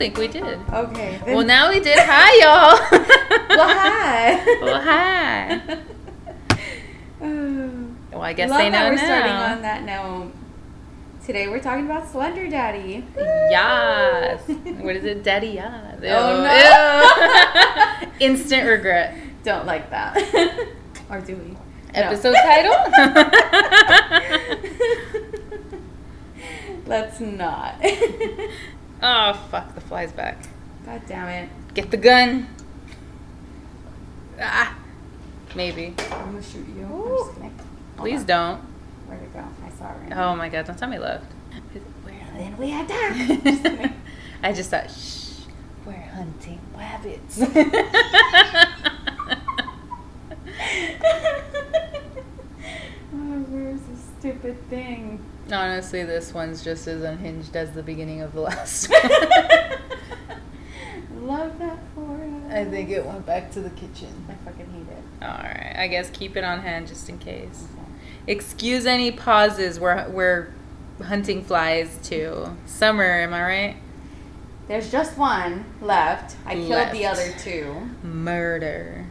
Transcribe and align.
think 0.00 0.16
we 0.16 0.28
did. 0.28 0.42
Okay. 0.72 1.20
Well, 1.26 1.44
now 1.44 1.68
we 1.68 1.78
did. 1.78 1.98
Hi, 2.00 2.32
y'all. 2.40 2.78
Well, 3.50 3.68
hi. 3.68 4.44
well, 4.62 4.80
hi. 4.80 5.60
Oh. 7.22 7.70
Well, 8.12 8.22
I 8.22 8.32
guess 8.32 8.48
Love 8.48 8.60
they 8.60 8.70
know 8.70 8.78
that 8.78 8.88
we're 8.88 8.96
now. 8.96 9.04
starting 9.04 9.32
on 9.32 9.60
that 9.60 9.84
note. 9.84 10.32
Today 11.26 11.48
we're 11.48 11.60
talking 11.60 11.84
about 11.84 12.08
Slender 12.08 12.48
Daddy. 12.48 13.04
Yes. 13.14 14.40
what 14.48 14.96
is 14.96 15.04
it? 15.04 15.22
Daddy 15.22 15.48
yes. 15.48 15.98
Oh, 16.02 18.00
Ew. 18.00 18.08
Instant 18.20 18.66
regret. 18.66 19.14
Don't 19.44 19.66
like 19.66 19.90
that. 19.90 20.16
or 21.10 21.20
do 21.20 21.36
we? 21.36 21.58
Episode 21.92 22.36
title? 22.42 22.72
Let's 26.86 27.20
not. 27.20 27.74
Oh, 29.02 29.32
fuck. 29.50 29.74
The 29.74 29.80
fly's 29.80 30.12
back. 30.12 30.38
God 30.86 31.02
damn 31.06 31.28
it. 31.28 31.48
Get 31.74 31.90
the 31.90 31.96
gun. 31.96 32.48
Ah. 34.40 34.76
Maybe. 35.54 35.94
I'm 36.10 36.32
gonna 36.32 36.42
shoot 36.42 36.66
you. 36.76 36.84
I'm 36.84 36.92
Ooh. 36.92 37.18
just 37.18 37.34
kidding. 37.34 37.50
Hold 37.96 38.08
Please 38.08 38.20
on. 38.20 38.26
don't. 38.26 38.60
Where'd 39.06 39.22
it 39.22 39.32
go? 39.32 39.44
I 39.64 39.70
saw 39.70 39.90
it 39.90 39.96
right 40.02 40.12
Oh 40.16 40.36
my 40.36 40.48
god, 40.48 40.66
don't 40.66 40.78
tell 40.78 40.88
me 40.88 40.98
left. 40.98 41.24
Then 42.36 42.56
we 42.56 42.72
attack. 42.72 43.16
Just 43.42 43.62
kidding. 43.62 43.92
I 44.42 44.52
just 44.52 44.70
thought, 44.70 44.90
shh, 44.90 45.44
we're 45.84 45.92
hunting 45.92 46.60
rabbits. 46.74 47.40
oh, 47.42 47.46
where's 53.12 53.80
this 53.80 54.10
stupid 54.18 54.70
thing? 54.70 55.22
Honestly, 55.52 56.04
this 56.04 56.32
one's 56.32 56.62
just 56.62 56.86
as 56.86 57.02
unhinged 57.02 57.56
as 57.56 57.72
the 57.72 57.82
beginning 57.82 58.20
of 58.22 58.32
the 58.32 58.40
last 58.40 58.88
one. 58.90 59.10
Love 61.26 61.58
that 61.58 61.78
for 61.94 62.14
us. 62.14 62.52
I 62.52 62.64
think 62.64 62.90
it 62.90 63.04
went 63.04 63.26
back 63.26 63.50
to 63.52 63.60
the 63.60 63.70
kitchen. 63.70 64.26
I 64.28 64.34
fucking 64.44 64.66
hate 64.70 64.86
it. 64.96 65.24
Alright, 65.24 65.76
I 65.76 65.86
guess 65.88 66.10
keep 66.10 66.36
it 66.36 66.44
on 66.44 66.60
hand 66.60 66.88
just 66.88 67.08
in 67.08 67.18
case. 67.18 67.66
Excuse 68.26 68.86
any 68.86 69.10
pauses. 69.12 69.78
We're, 69.78 70.08
we're 70.08 70.48
hunting 71.02 71.42
flies 71.44 71.98
too. 72.02 72.56
Summer, 72.66 73.04
am 73.04 73.34
I 73.34 73.42
right? 73.42 73.76
There's 74.68 74.90
just 74.90 75.18
one 75.18 75.64
left. 75.80 76.36
I 76.46 76.54
killed 76.54 76.92
the 76.92 77.06
other 77.06 77.32
two. 77.38 77.88
Murder. 78.02 79.06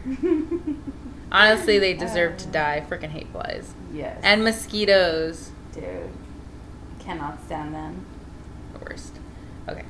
Honestly, 1.32 1.80
they 1.80 1.94
deserve 1.94 2.38
to 2.38 2.48
uh, 2.48 2.52
die. 2.52 2.86
Freaking 2.90 3.10
hate 3.10 3.28
flies. 3.32 3.73
yes. 3.94 4.20
And 4.23 4.44
mosquitoes. 4.44 5.52
dude, 5.73 6.10
cannot 7.10 7.44
stand 7.44 7.74
them. 7.74 8.06
The 8.74 8.80
worst. 8.86 9.14
Okay. 9.68 9.84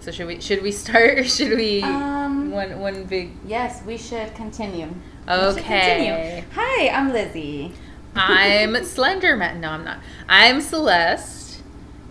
So 0.00 0.10
should 0.10 0.26
we 0.26 0.40
should 0.40 0.62
we 0.62 0.72
start 0.72 1.18
or 1.18 1.24
should 1.24 1.56
we 1.56 1.82
Um, 1.82 2.50
one 2.50 2.80
one 2.80 3.04
big 3.04 3.32
Yes, 3.46 3.82
we 3.84 3.98
should 3.98 4.34
continue. 4.34 4.86
We 4.86 4.92
should 5.34 5.58
Okay. 5.58 5.62
continue. 5.62 6.44
Hi, 6.54 6.88
I'm 6.88 7.12
Lizzie. 7.12 7.72
I'm 8.14 8.72
Slenderman. 8.94 9.60
No, 9.60 9.70
I'm 9.70 9.84
not. 9.84 9.98
I'm 10.28 10.60
Celeste. 10.62 11.60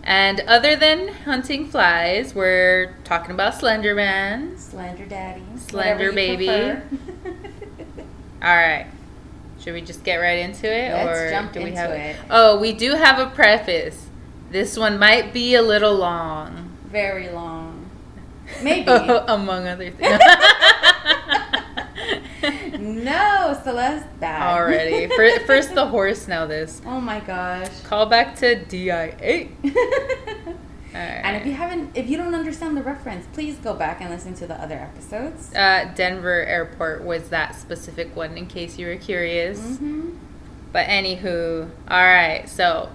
And 0.04 0.38
other 0.42 0.76
than 0.76 1.08
hunting 1.08 1.66
flies, 1.66 2.32
we're 2.32 2.94
talking 3.02 3.32
about 3.32 3.54
Slenderman. 3.54 4.56
Slender 4.56 5.06
Daddy. 5.06 5.42
Slender 5.56 6.12
baby. 6.12 6.48
All 8.42 8.54
right. 8.54 8.86
Should 9.60 9.74
we 9.74 9.80
just 9.80 10.04
get 10.04 10.18
right 10.18 10.38
into 10.38 10.66
it, 10.72 10.92
Let's 10.92 11.18
or 11.18 11.30
jump 11.30 11.52
do 11.52 11.64
we 11.64 11.72
have? 11.72 11.90
it. 11.90 12.14
Oh, 12.30 12.60
we 12.60 12.72
do 12.72 12.92
have 12.92 13.18
a 13.18 13.28
preface. 13.34 14.05
This 14.50 14.76
one 14.76 14.98
might 14.98 15.32
be 15.32 15.54
a 15.54 15.62
little 15.62 15.94
long, 15.94 16.76
Very 16.86 17.28
long. 17.30 17.90
Maybe. 18.62 18.88
among 19.28 19.66
other 19.66 19.90
things. 19.90 20.20
no, 22.78 23.58
Celeste 23.64 24.06
bad. 24.20 24.56
Already. 24.56 25.06
Fir- 25.08 25.40
First 25.46 25.74
the 25.74 25.86
horse, 25.86 26.28
now 26.28 26.46
this. 26.46 26.80
Oh 26.86 27.00
my 27.00 27.20
gosh. 27.20 27.68
Call 27.82 28.06
back 28.06 28.36
to 28.36 28.64
DIA. 28.64 29.48
And 30.94 31.36
if 31.36 31.46
you 31.46 31.52
haven't, 31.52 31.94
if 31.96 32.08
you 32.08 32.16
don't 32.16 32.34
understand 32.34 32.76
the 32.76 32.82
reference, 32.82 33.26
please 33.32 33.56
go 33.56 33.74
back 33.74 34.00
and 34.00 34.10
listen 34.10 34.34
to 34.34 34.46
the 34.46 34.54
other 34.54 34.76
episodes. 34.76 35.54
Uh, 35.54 35.90
Denver 35.94 36.42
Airport 36.44 37.04
was 37.04 37.28
that 37.28 37.54
specific 37.54 38.14
one, 38.16 38.36
in 38.38 38.46
case 38.46 38.78
you 38.78 38.86
were 38.86 38.96
curious. 38.96 39.60
Mm-hmm. 39.60 40.10
But 40.72 40.86
anywho, 40.86 41.70
all 41.88 42.04
right. 42.04 42.48
So 42.48 42.88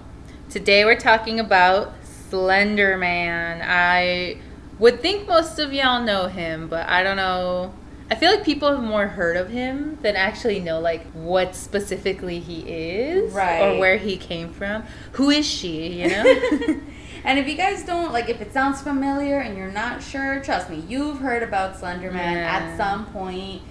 today 0.52 0.84
we're 0.84 0.98
talking 0.98 1.40
about 1.40 1.94
Slender 2.28 2.98
Man. 2.98 3.62
I 3.64 4.36
would 4.78 5.00
think 5.00 5.26
most 5.26 5.58
of 5.58 5.72
y'all 5.72 6.02
know 6.02 6.26
him, 6.26 6.68
but 6.68 6.86
I 6.90 7.02
don't 7.02 7.16
know. 7.16 7.72
I 8.10 8.16
feel 8.16 8.30
like 8.30 8.44
people 8.44 8.70
have 8.70 8.82
more 8.82 9.06
heard 9.06 9.38
of 9.38 9.48
him 9.48 9.98
than 10.02 10.14
actually 10.14 10.60
know 10.60 10.78
like 10.78 11.06
what 11.12 11.56
specifically 11.56 12.38
he 12.38 12.60
is, 12.68 13.32
Right. 13.32 13.62
Or 13.62 13.78
where 13.78 13.96
he 13.96 14.18
came 14.18 14.52
from. 14.52 14.84
Who 15.12 15.30
is 15.30 15.48
she? 15.48 16.02
You 16.02 16.08
know. 16.08 16.22
and 17.24 17.38
if 17.38 17.48
you 17.48 17.54
guys 17.54 17.82
don't 17.86 18.12
like, 18.12 18.28
if 18.28 18.42
it 18.42 18.52
sounds 18.52 18.82
familiar 18.82 19.38
and 19.38 19.56
you're 19.56 19.72
not 19.72 20.02
sure, 20.02 20.40
trust 20.40 20.68
me, 20.68 20.84
you've 20.86 21.20
heard 21.20 21.42
about 21.42 21.76
Slenderman 21.80 22.12
Yeah. 22.12 22.58
at 22.60 22.76
some 22.76 23.06
point. 23.06 23.62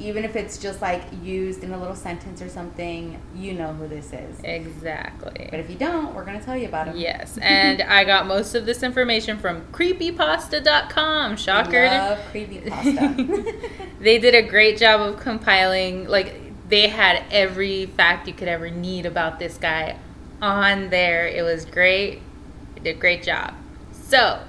Even 0.00 0.24
if 0.24 0.36
it's 0.36 0.58
just 0.58 0.80
like 0.80 1.02
used 1.22 1.64
in 1.64 1.72
a 1.72 1.78
little 1.78 1.96
sentence 1.96 2.40
or 2.40 2.48
something, 2.48 3.20
you 3.34 3.54
know 3.54 3.72
who 3.72 3.88
this 3.88 4.12
is. 4.12 4.38
exactly. 4.44 5.48
But 5.50 5.60
if 5.60 5.68
you 5.68 5.76
don't, 5.76 6.14
we're 6.14 6.24
gonna 6.24 6.42
tell 6.42 6.56
you 6.56 6.68
about 6.68 6.88
him. 6.88 6.96
Yes, 6.96 7.38
and 7.42 7.82
I 7.82 8.04
got 8.04 8.26
most 8.26 8.54
of 8.54 8.66
this 8.66 8.82
information 8.82 9.38
from 9.38 9.62
creepypasta.com. 9.72 11.36
Shocker. 11.36 11.86
Love 11.86 12.18
creepypasta. 12.32 13.78
they 14.00 14.18
did 14.18 14.34
a 14.34 14.42
great 14.42 14.78
job 14.78 15.00
of 15.00 15.20
compiling, 15.20 16.06
like, 16.06 16.34
they 16.68 16.88
had 16.88 17.24
every 17.30 17.86
fact 17.86 18.28
you 18.28 18.34
could 18.34 18.48
ever 18.48 18.70
need 18.70 19.06
about 19.06 19.38
this 19.38 19.56
guy 19.56 19.98
on 20.40 20.90
there. 20.90 21.26
It 21.26 21.42
was 21.42 21.64
great. 21.64 22.20
They 22.74 22.80
did 22.82 22.96
a 22.96 23.00
great 23.00 23.22
job. 23.22 23.54
So, 23.92 24.42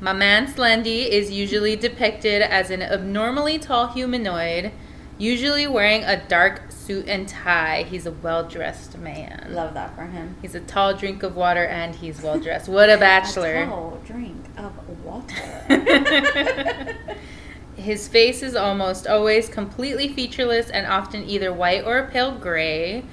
my 0.00 0.12
man 0.12 0.48
Slendy 0.48 1.08
is 1.08 1.30
usually 1.30 1.76
depicted 1.76 2.42
as 2.42 2.70
an 2.70 2.82
abnormally 2.82 3.58
tall 3.58 3.86
humanoid, 3.86 4.72
usually 5.22 5.68
wearing 5.68 6.02
a 6.02 6.16
dark 6.26 6.72
suit 6.72 7.08
and 7.08 7.28
tie. 7.28 7.84
He's 7.84 8.06
a 8.06 8.10
well 8.10 8.46
dressed 8.46 8.98
man. 8.98 9.46
Love 9.50 9.74
that 9.74 9.94
for 9.94 10.04
him. 10.06 10.36
He's 10.42 10.56
a 10.56 10.60
tall 10.60 10.94
drink 10.94 11.22
of 11.22 11.36
water 11.36 11.64
and 11.64 11.94
he's 11.94 12.20
well 12.20 12.40
dressed. 12.40 12.68
What 12.68 12.90
a 12.90 12.96
bachelor. 13.08 13.62
A 13.62 13.66
tall 13.66 14.02
drink 14.04 14.44
of 14.56 15.04
water. 15.04 16.96
His 17.76 18.08
face 18.08 18.42
is 18.42 18.54
almost 18.54 19.06
always 19.06 19.48
completely 19.48 20.08
featureless 20.08 20.70
and 20.70 20.86
often 20.86 21.24
either 21.28 21.52
white 21.52 21.84
or 21.84 21.98
a 21.98 22.10
pale 22.10 22.32
gray. 22.32 23.04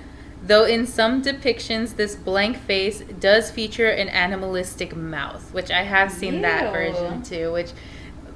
Though 0.42 0.66
in 0.66 0.88
some 0.88 1.22
depictions, 1.22 1.96
this 1.96 2.16
blank 2.16 2.58
face 2.58 3.02
does 3.20 3.52
feature 3.52 3.90
an 3.90 4.10
animalistic 4.10 4.96
mouth, 4.96 5.54
which 5.54 5.70
I 5.70 5.84
have 5.84 6.12
seen 6.12 6.42
that 6.42 6.74
version 6.74 7.22
too, 7.22 7.52
which 7.52 7.72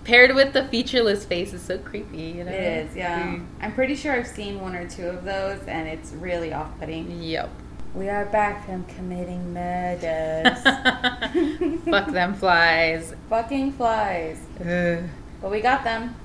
paired 0.03 0.35
with 0.35 0.53
the 0.53 0.65
featureless 0.65 1.25
face 1.25 1.53
is 1.53 1.61
so 1.61 1.77
creepy, 1.77 2.17
you 2.17 2.43
know? 2.43 2.51
It 2.51 2.87
is, 2.89 2.95
yeah. 2.95 3.23
Mm. 3.27 3.45
I'm 3.61 3.73
pretty 3.73 3.95
sure 3.95 4.13
I've 4.13 4.27
seen 4.27 4.59
one 4.61 4.75
or 4.75 4.87
two 4.87 5.07
of 5.07 5.23
those, 5.23 5.61
and 5.67 5.87
it's 5.87 6.11
really 6.13 6.53
off-putting. 6.53 7.21
Yep. 7.21 7.49
We 7.95 8.09
are 8.09 8.25
back 8.25 8.65
from 8.65 8.85
committing 8.85 9.53
murders. 9.53 10.63
Fuck 11.85 12.11
them 12.11 12.33
flies. 12.33 13.13
Fucking 13.29 13.73
flies. 13.73 14.39
Ugh. 14.59 15.03
But 15.41 15.51
we 15.51 15.61
got 15.61 15.83
them. 15.83 16.15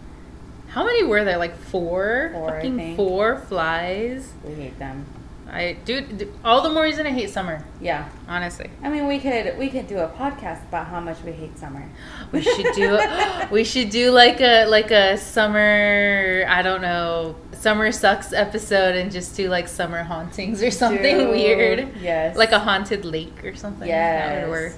How 0.69 0.85
many 0.85 1.05
were 1.05 1.25
there? 1.25 1.39
Like 1.39 1.57
four? 1.57 2.31
Four, 2.33 2.51
I 2.51 2.55
Fucking 2.57 2.77
think. 2.77 2.97
four 2.97 3.39
flies. 3.41 4.33
We 4.45 4.55
hate 4.55 4.79
them. 4.79 5.05
I 5.51 5.79
do 5.85 6.05
all 6.45 6.61
the 6.63 6.69
more 6.69 6.83
reason 6.83 7.07
I 7.07 7.11
hate 7.11 7.31
summer. 7.31 7.65
Yeah. 7.81 8.09
Honestly, 8.29 8.71
I 8.83 8.89
mean, 8.91 9.07
we 9.07 9.19
could 9.19 9.57
we 9.59 9.71
could 9.71 9.87
do 9.87 9.99
a 9.99 10.09
podcast 10.09 10.63
about 10.69 10.87
how 10.89 11.01
much 11.01 11.23
we 11.23 11.33
hate 11.33 11.59
summer. 11.59 11.89
we 12.33 12.43
should 12.43 12.75
do 12.75 12.99
we 13.51 13.65
should 13.65 13.91
do 13.91 14.11
like 14.11 14.41
a 14.41 14.67
like 14.67 14.91
a 14.91 15.17
summer 15.17 16.45
I 16.49 16.63
don't 16.63 16.83
know 16.83 17.37
summer 17.53 17.91
sucks 17.91 18.33
episode 18.33 18.95
and 18.95 19.11
just 19.11 19.37
do 19.37 19.49
like 19.49 19.69
summer 19.69 20.03
hauntings 20.03 20.63
or 20.63 20.71
something 20.71 21.17
Dude, 21.19 21.31
weird. 21.31 21.89
Yes. 22.01 22.37
Like 22.37 22.53
a 22.53 22.59
haunted 22.59 23.05
lake 23.05 23.45
or 23.45 23.55
something. 23.57 23.89
that 23.89 24.43
would 24.45 24.51
work. 24.51 24.73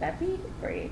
That'd 0.00 0.20
be 0.20 0.38
great. 0.60 0.90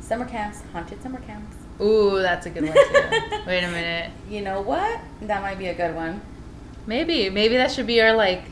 Summer 0.00 0.24
camps, 0.24 0.62
haunted 0.72 1.02
summer 1.02 1.20
camps. 1.20 1.56
Ooh, 1.80 2.20
that's 2.20 2.46
a 2.46 2.50
good 2.50 2.64
one 2.64 2.72
too. 2.72 3.42
Wait 3.46 3.62
a 3.62 3.70
minute. 3.70 4.10
You 4.28 4.42
know 4.42 4.60
what? 4.60 5.00
That 5.22 5.42
might 5.42 5.58
be 5.58 5.68
a 5.68 5.74
good 5.74 5.94
one. 5.94 6.20
Maybe 6.88 7.28
maybe 7.28 7.58
that 7.58 7.70
should 7.70 7.86
be 7.86 8.00
our 8.00 8.14
like 8.14 8.44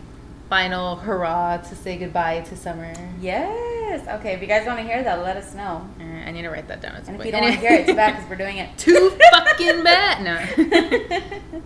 final 0.50 0.96
hurrah 0.96 1.56
to 1.56 1.74
say 1.74 1.96
goodbye 1.96 2.42
to 2.42 2.54
summer. 2.54 2.92
Yes. 3.18 4.06
Okay. 4.06 4.34
If 4.34 4.42
you 4.42 4.46
guys 4.46 4.66
want 4.66 4.78
to 4.78 4.84
hear 4.84 5.02
that, 5.02 5.22
let 5.22 5.38
us 5.38 5.54
know. 5.54 5.88
Alright, 5.98 6.28
I 6.28 6.30
need 6.32 6.42
to 6.42 6.50
write 6.50 6.68
that 6.68 6.82
down. 6.82 6.96
at 6.96 7.06
some 7.06 7.14
And 7.14 7.22
if 7.22 7.26
you 7.26 7.32
don't 7.32 7.40
want 7.40 7.54
to 7.54 7.60
hear 7.60 7.72
it, 7.72 7.88
it's 7.88 7.96
bad 7.96 8.14
because 8.14 8.28
we're 8.28 8.36
doing 8.36 8.58
it. 8.58 8.68
Too 8.76 9.10
fucking 9.32 9.82
bad. 9.82 10.22
No. 10.22 11.60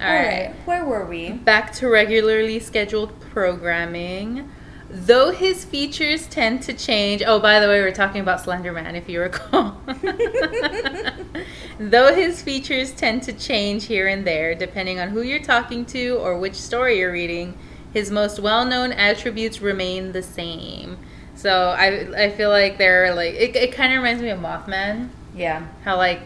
All 0.00 0.14
right. 0.14 0.54
Where 0.66 0.84
were 0.84 1.04
we? 1.04 1.32
Back 1.32 1.72
to 1.74 1.88
regularly 1.88 2.60
scheduled 2.60 3.18
programming. 3.18 4.48
Though 4.94 5.32
his 5.32 5.64
features 5.64 6.28
tend 6.28 6.62
to 6.62 6.72
change. 6.72 7.20
Oh, 7.26 7.40
by 7.40 7.58
the 7.58 7.66
way, 7.66 7.80
we're 7.80 7.90
talking 7.90 8.20
about 8.20 8.40
Slender 8.40 8.72
Man, 8.72 8.94
if 8.94 9.08
you 9.08 9.20
recall. 9.20 9.76
Though 11.80 12.14
his 12.14 12.40
features 12.40 12.92
tend 12.92 13.24
to 13.24 13.32
change 13.32 13.86
here 13.86 14.06
and 14.06 14.24
there, 14.24 14.54
depending 14.54 15.00
on 15.00 15.08
who 15.08 15.22
you're 15.22 15.42
talking 15.42 15.84
to 15.86 16.10
or 16.18 16.38
which 16.38 16.54
story 16.54 17.00
you're 17.00 17.10
reading, 17.10 17.58
his 17.92 18.12
most 18.12 18.38
well 18.38 18.64
known 18.64 18.92
attributes 18.92 19.60
remain 19.60 20.12
the 20.12 20.22
same. 20.22 20.96
So 21.34 21.70
I, 21.70 22.26
I 22.26 22.30
feel 22.30 22.50
like 22.50 22.78
they're 22.78 23.16
like, 23.16 23.34
it, 23.34 23.56
it 23.56 23.72
kind 23.72 23.92
of 23.92 23.98
reminds 23.98 24.22
me 24.22 24.30
of 24.30 24.38
Mothman. 24.38 25.08
Yeah. 25.34 25.66
How, 25.82 25.96
like, 25.96 26.20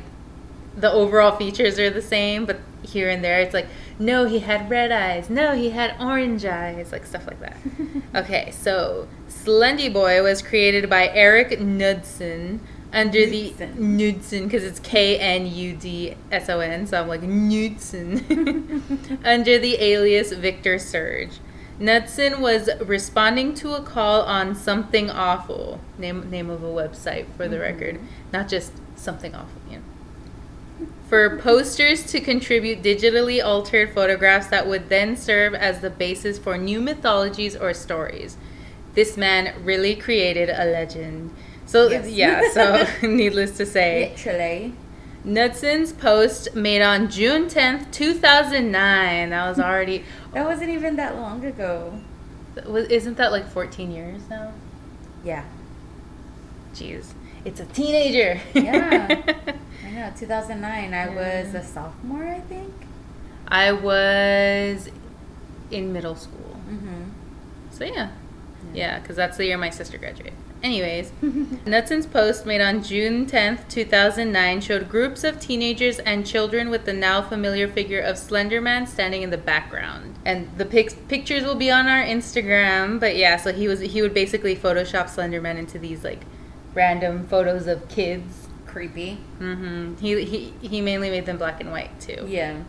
the 0.77 0.93
overall 0.93 1.39
features 1.39 1.79
are 1.79 1.89
the 1.89 2.03
same, 2.03 2.45
but 2.45 2.59
here 2.83 3.09
and 3.09 3.23
there 3.25 3.41
it's 3.41 3.55
like, 3.55 3.67
no, 3.99 4.27
he 4.27 4.41
had 4.41 4.71
red 4.71 4.93
eyes. 4.93 5.29
No, 5.29 5.55
he 5.55 5.71
had 5.71 5.95
orange 6.01 6.45
eyes. 6.45 6.93
Like 6.93 7.07
stuff 7.07 7.27
like 7.27 7.41
that. 7.41 7.57
okay, 8.15 8.51
so 8.51 9.09
Slendy 9.29 9.93
Boy 9.93 10.23
was 10.23 10.43
created 10.43 10.89
by 10.89 11.09
Eric 11.09 11.61
Knudsen 11.61 12.61
under 12.93 13.27
the 13.27 13.53
Knudsen 13.77 14.45
because 14.45 14.65
it's 14.65 14.81
K 14.81 15.19
N 15.19 15.47
U 15.47 15.75
D 15.75 16.15
S 16.31 16.49
O 16.49 16.61
N. 16.61 16.87
So 16.87 17.01
I'm 17.01 17.09
like 17.09 17.23
Knudsen 17.23 19.21
under 19.25 19.59
the 19.59 19.83
alias 19.83 20.33
Victor 20.33 20.79
Surge. 20.79 21.41
Knudsen 21.81 22.41
was 22.41 22.69
responding 22.81 23.55
to 23.55 23.75
a 23.75 23.83
call 23.83 24.23
on 24.23 24.55
Something 24.55 25.11
Awful, 25.11 25.81
name 25.97 26.29
name 26.29 26.51
of 26.51 26.65
a 26.65 26.69
website 26.69 27.27
for 27.37 27.47
the 27.47 27.57
mm-hmm. 27.57 27.81
record, 27.81 28.01
not 28.33 28.49
just 28.49 28.73
Something 28.97 29.35
Awful, 29.35 29.61
for 31.09 31.39
posters 31.39 32.05
to 32.05 32.21
contribute 32.21 32.83
digitally 32.83 33.43
altered 33.43 33.95
photographs 33.95 34.49
that 34.49 34.67
would 34.67 34.91
then 34.91 35.17
serve 35.17 35.55
as 35.55 35.81
the 35.81 35.89
basis 35.91 36.39
for 36.39 36.59
new 36.59 36.81
mythologies 36.81 37.57
or 37.57 37.73
stories. 37.73 38.37
This 38.95 39.17
man 39.17 39.65
really 39.65 39.97
created 39.97 40.51
a 40.51 40.67
legend. 40.67 41.35
So 41.65 41.89
yes. 41.89 42.11
yeah, 42.11 42.53
so 42.53 42.87
needless 43.07 43.57
to 43.57 43.67
say, 43.67 44.11
literally. 44.11 44.75
Knudsen's 45.25 45.93
post 45.93 46.55
made 46.55 46.81
on 46.81 47.11
June 47.11 47.47
10th, 47.47 47.91
2009. 47.91 49.31
That 49.31 49.49
was 49.49 49.59
already 49.59 50.05
That 50.33 50.45
wasn't 50.45 50.71
even 50.71 50.97
that 50.97 51.17
long 51.17 51.45
ago. 51.45 52.01
Isn't 52.67 53.17
that 53.17 53.33
like 53.33 53.49
14 53.49 53.91
years 53.91 54.23
now? 54.29 54.53
Yeah. 55.25 55.45
Jeez. 56.75 57.13
It's 57.45 57.61
a 57.61 57.67
teenager. 57.67 58.41
Yeah. 58.55 59.07
I 59.87 59.91
know, 59.91 60.13
2009. 60.17 60.95
I 60.95 61.09
was 61.09 61.55
a 61.55 61.63
sophomore, 61.63 62.27
I 62.27 62.41
think. 62.41 62.73
I 63.47 63.73
was 63.73 64.91
in 65.71 65.93
middle 65.93 66.17
school. 66.17 66.57
Mm-hmm. 66.69 67.03
So 67.71 67.85
yeah, 67.85 68.11
yeah, 68.75 68.99
because 68.99 69.17
that's 69.17 69.37
the 69.37 69.47
year 69.47 69.59
my 69.59 69.71
sister 69.71 69.99
graduated. 69.99 70.35
Anyways, 70.63 71.11
Nutson's 71.23 72.07
post 72.07 72.45
made 72.45 72.61
on 72.61 72.83
June 72.83 73.27
10th, 73.27 73.69
2009 73.69 74.61
showed 74.61 74.89
groups 74.89 75.23
of 75.23 75.39
teenagers 75.39 76.01
and 76.01 76.27
children 76.27 76.69
with 76.69 76.85
the 76.85 76.93
now 76.93 77.23
familiar 77.23 77.69
figure 77.69 78.01
of 78.01 78.17
Slenderman 78.17 78.89
standing 78.89 79.23
in 79.23 79.31
the 79.31 79.39
background. 79.39 80.17
And 80.25 80.51
the 80.59 80.65
pic- 80.65 81.07
pictures 81.07 81.45
will 81.45 81.55
be 81.55 81.71
on 81.71 81.87
our 81.87 82.03
Instagram, 82.03 82.99
but 82.99 83.17
yeah, 83.17 83.37
so 83.37 83.53
he 83.53 83.69
was 83.69 83.81
he 83.81 84.03
would 84.03 84.15
basically 84.15 84.57
photoshop 84.57 85.07
Slenderman 85.07 85.57
into 85.57 85.79
these 85.79 86.03
like 86.03 86.23
random 86.79 87.27
photos 87.27 87.67
of 87.67 87.89
kids 87.89 88.49
creepy. 88.67 89.19
Mm-hmm. 89.41 89.97
He, 89.97 90.25
he 90.25 90.53
he 90.63 90.81
mainly 90.81 91.11
made 91.11 91.27
them 91.27 91.37
black 91.37 91.61
and 91.61 91.73
white 91.73 92.01
too. 92.01 92.25
Yeah. 92.29 92.63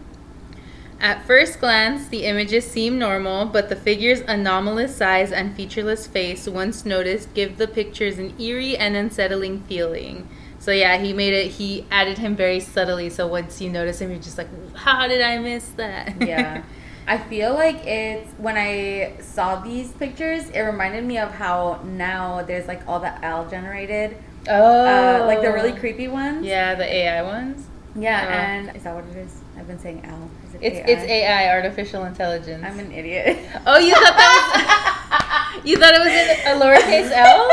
At 0.99 1.25
first 1.25 1.61
glance, 1.61 2.09
the 2.09 2.25
images 2.25 2.69
seem 2.69 2.99
normal, 2.99 3.45
but 3.45 3.69
the 3.69 3.75
figure's 3.75 4.19
anomalous 4.21 4.93
size 4.93 5.31
and 5.31 5.55
featureless 5.55 6.07
face, 6.07 6.45
once 6.45 6.85
noticed, 6.85 7.33
give 7.33 7.57
the 7.57 7.69
pictures 7.69 8.17
an 8.17 8.33
eerie 8.37 8.75
and 8.75 8.97
unsettling 8.97 9.61
feeling. 9.61 10.27
So 10.59 10.71
yeah, 10.71 10.97
he 10.97 11.13
made 11.13 11.33
it. 11.33 11.51
He 11.51 11.85
added 11.89 12.17
him 12.17 12.35
very 12.35 12.59
subtly. 12.59 13.09
So 13.09 13.27
once 13.27 13.61
you 13.61 13.69
notice 13.69 14.01
him, 14.01 14.09
you're 14.09 14.19
just 14.19 14.37
like, 14.37 14.49
"How 14.75 15.07
did 15.07 15.21
I 15.21 15.37
miss 15.37 15.69
that?" 15.77 16.21
Yeah. 16.21 16.63
I 17.09 17.17
feel 17.17 17.55
like 17.55 17.87
it's 17.87 18.31
when 18.33 18.55
I 18.55 19.13
saw 19.19 19.59
these 19.61 19.91
pictures, 19.93 20.47
it 20.51 20.61
reminded 20.61 21.03
me 21.03 21.17
of 21.17 21.31
how 21.31 21.81
now 21.83 22.43
there's 22.43 22.67
like 22.67 22.87
all 22.87 22.99
the 22.99 23.25
L 23.25 23.49
generated 23.49 24.15
Oh, 24.47 24.85
uh, 24.85 25.25
like 25.25 25.41
the 25.41 25.51
really 25.51 25.73
creepy 25.73 26.07
ones. 26.07 26.45
Yeah, 26.45 26.75
the 26.75 26.85
AI 26.85 27.21
ones. 27.23 27.65
Yeah, 27.95 28.23
oh. 28.23 28.31
and 28.31 28.75
is 28.75 28.83
that 28.83 28.95
what 28.95 29.05
it 29.05 29.17
is? 29.17 29.41
I've 29.57 29.67
been 29.67 29.79
saying 29.79 30.05
L. 30.05 30.29
It 30.53 30.73
it's 30.73 30.75
AI? 30.77 30.93
it's 30.93 31.03
AI, 31.03 31.55
artificial 31.55 32.05
intelligence. 32.05 32.63
I'm 32.63 32.79
an 32.79 32.91
idiot. 32.91 33.37
Oh, 33.65 33.77
you 33.79 33.93
thought 33.93 34.15
that 34.15 35.55
was 35.55 35.65
you 35.69 35.77
thought 35.77 35.93
it 35.93 35.99
was 35.99 36.07
a 36.07 36.59
lowercase 36.63 37.11
L? 37.11 37.47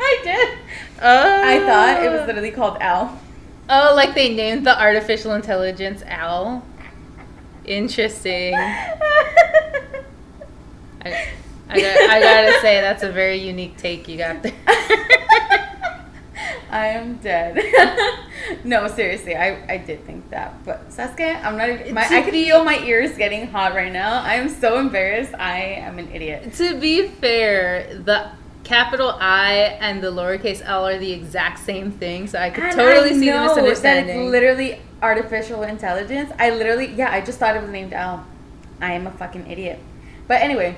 I 0.00 0.20
did. 0.22 0.58
Oh, 1.00 1.42
I 1.44 1.58
thought 1.60 2.04
it 2.04 2.10
was 2.10 2.26
literally 2.26 2.50
called 2.50 2.78
Al. 2.80 3.18
Oh, 3.70 3.94
like 3.94 4.14
they 4.14 4.34
named 4.34 4.66
the 4.66 4.78
artificial 4.78 5.34
intelligence 5.34 6.02
Al. 6.02 6.62
Interesting. 7.68 8.54
I, 8.54 8.98
I, 11.68 11.80
got, 11.80 12.10
I 12.10 12.20
gotta 12.20 12.60
say 12.62 12.80
that's 12.80 13.02
a 13.02 13.12
very 13.12 13.36
unique 13.36 13.76
take 13.76 14.08
you 14.08 14.16
got 14.16 14.42
there. 14.42 14.54
I 16.70 16.86
am 16.88 17.16
dead. 17.16 17.58
no, 18.64 18.88
seriously, 18.88 19.36
I, 19.36 19.74
I 19.74 19.76
did 19.76 20.06
think 20.06 20.30
that. 20.30 20.64
But 20.64 20.88
Sasuke, 20.88 21.44
I'm 21.44 21.58
not 21.58 21.68
even. 21.68 21.92
My, 21.92 22.06
I 22.08 22.22
could 22.22 22.32
feel 22.32 22.64
my 22.64 22.78
ears 22.78 23.18
getting 23.18 23.46
hot 23.48 23.74
right 23.74 23.92
now. 23.92 24.22
I 24.22 24.36
am 24.36 24.48
so 24.48 24.78
embarrassed. 24.78 25.34
I 25.34 25.58
am 25.60 25.98
an 25.98 26.10
idiot. 26.10 26.54
To 26.54 26.80
be 26.80 27.08
fair, 27.08 27.98
the 28.02 28.30
capital 28.68 29.16
I 29.18 29.78
and 29.80 30.02
the 30.02 30.12
lowercase 30.12 30.62
l 30.64 30.86
are 30.86 30.98
the 30.98 31.10
exact 31.10 31.58
same 31.58 31.90
thing, 31.90 32.26
so 32.26 32.38
I 32.38 32.50
could 32.50 32.64
and 32.64 32.74
totally 32.74 33.10
I 33.10 33.12
see 33.14 33.30
the 33.30 33.40
misunderstanding. 33.40 34.16
That 34.16 34.22
it's 34.22 34.30
literally 34.30 34.80
artificial 35.02 35.62
intelligence. 35.62 36.30
I 36.38 36.50
literally, 36.50 36.92
yeah, 36.92 37.10
I 37.10 37.20
just 37.22 37.38
thought 37.38 37.56
it 37.56 37.62
was 37.62 37.70
named 37.70 37.92
L. 37.92 38.26
I 38.80 38.92
am 38.92 39.06
a 39.06 39.10
fucking 39.10 39.50
idiot. 39.50 39.78
But 40.28 40.42
anyway, 40.42 40.76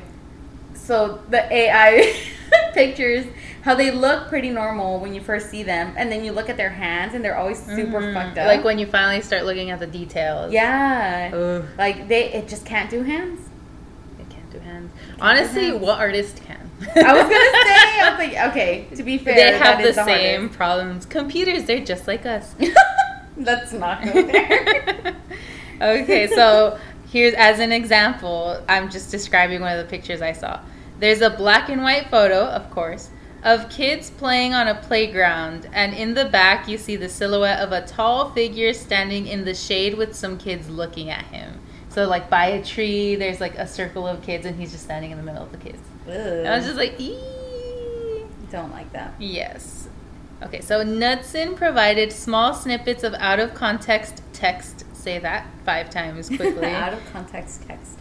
so 0.74 1.20
the 1.28 1.52
AI 1.52 2.16
pictures 2.74 3.26
how 3.62 3.74
they 3.74 3.90
look 3.90 4.28
pretty 4.28 4.48
normal 4.48 5.00
when 5.00 5.12
you 5.12 5.20
first 5.20 5.50
see 5.50 5.62
them, 5.62 5.92
and 5.96 6.10
then 6.10 6.24
you 6.24 6.32
look 6.32 6.48
at 6.48 6.56
their 6.56 6.70
hands 6.70 7.14
and 7.14 7.24
they're 7.24 7.36
always 7.36 7.58
super 7.58 8.00
mm-hmm. 8.00 8.14
fucked 8.14 8.38
up. 8.38 8.46
Like 8.46 8.64
when 8.64 8.78
you 8.78 8.86
finally 8.86 9.20
start 9.20 9.44
looking 9.44 9.70
at 9.70 9.80
the 9.80 9.86
details. 9.86 10.52
Yeah. 10.52 11.30
Ugh. 11.34 11.64
Like 11.76 12.08
they, 12.08 12.32
it 12.32 12.48
just 12.48 12.64
can't 12.64 12.88
do 12.88 13.02
hands. 13.02 13.40
It 14.18 14.30
can't 14.30 14.50
do 14.50 14.60
hands. 14.60 14.92
Can't 15.08 15.22
Honestly, 15.22 15.66
do 15.66 15.72
hands. 15.72 15.82
what 15.82 15.98
artist 15.98 16.42
can? 16.44 16.69
I 16.80 17.12
was 17.12 17.22
gonna 17.22 17.32
say, 17.32 18.00
I 18.00 18.08
was 18.10 18.18
like, 18.18 18.50
okay. 18.50 18.86
To 18.96 19.02
be 19.02 19.18
fair, 19.18 19.34
they 19.34 19.58
have 19.58 19.78
the, 19.78 19.88
the 19.88 20.04
same 20.04 20.40
hardest. 20.40 20.56
problems. 20.56 21.06
Computers, 21.06 21.64
they're 21.64 21.84
just 21.84 22.06
like 22.06 22.24
us. 22.24 22.54
Let's 23.36 23.72
not 23.72 24.02
go 24.04 24.22
there. 24.22 25.16
okay, 25.80 26.26
so 26.28 26.78
here's 27.10 27.34
as 27.34 27.58
an 27.60 27.72
example. 27.72 28.62
I'm 28.68 28.90
just 28.90 29.10
describing 29.10 29.60
one 29.60 29.76
of 29.76 29.84
the 29.84 29.90
pictures 29.90 30.22
I 30.22 30.32
saw. 30.32 30.60
There's 30.98 31.20
a 31.20 31.30
black 31.30 31.68
and 31.68 31.82
white 31.82 32.10
photo, 32.10 32.44
of 32.44 32.70
course, 32.70 33.10
of 33.42 33.70
kids 33.70 34.10
playing 34.10 34.54
on 34.54 34.68
a 34.68 34.74
playground, 34.74 35.68
and 35.72 35.94
in 35.94 36.14
the 36.14 36.26
back 36.26 36.68
you 36.68 36.78
see 36.78 36.96
the 36.96 37.08
silhouette 37.08 37.60
of 37.60 37.72
a 37.72 37.86
tall 37.86 38.30
figure 38.32 38.72
standing 38.72 39.26
in 39.26 39.44
the 39.44 39.54
shade 39.54 39.94
with 39.94 40.14
some 40.14 40.38
kids 40.38 40.68
looking 40.68 41.10
at 41.10 41.24
him. 41.26 41.60
So 41.88 42.06
like 42.06 42.30
by 42.30 42.46
a 42.46 42.64
tree, 42.64 43.16
there's 43.16 43.40
like 43.40 43.56
a 43.56 43.66
circle 43.66 44.06
of 44.06 44.22
kids, 44.22 44.46
and 44.46 44.58
he's 44.58 44.72
just 44.72 44.84
standing 44.84 45.10
in 45.10 45.18
the 45.18 45.24
middle 45.24 45.42
of 45.42 45.52
the 45.52 45.58
kids. 45.58 45.80
I 46.08 46.56
was 46.56 46.64
just 46.64 46.76
like, 46.76 46.98
Eee. 47.00 48.24
don't 48.50 48.70
like 48.70 48.92
that. 48.92 49.14
Yes. 49.18 49.88
Okay, 50.42 50.60
so 50.60 50.82
Knudsen 50.82 51.54
provided 51.54 52.12
small 52.12 52.54
snippets 52.54 53.02
of 53.02 53.14
out 53.14 53.38
of 53.38 53.54
context 53.54 54.22
text. 54.32 54.84
Say 54.94 55.18
that 55.18 55.46
five 55.64 55.90
times 55.90 56.28
quickly. 56.36 56.68
out 56.68 56.92
of 56.92 57.12
context 57.12 57.66
text 57.66 58.00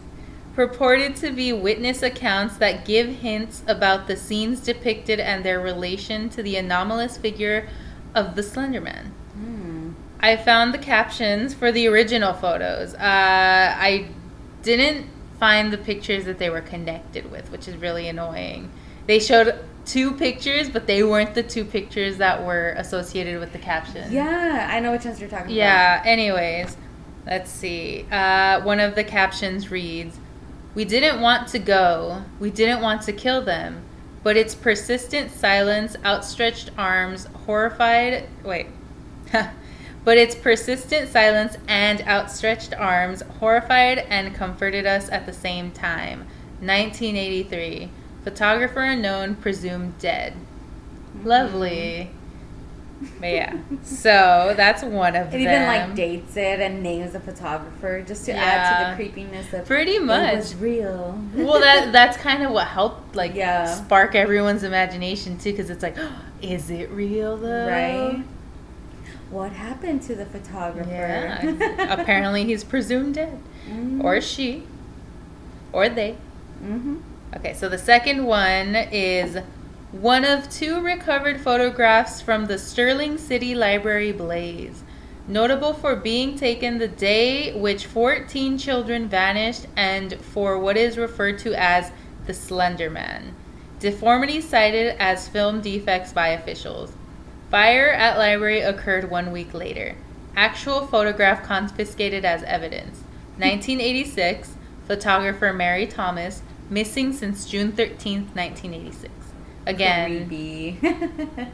purported 0.54 1.16
to 1.16 1.30
be 1.30 1.52
witness 1.52 2.02
accounts 2.02 2.56
that 2.58 2.84
give 2.84 3.08
hints 3.08 3.62
about 3.66 4.06
the 4.06 4.16
scenes 4.16 4.60
depicted 4.60 5.20
and 5.20 5.44
their 5.44 5.60
relation 5.60 6.28
to 6.28 6.42
the 6.42 6.56
anomalous 6.56 7.16
figure 7.16 7.68
of 8.14 8.34
the 8.34 8.42
Slenderman. 8.42 9.10
Mm. 9.38 9.94
I 10.18 10.36
found 10.36 10.74
the 10.74 10.78
captions 10.78 11.54
for 11.54 11.70
the 11.72 11.86
original 11.86 12.34
photos. 12.34 12.94
Uh, 12.94 12.98
I 13.00 14.08
didn't 14.62 15.06
find 15.40 15.72
the 15.72 15.78
pictures 15.78 16.26
that 16.26 16.38
they 16.38 16.50
were 16.50 16.60
connected 16.60 17.30
with, 17.30 17.50
which 17.50 17.66
is 17.66 17.76
really 17.76 18.06
annoying. 18.06 18.70
They 19.06 19.18
showed 19.18 19.58
two 19.86 20.12
pictures, 20.12 20.68
but 20.68 20.86
they 20.86 21.02
weren't 21.02 21.34
the 21.34 21.42
two 21.42 21.64
pictures 21.64 22.18
that 22.18 22.44
were 22.44 22.74
associated 22.76 23.40
with 23.40 23.52
the 23.52 23.58
caption. 23.58 24.12
Yeah, 24.12 24.68
I 24.70 24.78
know 24.78 24.92
which 24.92 25.04
ones 25.04 25.18
you're 25.18 25.28
talking 25.28 25.56
yeah, 25.56 25.96
about. 25.96 26.06
Yeah, 26.06 26.12
anyways, 26.12 26.76
let's 27.26 27.50
see. 27.50 28.06
Uh, 28.12 28.60
one 28.60 28.78
of 28.78 28.94
the 28.94 29.02
captions 29.02 29.70
reads 29.70 30.20
we 30.74 30.84
didn't 30.84 31.20
want 31.20 31.48
to 31.48 31.58
go. 31.58 32.22
We 32.38 32.50
didn't 32.50 32.80
want 32.80 33.02
to 33.02 33.12
kill 33.12 33.42
them. 33.42 33.82
But 34.22 34.36
its 34.36 34.54
persistent 34.54 35.32
silence, 35.32 35.96
outstretched 36.04 36.70
arms, 36.76 37.26
horrified. 37.46 38.28
Wait. 38.44 38.66
but 40.04 40.16
its 40.18 40.34
persistent 40.34 41.08
silence 41.10 41.56
and 41.68 42.00
outstretched 42.02 42.74
arms 42.74 43.22
horrified 43.40 43.98
and 43.98 44.34
comforted 44.34 44.86
us 44.86 45.08
at 45.10 45.26
the 45.26 45.32
same 45.32 45.70
time. 45.70 46.20
1983. 46.60 47.90
Photographer 48.24 48.80
unknown, 48.80 49.34
presumed 49.36 49.98
dead. 49.98 50.34
Lovely. 51.24 52.10
Mm-hmm. 52.10 52.16
But 53.18 53.26
yeah, 53.28 53.56
so 53.82 54.52
that's 54.58 54.82
one 54.82 55.16
of 55.16 55.28
It 55.28 55.30
them. 55.30 55.40
even 55.40 55.62
like 55.66 55.94
dates 55.94 56.36
it 56.36 56.60
and 56.60 56.82
names 56.82 57.12
the 57.14 57.20
photographer 57.20 58.02
just 58.06 58.26
to 58.26 58.32
add 58.34 58.84
to 58.84 58.90
the 58.90 58.94
creepiness 58.96 59.54
of 59.54 59.64
Pretty 59.66 59.92
It 59.96 60.02
much. 60.04 60.34
was 60.36 60.54
real. 60.56 61.18
well, 61.34 61.60
that 61.60 61.92
that's 61.94 62.18
kind 62.18 62.42
of 62.42 62.50
what 62.50 62.66
helped 62.66 63.16
like 63.16 63.34
Yeah. 63.34 63.64
spark 63.64 64.14
everyone's 64.14 64.64
imagination 64.64 65.38
too, 65.38 65.50
because 65.52 65.70
it's 65.70 65.82
like, 65.82 65.96
is 66.42 66.68
it 66.70 66.90
real 66.90 67.38
though? 67.38 67.68
right. 67.68 68.22
What 69.30 69.52
happened 69.52 70.02
to 70.02 70.14
the 70.14 70.26
photographer? 70.26 70.90
Yeah. 70.90 71.40
Apparently, 71.92 72.44
he's 72.44 72.64
presumed 72.64 73.14
dead, 73.14 73.38
Mhm. 73.68 74.02
or 74.02 74.20
she, 74.20 74.64
or 75.72 75.88
they. 75.88 76.16
Mhm. 76.64 77.00
Okay, 77.36 77.54
so 77.54 77.68
the 77.68 77.78
second 77.78 78.24
one 78.26 78.74
is 78.74 79.38
one 79.92 80.24
of 80.24 80.50
two 80.50 80.80
recovered 80.80 81.40
photographs 81.40 82.20
from 82.20 82.46
the 82.46 82.58
Sterling 82.58 83.18
City 83.18 83.54
Library 83.54 84.10
blaze, 84.12 84.82
notable 85.28 85.72
for 85.74 85.94
being 85.94 86.36
taken 86.36 86.78
the 86.78 86.88
day 86.88 87.52
which 87.52 87.86
14 87.86 88.58
children 88.58 89.08
vanished 89.08 89.66
and 89.76 90.14
for 90.14 90.58
what 90.58 90.76
is 90.76 90.98
referred 90.98 91.38
to 91.40 91.54
as 91.54 91.92
the 92.26 92.34
Slender 92.34 92.90
Man. 92.90 93.34
Deformity 93.78 94.40
cited 94.40 94.96
as 94.98 95.28
film 95.28 95.60
defects 95.60 96.12
by 96.12 96.28
officials. 96.28 96.92
Fire 97.50 97.88
at 97.88 98.16
library 98.16 98.60
occurred 98.60 99.10
one 99.10 99.32
week 99.32 99.52
later. 99.52 99.96
Actual 100.36 100.86
photograph 100.86 101.42
confiscated 101.42 102.24
as 102.24 102.44
evidence. 102.44 103.00
1986, 103.38 104.54
photographer 104.86 105.52
Mary 105.52 105.86
Thomas, 105.86 106.42
missing 106.68 107.12
since 107.12 107.46
June 107.46 107.72
13th, 107.72 108.34
1986. 108.36 109.12
Again, 109.66 110.28
Creepy. 110.28 110.78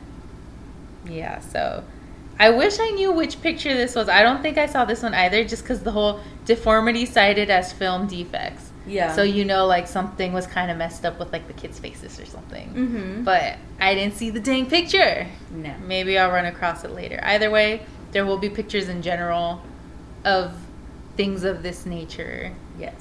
yeah, 1.09 1.41
so 1.41 1.83
I 2.39 2.51
wish 2.51 2.79
I 2.79 2.91
knew 2.91 3.13
which 3.13 3.41
picture 3.41 3.73
this 3.73 3.95
was. 3.95 4.09
I 4.09 4.23
don't 4.23 4.43
think 4.43 4.59
I 4.59 4.67
saw 4.67 4.85
this 4.85 5.03
one 5.03 5.15
either, 5.15 5.45
just 5.45 5.63
because 5.63 5.83
the 5.83 5.93
whole 5.93 6.21
deformity 6.45 7.07
cited 7.07 7.49
as 7.49 7.73
film 7.73 8.07
defects. 8.07 8.71
Yeah. 8.87 9.15
So 9.15 9.23
you 9.23 9.45
know, 9.45 9.67
like 9.67 9.87
something 9.87 10.33
was 10.33 10.47
kind 10.47 10.71
of 10.71 10.77
messed 10.77 11.05
up 11.05 11.19
with 11.19 11.33
like 11.33 11.47
the 11.47 11.53
kids' 11.55 11.79
faces 11.79 12.19
or 12.21 12.27
something. 12.27 12.69
Mhm. 12.75 13.25
But 13.25 13.57
I 13.81 13.95
didn't 13.95 14.15
see 14.15 14.31
the 14.31 14.41
dang 14.41 14.67
picture. 14.67 15.27
no. 15.51 15.75
Maybe 15.87 16.19
I'll 16.19 16.31
run 16.31 16.47
across 16.47 16.85
it 16.85 16.93
later. 16.93 17.21
Either 17.23 17.51
way, 17.51 17.83
there 18.13 18.25
will 18.25 18.39
be 18.39 18.49
pictures 18.49 18.89
in 18.89 19.03
general 19.03 19.63
of 20.25 20.53
things 21.17 21.45
of 21.45 21.63
this 21.63 21.87
nature. 21.87 22.53
Yes. 22.79 22.95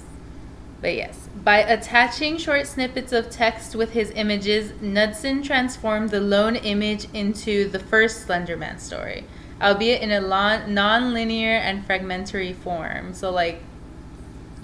But 0.82 0.96
yes, 0.96 1.30
by 1.44 1.60
attaching 1.60 2.38
short 2.38 2.68
snippets 2.68 3.12
of 3.12 3.30
text 3.30 3.76
with 3.76 3.92
his 3.92 4.12
images, 4.12 4.72
Knudsen 4.82 5.42
transformed 5.42 6.10
the 6.12 6.20
lone 6.20 6.56
image 6.58 7.08
into 7.14 7.68
the 7.70 7.80
first 7.80 8.28
Slenderman 8.28 8.80
story, 8.80 9.24
albeit 9.62 10.02
in 10.02 10.12
a 10.12 10.20
non-linear 10.68 11.54
and 11.58 11.86
fragmentary 11.86 12.54
form. 12.54 13.14
So 13.14 13.32
like, 13.32 13.64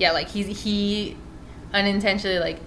yeah, 0.02 0.14
like 0.14 0.30
he's 0.30 0.64
he 0.64 1.16
unintentionally 1.74 2.40
like 2.40 2.60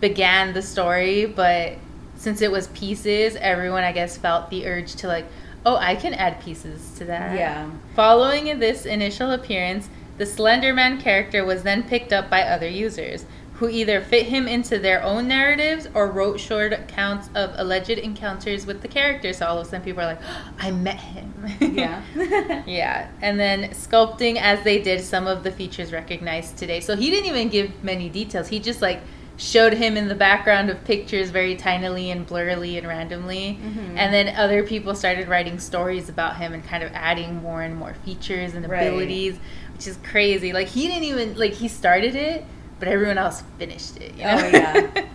began 0.00 0.52
the 0.52 0.60
story, 0.60 1.24
but 1.24 1.72
since 2.16 2.42
it 2.42 2.52
was 2.52 2.68
pieces, 2.68 3.34
everyone 3.36 3.82
I 3.82 3.92
guess 3.92 4.18
felt 4.18 4.50
the 4.50 4.66
urge 4.66 4.94
to 4.96 5.06
like, 5.06 5.24
oh, 5.64 5.76
I 5.76 5.96
can 5.96 6.12
add 6.12 6.38
pieces 6.42 6.92
to 6.98 7.06
that. 7.06 7.34
Yeah. 7.34 7.70
Following 7.94 8.58
this 8.58 8.84
initial 8.84 9.30
appearance, 9.30 9.88
the 10.18 10.24
Slenderman 10.24 11.00
character 11.00 11.46
was 11.46 11.62
then 11.62 11.82
picked 11.82 12.12
up 12.12 12.28
by 12.28 12.42
other 12.42 12.68
users, 12.68 13.24
who 13.58 13.68
either 13.70 14.00
fit 14.02 14.26
him 14.26 14.46
into 14.46 14.78
their 14.78 15.02
own 15.02 15.26
narratives 15.28 15.88
or 15.94 16.10
wrote 16.10 16.38
short 16.38 16.72
accounts 16.74 17.30
of 17.34 17.50
alleged 17.56 17.88
encounters 17.90 18.66
with 18.66 18.82
the 18.82 18.88
character. 18.88 19.32
So 19.32 19.46
all 19.46 19.58
of 19.58 19.66
a 19.66 19.70
sudden 19.70 19.82
people 19.84 20.02
are 20.02 20.06
like, 20.06 20.20
oh, 20.22 20.52
I 20.58 20.70
met 20.70 21.00
him. 21.00 21.32
Yeah. 21.60 22.02
yeah. 22.66 23.08
And 23.22 23.38
then 23.40 23.70
sculpting 23.70 24.36
as 24.36 24.62
they 24.64 24.82
did 24.82 25.02
some 25.02 25.26
of 25.26 25.42
the 25.42 25.50
features 25.50 25.92
recognized 25.92 26.56
today. 26.58 26.80
So 26.80 26.96
he 26.96 27.10
didn't 27.10 27.26
even 27.30 27.48
give 27.48 27.82
many 27.82 28.08
details. 28.08 28.48
He 28.48 28.58
just 28.60 28.82
like 28.82 29.00
showed 29.38 29.74
him 29.74 29.96
in 29.98 30.08
the 30.08 30.14
background 30.14 30.70
of 30.70 30.82
pictures 30.84 31.28
very 31.30 31.56
tinily 31.56 32.10
and 32.10 32.26
blurrily 32.26 32.78
and 32.78 32.86
randomly. 32.86 33.58
Mhm. 33.62 33.96
And 33.96 34.12
then 34.12 34.34
other 34.36 34.62
people 34.64 34.94
started 34.94 35.28
writing 35.28 35.58
stories 35.58 36.08
about 36.08 36.36
him 36.36 36.52
and 36.54 36.64
kind 36.66 36.82
of 36.82 36.90
adding 36.94 37.42
more 37.42 37.62
and 37.62 37.76
more 37.76 37.94
features 38.04 38.54
and 38.54 38.66
Right. 38.68 38.86
abilities, 38.86 39.38
which 39.74 39.86
is 39.86 39.98
crazy. 40.02 40.52
Like 40.54 40.68
he 40.68 40.88
didn't 40.88 41.04
even 41.04 41.36
like 41.36 41.52
he 41.52 41.68
started 41.68 42.14
it, 42.14 42.44
but 42.78 42.88
everyone 42.88 43.18
else 43.18 43.42
finished 43.58 43.96
it. 43.98 44.14
You 44.16 44.24
know? 44.24 44.40
Oh, 44.42 44.48
yeah. 44.48 45.06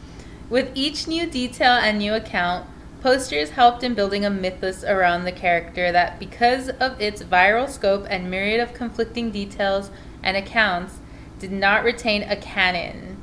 With 0.50 0.70
each 0.74 1.08
new 1.08 1.26
detail 1.26 1.72
and 1.72 1.98
new 1.98 2.14
account, 2.14 2.66
posters 3.00 3.50
helped 3.50 3.82
in 3.82 3.94
building 3.94 4.24
a 4.24 4.30
mythos 4.30 4.84
around 4.84 5.24
the 5.24 5.32
character 5.32 5.90
that, 5.92 6.18
because 6.18 6.68
of 6.68 7.00
its 7.00 7.22
viral 7.22 7.68
scope 7.68 8.06
and 8.08 8.30
myriad 8.30 8.60
of 8.60 8.74
conflicting 8.74 9.30
details 9.30 9.90
and 10.22 10.36
accounts, 10.36 10.98
did 11.38 11.52
not 11.52 11.84
retain 11.84 12.22
a 12.22 12.36
canon. 12.36 13.16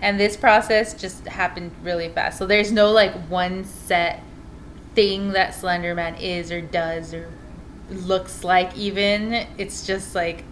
And 0.00 0.20
this 0.20 0.36
process 0.36 0.94
just 0.94 1.26
happened 1.26 1.72
really 1.82 2.08
fast. 2.08 2.38
So 2.38 2.46
there's 2.46 2.70
no 2.70 2.90
like 2.90 3.14
one 3.28 3.64
set 3.64 4.22
thing 4.94 5.32
that 5.32 5.54
Slenderman 5.54 6.20
is 6.20 6.52
or 6.52 6.60
does 6.60 7.12
or 7.14 7.30
looks 7.90 8.44
like, 8.44 8.76
even. 8.76 9.46
It's 9.58 9.86
just 9.86 10.14
like 10.14 10.44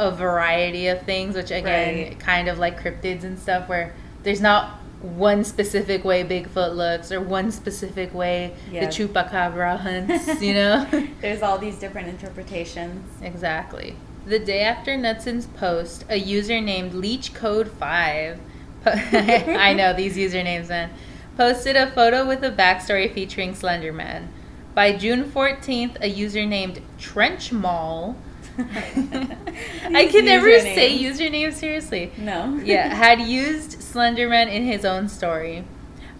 a 0.00 0.10
variety 0.10 0.88
of 0.88 1.02
things, 1.02 1.36
which 1.36 1.50
again, 1.50 1.94
Right. 2.08 2.18
kind 2.18 2.48
of 2.48 2.58
like 2.58 2.80
cryptids 2.82 3.22
and 3.22 3.38
stuff, 3.38 3.68
where 3.68 3.92
there's 4.24 4.40
not 4.40 4.78
one 5.02 5.44
specific 5.44 6.04
way 6.04 6.24
Bigfoot 6.24 6.74
looks 6.76 7.10
or 7.12 7.20
one 7.20 7.50
specific 7.52 8.12
way 8.14 8.52
Yeah. 8.72 8.80
the 8.80 8.86
chupacabra 8.88 9.78
hunts, 9.86 10.42
you 10.42 10.54
know? 10.54 10.86
There's 11.20 11.40
all 11.42 11.56
these 11.58 11.76
different 11.78 12.08
interpretations. 12.08 13.06
exactly. 13.22 13.94
The 14.26 14.38
day 14.38 14.60
after 14.62 14.96
Nutson's 14.96 15.46
post, 15.46 16.04
a 16.10 16.16
user 16.16 16.60
named 16.60 16.92
LeechCode5, 16.92 18.38
po- 18.84 18.90
I 18.94 19.72
know 19.74 19.92
these 19.94 20.16
usernames, 20.16 20.68
man, 20.68 20.90
posted 21.36 21.76
a 21.76 21.90
photo 21.90 22.26
with 22.26 22.42
a 22.44 22.50
backstory 22.50 23.12
featuring 23.12 23.54
Slenderman. 23.54 24.26
By 24.74 24.92
June 24.96 25.24
14th, 25.24 25.96
a 26.02 26.08
user 26.08 26.44
named 26.44 26.80
Trenchmall. 26.98 28.14
I 29.94 30.06
can 30.06 30.24
never 30.24 30.58
say 30.60 30.98
username 30.98 31.52
seriously. 31.52 32.12
No. 32.18 32.60
yeah, 32.62 32.88
had 32.94 33.20
used 33.20 33.78
Slenderman 33.78 34.52
in 34.52 34.64
his 34.64 34.84
own 34.84 35.08
story. 35.08 35.64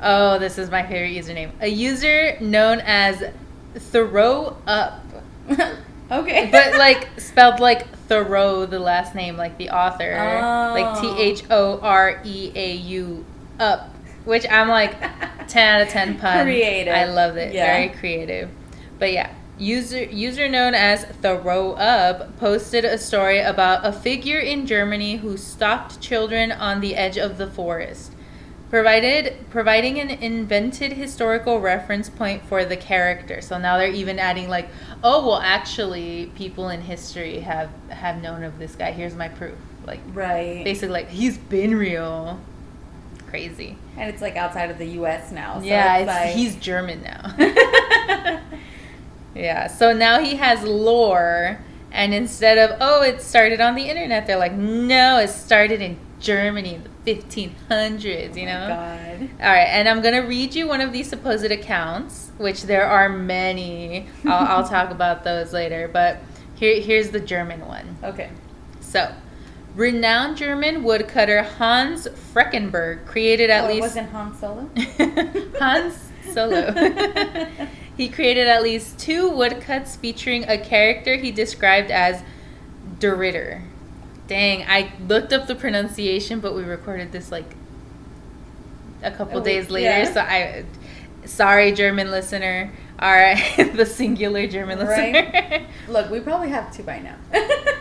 Oh, 0.03 0.39
this 0.39 0.59
is 0.59 0.71
my 0.71 0.83
favorite 0.83 1.13
username. 1.13 1.51
A 1.61 1.69
user 1.69 2.39
known 2.41 2.81
as 2.81 3.23
Thoreau 3.75 4.57
Up. 4.67 5.05
okay. 6.11 6.49
But 6.51 6.77
like 6.79 7.09
spelled 7.21 7.61
like 7.61 7.89
Thoreau, 8.07 8.67
the 8.67 8.79
last 8.79 9.15
name, 9.15 9.37
like 9.37 9.59
the 9.59 9.71
author. 9.71 10.17
Oh. 10.19 10.73
Like 10.75 11.01
T 11.01 11.21
H 11.21 11.45
O 11.51 11.79
R 11.81 12.21
E 12.25 12.53
A 12.55 12.73
U 12.75 13.25
up. 13.59 13.95
Which 14.25 14.47
I'm 14.51 14.69
like 14.69 14.99
10 15.49 15.75
out 15.75 15.83
of 15.83 15.89
10 15.89 16.19
pun. 16.19 16.45
Creative. 16.45 16.95
I 16.95 17.05
love 17.07 17.37
it. 17.37 17.55
Yeah. 17.55 17.67
Very 17.67 17.89
creative. 17.91 18.51
But 18.99 19.13
yeah, 19.13 19.35
user 19.61 20.05
user 20.05 20.49
known 20.49 20.75
as 20.75 21.05
Thoreau 21.05 21.73
Up 21.73 22.39
posted 22.39 22.85
a 22.85 22.99
story 22.99 23.41
about 23.41 23.85
a 23.85 23.93
figure 23.93 24.39
in 24.39 24.67
Germany 24.67 25.17
who 25.17 25.37
stalked 25.37 26.01
children 26.01 26.51
on 26.51 26.81
the 26.81 26.97
edge 26.97 27.19
of 27.19 27.39
the 27.39 27.47
forest. 27.47 28.13
Provided 28.71 29.37
providing 29.51 30.01
an 30.01 30.11
invented 30.11 30.93
historical 30.93 31.61
reference 31.61 32.09
point 32.09 32.43
for 32.45 32.65
the 32.65 32.77
character. 32.77 33.41
So 33.41 33.59
now 33.59 33.77
they're 33.77 33.91
even 33.91 34.19
adding 34.19 34.49
like, 34.49 34.69
oh 35.05 35.27
well 35.27 35.41
actually 35.41 36.33
people 36.35 36.69
in 36.69 36.81
history 36.81 37.41
have 37.41 37.71
have 37.89 38.23
known 38.23 38.43
of 38.43 38.59
this 38.59 38.75
guy. 38.75 38.93
Here's 38.93 39.15
my 39.15 39.29
proof. 39.29 39.59
Like 39.87 40.01
right. 40.13 40.65
basically 40.65 40.93
like 40.93 41.09
he's 41.09 41.37
been 41.37 41.75
real. 41.75 42.41
Crazy. 43.29 43.77
and 43.97 44.11
it's 44.11 44.21
like 44.21 44.35
outside 44.35 44.73
of 44.73 44.79
the 44.79 44.87
U.S. 44.87 45.31
now. 45.31 45.61
So 45.61 45.65
yeah, 45.65 45.99
it's 45.99 46.03
it's, 46.03 46.19
like... 46.19 46.35
he's 46.35 46.57
German 46.57 47.03
now. 47.03 47.37
yeah, 49.41 49.67
so 49.67 49.93
now 49.93 50.21
he 50.21 50.37
has 50.37 50.63
lore, 50.63 51.59
and 51.93 52.15
instead 52.15 52.59
of 52.59 52.77
oh, 52.81 53.03
it 53.03 53.23
started 53.23 53.61
on 53.61 53.75
the 53.75 53.85
internet, 53.89 54.27
they're 54.27 54.39
like, 54.39 54.53
no, 54.53 55.19
it 55.19 55.29
started 55.29 55.81
in 55.81 55.99
Germany 56.21 56.75
in 56.75 56.83
the 56.83 57.15
1500s. 57.15 58.37
You 58.37 58.43
Oh 58.43 58.53
know. 58.53 58.69
God. 58.69 59.31
All 59.41 59.49
right, 59.49 59.69
and 59.69 59.89
I'm 59.89 60.03
gonna 60.03 60.27
read 60.27 60.55
you 60.55 60.69
one 60.69 60.81
of 60.81 60.93
these 60.93 61.09
supposed 61.09 61.45
accounts, 61.51 62.31
which 62.39 62.65
there 62.65 62.85
are 62.87 63.09
many. 63.09 64.07
I'll, 64.25 64.59
I'll 64.59 64.69
talk 64.69 64.91
about 64.91 65.25
those 65.25 65.53
later, 65.53 65.89
but 65.93 66.19
here, 66.55 66.81
here's 66.81 67.11
the 67.11 67.21
German 67.21 67.67
one. 67.67 67.97
Okay. 68.05 68.31
So, 68.81 69.15
renowned 69.75 70.37
German 70.37 70.83
woodcutter 70.85 71.43
Hans 71.43 72.07
Freckenberg 72.09 73.07
created 73.07 73.49
at 73.51 73.65
oh, 73.65 73.69
it 73.69 73.71
least 73.71 73.81
wasn't 73.83 74.11
Han 74.11 74.37
Solo. 74.37 74.71
Hans 75.59 76.10
Solo. 76.33 76.73
he 77.97 78.09
created 78.09 78.47
at 78.47 78.63
least 78.63 78.99
two 78.99 79.29
woodcuts 79.31 79.97
featuring 79.97 80.45
a 80.49 80.59
character 80.59 81.17
he 81.17 81.31
described 81.31 81.91
as 81.91 82.23
Der 82.99 83.15
Ritter. 83.15 83.63
Dang, 84.27 84.65
I 84.69 84.93
looked 85.09 85.33
up 85.33 85.47
the 85.49 85.55
pronunciation, 85.55 86.41
but 86.41 86.55
we 86.55 86.63
recorded 86.63 87.11
this 87.13 87.33
like 87.33 87.57
a 89.03 89.11
couple 89.11 89.41
Oh, 89.41 89.45
days 89.45 89.71
later. 89.71 89.89
yeah. 89.91 90.13
So 90.13 90.21
I, 90.21 90.65
sorry, 91.25 91.73
German 91.73 92.11
listener. 92.11 92.71
All 92.99 93.11
right, 93.13 93.73
the 93.77 93.87
singular 93.87 94.47
German 94.47 94.79
Right. 94.87 95.15
listener. 95.15 95.67
Look, 95.89 96.11
we 96.11 96.21
probably 96.21 96.51
have 96.51 96.75
two 96.75 96.83
by 96.83 96.99
now. 97.01 97.17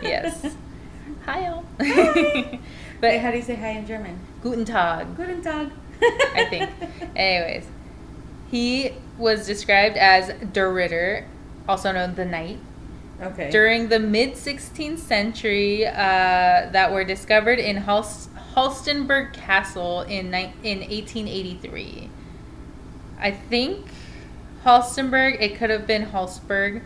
yes. 0.02 0.54
Hi, 1.26 1.46
all. 1.48 1.64
Hi. 1.80 2.58
but 3.00 3.08
Wait, 3.12 3.18
how 3.18 3.30
do 3.30 3.36
you 3.36 3.42
say 3.42 3.54
hi 3.54 3.68
in 3.72 3.86
German? 3.86 4.18
Guten 4.42 4.64
Tag. 4.64 5.14
Guten 5.16 5.42
Tag. 5.42 5.70
I 6.02 6.46
think. 6.48 6.70
Anyways, 7.14 7.66
he 8.50 8.92
was 9.18 9.46
described 9.46 9.96
as 9.96 10.32
Der 10.52 10.72
Ritter, 10.72 11.26
also 11.68 11.92
known 11.92 12.14
the 12.14 12.24
Knight, 12.24 12.58
Okay. 13.22 13.50
during 13.50 13.88
the 13.88 13.98
mid 13.98 14.32
16th 14.32 14.98
century 14.98 15.86
uh, 15.86 15.92
that 15.92 16.90
were 16.90 17.04
discovered 17.04 17.58
in 17.58 17.76
Hals- 17.78 18.28
Halstenberg 18.54 19.32
Castle 19.34 20.02
in, 20.02 20.30
ni- 20.30 20.54
in 20.64 20.78
1883. 20.80 22.08
I 23.20 23.30
think 23.30 23.86
Halstenberg, 24.64 25.40
it 25.40 25.56
could 25.56 25.68
have 25.70 25.86
been 25.86 26.06
Halsberg. 26.06 26.82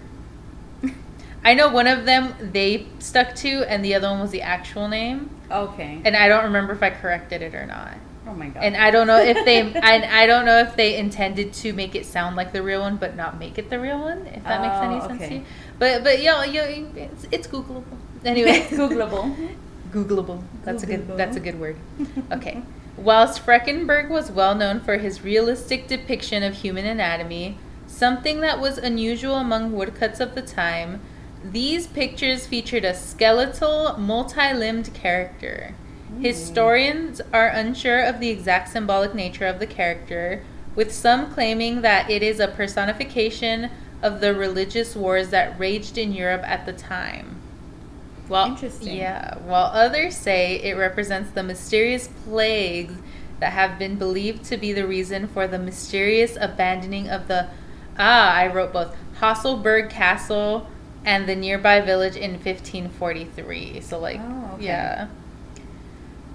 I 1.44 1.54
know 1.54 1.68
one 1.68 1.87
of 1.87 2.04
them 2.04 2.35
they 2.40 2.87
stuck 2.99 3.35
to, 3.37 3.62
and 3.71 3.85
the 3.85 3.94
other 3.94 4.09
one 4.11 4.21
was 4.21 4.30
the 4.33 4.42
actual 4.42 4.88
name. 4.88 5.30
okay. 5.50 6.00
And 6.04 6.16
I 6.16 6.26
don't 6.28 6.44
remember 6.44 6.73
if 6.73 6.83
I 6.83 6.90
corrected 6.90 7.42
it 7.42 7.54
or 7.54 7.66
not. 7.66 7.94
Oh 8.26 8.35
my 8.35 8.49
god. 8.49 8.62
And 8.62 8.76
I 8.76 8.90
don't 8.90 9.07
know 9.07 9.19
if 9.21 9.45
they, 9.45 9.61
I, 9.83 10.23
I 10.23 10.26
don't 10.26 10.45
know 10.45 10.59
if 10.59 10.76
they 10.76 10.97
intended 10.97 11.52
to 11.54 11.73
make 11.73 11.95
it 11.95 12.07
sound 12.07 12.37
like 12.37 12.52
the 12.52 12.62
real 12.62 12.81
one, 12.81 12.97
but 12.97 13.16
not 13.16 13.38
make 13.38 13.59
it 13.59 13.71
the 13.71 13.78
real 13.78 13.99
one. 14.00 14.26
If 14.26 14.45
that 14.45 14.61
makes 14.61 14.76
any 14.76 15.00
Oh, 15.00 15.09
sense 15.09 15.28
to 15.28 15.35
you. 15.35 15.45
But 15.78 16.04
but 16.04 16.23
yo 16.23 16.43
yo, 16.43 16.62
it's, 16.97 17.26
it's 17.31 17.47
Googleable. 17.47 17.85
Anyway, 18.25 18.61
Googleable. 18.71 19.57
Googleable. 19.90 20.43
That's 20.64 20.83
a 20.83 20.87
good. 20.87 21.16
That's 21.16 21.37
a 21.37 21.40
good 21.40 21.59
word. 21.61 21.76
Okay. 22.33 22.62
Whilst 22.97 23.45
Freckenberg 23.45 24.09
was 24.09 24.31
well 24.31 24.54
known 24.54 24.78
for 24.81 24.99
his 24.99 25.23
realistic 25.23 25.88
depiction 25.88 26.45
of 26.45 26.54
human 26.54 26.87
anatomy, 26.87 27.59
something 27.88 28.40
that 28.40 28.61
was 28.61 28.78
unusual 28.78 29.35
among 29.35 29.73
woodcuts 29.73 30.21
of 30.21 30.37
the 30.37 30.43
time, 30.43 31.00
these 31.43 31.88
pictures 31.88 32.47
featured 32.47 32.85
a 32.85 32.95
skeletal, 32.95 33.97
multi-limbed 33.99 34.95
character. 34.95 35.75
Historians 36.20 37.20
are 37.32 37.49
unsure 37.49 38.00
of 38.02 38.20
the 38.20 38.30
exact 38.30 38.68
symbolic 38.70 39.14
nature 39.14 39.46
of 39.46 39.58
the 39.58 39.66
character, 39.66 40.42
with 40.75 40.92
some 40.92 41.32
claiming 41.32 41.82
that 41.82 42.11
it 42.11 42.23
is 42.23 42.40
a 42.40 42.49
personification 42.49 43.70
of 44.02 44.20
the 44.20 44.34
religious 44.34 44.94
wars 44.96 45.30
that 45.30 45.58
raged 45.58 45.96
in 45.99 46.12
Europe 46.12 46.42
at 46.44 46.66
the 46.66 46.73
time. 46.73 47.37
While, 48.28 48.46
Interesting. 48.49 48.96
Yeah, 48.96 49.37
while 49.38 49.66
others 49.73 50.16
say 50.16 50.56
it 50.62 50.76
represents 50.76 51.30
the 51.30 51.42
mysterious 51.42 52.08
plagues 52.25 52.94
that 53.40 53.52
have 53.52 53.78
been 53.78 53.96
believed 53.96 54.44
to 54.44 54.56
be 54.56 54.73
the 54.73 54.87
reason 54.87 55.26
for 55.28 55.46
the 55.46 55.58
mysterious 55.58 56.37
abandoning 56.40 57.08
of 57.11 57.28
the 57.28 57.49
ah, 57.99 58.32
I 58.32 58.46
wrote 58.46 58.73
both 58.73 58.96
Hasselberg 59.20 59.90
Castle 59.90 60.68
and 61.04 61.28
the 61.28 61.37
nearby 61.37 61.80
village 61.80 62.16
in 62.16 62.32
1543. 62.32 63.80
So 63.80 63.99
like, 63.99 64.20
Oh, 64.23 64.52
okay. 64.54 64.64
yeah. 64.66 65.08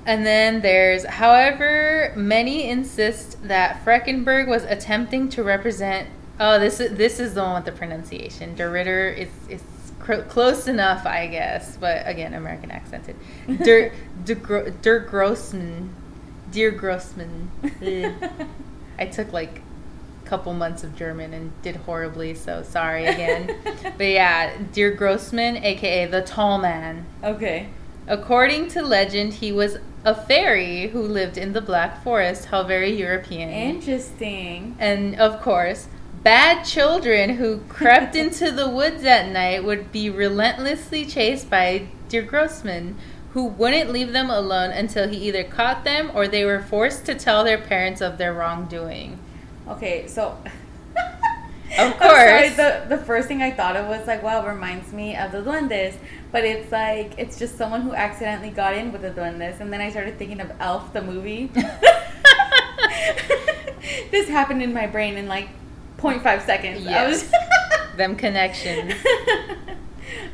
And 0.05 0.25
then 0.25 0.61
there's, 0.61 1.05
however, 1.05 2.13
many 2.15 2.69
insist 2.69 3.41
that 3.47 3.83
Freckenberg 3.85 4.47
was 4.47 4.63
attempting 4.63 5.29
to 5.29 5.43
represent. 5.43 6.07
Oh, 6.39 6.57
this 6.57 6.79
is 6.79 6.97
this 6.97 7.19
is 7.19 7.33
the 7.33 7.41
one 7.43 7.55
with 7.55 7.65
the 7.65 7.71
pronunciation. 7.77 8.55
Der 8.55 8.69
Ritter 8.71 9.09
is 9.09 9.29
is 9.49 9.61
cr- 9.99 10.21
close 10.21 10.67
enough, 10.67 11.05
I 11.05 11.27
guess, 11.27 11.77
but 11.77 12.03
again, 12.07 12.33
American 12.33 12.71
accented. 12.71 13.15
Der 13.63 13.91
Der, 14.25 14.35
Gro- 14.35 14.69
Der 14.81 14.99
Grossman, 14.99 15.93
Dear 16.51 16.71
Grossman. 16.71 17.51
I 18.99 19.05
took 19.05 19.31
like 19.33 19.61
a 20.25 20.27
couple 20.27 20.53
months 20.53 20.83
of 20.83 20.95
German 20.95 21.33
and 21.33 21.51
did 21.61 21.75
horribly, 21.75 22.33
so 22.35 22.63
sorry 22.63 23.05
again. 23.05 23.55
but 23.97 24.03
yeah, 24.07 24.57
Dear 24.71 24.91
Grossman, 24.91 25.57
aka 25.57 26.05
the 26.05 26.21
Tall 26.21 26.57
Man. 26.57 27.05
okay. 27.23 27.67
According 28.09 28.69
to 28.69 28.81
legend, 28.81 29.35
he 29.35 29.51
was 29.51 29.77
a 30.03 30.15
fairy 30.15 30.87
who 30.87 31.01
lived 31.01 31.37
in 31.37 31.53
the 31.53 31.61
Black 31.61 32.03
Forest, 32.03 32.45
how 32.45 32.63
very 32.63 32.91
European. 32.91 33.49
Interesting. 33.49 34.75
and 34.79 35.19
of 35.19 35.39
course, 35.41 35.87
bad 36.23 36.63
children 36.63 37.35
who 37.35 37.59
crept 37.69 38.15
into 38.23 38.51
the 38.51 38.67
woods 38.67 39.03
at 39.03 39.31
night 39.31 39.63
would 39.63 39.91
be 39.91 40.09
relentlessly 40.09 41.05
chased 41.05 41.51
by 41.51 41.87
Dear 42.07 42.23
Grossman, 42.23 42.97
who 43.33 43.45
wouldn't 43.45 43.91
leave 43.91 44.11
them 44.11 44.31
alone 44.31 44.71
until 44.71 45.07
he 45.07 45.27
either 45.27 45.43
caught 45.43 45.83
them 45.83 46.09
or 46.15 46.27
they 46.27 46.43
were 46.43 46.63
forced 46.63 47.05
to 47.05 47.13
tell 47.13 47.43
their 47.43 47.59
parents 47.59 48.01
of 48.01 48.17
their 48.17 48.33
wrongdoing. 48.33 49.19
Okay, 49.67 50.07
so. 50.07 50.35
Of 51.77 51.79
I'm 51.79 51.99
sorry, 51.99 52.41
course. 52.43 52.55
the, 52.55 52.85
the 52.89 52.97
first 53.03 53.27
thing 53.27 53.41
I 53.41 53.51
thought 53.51 53.75
of 53.75 53.87
was 53.87 54.05
like, 54.07 54.23
wow, 54.23 54.45
reminds 54.47 54.91
me 54.93 55.15
of 55.15 55.31
the 55.31 55.39
duendes. 55.41 55.95
But 56.31 56.43
it's 56.43 56.71
like, 56.71 57.13
it's 57.17 57.37
just 57.39 57.57
someone 57.57 57.81
who 57.81 57.93
accidentally 57.93 58.49
got 58.49 58.73
in 58.75 58.91
with 58.91 59.01
the 59.01 59.11
duendes. 59.11 59.59
And 59.59 59.71
then 59.71 59.81
I 59.81 59.89
started 59.89 60.17
thinking 60.17 60.41
of 60.41 60.51
Elf, 60.59 60.93
the 60.93 61.01
movie. 61.01 61.51
this 64.11 64.27
happened 64.29 64.61
in 64.61 64.73
my 64.73 64.87
brain 64.87 65.17
in 65.17 65.27
like 65.27 65.49
0.5 65.97 66.45
seconds. 66.45 66.85
Was- 66.85 67.31
Them 67.97 68.15
connections. 68.15 68.93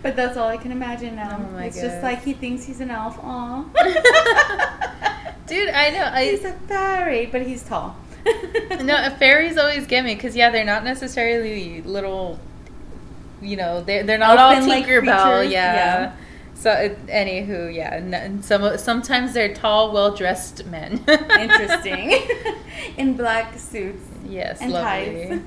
but 0.03 0.15
that's 0.15 0.37
all 0.37 0.47
I 0.47 0.57
can 0.57 0.71
imagine 0.71 1.15
now. 1.15 1.47
Oh 1.53 1.57
it's 1.59 1.79
just 1.79 2.03
like 2.03 2.23
he 2.23 2.33
thinks 2.33 2.63
he's 2.65 2.81
an 2.81 2.91
elf. 2.91 3.17
Aw. 3.21 3.63
Dude, 5.47 5.69
I 5.69 5.89
know. 5.91 6.09
I, 6.11 6.25
he's 6.25 6.43
a 6.45 6.53
fairy, 6.53 7.27
but 7.27 7.43
he's 7.43 7.63
tall. 7.63 7.95
No, 8.83 9.09
fairies 9.17 9.57
always 9.57 9.87
get 9.87 10.03
me 10.05 10.15
because 10.15 10.35
yeah, 10.35 10.49
they're 10.51 10.65
not 10.65 10.83
necessarily 10.83 11.81
little. 11.81 12.39
You 13.41 13.57
know, 13.57 13.81
they're 13.83 14.03
they're 14.03 14.17
not 14.17 14.37
all 14.37 14.53
Tinkerbell. 14.55 14.83
creatures, 15.37 15.51
Yeah. 15.51 15.73
yeah. 15.75 16.11
So, 16.55 16.71
it, 16.71 17.05
anywho, 17.07 17.73
yeah, 17.73 17.95
n- 17.95 18.13
and 18.13 18.43
some 18.45 18.77
sometimes 18.77 19.33
they're 19.33 19.53
tall, 19.53 19.91
well 19.91 20.15
dressed 20.15 20.65
men. 20.67 21.03
Interesting. 21.07 22.21
in 22.97 23.15
black 23.17 23.57
suits. 23.59 24.03
yes, 24.25 24.61
And 24.61 24.71
lovely. 24.71 25.27
ties. 25.29 25.41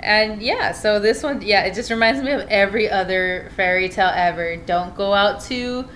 And 0.00 0.40
yeah, 0.40 0.72
so 0.72 1.00
this 1.00 1.22
one, 1.24 1.42
yeah, 1.42 1.62
it 1.64 1.74
just 1.74 1.90
reminds 1.90 2.22
me 2.22 2.30
of 2.30 2.42
every 2.48 2.88
other 2.88 3.50
fairy 3.56 3.88
tale 3.88 4.12
ever. 4.14 4.56
Don't 4.56 4.94
go 4.94 5.12
out 5.12 5.40
to 5.46 5.86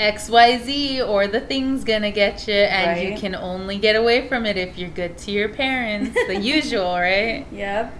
XYZ 0.00 1.06
or 1.06 1.26
the 1.26 1.40
thing's 1.40 1.84
gonna 1.84 2.10
get 2.10 2.48
you, 2.48 2.54
and 2.54 3.00
you 3.00 3.18
can 3.18 3.34
only 3.34 3.78
get 3.78 3.94
away 3.96 4.26
from 4.28 4.46
it 4.46 4.56
if 4.56 4.78
you're 4.78 4.88
good 4.90 5.18
to 5.18 5.30
your 5.30 5.48
parents. 5.50 6.14
the 6.26 6.36
usual, 6.40 6.94
right? 6.94 7.46
Yep. 7.52 7.94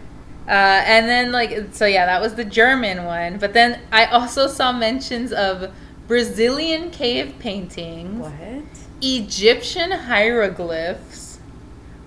Uh, 0.48 0.52
and 0.86 1.08
then 1.08 1.30
like 1.30 1.68
so 1.72 1.86
yeah 1.86 2.06
that 2.06 2.20
was 2.20 2.34
the 2.34 2.44
german 2.44 3.04
one 3.04 3.38
but 3.38 3.52
then 3.52 3.78
i 3.92 4.06
also 4.06 4.48
saw 4.48 4.72
mentions 4.72 5.32
of 5.32 5.70
brazilian 6.08 6.90
cave 6.90 7.34
paintings 7.38 8.18
What? 8.18 8.64
egyptian 9.00 9.92
hieroglyphs 9.92 11.38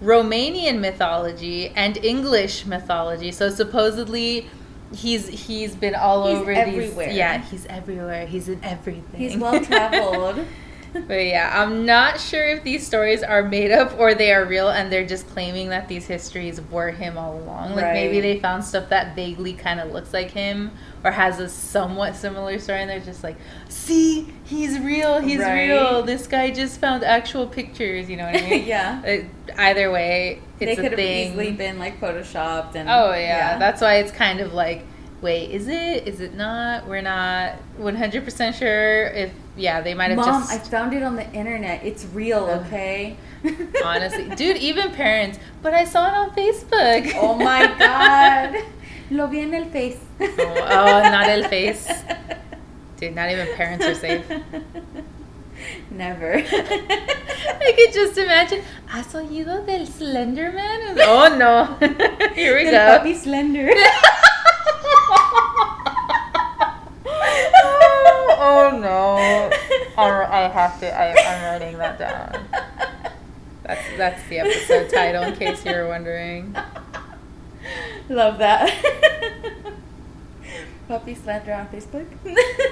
romanian 0.02 0.80
mythology 0.80 1.70
and 1.70 1.96
english 2.04 2.66
mythology 2.66 3.32
so 3.32 3.50
supposedly 3.50 4.50
he's 4.94 5.28
he's 5.28 5.76
been 5.76 5.96
all 5.96 6.28
He's 6.28 6.38
over 6.40 6.52
everywhere. 6.52 7.08
these 7.08 7.18
yeah 7.18 7.40
he's 7.42 7.66
everywhere 7.66 8.26
he's 8.26 8.48
in 8.50 8.64
everything 8.64 9.20
He's 9.20 9.36
well 9.38 9.60
traveled. 9.64 10.46
but 10.94 11.26
yeah, 11.26 11.52
I'm 11.62 11.86
not 11.86 12.20
sure 12.20 12.48
if 12.50 12.64
these 12.64 12.86
stories 12.86 13.24
are 13.24 13.44
made 13.44 13.72
up 13.72 13.98
or 14.00 14.14
they 14.14 14.32
are 14.34 14.46
real 14.46 14.70
and 14.70 14.92
they're 14.92 15.06
just 15.06 15.28
claiming 15.30 15.70
that 15.70 15.88
these 15.88 16.06
histories 16.06 16.62
were 16.70 16.92
him 16.92 17.18
all 17.18 17.38
along. 17.40 17.76
Like 17.76 17.94
maybe 17.94 18.22
they 18.22 18.40
found 18.40 18.64
stuff 18.64 18.90
that 18.90 19.16
vaguely 19.16 19.54
kind 19.54 19.80
of 19.80 19.92
looks 19.92 20.14
like 20.14 20.32
him 20.32 20.72
or 21.04 21.12
has 21.12 21.40
a 21.40 21.50
somewhat 21.50 22.16
similar 22.16 22.60
story 22.60 22.82
and 22.82 22.90
they're 22.90 23.00
just 23.00 23.24
like, 23.24 23.38
see, 23.70 24.32
he's 24.46 24.80
real, 24.80 25.20
he's 25.20 25.40
Right. 25.40 25.68
real. 25.70 26.04
This 26.04 26.28
guy 26.28 26.52
just 26.52 26.80
found 26.80 27.04
actual 27.04 27.48
pictures, 27.48 28.10
you 28.10 28.18
know 28.18 28.26
what 28.26 28.42
I 28.42 28.50
mean? 28.50 28.66
yeah. 28.68 29.02
It- 29.04 29.26
either 29.58 29.92
way, 29.92 30.42
it's 30.60 30.70
They 30.70 30.76
could 30.76 30.86
a 30.86 30.90
have 30.90 30.98
thing. 30.98 31.32
easily 31.32 31.52
been 31.52 31.78
like 31.80 32.00
photoshopped 32.00 32.76
and 32.76 32.88
Oh 32.90 33.14
yeah. 33.14 33.58
that's 33.58 33.82
why 33.82 33.96
it's 33.96 34.12
kind 34.12 34.40
of 34.40 34.54
like, 34.54 34.86
wait, 35.24 35.50
is 35.50 35.68
it? 35.68 36.08
Is 36.08 36.20
it 36.20 36.36
not? 36.36 36.86
We're 36.86 37.02
not 37.02 37.56
100% 37.80 38.54
sure 38.54 39.06
if 39.08 39.32
yeah, 39.56 39.82
they 39.82 39.94
might 39.94 40.10
have 40.10 40.18
Mom, 40.18 40.42
just 40.42 40.54
I 40.54 40.58
found 40.60 40.94
it 40.94 41.02
on 41.02 41.16
the 41.16 41.30
internet. 41.32 41.84
It's 41.84 42.06
real, 42.06 42.44
okay? 42.66 43.18
Honestly, 43.84 44.30
dude, 44.36 44.58
even 44.58 44.92
parents. 44.92 45.40
But 45.62 45.74
I 45.74 45.86
saw 45.86 46.08
it 46.08 46.14
on 46.14 46.36
Facebook. 46.36 47.14
oh 47.16 47.36
my 47.36 47.66
god. 47.80 48.64
Lo 49.12 49.28
vi 49.28 49.42
en 49.42 49.54
el 49.54 49.66
face. 49.66 50.00
Oh, 50.20 50.28
oh, 50.38 51.02
not 51.02 51.28
el 51.28 51.48
face. 51.50 51.88
Dude, 52.98 53.16
not 53.16 53.30
even 53.30 53.48
parents 53.56 53.86
are 53.86 53.96
safe. 53.96 54.26
Never. 55.92 56.36
I 56.36 57.74
could 57.76 57.94
just 57.94 58.18
imagine. 58.18 58.64
¿Has 58.88 59.14
oído 59.14 59.66
del 59.66 59.86
Slenderman? 59.86 60.98
Oh 61.02 61.36
no. 61.38 61.78
Here 62.34 62.56
we 62.56 62.64
Del 62.66 63.00
go. 63.00 63.04
Papi 63.04 63.16
Slender. 63.16 63.72
oh 68.40 68.80
no. 68.82 69.52
All 69.98 70.12
right, 70.12 70.30
I 70.30 70.50
have 70.50 70.80
to. 70.80 70.92
I, 70.92 71.12
I'm 71.12 71.44
writing 71.44 71.78
that 71.78 72.00
down. 72.00 72.48
That's 73.64 73.98
that's 73.98 74.28
the 74.28 74.40
episode 74.40 74.90
title, 74.90 75.24
in 75.24 75.36
case 75.36 75.66
you 75.66 75.72
were 75.74 75.88
wondering. 75.88 76.56
Love 78.10 78.38
that. 78.40 78.74
Puppy 80.88 81.16
slander 81.16 81.54
on 81.54 81.68
Facebook. 81.68 82.06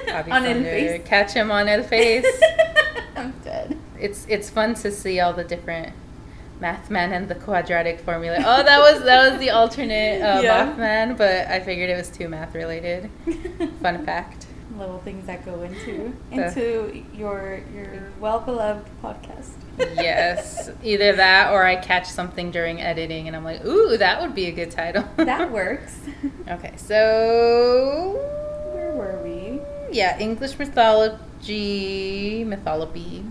Bobby 0.06 0.30
on 0.30 0.42
Thunder. 0.42 0.64
Face. 0.64 1.02
Catch 1.06 1.32
him 1.32 1.50
on 1.50 1.66
El 1.68 1.82
Face. 1.82 2.26
I'm 3.16 3.32
dead. 3.42 3.78
it's 3.98 4.26
it's 4.28 4.50
fun 4.50 4.74
to 4.74 4.90
see 4.90 5.18
all 5.20 5.32
the 5.32 5.44
different 5.44 5.94
Mathman 6.62 7.12
and 7.12 7.28
the 7.28 7.34
quadratic 7.34 7.98
formula. 8.00 8.36
Oh, 8.38 8.62
that 8.62 8.78
was 8.78 9.02
that 9.04 9.30
was 9.30 9.40
the 9.40 9.50
alternate 9.50 10.22
uh, 10.22 10.40
Yeah. 10.42 10.72
Mothman, 10.74 11.16
but 11.18 11.48
I 11.48 11.58
figured 11.60 11.90
it 11.90 11.96
was 11.96 12.08
too 12.08 12.28
math 12.28 12.54
related. 12.54 13.10
Fun 13.82 14.04
fact. 14.06 14.46
Little 14.78 14.98
things 15.00 15.26
that 15.26 15.44
go 15.44 15.60
into 15.62 16.14
The- 16.30 16.46
into 16.46 17.04
your 17.14 17.60
your 17.74 18.10
well 18.20 18.40
beloved 18.40 18.86
podcast. 19.02 19.50
Yes, 19.78 20.70
either 20.82 21.16
that 21.16 21.50
or 21.52 21.64
I 21.64 21.76
catch 21.76 22.06
something 22.06 22.50
during 22.50 22.80
editing 22.80 23.26
and 23.26 23.34
I'm 23.34 23.42
like, 23.44 23.64
ooh, 23.64 23.96
that 23.96 24.20
would 24.20 24.34
be 24.34 24.46
a 24.46 24.52
good 24.52 24.70
title. 24.70 25.04
that 25.16 25.50
works. 25.50 25.98
Okay, 26.48 26.74
so 26.76 28.18
Where 28.74 28.92
were 28.92 29.18
we? 29.24 29.60
yeah, 29.90 30.18
English 30.18 30.58
mythology, 30.58 32.44
mythology. 32.44 33.24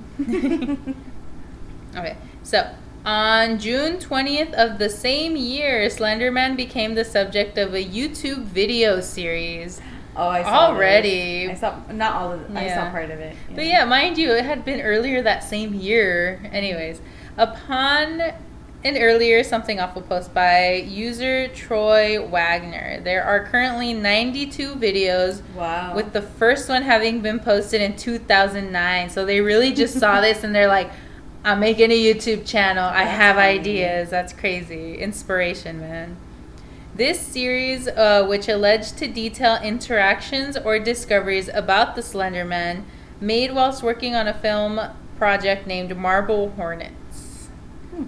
okay, 1.96 2.16
so 2.44 2.68
on 3.06 3.58
June 3.60 3.98
20th 3.98 4.54
of 4.54 4.78
the 4.80 4.90
same 4.90 5.36
year, 5.36 5.88
Slenderman 5.88 6.56
became 6.56 6.96
the 6.96 7.06
subject 7.06 7.58
of 7.58 7.74
a 7.74 7.84
YouTube 7.84 8.44
video 8.44 9.00
series. 9.02 9.82
Oh, 10.16 10.28
I 10.28 10.44
saw 10.44 10.68
Already. 10.68 11.48
this. 11.48 11.64
I 11.64 11.70
saw 11.70 11.92
not 11.94 12.14
all 12.16 12.34
of 12.34 12.42
it. 12.42 12.56
I 12.56 12.68
saw 12.74 12.92
part 12.92 13.10
of 13.12 13.20
it. 13.20 13.36
But 13.56 13.66
yeah, 13.66 13.86
mind 13.86 14.18
you, 14.18 14.32
it 14.34 14.44
had 14.46 14.66
been 14.66 14.82
earlier 14.82 15.22
that 15.22 15.44
same 15.44 15.74
year. 15.74 16.42
Anyways, 16.52 17.02
upon 17.38 18.22
an 18.84 18.98
earlier 18.98 19.44
something 19.44 19.80
awful 19.80 20.02
post 20.02 20.34
by 20.34 20.74
user 20.74 21.48
Troy 21.50 22.20
Wagner, 22.26 23.00
there 23.02 23.24
are 23.24 23.46
currently 23.46 23.94
92 23.94 24.76
videos 24.76 25.42
Wow. 25.56 25.96
with 25.96 26.14
the 26.14 26.22
first 26.22 26.68
one 26.68 26.82
having 26.82 27.22
been 27.22 27.40
posted 27.40 27.80
in 27.82 27.96
2009. 27.96 29.10
So 29.10 29.26
they 29.26 29.40
really 29.40 29.72
just 29.72 29.98
saw 29.98 30.20
this 30.22 30.44
and 30.44 30.54
they're 30.54 30.68
like, 30.68 30.92
I'm 31.44 31.60
making 31.60 31.90
a 31.90 32.00
YouTube 32.00 32.46
channel. 32.46 32.84
I 32.84 33.04
have 33.04 33.38
ideas. 33.38 34.12
That's 34.12 34.32
crazy. 34.32 35.00
Inspiration, 35.00 35.80
man. 35.80 36.18
This 36.94 37.20
series, 37.20 37.88
uh, 37.88 38.28
which 38.28 38.48
alleged 38.48 38.98
to 39.00 39.08
detail 39.08 39.58
interactions 39.64 40.56
or 40.56 40.78
discoveries 40.78 41.48
about 41.48 41.96
the 41.96 42.04
Slender 42.04 42.46
Man, 42.46 42.86
made 43.20 43.56
whilst 43.56 43.82
working 43.82 44.14
on 44.14 44.28
a 44.28 44.36
film 44.36 44.80
project 45.18 45.66
named 45.66 45.98
Marble 45.98 46.52
Hornets. 46.52 47.48
Hmm. 47.90 48.04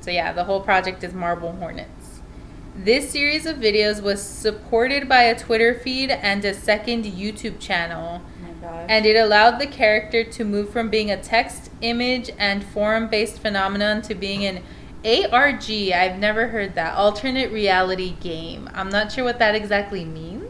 So, 0.00 0.10
yeah, 0.10 0.32
the 0.32 0.44
whole 0.44 0.62
project 0.62 1.04
is 1.04 1.12
Marble 1.12 1.52
Hornets. 1.52 2.20
This 2.74 3.10
series 3.10 3.44
of 3.44 3.56
videos 3.56 4.00
was 4.00 4.22
supported 4.22 5.10
by 5.10 5.24
a 5.24 5.38
Twitter 5.38 5.74
feed 5.74 6.10
and 6.10 6.42
a 6.42 6.54
second 6.54 7.04
YouTube 7.04 7.60
channel, 7.60 8.22
And 8.88 9.04
it 9.06 9.16
allowed 9.16 9.58
the 9.58 9.66
character 9.66 10.24
to 10.24 10.44
move 10.44 10.70
from 10.70 10.88
being 10.88 11.10
a 11.10 11.16
text, 11.16 11.70
image, 11.80 12.30
and 12.38 12.64
forum 12.64 13.08
based 13.08 13.38
phenomenon 13.40 14.02
to 14.02 14.14
being 14.14 14.44
an 14.44 14.62
ARG. 15.04 15.70
I've 15.92 16.18
never 16.18 16.48
heard 16.48 16.74
that. 16.74 16.94
Alternate 16.96 17.50
reality 17.52 18.14
game. 18.20 18.68
I'm 18.74 18.88
not 18.90 19.12
sure 19.12 19.24
what 19.24 19.38
that 19.38 19.54
exactly 19.54 20.04
means. 20.04 20.44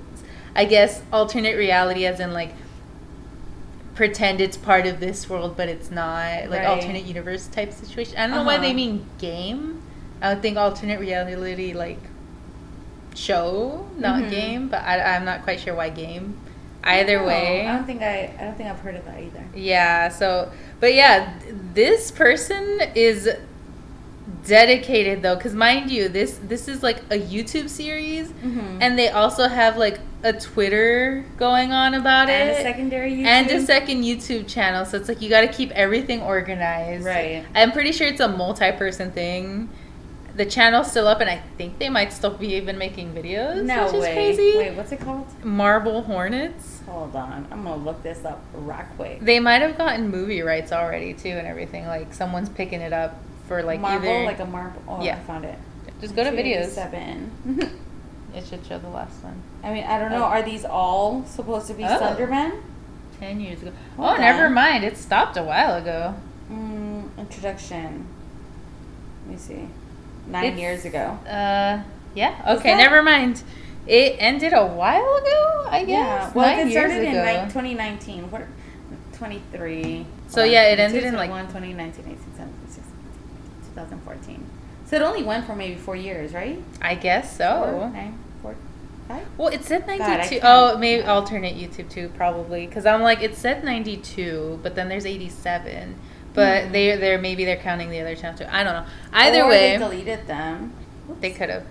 I 0.57 0.65
guess 0.65 1.03
alternate 1.13 1.57
reality, 1.57 2.05
as 2.07 2.19
in 2.21 2.33
like 2.33 2.55
pretend 3.95 4.41
it's 4.41 4.57
part 4.57 4.87
of 4.87 5.01
this 5.01 5.29
world, 5.29 5.57
but 5.57 5.69
it's 5.69 5.91
not. 5.91 6.49
Like 6.49 6.61
Right. 6.61 6.67
alternate 6.67 7.05
universe 7.05 7.47
type 7.49 7.73
situation. 7.73 8.17
I 8.17 8.23
don't 8.27 8.37
know 8.37 8.43
why 8.45 8.55
Uh-huh. 8.55 8.63
they 8.63 8.73
mean 8.75 9.05
game. 9.19 9.83
I 10.23 10.35
would 10.35 10.43
think 10.43 10.57
alternate 10.57 11.01
reality, 11.01 11.73
like 11.73 11.99
show, 13.15 13.87
not 13.99 14.23
Mhm. 14.25 14.31
game, 14.31 14.69
but 14.69 14.83
I, 14.83 15.01
I'm 15.17 15.25
not 15.25 15.43
quite 15.43 15.61
sure 15.61 15.75
why 15.75 15.89
game. 15.89 16.37
Either 16.85 17.19
No, 17.21 17.27
way. 17.27 17.67
I 17.67 17.77
don't 17.77 17.85
think 17.87 18.03
I. 18.03 18.33
I 18.39 18.45
don't 18.45 18.57
think 18.57 18.71
I've 18.71 18.81
heard 18.81 18.95
of 18.95 19.05
that 19.05 19.19
either. 19.21 19.45
Yeah, 19.55 20.09
so 20.09 20.51
but 20.81 20.95
yeah, 20.95 21.39
this 21.75 22.11
person 22.11 22.81
is 22.95 23.29
dedicated 24.47 25.23
though 25.23 25.37
cuz 25.37 25.55
mind 25.55 25.91
you, 25.91 26.09
this 26.09 26.39
this 26.43 26.69
is 26.69 26.83
like 26.83 26.99
a 27.11 27.19
YouTube 27.19 27.69
series 27.69 28.29
Mm-hmm. 28.29 28.79
and 28.81 28.99
they 28.99 29.09
also 29.09 29.49
have 29.49 29.77
like 29.77 29.99
a 30.23 30.33
Twitter 30.33 31.25
going 31.37 31.73
on 31.73 31.95
about 31.95 32.29
it. 32.29 32.33
and 32.33 32.51
it 32.51 32.59
a 32.59 32.63
secondary 32.63 33.13
YouTube. 33.13 33.27
and 33.27 33.51
a 33.51 33.61
second 33.61 34.03
YouTube 34.03 34.49
channel. 34.49 34.85
So 34.85 34.97
it's 34.97 35.09
like 35.09 35.21
you 35.23 35.29
got 35.29 35.43
to 35.43 35.49
keep 35.49 35.71
everything 35.73 36.23
organized. 36.23 37.05
Right. 37.05 37.45
I'm 37.55 37.73
pretty 37.73 37.93
sure 37.93 38.07
it's 38.07 38.21
a 38.21 38.29
multi-person 38.29 39.13
thing. 39.13 39.69
The 40.39 40.47
channel's 40.47 40.91
still 40.91 41.09
up 41.09 41.21
and 41.21 41.29
I 41.29 41.43
think 41.59 41.79
they 41.79 41.89
might 41.89 42.13
still 42.13 42.31
be 42.31 42.55
even 42.55 42.79
making 42.79 43.13
videos, 43.13 43.65
No 43.65 43.87
which 43.87 43.95
is 43.95 44.01
way. 44.03 44.15
crazy. 44.15 44.57
Wait, 44.57 44.75
what's 44.77 44.93
it 44.93 45.01
called? 45.01 45.27
Marble 45.45 46.03
Hornets. 46.03 46.81
Hold 46.87 47.15
on. 47.17 47.47
I'm 47.51 47.65
gonna 47.65 47.77
look 47.83 48.03
this 48.05 48.25
up 48.25 48.41
right 48.55 48.87
quick. 48.97 49.21
They 49.21 49.41
might 49.41 49.63
have 49.63 49.77
gotten 49.77 50.09
movie 50.11 50.41
rights 50.43 50.71
already 50.73 51.13
too, 51.13 51.31
and 51.31 51.47
everything. 51.47 51.87
Like 51.87 52.15
someone's 52.15 52.49
picking 52.49 52.81
it 52.81 52.93
up 52.93 53.21
for 53.49 53.63
like 53.63 53.81
marble, 53.81 54.09
either. 54.09 54.25
like 54.25 54.39
a 54.39 54.45
marble. 54.47 54.81
Oh, 54.89 55.03
Yeah. 55.03 55.17
I 55.17 55.21
found 55.21 55.45
it. 55.45 55.59
just 56.01 56.15
go 56.17 56.25
to 56.25 56.31
videos. 56.31 56.69
Seven. 56.69 57.79
It 58.35 58.47
should 58.47 58.65
show 58.67 58.79
the 58.79 58.89
last 58.91 59.25
one. 59.25 59.43
I 59.65 59.73
mean, 59.73 59.85
I 59.85 59.99
don't 59.99 60.11
know. 60.11 60.19
Oh. 60.23 60.25
are 60.27 60.43
these 60.43 60.65
all 60.65 61.25
supposed 61.25 61.67
to 61.69 61.75
be 61.75 61.83
Oh. 61.83 61.89
Slenderman? 61.89 62.61
Ten 63.19 63.41
years 63.41 63.63
ago. 63.63 63.73
Hold 63.97 64.11
oh, 64.11 64.21
never 64.21 64.49
mind. 64.51 64.85
It 64.85 64.97
stopped 64.99 65.37
a 65.39 65.43
while 65.43 65.75
ago. 65.77 66.15
Mm, 66.53 67.09
introduction. 67.19 68.07
Let 69.25 69.33
me 69.33 69.37
see. 69.39 69.69
Nine 70.29 70.45
It's- 70.45 70.61
years 70.61 70.85
ago. 70.85 71.19
Uh, 71.27 71.81
yeah. 72.15 72.35
Okay, 72.57 72.75
never 72.77 73.03
mind. 73.03 73.43
It 73.87 74.17
ended 74.19 74.53
a 74.53 74.67
while 74.67 75.17
ago. 75.17 75.67
I 75.71 75.85
guess. 75.85 75.89
Yeah. 75.89 76.31
Well, 76.35 76.57
Nine 76.57 76.69
it 76.69 76.71
started 76.73 77.03
in 77.05 77.13
ni- 77.13 77.53
2019. 77.53 78.31
What? 78.31 78.43
23. 79.15 80.07
So, 80.29 80.45
yeah, 80.45 80.65
it 80.69 80.79
ended 80.79 81.05
in, 81.05 81.11
2021, 81.13 81.31
like- 81.31 81.49
2019, 81.49 82.05
18, 82.05 82.19
17, 82.37 82.69
16, 82.69 82.85
2014. 83.75 84.45
So 84.87 84.97
it 84.97 85.03
only 85.03 85.23
went 85.23 85.47
for 85.47 85.55
maybe 85.55 85.75
four 85.75 85.97
years, 85.97 86.33
right? 86.33 86.63
I 86.81 86.95
guess 86.95 87.37
Four, 87.37 87.47
so. 87.47 87.89
nine, 87.93 88.19
four, 88.43 88.55
five? 89.09 89.27
Well, 89.37 89.49
it 89.49 89.65
said 89.65 89.85
I 89.89 89.97
92. 89.97 90.29
can't- 90.41 90.45
oh, 90.45 90.79
maybe 90.79 91.03
alternate 91.03 91.57
YouTube 91.57 91.91
too, 91.91 92.11
probably. 92.17 92.67
Because 92.67 92.87
I'm 92.87 93.03
like, 93.03 93.23
it 93.23 93.35
said 93.37 93.65
92, 93.65 94.61
but 94.63 94.75
then 94.75 94.89
there's 94.89 95.05
87. 95.07 95.97
But 96.39 96.65
Hmm. 96.67 96.73
they, 96.73 96.97
they're 96.97 97.19
maybe 97.19 97.45
they're 97.45 97.57
counting 97.57 97.91
the 97.91 98.01
other 98.01 98.15
channel 98.17 98.39
too. 98.39 98.47
I 98.51 98.65
don't 98.65 98.73
know. 98.75 98.87
Either 99.13 99.43
Or 99.43 99.49
way, 99.49 99.73
they 99.73 99.79
deleted 99.79 100.27
them. 100.27 100.73
They 101.21 101.31
could 101.31 101.51
have. 101.51 101.65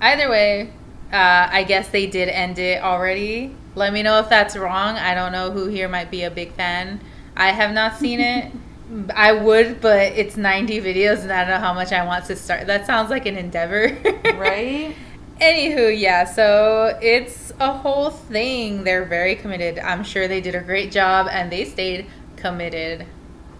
Either 0.00 0.30
way, 0.30 0.70
uh, 1.12 1.48
I 1.50 1.64
guess 1.64 1.88
they 1.88 2.06
did 2.06 2.28
end 2.28 2.58
it 2.58 2.82
already. 2.82 3.54
Let 3.74 3.92
me 3.92 4.02
know 4.02 4.18
if 4.20 4.28
that's 4.28 4.56
wrong. 4.56 4.96
I 4.96 5.14
don't 5.14 5.32
know 5.32 5.50
who 5.50 5.66
here 5.66 5.88
might 5.88 6.10
be 6.10 6.22
a 6.24 6.30
big 6.30 6.52
fan. 6.52 7.00
I 7.36 7.48
have 7.52 7.72
not 7.72 7.96
seen 7.96 8.20
it. 8.20 8.52
I 9.14 9.32
would, 9.32 9.80
but 9.82 10.12
it's 10.12 10.36
90 10.36 10.80
videos 10.80 11.22
and 11.22 11.30
I 11.30 11.40
don't 11.42 11.50
know 11.50 11.58
how 11.58 11.74
much 11.74 11.92
I 11.92 12.04
want 12.06 12.24
to 12.26 12.36
start. 12.36 12.66
That 12.66 12.86
sounds 12.86 13.10
like 13.10 13.26
an 13.26 13.36
endeavor. 13.36 13.96
Right? 14.24 14.94
Anywho, 15.40 15.96
yeah, 15.96 16.24
so 16.24 16.98
it's 17.00 17.52
a 17.60 17.72
whole 17.72 18.10
thing. 18.10 18.82
They're 18.84 19.04
very 19.04 19.36
committed. 19.36 19.78
I'm 19.78 20.02
sure 20.02 20.26
they 20.26 20.40
did 20.40 20.54
a 20.54 20.60
great 20.60 20.90
job 20.90 21.28
and 21.30 21.52
they 21.52 21.64
stayed 21.64 22.06
committed. 22.36 23.06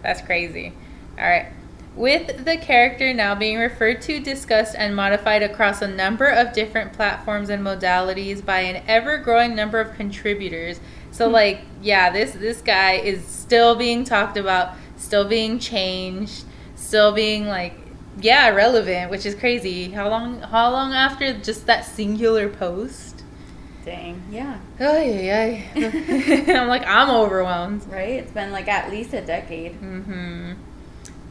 That's 0.08 0.22
crazy. 0.22 0.72
All 1.18 1.28
right. 1.28 1.52
With 1.94 2.46
the 2.46 2.56
character 2.56 3.12
now 3.12 3.34
being 3.34 3.58
referred 3.58 4.00
to, 4.02 4.18
discussed, 4.20 4.74
and 4.74 4.96
modified 4.96 5.42
across 5.42 5.82
a 5.82 5.86
number 5.86 6.24
of 6.24 6.54
different 6.54 6.94
platforms 6.94 7.50
and 7.50 7.62
modalities 7.62 8.42
by 8.42 8.60
an 8.60 8.82
ever 8.88 9.18
growing 9.18 9.54
number 9.54 9.78
of 9.78 9.94
contributors. 9.96 10.80
So, 11.10 11.26
hmm. 11.26 11.34
like, 11.34 11.60
yeah, 11.82 12.08
this 12.08 12.32
this 12.32 12.62
guy 12.62 12.92
is 12.92 13.22
still 13.26 13.74
being 13.74 14.04
talked 14.04 14.38
about, 14.38 14.76
still 14.96 15.28
being 15.28 15.58
changed, 15.58 16.44
still 16.74 17.12
being 17.12 17.46
like, 17.46 17.74
yeah, 18.18 18.48
relevant, 18.48 19.10
which 19.10 19.26
is 19.26 19.34
crazy. 19.34 19.90
How 19.90 20.08
long? 20.08 20.40
How 20.40 20.70
long 20.70 20.94
after 20.94 21.38
just 21.38 21.66
that 21.66 21.84
singular 21.84 22.48
post? 22.48 23.07
Dang. 23.88 24.22
Yeah. 24.30 24.58
I'm 26.60 26.68
like, 26.68 26.86
I'm 26.86 27.08
overwhelmed. 27.08 27.86
Right? 27.90 28.10
It's 28.20 28.30
been 28.32 28.52
like 28.52 28.68
at 28.68 28.90
least 28.90 29.14
a 29.14 29.22
decade. 29.22 29.72
hmm 29.76 30.52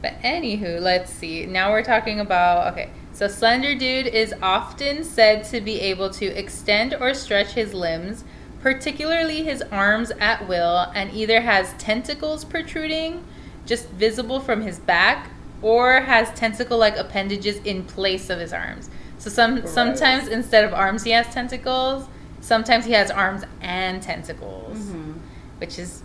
But 0.02 0.14
anywho, 0.24 0.82
let's 0.82 1.14
see. 1.14 1.46
Now 1.46 1.72
we're 1.72 1.84
talking 1.84 2.20
about 2.20 2.74
okay. 2.74 2.90
So 3.14 3.28
Slender 3.28 3.76
Dude 3.76 4.08
is 4.08 4.34
often 4.42 5.04
said 5.04 5.44
to 5.46 5.62
be 5.62 5.80
able 5.82 6.10
to 6.12 6.26
extend 6.26 6.96
or 6.96 7.14
stretch 7.14 7.54
his 7.54 7.76
limbs, 7.76 8.24
particularly 8.60 9.44
his 9.44 9.62
arms 9.72 10.12
at 10.20 10.48
will, 10.48 10.92
and 10.96 11.12
either 11.14 11.42
has 11.42 11.74
tentacles 11.78 12.44
protruding, 12.44 13.24
just 13.68 13.88
visible 13.90 14.40
from 14.40 14.62
his 14.62 14.80
back, 14.80 15.30
or 15.62 16.02
has 16.02 16.32
tentacle-like 16.32 16.98
appendages 16.98 17.58
in 17.58 17.84
place 17.84 18.30
of 18.32 18.40
his 18.40 18.54
arms. 18.54 18.90
So 19.20 19.30
some 19.30 19.60
Gross. 19.62 19.74
sometimes 19.74 20.28
instead 20.28 20.64
of 20.64 20.74
arms 20.74 21.04
he 21.04 21.12
has 21.12 21.28
tentacles. 21.32 22.08
Sometimes 22.48 22.86
he 22.86 22.94
has 22.94 23.12
arms 23.12 23.44
and 23.62 24.02
tentacles, 24.02 24.78
Mm-hmm. 24.78 25.12
which 25.60 25.78
is 25.78 26.02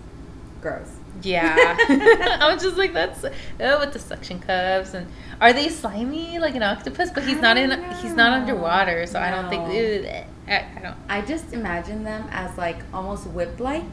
Gross. 0.61 0.91
Yeah. 1.23 1.77
I 2.41 2.53
was 2.53 2.63
just 2.63 2.77
like, 2.77 2.93
that's 2.93 3.25
oh, 3.25 3.79
with 3.81 3.93
the 3.93 3.99
suction 4.01 4.41
cups 4.41 4.95
and 4.95 5.07
are 5.41 5.53
they 5.53 5.69
slimy 5.69 6.39
like 6.41 6.57
an 6.57 6.63
octopus? 6.65 7.11
But 7.15 7.25
he's 7.25 7.41
not 7.41 7.57
in. 7.57 7.71
He's 8.01 8.15
not 8.15 8.33
underwater, 8.33 9.07
so 9.07 9.21
I 9.21 9.31
don't 9.31 9.49
think. 9.49 9.73
Ew, 9.73 10.09
I, 10.49 10.67
I 10.77 10.81
don't. 10.83 10.97
I 11.09 11.21
just 11.23 11.53
imagine 11.53 12.03
them 12.03 12.29
as 12.33 12.57
like 12.59 12.79
almost 12.93 13.27
whip 13.29 13.61
like, 13.61 13.85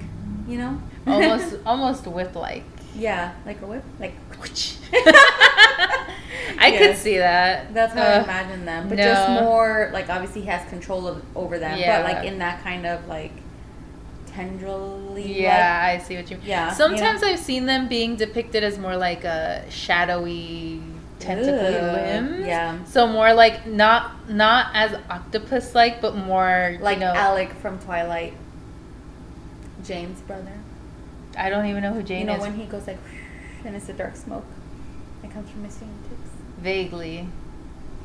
you 0.47 0.57
know? 0.57 0.81
Almost, 1.05 1.55
almost 1.65 2.07
whip 2.07 2.35
like. 2.35 2.63
Yeah, 2.99 3.33
like 3.45 3.61
a 3.61 3.65
whip. 3.65 3.83
Like 3.99 4.13
I 6.61 6.75
could 6.77 6.97
see 6.97 7.17
that. 7.17 7.73
That's 7.73 7.93
how 7.93 8.01
I 8.03 8.23
imagine 8.23 8.65
them. 8.65 8.89
But 8.89 8.97
no. 8.97 9.03
just 9.03 9.43
more 9.43 9.89
like 9.93 10.09
obviously 10.09 10.41
he 10.41 10.47
has 10.47 10.67
control 10.69 11.07
of, 11.07 11.23
over 11.35 11.57
them, 11.59 11.77
Yeah. 11.77 12.01
but 12.01 12.13
like 12.13 12.25
in 12.25 12.39
that 12.39 12.61
kind 12.63 12.85
of 12.85 13.07
like 13.07 13.31
tendrily 14.27 15.39
Yeah, 15.41 15.81
I 15.83 15.97
see 16.03 16.15
what 16.17 16.29
you. 16.29 16.37
Mean. 16.37 16.45
Yeah, 16.47 16.73
Sometimes 16.73 17.21
you 17.21 17.29
I've 17.29 17.39
seen 17.39 17.65
them 17.65 17.87
being 17.87 18.15
depicted 18.15 18.63
as 18.63 18.77
more 18.77 18.95
like 18.97 19.23
a 19.23 19.63
shadowy, 19.69 20.81
tentacly 21.19 21.51
limbs. 21.51 22.45
yeah. 22.45 22.83
So 22.85 23.07
more 23.07 23.33
like 23.33 23.65
not 23.67 24.29
not 24.29 24.71
as 24.73 24.93
octopus 25.09 25.73
like, 25.75 26.01
but 26.01 26.15
more 26.15 26.77
like 26.81 26.97
you 26.97 27.05
know. 27.05 27.13
Alec 27.13 27.53
from 27.55 27.79
Twilight. 27.79 28.33
Jane's 29.83 30.19
brother. 30.21 30.58
I 31.37 31.49
don't 31.49 31.65
even 31.65 31.83
know 31.83 31.93
who 31.93 32.03
Jane 32.03 32.17
is. 32.17 32.21
you 32.21 32.27
know 32.27 32.35
is. 32.35 32.41
when 32.41 32.55
he 32.55 32.65
goes 32.65 32.87
like 32.87 32.97
and 33.65 33.75
it's 33.75 33.89
a 33.89 33.93
dark 33.93 34.15
smoke 34.15 34.45
that 35.21 35.31
comes 35.31 35.49
from 35.49 35.63
his 35.63 35.77
fingertips. 35.77 36.29
Vaguely. 36.59 37.27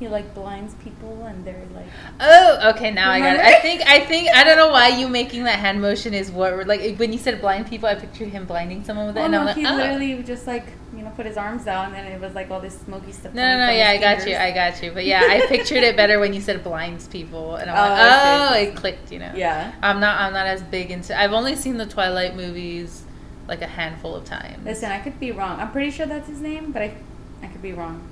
He 0.00 0.08
like 0.08 0.34
blinds 0.34 0.74
people 0.82 1.24
and 1.24 1.44
they're 1.44 1.62
like 1.72 1.87
Oh, 2.18 2.70
okay. 2.70 2.90
Now 2.90 3.12
I 3.12 3.20
got 3.20 3.37
it. 3.37 3.40
I 3.40 3.60
think 3.60 3.82
I 3.87 4.00
think 4.00 4.28
I 4.28 4.42
don't 4.42 4.56
know 4.56 4.70
why 4.70 4.88
you 4.88 5.08
making 5.08 5.44
that 5.44 5.60
hand 5.60 5.80
motion 5.80 6.14
is 6.14 6.32
what 6.32 6.66
like 6.66 6.96
when 6.96 7.12
you 7.12 7.18
said 7.18 7.40
blind 7.40 7.68
people, 7.68 7.88
I 7.88 7.94
pictured 7.94 8.28
him 8.28 8.44
blinding 8.44 8.82
someone 8.82 9.06
with 9.06 9.16
it, 9.16 9.20
and 9.20 9.32
no, 9.32 9.40
I'm 9.40 9.46
like, 9.46 9.56
he 9.56 9.64
oh. 9.64 9.76
literally 9.76 10.20
just 10.24 10.48
like 10.48 10.66
you 10.96 11.02
know 11.02 11.10
put 11.10 11.26
his 11.26 11.37
arms 11.37 11.64
down 11.64 11.94
and 11.94 12.08
it 12.08 12.20
was 12.20 12.34
like 12.34 12.50
all 12.50 12.60
this 12.60 12.76
smoky 12.80 13.12
stuff. 13.12 13.34
No, 13.34 13.42
no, 13.42 13.66
no. 13.66 13.72
Yeah, 13.72 13.90
I 13.90 13.98
got 13.98 14.26
you. 14.26 14.34
I 14.34 14.50
got 14.50 14.82
you. 14.82 14.90
But 14.90 15.04
yeah, 15.04 15.22
I 15.30 15.46
pictured 15.46 15.84
it 15.84 15.96
better 15.96 16.18
when 16.18 16.34
you 16.34 16.40
said 16.40 16.64
blinds 16.64 17.06
people, 17.06 17.54
and 17.54 17.70
I'm 17.70 17.76
Oh, 17.78 17.94
like, 17.94 18.02
oh, 18.02 18.50
okay. 18.50 18.66
it 18.66 18.76
clicked. 18.76 19.12
You 19.12 19.20
know. 19.20 19.32
Yeah. 19.37 19.72
I'm 19.80 20.00
not. 20.00 20.20
I'm 20.20 20.32
not 20.32 20.46
as 20.46 20.62
big 20.64 20.90
into. 20.90 21.18
I've 21.18 21.32
only 21.32 21.54
seen 21.54 21.76
the 21.76 21.87
Twilight 21.87 22.34
movies 22.34 23.03
like 23.48 23.62
a 23.62 23.66
handful 23.66 24.14
of 24.14 24.24
times. 24.24 24.64
Listen, 24.64 24.90
I 24.90 24.98
could 25.00 25.18
be 25.20 25.33
wrong. 25.33 25.61
I'm 25.61 25.70
pretty 25.70 25.90
sure 25.90 26.07
that's 26.07 26.28
his 26.28 26.40
name, 26.40 26.72
but 26.72 26.83
I 26.83 26.94
I 27.42 27.46
could 27.48 27.62
be 27.62 27.72
wrong. 27.72 28.09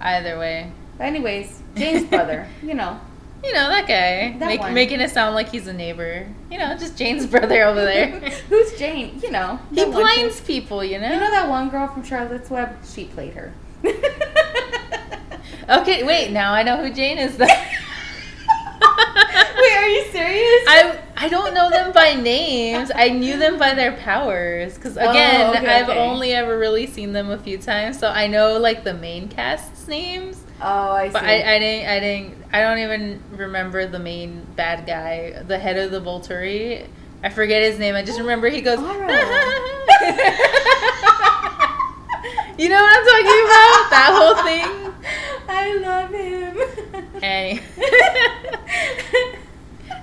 Either 0.00 0.38
way, 0.38 0.70
But 0.96 1.04
anyways, 1.04 1.62
Jane's 1.76 2.04
brother, 2.08 2.46
you 2.62 2.74
know. 2.74 2.98
you 3.44 3.52
know 3.52 3.68
that 3.68 3.86
guy 3.86 4.38
That 4.38 4.46
make, 4.46 4.60
one. 4.60 4.72
making 4.72 5.00
it 5.00 5.10
sound 5.10 5.34
like 5.34 5.48
he's 5.50 5.66
a 5.66 5.72
neighbor. 5.72 6.26
You 6.50 6.58
know, 6.58 6.76
just 6.78 6.96
Jane's 6.96 7.26
brother 7.26 7.64
over 7.64 7.84
there. 7.84 8.18
Who's 8.48 8.78
Jane? 8.78 9.20
You 9.22 9.30
know. 9.30 9.58
he 9.74 9.84
blinds 9.84 10.40
people. 10.40 10.82
You 10.84 10.98
know. 10.98 11.12
You 11.12 11.20
know 11.20 11.30
that 11.30 11.48
one 11.48 11.68
girl 11.68 11.88
from 11.88 12.02
Charlotte's 12.04 12.48
Web? 12.50 12.76
She 12.84 13.04
played 13.06 13.34
her. 13.34 13.52
Okay, 15.68 16.02
wait. 16.02 16.32
Now 16.32 16.52
I 16.52 16.64
know 16.64 16.78
who 16.78 16.92
Jane 16.92 17.16
is. 17.18 17.36
Though. 17.36 17.46
Wait, 19.60 19.76
are 19.76 19.88
you 19.88 20.04
serious? 20.10 20.64
I 20.68 20.98
I 21.16 21.28
don't 21.28 21.52
know 21.54 21.68
them 21.70 21.92
by 21.92 22.14
names. 22.14 22.90
I 22.94 23.10
knew 23.10 23.36
them 23.38 23.58
by 23.58 23.74
their 23.74 23.92
powers 23.92 24.74
because 24.74 24.96
Oh, 24.96 25.10
again, 25.10 25.54
okay, 25.56 25.66
I've 25.80 25.88
okay. 25.88 25.98
only 25.98 26.32
ever 26.32 26.58
really 26.58 26.86
seen 26.86 27.12
them 27.12 27.30
a 27.30 27.38
few 27.38 27.58
times, 27.58 27.98
so 27.98 28.08
I 28.08 28.26
know 28.26 28.58
like 28.58 28.84
the 28.84 28.94
main 28.94 29.28
cast's 29.28 29.86
names. 29.86 30.42
oh, 30.62 30.92
I 30.92 31.08
see. 31.08 31.12
But 31.12 31.24
I, 31.24 31.54
I 31.56 31.58
didn't 31.58 31.88
I 31.88 32.00
didn't 32.00 32.34
I 32.52 32.60
don't 32.62 32.78
even 32.78 33.22
remember 33.32 33.86
the 33.86 33.98
main 33.98 34.46
bad 34.56 34.86
guy, 34.86 35.42
the 35.46 35.58
head 35.58 35.76
of 35.76 35.90
the 35.90 36.00
Volturi. 36.00 36.86
I 37.22 37.28
forget 37.28 37.62
his 37.62 37.78
name. 37.78 37.94
I 37.94 38.02
just 38.02 38.18
remember 38.18 38.48
he 38.48 38.62
goes. 38.62 38.78
You 42.58 42.68
know 42.68 42.76
what 42.82 42.92
I'm 42.94 43.04
talking 43.06 43.40
about? 43.46 43.90
That 43.90 44.10
whole 44.12 44.44
thing. 44.44 44.89
I 45.48 45.74
love 45.76 46.10
him. 46.10 46.58
Any- 47.22 47.60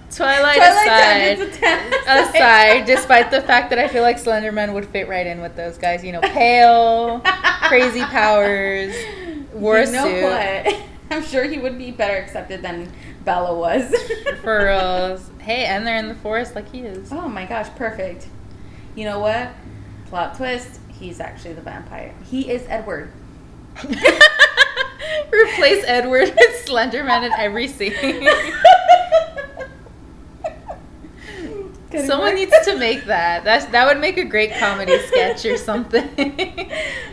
Twilight, 0.10 0.56
Twilight 0.56 1.38
aside, 1.38 1.40
attempt 1.40 1.96
aside, 2.08 2.86
despite 2.86 3.30
the 3.30 3.42
fact 3.42 3.70
that 3.70 3.78
I 3.78 3.88
feel 3.88 4.02
like 4.02 4.18
Slenderman 4.18 4.74
would 4.74 4.88
fit 4.88 5.08
right 5.08 5.28
in 5.28 5.42
with 5.42 5.56
those 5.56 5.78
guys, 5.78 6.04
you 6.04 6.12
know, 6.12 6.22
pale, 6.22 7.22
crazy 7.68 8.02
powers, 8.02 8.96
a 8.96 9.56
you 9.56 9.62
know 9.62 9.86
suit. 9.86 10.24
what? 10.24 10.76
I'm 11.12 11.24
sure 11.24 11.44
he 11.44 11.60
would 11.60 11.78
be 11.78 11.92
better 11.92 12.18
accepted 12.18 12.64
than 12.64 12.92
Bella 13.26 13.56
was. 13.58 13.94
For 14.42 14.66
reals. 14.66 15.30
Hey, 15.40 15.66
and 15.66 15.86
they're 15.86 15.98
in 15.98 16.08
the 16.08 16.16
forest 16.16 16.56
like 16.56 16.72
he 16.72 16.82
is. 16.82 17.12
Oh 17.12 17.28
my 17.28 17.46
gosh, 17.46 17.70
perfect. 17.76 18.28
You 18.96 19.06
know 19.06 19.20
what? 19.20 19.50
Plot 20.08 20.36
twist. 20.36 20.80
He's 20.90 21.20
actually 21.20 21.54
the 21.54 21.62
vampire. 21.62 22.16
He 22.30 22.50
is 22.50 22.66
Edward. 22.68 23.12
Replace 25.34 25.84
Edward 25.86 26.30
with 26.30 26.66
Slenderman 26.66 27.26
in 27.26 27.34
every 27.34 27.68
scene. 27.68 28.28
Someone 32.06 32.36
needs 32.36 32.54
to 32.66 32.78
make 32.78 33.06
that. 33.06 33.44
That's, 33.44 33.66
that 33.68 33.88
would 33.88 34.00
make 34.00 34.18
a 34.18 34.26
great 34.26 34.54
comedy 34.54 35.00
sketch 35.08 35.46
or 35.46 35.58
something. 35.58 36.10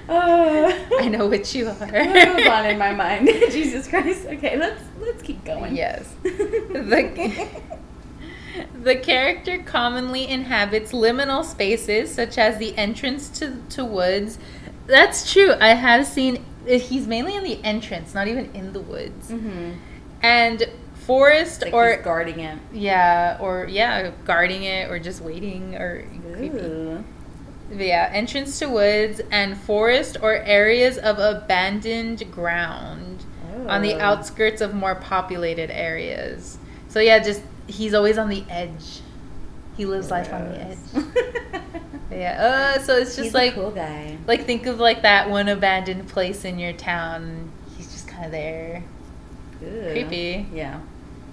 Oh. 0.08 0.86
I 1.00 1.08
know 1.08 1.26
what 1.26 1.54
you 1.54 1.68
are. 1.68 1.74
What 1.74 1.90
goes 1.90 2.46
on 2.46 2.66
in 2.66 2.78
my 2.78 2.92
mind? 2.92 3.28
Jesus 3.50 3.88
Christ. 3.88 4.26
Okay, 4.26 4.56
let's 4.58 4.82
let's 5.00 5.22
keep 5.22 5.44
going. 5.44 5.74
Yes. 5.74 6.12
The, 6.22 7.48
the 8.82 8.96
character 8.96 9.62
commonly 9.62 10.28
inhabits 10.28 10.92
liminal 10.92 11.44
spaces, 11.44 12.12
such 12.12 12.36
as 12.38 12.58
the 12.58 12.76
entrance 12.76 13.28
to, 13.38 13.56
to 13.70 13.84
woods. 13.84 14.38
That's 14.86 15.32
true. 15.32 15.54
I 15.60 15.74
have 15.74 16.06
seen. 16.06 16.44
He's 16.66 17.06
mainly 17.06 17.34
in 17.36 17.44
the 17.44 17.62
entrance, 17.64 18.14
not 18.14 18.28
even 18.28 18.50
in 18.54 18.72
the 18.72 18.80
woods. 18.80 19.30
mm-hmm. 19.30 19.72
And 20.22 20.64
forest 20.94 21.62
Like 21.62 21.74
or 21.74 21.92
he's 21.96 22.04
guarding 22.04 22.40
it. 22.40 22.58
yeah, 22.72 23.36
or 23.40 23.66
yeah, 23.70 24.10
guarding 24.24 24.62
it 24.64 24.90
or 24.90 24.98
just 24.98 25.20
waiting 25.20 25.74
or 25.74 26.06
creepy. 26.34 27.04
Yeah, 27.70 28.10
entrance 28.12 28.58
to 28.60 28.68
woods 28.68 29.20
and 29.30 29.56
forest 29.58 30.16
or 30.22 30.32
areas 30.34 30.96
of 30.96 31.18
abandoned 31.18 32.30
ground 32.32 33.24
on 33.68 33.82
the 33.82 33.94
outskirts 34.00 34.60
of 34.60 34.74
more 34.74 34.94
populated 34.94 35.70
areas. 35.70 36.58
So 36.88 37.00
yeah, 37.00 37.18
just 37.18 37.42
he's 37.66 37.92
always 37.94 38.16
on 38.18 38.28
the 38.28 38.44
edge. 38.48 39.00
He 39.76 39.84
lives 39.86 40.10
life 40.10 40.32
on 40.32 40.48
the 40.50 40.60
edge. 40.60 40.78
Yeah. 42.14 42.74
Uh, 42.76 42.80
so 42.80 42.96
it's 42.96 43.10
just 43.16 43.24
He's 43.26 43.34
like 43.34 43.52
a 43.52 43.54
cool 43.56 43.70
guy. 43.70 44.16
like 44.26 44.44
think 44.44 44.66
of 44.66 44.78
like 44.78 45.02
that 45.02 45.28
one 45.30 45.48
abandoned 45.48 46.08
place 46.08 46.44
in 46.44 46.58
your 46.58 46.72
town. 46.72 47.50
He's 47.76 47.90
just 47.92 48.06
kind 48.08 48.24
of 48.26 48.30
there. 48.30 48.82
Ooh. 49.62 49.90
Creepy. 49.90 50.46
Yeah. 50.52 50.80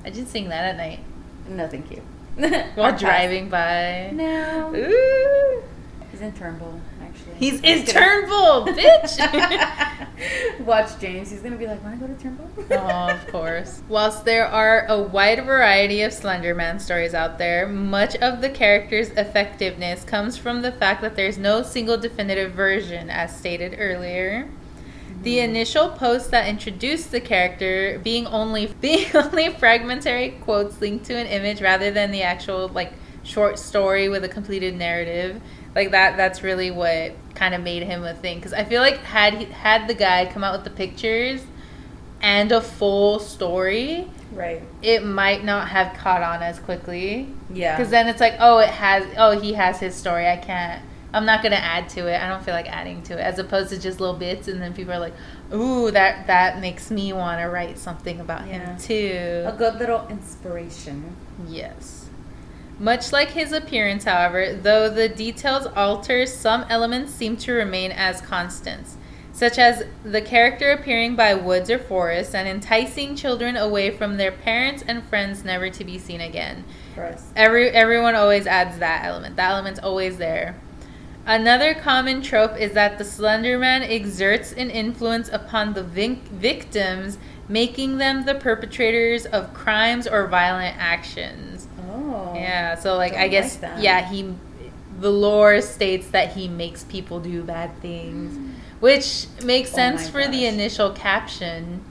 I 0.03 0.09
just 0.09 0.31
sing 0.31 0.49
that 0.49 0.65
at 0.65 0.77
night 0.77 0.99
No, 1.47 1.67
thank 1.67 1.91
you. 1.91 2.01
while 2.75 2.97
driving 2.97 3.49
by. 3.49 4.09
No. 4.13 4.73
Ooh. 4.75 5.63
He's 6.11 6.21
in 6.21 6.31
Turnbull, 6.33 6.79
actually. 7.11 7.35
He's 7.35 7.61
in. 7.61 7.85
Turnbull, 7.85 8.65
bitch. 8.67 9.19
Watch 10.65 10.99
James. 10.99 11.31
He's 11.31 11.41
gonna 11.41 11.55
be 11.55 11.67
like, 11.67 11.83
"Want 11.83 11.99
to 11.99 12.07
go 12.07 12.13
to 12.13 12.21
Turnbull?" 12.21 12.49
oh, 12.71 13.09
of 13.11 13.27
course. 13.27 13.81
Whilst 13.87 14.25
there 14.25 14.45
are 14.45 14.85
a 14.87 15.01
wide 15.01 15.43
variety 15.45 16.01
of 16.01 16.11
Slenderman 16.11 16.79
stories 16.79 17.13
out 17.13 17.37
there, 17.37 17.67
much 17.67 18.15
of 18.17 18.41
the 18.41 18.49
character's 18.49 19.09
effectiveness 19.11 20.03
comes 20.03 20.37
from 20.37 20.61
the 20.61 20.71
fact 20.71 21.01
that 21.01 21.15
there's 21.15 21.37
no 21.37 21.63
single 21.63 21.97
definitive 21.97 22.53
version, 22.53 23.09
as 23.09 23.35
stated 23.35 23.75
earlier. 23.77 24.49
The 25.23 25.37
mm-hmm. 25.37 25.49
initial 25.51 25.89
post 25.89 26.31
that 26.31 26.47
introduced 26.47 27.11
the 27.11 27.21
character 27.21 27.99
being 28.03 28.27
only 28.27 28.67
being 28.81 29.07
only 29.15 29.49
fragmentary 29.49 30.31
quotes 30.41 30.79
linked 30.81 31.05
to 31.05 31.15
an 31.15 31.27
image 31.27 31.61
rather 31.61 31.91
than 31.91 32.11
the 32.11 32.23
actual 32.23 32.69
like 32.69 32.93
short 33.23 33.59
story 33.59 34.09
with 34.09 34.23
a 34.23 34.29
completed 34.29 34.75
narrative. 34.75 35.41
Like 35.75 35.91
that 35.91 36.17
that's 36.17 36.43
really 36.43 36.71
what 36.71 37.13
kind 37.35 37.53
of 37.55 37.61
made 37.61 37.83
him 37.83 38.03
a 38.03 38.13
thing 38.13 38.41
cuz 38.41 38.51
I 38.53 38.63
feel 38.65 38.81
like 38.81 38.97
had 38.99 39.33
he, 39.35 39.45
had 39.45 39.87
the 39.87 39.93
guy 39.93 40.25
come 40.25 40.43
out 40.43 40.53
with 40.53 40.63
the 40.65 40.69
pictures 40.69 41.41
and 42.21 42.51
a 42.51 42.61
full 42.61 43.19
story, 43.19 44.07
Right. 44.33 44.61
it 44.83 45.03
might 45.03 45.43
not 45.43 45.69
have 45.69 45.97
caught 45.97 46.21
on 46.21 46.43
as 46.43 46.59
quickly. 46.59 47.27
Yeah. 47.51 47.75
Because 47.75 47.89
then 47.89 48.07
it's 48.07 48.21
like, 48.21 48.35
oh, 48.39 48.59
it 48.59 48.69
has, 48.69 49.05
oh, 49.17 49.39
he 49.39 49.53
has 49.53 49.79
his 49.79 49.95
story. 49.95 50.27
I 50.29 50.37
can't, 50.37 50.83
I'm 51.13 51.25
not 51.25 51.41
gonna 51.41 51.55
add 51.55 51.89
to 51.89 52.05
it. 52.07 52.21
I 52.21 52.29
don't 52.29 52.43
feel 52.43 52.53
like 52.53 52.69
adding 52.69 53.01
to 53.03 53.13
it, 53.17 53.21
as 53.21 53.39
opposed 53.39 53.69
to 53.71 53.79
just 53.79 53.99
little 53.99 54.15
bits, 54.15 54.47
and 54.47 54.61
then 54.61 54.73
people 54.73 54.93
are 54.93 54.99
like, 54.99 55.15
ooh, 55.53 55.89
that 55.91 56.27
that 56.27 56.59
makes 56.61 56.91
me 56.91 57.11
want 57.11 57.41
to 57.41 57.47
write 57.47 57.79
something 57.79 58.19
about 58.19 58.45
Yeah. 58.47 58.53
him 58.75 58.77
too. 58.77 59.43
a 59.47 59.51
good 59.57 59.75
little 59.79 60.05
inspiration. 60.09 61.15
Yes. 61.47 62.00
Much 62.81 63.13
like 63.13 63.29
his 63.29 63.51
appearance, 63.51 64.05
however, 64.05 64.55
though 64.55 64.89
the 64.89 65.07
details 65.07 65.67
alter, 65.75 66.25
some 66.25 66.65
elements 66.67 67.13
seem 67.13 67.37
to 67.37 67.51
remain 67.51 67.91
as 67.91 68.21
constants, 68.21 68.97
such 69.31 69.59
as 69.59 69.83
the 70.03 70.19
character 70.19 70.71
appearing 70.71 71.15
by 71.15 71.35
woods 71.35 71.69
or 71.69 71.77
forests 71.77 72.33
and 72.33 72.47
enticing 72.47 73.15
children 73.15 73.55
away 73.55 73.91
from 73.91 74.17
their 74.17 74.31
parents 74.31 74.83
and 74.87 75.03
friends 75.03 75.43
never 75.43 75.69
to 75.69 75.83
be 75.85 75.99
seen 75.99 76.21
again. 76.21 76.63
Every 77.35 77.69
everyone 77.69 78.15
always 78.15 78.47
adds 78.47 78.79
that 78.79 79.05
element. 79.05 79.35
That 79.35 79.51
element's 79.51 79.79
always 79.79 80.17
there. 80.17 80.59
Another 81.27 81.75
common 81.75 82.23
trope 82.23 82.57
is 82.57 82.71
that 82.71 82.97
the 82.97 83.05
Slender 83.05 83.59
Man 83.59 83.83
exerts 83.83 84.53
an 84.53 84.71
influence 84.71 85.29
upon 85.29 85.73
the 85.73 85.83
vic- 85.83 86.23
victims, 86.29 87.19
making 87.47 87.99
them 87.99 88.25
the 88.25 88.33
perpetrators 88.33 89.27
of 89.27 89.53
crimes 89.53 90.07
or 90.07 90.25
violent 90.25 90.75
actions. 90.79 91.67
Oh. 91.91 92.33
Yeah, 92.35 92.75
so 92.75 92.95
like 92.95 93.13
I 93.13 93.27
guess 93.27 93.61
like 93.61 93.83
yeah, 93.83 94.09
he 94.09 94.33
the 94.99 95.11
lore 95.11 95.61
states 95.61 96.09
that 96.09 96.33
he 96.33 96.47
makes 96.47 96.83
people 96.85 97.19
do 97.19 97.43
bad 97.43 97.75
things, 97.81 98.37
mm. 98.37 98.53
which 98.79 99.27
makes 99.43 99.71
Oh 99.71 99.75
sense 99.75 100.09
for 100.09 100.27
the 100.27 100.45
initial 100.45 100.91
caption, 100.91 101.81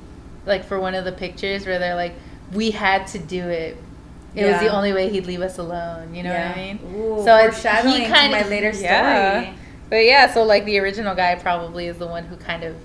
like 0.47 0.65
for 0.65 0.79
one 0.79 0.95
of 0.95 1.05
the 1.05 1.13
pictures 1.13 1.67
where 1.67 1.79
they're 1.79 1.97
like, 1.97 2.15
"We 2.53 2.71
had 2.71 3.07
to 3.09 3.19
do 3.19 3.49
it. 3.49 3.77
It 4.35 4.47
was 4.47 4.61
the 4.61 4.69
only 4.69 4.93
way 4.93 5.09
he'd 5.09 5.27
leave 5.27 5.41
us 5.41 5.59
alone." 5.59 6.15
You 6.15 6.23
know 6.23 6.31
what 6.31 6.41
I 6.41 6.55
mean? 6.57 6.79
Ooh, 6.95 7.25
So 7.25 7.37
it's- 7.37 7.63
he 7.85 8.05
kinda- 8.05 8.31
my 8.31 8.49
later 8.49 8.73
story. 8.73 8.89
yeah. 8.89 9.53
But 9.89 10.05
yeah, 10.05 10.33
so 10.33 10.45
like 10.45 10.65
the 10.65 10.79
original 10.79 11.17
guy 11.17 11.35
probably 11.35 11.89
is 11.89 11.99
the 11.99 12.07
one 12.07 12.25
who 12.25 12.37
kind 12.37 12.63
of 12.63 12.77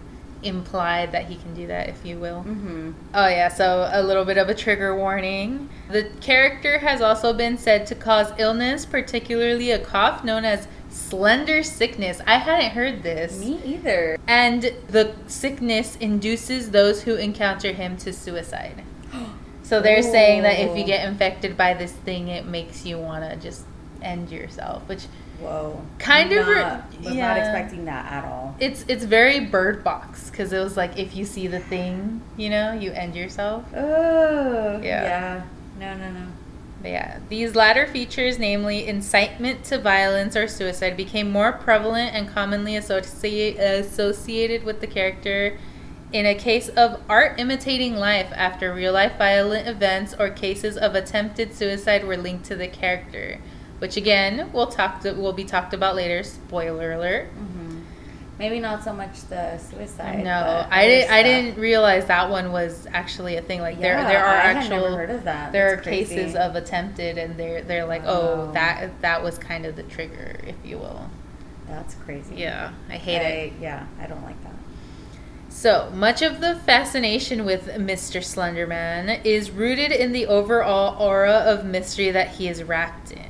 implied 0.45 1.11
that 1.11 1.25
he 1.25 1.35
can 1.35 1.53
do 1.53 1.67
that, 1.67 1.89
if 1.89 2.05
you 2.05 2.17
will. 2.17 2.43
Mm-hmm. 2.43 2.91
Oh 3.13 3.27
yeah, 3.27 3.49
so 3.49 3.89
a 3.91 4.01
little 4.03 4.25
bit 4.25 4.37
of 4.37 4.49
a 4.49 4.53
trigger 4.55 4.95
warning. 4.95 5.69
The 5.89 6.09
character 6.21 6.79
has 6.79 7.01
also 7.01 7.33
been 7.33 7.57
said 7.57 7.87
to 7.87 7.95
cause 7.95 8.31
illness, 8.37 8.85
particularly 8.85 9.71
a 9.71 9.79
cough 9.79 10.23
known 10.23 10.45
as 10.45 10.67
slender 10.89 11.63
sickness. 11.63 12.21
I 12.25 12.37
hadn't 12.37 12.71
heard 12.71 13.03
this. 13.03 13.39
Me 13.39 13.59
either. 13.65 14.17
And 14.27 14.73
the 14.87 15.13
sickness 15.27 15.95
induces 15.97 16.71
those 16.71 17.03
who 17.03 17.15
encounter 17.15 17.73
him 17.73 17.97
to 17.97 18.13
suicide. 18.13 18.83
So 19.63 19.81
they're 19.81 20.03
saying 20.03 20.43
that 20.43 20.59
if 20.59 20.77
you 20.77 20.83
get 20.83 21.09
infected 21.09 21.57
by 21.57 21.73
this 21.73 21.91
thing, 21.91 22.27
it 22.27 22.45
makes 22.45 22.85
you 22.85 22.99
want 22.99 23.27
to 23.27 23.35
just 23.35 23.65
end 23.99 24.29
yourself, 24.29 24.87
which 24.87 25.07
Whoa. 25.39 25.81
Kind 25.99 26.31
of 26.33 26.47
re- 26.47 26.55
Not, 26.55 26.99
was 27.03 27.13
not 27.15 27.37
expecting 27.37 27.85
that 27.85 28.11
at 28.11 28.25
all. 28.25 28.55
it's 28.59 28.85
it's 28.87 29.03
very 29.03 29.39
bird 29.41 29.83
box 29.83 30.29
because 30.29 30.53
it 30.53 30.59
was 30.59 30.77
like 30.77 30.97
if 30.97 31.15
you 31.15 31.25
see 31.25 31.47
the 31.47 31.59
thing, 31.59 32.21
you 32.37 32.49
know, 32.49 32.73
you 32.73 32.91
end 32.91 33.15
yourself. 33.15 33.65
Oh. 33.75 34.79
Yeah. 34.81 35.03
Yeah. 35.03 35.43
No, 35.79 35.97
no, 35.97 36.11
no. 36.11 36.27
But 36.81 36.91
yeah, 36.91 37.19
these 37.29 37.55
latter 37.55 37.87
features, 37.87 38.37
namely 38.37 38.87
incitement 38.87 39.63
to 39.65 39.79
violence 39.79 40.35
or 40.35 40.47
suicide, 40.47 40.95
became 40.95 41.31
more 41.31 41.51
prevalent 41.51 42.13
and 42.13 42.29
commonly 42.29 42.75
associate, 42.75 43.57
associated 43.57 44.63
with 44.63 44.81
the 44.81 44.87
character 44.87 45.57
in 46.13 46.25
a 46.27 46.35
case 46.35 46.69
of 46.69 47.01
art 47.09 47.39
imitating 47.39 47.95
life 47.95 48.31
after 48.35 48.73
real 48.73 48.93
life 48.93 49.17
violent 49.17 49.67
events 49.67 50.13
or 50.17 50.29
cases 50.29 50.77
of 50.77 50.95
attempted 50.95 51.53
suicide 51.53 52.05
were 52.05 52.15
linked 52.15 52.45
to 52.45 52.55
the 52.55 52.67
character, 52.67 53.39
which 53.79 53.97
again 53.97 54.49
we'll 54.53 54.67
talk 54.67 55.01
to, 55.01 55.11
will 55.13 55.33
be 55.33 55.43
talked 55.45 55.73
about 55.73 55.95
later. 55.95 56.23
Spoiler 56.23 56.93
alert. 56.93 57.27
hmm 57.29 57.79
Maybe 58.37 58.59
not 58.59 58.83
so 58.83 58.91
much 58.91 59.21
the 59.29 59.57
suicide. 59.59 60.21
no, 60.21 60.67
I 60.69 60.85
didn't. 60.87 61.09
I 61.11 61.23
didn't 61.23 61.57
realize 61.57 62.05
that 62.07 62.29
one 62.29 62.51
was 62.51 62.85
actually 62.91 63.37
a 63.37 63.41
thing. 63.41 63.61
Like 63.61 63.79
there, 63.79 63.93
Yeah, 63.95 64.07
there 64.09 64.25
are 64.25 64.35
I 64.35 64.41
actual. 64.51 64.81
never 64.81 64.97
heard 64.97 65.09
of 65.09 65.23
that. 65.23 65.53
there 65.53 65.69
That's 65.69 65.79
are 65.79 65.83
crazy. 65.89 66.15
cases 66.15 66.35
of 66.35 66.55
attempted 66.57 67.17
and 67.17 67.37
they're 67.37 67.61
they're 67.61 67.85
like 67.85 68.01
oh 68.05 68.47
Wow. 68.47 68.51
that 68.51 69.01
that 69.01 69.23
was 69.23 69.37
kind 69.37 69.65
of 69.65 69.77
the 69.77 69.83
trigger 69.83 70.37
if 70.45 70.55
you 70.65 70.77
will 70.79 71.09
That's 71.67 71.95
crazy. 71.95 72.35
yeah 72.35 72.71
i 72.89 72.97
hate 72.97 73.19
I, 73.21 73.29
it 73.29 73.53
Yeah, 73.61 73.85
I 74.01 74.05
don't 74.07 74.23
like 74.23 74.41
that. 74.43 74.53
so 75.47 75.89
much 75.95 76.21
of 76.21 76.41
the 76.41 76.55
fascination 76.65 77.45
with 77.45 77.67
mr 77.69 78.19
slenderman 78.21 79.23
is 79.23 79.49
rooted 79.49 79.93
in 79.93 80.11
the 80.11 80.25
overall 80.27 81.01
aura 81.01 81.31
of 81.37 81.63
mystery 81.65 82.11
that 82.11 82.31
he 82.31 82.49
is 82.49 82.61
wrapped 82.63 83.11
in 83.13 83.25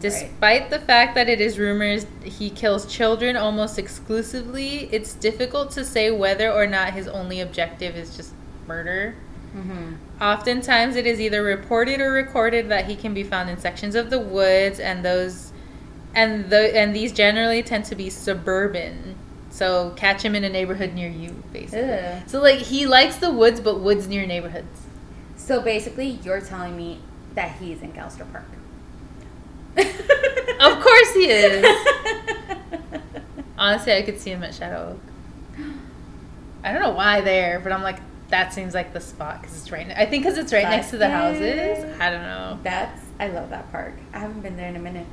Despite 0.00 0.68
the 0.70 0.78
fact 0.78 1.14
that 1.14 1.28
it 1.28 1.40
is 1.40 1.58
rumors 1.58 2.06
he 2.22 2.50
kills 2.50 2.84
children 2.84 3.36
almost 3.36 3.78
exclusively, 3.78 4.88
it's 4.92 5.14
difficult 5.14 5.70
to 5.72 5.84
say 5.84 6.10
whether 6.10 6.52
or 6.52 6.66
not 6.66 6.92
his 6.92 7.08
only 7.08 7.40
objective 7.40 7.96
is 7.96 8.14
just 8.16 8.32
murder. 8.66 9.14
Mm-hmm. 9.56 9.94
Oftentimes, 10.20 10.96
it 10.96 11.06
is 11.06 11.20
either 11.20 11.42
reported 11.42 12.00
or 12.00 12.10
recorded 12.10 12.68
that 12.68 12.86
he 12.86 12.96
can 12.96 13.14
be 13.14 13.22
found 13.22 13.48
in 13.48 13.58
sections 13.58 13.94
of 13.94 14.10
the 14.10 14.18
woods, 14.18 14.80
and 14.80 15.04
those, 15.04 15.52
and 16.14 16.50
the 16.50 16.76
and 16.76 16.94
these 16.94 17.12
generally 17.12 17.62
tend 17.62 17.84
to 17.86 17.94
be 17.94 18.10
suburban. 18.10 19.14
So 19.50 19.90
catch 19.96 20.22
him 20.22 20.34
in 20.34 20.42
a 20.42 20.48
neighborhood 20.48 20.94
near 20.94 21.08
you, 21.08 21.42
basically. 21.52 22.22
So 22.26 22.42
like 22.42 22.58
he 22.58 22.86
likes 22.86 23.16
the 23.16 23.30
woods, 23.30 23.60
but 23.60 23.78
woods 23.78 24.08
near 24.08 24.26
neighborhoods. 24.26 24.82
So 25.36 25.60
basically, 25.60 26.18
you're 26.24 26.40
telling 26.40 26.76
me 26.76 27.00
that 27.34 27.58
he's 27.58 27.80
in 27.80 27.92
Galster 27.92 28.30
Park. 28.32 28.46
Of 29.76 30.80
course 30.80 31.14
he 31.14 31.28
is. 31.28 31.64
Honestly, 33.58 33.92
I 33.92 34.02
could 34.02 34.18
see 34.20 34.30
him 34.30 34.42
at 34.42 34.54
Shadow 34.54 34.92
Oak. 34.92 35.00
I 36.62 36.72
don't 36.72 36.80
know 36.80 36.92
why 36.92 37.20
there, 37.20 37.60
but 37.60 37.72
I'm 37.72 37.82
like, 37.82 38.00
that 38.28 38.54
seems 38.54 38.72
like 38.74 38.92
the 38.92 39.00
spot 39.00 39.42
because 39.42 39.56
it's 39.60 39.70
right. 39.70 39.86
I 39.96 40.06
think 40.06 40.24
because 40.24 40.38
it's 40.38 40.52
right 40.52 40.68
next 40.68 40.90
to 40.90 40.98
the 40.98 41.08
houses. 41.08 41.84
I 42.00 42.10
don't 42.10 42.22
know. 42.22 42.58
That's 42.62 43.02
I 43.20 43.28
love 43.28 43.50
that 43.50 43.70
park. 43.70 43.94
I 44.12 44.18
haven't 44.18 44.40
been 44.40 44.56
there 44.56 44.68
in 44.68 44.76
a 44.76 44.80
minute. 44.80 45.06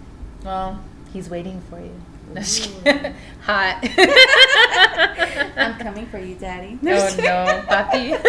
Well, 0.44 0.82
he's 1.12 1.30
waiting 1.30 1.62
for 1.70 1.80
you. 1.80 1.94
No, 2.34 2.42
Hot. 3.42 3.80
I'm 5.58 5.78
coming 5.80 6.06
for 6.08 6.18
you, 6.18 6.36
Daddy. 6.36 6.80
Oh 6.82 7.16
no, 7.18 7.64
papi. 7.68 8.24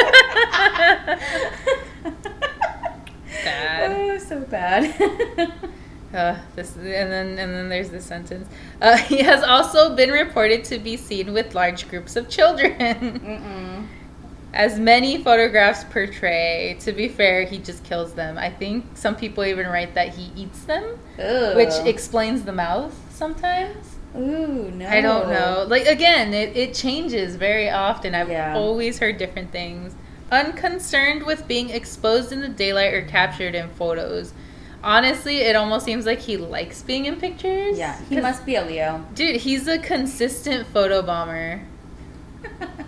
Bad. 3.45 3.93
Oh, 3.93 4.19
so 4.19 4.41
bad. 4.41 5.53
Uh, 6.13 6.37
this 6.57 6.77
and 6.77 6.85
then 6.87 7.39
and 7.39 7.55
then 7.55 7.69
there's 7.69 7.91
this 7.91 8.05
sentence. 8.05 8.49
Uh, 8.81 8.97
he 9.13 9.23
has 9.23 9.43
also 9.43 9.95
been 9.97 10.11
reported 10.11 10.65
to 10.65 10.79
be 10.79 10.97
seen 10.97 11.33
with 11.33 11.55
large 11.55 11.89
groups 11.89 12.17
of 12.17 12.29
children. 12.29 12.75
Mm-mm. 12.79 13.87
As 14.55 14.79
many 14.79 15.17
photographs 15.23 15.85
portray, 15.85 16.77
to 16.81 16.93
be 16.93 17.09
fair, 17.09 17.45
he 17.47 17.57
just 17.57 17.83
kills 17.85 18.13
them. 18.13 18.37
I 18.37 18.51
think 18.51 18.85
some 18.95 19.17
people 19.17 19.43
even 19.47 19.67
write 19.67 19.95
that 19.95 20.11
he 20.11 20.31
eats 20.37 20.65
them, 20.65 20.99
Ugh. 21.19 21.57
which 21.57 21.73
explains 21.87 22.43
the 22.43 22.53
mouth 22.53 22.95
sometimes. 23.11 23.97
Ooh, 24.15 24.71
no. 24.71 24.87
I 24.87 25.01
don't 25.01 25.31
know. 25.31 25.65
Like, 25.67 25.87
again, 25.87 26.35
it, 26.35 26.55
it 26.55 26.75
changes 26.75 27.37
very 27.37 27.71
often. 27.71 28.15
I've 28.15 28.29
Yeah. 28.29 28.55
always 28.55 28.99
heard 28.99 29.17
different 29.17 29.51
things. 29.53 29.95
Unconcerned 30.31 31.23
with 31.25 31.49
being 31.49 31.71
exposed 31.71 32.31
in 32.31 32.41
the 32.41 32.49
daylight 32.51 32.93
or 32.93 33.01
captured 33.03 33.55
in 33.55 33.71
photos. 33.71 34.35
Honestly, 34.85 35.39
it 35.39 35.55
almost 35.57 35.85
seems 35.85 36.07
like 36.07 36.19
he 36.21 36.37
likes 36.37 36.83
being 36.83 37.05
in 37.07 37.17
pictures. 37.17 37.79
Yeah, 37.79 37.99
he 38.09 38.21
must 38.21 38.45
be 38.45 38.57
a 38.57 38.65
Leo. 38.65 39.05
Dude, 39.15 39.37
he's 39.37 39.69
a 39.69 39.79
consistent 39.79 40.67
photo 40.69 41.03
bomber. 41.03 41.63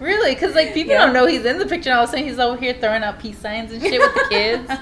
Really? 0.00 0.34
Because, 0.34 0.54
like, 0.54 0.74
people 0.74 0.92
Yeah. 0.94 1.04
don't 1.06 1.14
know 1.14 1.26
he's 1.26 1.44
in 1.44 1.58
the 1.58 1.66
picture, 1.66 1.90
and 1.90 1.98
all 1.98 2.04
of 2.04 2.08
a 2.10 2.12
sudden 2.12 2.26
he's 2.26 2.38
over 2.38 2.58
here 2.60 2.74
throwing 2.74 3.04
out 3.04 3.20
peace 3.20 3.38
signs 3.38 3.72
and 3.72 3.80
shit 3.80 4.00
with 4.00 4.14
the 4.14 4.26
kids. 4.28 4.70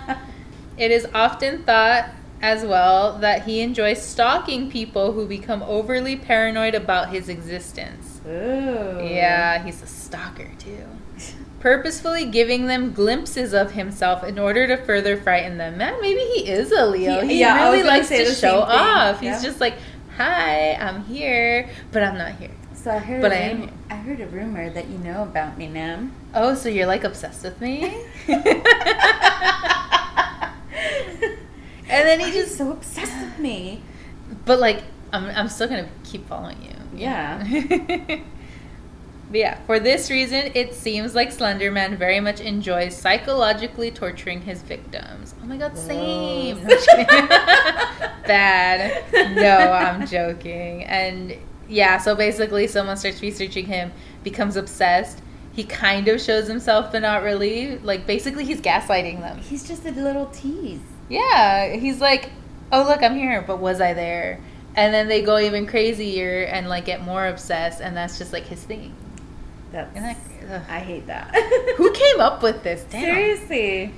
It 0.79 0.91
is 0.91 1.07
often 1.15 1.65
thought 1.65 2.09
as 2.41 2.65
well 2.65 3.19
that 3.19 3.43
he 3.45 3.61
enjoys 3.61 4.01
stalking 4.03 4.71
people 4.71 5.13
who 5.13 5.27
become 5.27 5.63
overly 5.63 6.17
paranoid 6.17 6.75
about 6.75 7.11
his 7.11 7.29
existence. 7.29 8.23
Ooh. 8.27 8.99
Yeah, 9.05 9.63
he's 9.63 9.83
a 9.83 9.87
stalker 9.87 10.49
too. 10.59 10.87
Purposefully 11.63 12.25
giving 12.25 12.67
them 12.67 12.93
glimpses 12.93 13.53
of 13.55 13.71
himself 13.71 14.25
in 14.25 14.37
order 14.37 14.67
to 14.67 14.77
further 14.77 15.17
frighten 15.17 15.59
them. 15.59 15.79
Man, 15.79 15.95
maybe 16.03 16.19
he 16.35 16.49
is 16.51 16.73
a 16.73 16.85
Leo. 16.87 17.21
He- 17.21 17.35
He, 17.35 17.39
yeah, 17.41 17.71
really 17.71 17.85
likes 17.85 18.09
to 18.09 18.17
show 18.25 18.33
same 18.33 18.67
thing. 18.67 18.79
off. 18.81 19.21
He's 19.21 19.41
just 19.45 19.61
like, 19.61 19.75
"Hi, 20.17 20.75
I'm 20.75 21.05
here, 21.05 21.71
but 21.93 22.03
I'm 22.03 22.19
not 22.19 22.33
here." 22.33 22.51
So 22.75 22.91
I 22.91 22.99
heard. 22.99 23.23
But 23.23 23.31
a 23.31 23.37
I 23.37 23.39
am 23.39 23.61
rum- 23.61 23.79
I 23.91 23.95
heard 23.95 24.21
a 24.21 24.27
rumor 24.27 24.71
that 24.71 24.89
you 24.89 24.99
know 24.99 25.23
about 25.23 25.57
me, 25.57 25.69
Nam. 25.69 26.11
Oh, 26.35 26.57
so 26.57 26.69
you're 26.69 26.87
like 26.87 27.05
obsessed 27.05 27.45
with 27.45 27.61
me? 27.61 27.95
and 28.27 28.45
then 31.89 32.19
he 32.19 32.27
Why 32.27 32.33
just 32.33 32.59
so 32.59 32.73
obsessed 32.73 33.21
with 33.21 33.39
me. 33.39 33.83
But 34.45 34.59
like, 34.59 34.83
I'm 35.13 35.27
I'm 35.27 35.49
still 35.49 35.69
gonna 35.69 35.89
keep 36.03 36.27
following 36.27 36.61
you. 36.61 36.75
Yeah. 36.99 37.39
but 39.33 39.39
yeah, 39.39 39.59
for 39.65 39.81
this 39.81 40.11
reason, 40.11 40.53
it 40.55 40.75
seems 40.75 41.15
like 41.15 41.31
Slenderman 41.31 41.97
very 41.97 42.21
much 42.21 42.39
enjoys 42.39 42.95
psychologically 42.95 43.91
torturing 43.91 44.43
his 44.43 44.61
victims. 44.61 45.35
Oh 45.43 45.47
my 45.47 45.57
god, 45.57 45.77
same. 45.77 46.63
No. 46.67 46.77
Bad. 48.27 49.35
No, 49.35 49.73
I'm 49.73 50.07
joking. 50.07 50.85
And 50.85 51.35
yeah, 51.67 51.97
so 51.97 52.15
basically, 52.15 52.67
someone 52.67 52.99
starts 52.99 53.23
researching 53.23 53.65
him, 53.65 53.91
becomes 54.23 54.57
obsessed. 54.57 55.23
He 55.55 55.65
kind 55.65 56.09
of 56.09 56.21
shows 56.21 56.47
himself, 56.47 56.93
but 56.93 57.01
not 57.01 57.23
really. 57.23 57.79
Like 57.79 58.07
basically, 58.07 58.45
he's 58.45 58.61
gaslighting 58.61 59.21
them. 59.21 59.39
He's 59.39 59.67
just 59.67 59.87
a 59.87 59.93
little 59.93 60.27
tease. 60.27 60.81
Yeah, 61.09 61.75
he's 61.75 62.03
like, 62.03 62.31
"Oh 62.71 62.83
look, 62.83 63.03
I'm 63.03 63.17
here, 63.17 63.43
but 63.47 63.61
was 63.61 63.81
I 63.81 63.95
there?" 63.95 64.41
And 64.77 64.93
then 64.93 65.09
they 65.09 65.23
go 65.23 65.39
even 65.39 65.67
crazier 65.67 66.45
and 66.45 66.69
like 66.69 66.85
get 66.85 67.03
more 67.03 67.27
obsessed, 67.27 67.81
and 67.81 67.97
that's 67.97 68.19
just 68.19 68.35
like 68.35 68.45
his 68.45 68.63
thing. 68.63 68.95
That's. 69.73 69.97
Ugh. 69.97 70.63
I 70.69 70.79
hate 70.79 71.07
that. 71.07 71.35
Who 71.77 71.93
came 71.93 72.21
up 72.21 72.43
with 72.43 72.63
this? 72.63 72.85
Damn. 72.91 73.03
Seriously. 73.03 73.95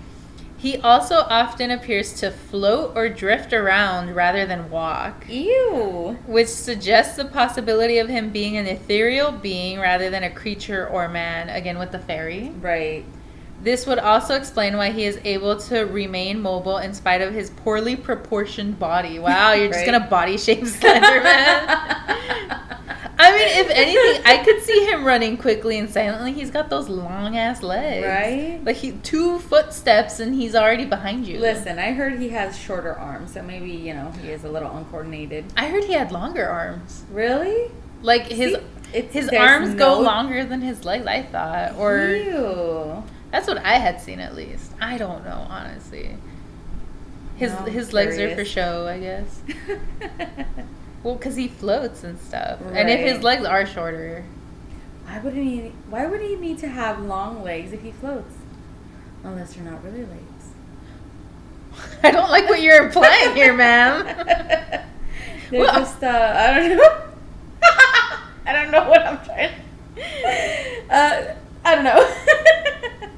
He 0.56 0.78
also 0.78 1.16
often 1.16 1.70
appears 1.70 2.14
to 2.20 2.30
float 2.30 2.96
or 2.96 3.10
drift 3.10 3.52
around 3.52 4.14
rather 4.14 4.46
than 4.46 4.70
walk, 4.70 5.26
Ew. 5.28 6.16
which 6.26 6.48
suggests 6.48 7.16
the 7.16 7.26
possibility 7.26 7.98
of 7.98 8.08
him 8.08 8.30
being 8.30 8.56
an 8.56 8.66
ethereal 8.66 9.30
being 9.30 9.78
rather 9.78 10.08
than 10.08 10.22
a 10.22 10.30
creature 10.30 10.88
or 10.88 11.06
man, 11.06 11.50
again 11.50 11.78
with 11.78 11.92
the 11.92 11.98
fairy. 11.98 12.50
Right. 12.62 13.04
This 13.62 13.86
would 13.86 13.98
also 13.98 14.36
explain 14.36 14.76
why 14.76 14.90
he 14.90 15.04
is 15.04 15.18
able 15.24 15.58
to 15.58 15.80
remain 15.80 16.40
mobile 16.40 16.78
in 16.78 16.94
spite 16.94 17.20
of 17.20 17.32
his 17.34 17.50
poorly 17.50 17.96
proportioned 17.96 18.78
body. 18.78 19.18
Wow, 19.18 19.52
you're 19.52 19.68
just 19.68 19.84
gonna 19.86 20.06
body 20.08 20.38
shape 20.38 20.60
Slenderman. 20.60 22.43
I 23.24 23.32
mean, 23.32 23.48
if 23.48 23.70
anything, 23.70 24.22
I 24.26 24.44
could 24.44 24.62
see 24.62 24.84
him 24.84 25.04
running 25.04 25.36
quickly 25.36 25.78
and 25.78 25.88
silently. 25.88 26.32
He's 26.32 26.50
got 26.50 26.68
those 26.68 26.88
long 26.88 27.36
ass 27.36 27.62
legs, 27.62 28.06
Right? 28.06 28.60
Like 28.64 28.76
he 28.76 28.92
two 28.92 29.38
footsteps 29.38 30.20
and 30.20 30.34
he's 30.34 30.54
already 30.54 30.84
behind 30.84 31.26
you. 31.26 31.38
Listen, 31.38 31.78
I 31.78 31.92
heard 31.92 32.18
he 32.18 32.28
has 32.30 32.58
shorter 32.58 32.94
arms, 32.94 33.32
so 33.32 33.42
maybe, 33.42 33.70
you 33.70 33.94
know, 33.94 34.10
he 34.22 34.30
is 34.30 34.44
a 34.44 34.48
little 34.48 34.76
uncoordinated. 34.76 35.46
I 35.56 35.68
heard 35.68 35.84
he 35.84 35.94
had 35.94 36.12
longer 36.12 36.46
arms. 36.46 37.04
Really? 37.10 37.70
Like 38.02 38.26
his 38.26 38.56
See, 38.92 39.00
his 39.00 39.28
arms 39.30 39.74
go 39.74 40.00
longer 40.00 40.44
than 40.44 40.60
his 40.60 40.84
legs. 40.84 41.06
I 41.06 41.22
thought, 41.22 41.76
or 41.76 42.08
Ew. 42.08 43.02
that's 43.30 43.48
what 43.48 43.58
I 43.58 43.78
had 43.78 44.00
seen 44.00 44.20
at 44.20 44.34
least. 44.34 44.72
I 44.80 44.98
don't 44.98 45.24
know 45.24 45.46
honestly. 45.48 46.16
His 47.36 47.52
No, 47.52 47.58
his 47.64 47.92
legs 47.92 48.18
are 48.18 48.34
for 48.36 48.44
show, 48.44 48.86
I 48.86 49.00
guess. 49.00 49.42
Well, 51.04 51.14
because 51.16 51.36
he 51.36 51.46
floats 51.48 52.02
and 52.02 52.18
stuff, 52.18 52.58
and 52.72 52.88
if 52.90 52.98
his 53.00 53.22
legs 53.22 53.44
are 53.44 53.64
shorter, 53.66 54.24
why 55.04 55.18
would 55.20 55.34
he 55.34 55.70
why 55.90 56.06
would 56.06 56.20
he 56.22 56.34
need 56.36 56.58
to 56.60 56.68
have 56.68 57.00
long 57.00 57.42
legs 57.44 57.72
if 57.72 57.82
he 57.82 57.92
floats? 57.92 58.34
Unless 59.22 59.54
they're 59.54 59.64
not 59.64 59.84
really 59.84 60.04
legs. 60.06 61.90
I 62.02 62.10
don't 62.10 62.30
like 62.30 62.48
what 62.48 62.62
you're 62.62 62.86
implying 62.86 63.34
here, 63.36 63.52
ma'am. 63.52 64.04
They're 65.50 65.60
Well- 65.60 65.78
just 65.78 66.02
uh 66.02 66.32
I 66.36 66.58
don't 66.58 66.76
know. 66.78 67.02
I 68.46 68.52
don't 68.52 68.70
know 68.70 68.88
what 68.88 69.00
I'm 69.06 69.24
trying. 69.24 69.52
Uh 70.90 71.34
I 71.66 71.74
don't 71.74 71.84
know. 71.84 71.96
I 71.96 73.10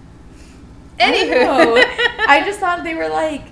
Anywho, 0.98 1.30
don't 1.44 1.74
know. 1.76 1.84
I 2.28 2.42
just 2.44 2.58
thought 2.58 2.82
they 2.84 2.94
were 2.94 3.08
like 3.08 3.44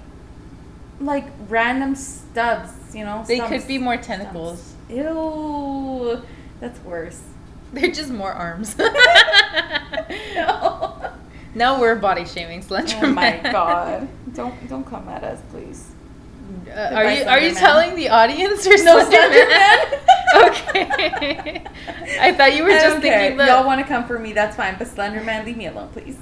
like 1.01 1.27
random 1.49 1.95
stubs, 1.95 2.71
you 2.95 3.05
know? 3.05 3.25
they 3.27 3.37
stumps. 3.37 3.53
could 3.59 3.69
be 3.69 3.79
more 3.79 3.95
Stumps. 3.95 4.07
tentacles. 4.07 4.75
Ew. 4.89 6.23
That's 6.61 6.79
worse. 6.81 7.21
They're 7.73 7.91
just 7.91 8.11
more 8.11 8.33
arms. 8.33 8.77
No. 8.79 8.87
Now 11.57 11.81
we're 11.81 11.95
body 11.95 12.25
shaming 12.25 12.63
Slender 12.63 12.97
Oh 13.01 13.13
my 13.13 13.37
god. 13.39 14.09
Don't 14.35 14.69
don't 14.69 14.85
come 14.85 15.09
at 15.09 15.23
us, 15.23 15.39
please. 15.53 15.89
Uh, 16.69 16.73
are 16.95 17.11
you 17.13 17.25
are 17.25 17.41
you 17.41 17.55
telling 17.55 17.95
the 17.95 18.09
audience 18.09 18.67
or 18.67 18.71
No, 18.71 18.77
Slender 19.09 19.47
Slender 20.33 20.51
okay. 20.51 21.63
I 22.21 22.33
thought 22.33 22.57
you 22.57 22.65
were 22.65 22.71
just 22.71 22.87
don't 22.87 23.01
thinking 23.03 23.37
that. 23.39 23.47
Y'all 23.49 23.65
want 23.65 23.81
to 23.81 23.87
come 23.87 24.05
for 24.05 24.19
me, 24.19 24.33
that's 24.33 24.57
fine. 24.57 24.75
But 24.79 24.89
Slender 24.89 25.23
Man, 25.23 25.45
leave 25.47 25.57
me 25.57 25.67
alone, 25.67 25.91
please. 25.93 26.19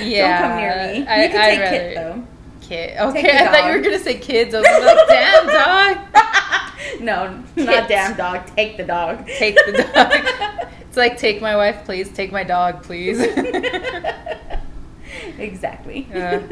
Yeah, 0.00 0.40
Don't 0.40 0.48
come 0.50 0.56
near 0.58 0.92
me. 0.92 0.98
You 1.00 1.04
I- 1.08 1.28
can 1.28 1.40
I'd 1.40 1.50
take 1.50 1.60
rather- 1.60 1.76
Kit 1.76 1.94
though. 1.96 2.24
Kid. 2.72 2.96
Okay, 2.98 3.30
I 3.38 3.46
thought 3.52 3.66
you 3.66 3.76
were 3.76 3.82
gonna 3.82 3.98
say 3.98 4.18
kids. 4.18 4.54
I 4.54 4.60
was 4.60 4.66
like, 4.66 5.08
damn 5.08 5.46
dog. 5.46 7.00
no, 7.02 7.42
Kit. 7.54 7.66
not 7.66 7.88
damn 7.88 8.16
dog. 8.16 8.46
Take 8.56 8.76
the 8.78 8.84
dog. 8.84 9.26
Take 9.26 9.56
the 9.56 9.72
dog. 9.94 10.68
It's 10.92 10.96
like 10.98 11.16
take 11.16 11.40
my 11.40 11.56
wife, 11.56 11.86
please. 11.86 12.10
Take 12.12 12.32
my 12.32 12.44
dog, 12.44 12.82
please. 12.82 13.18
exactly. 15.38 16.06
Yeah. 16.10 16.42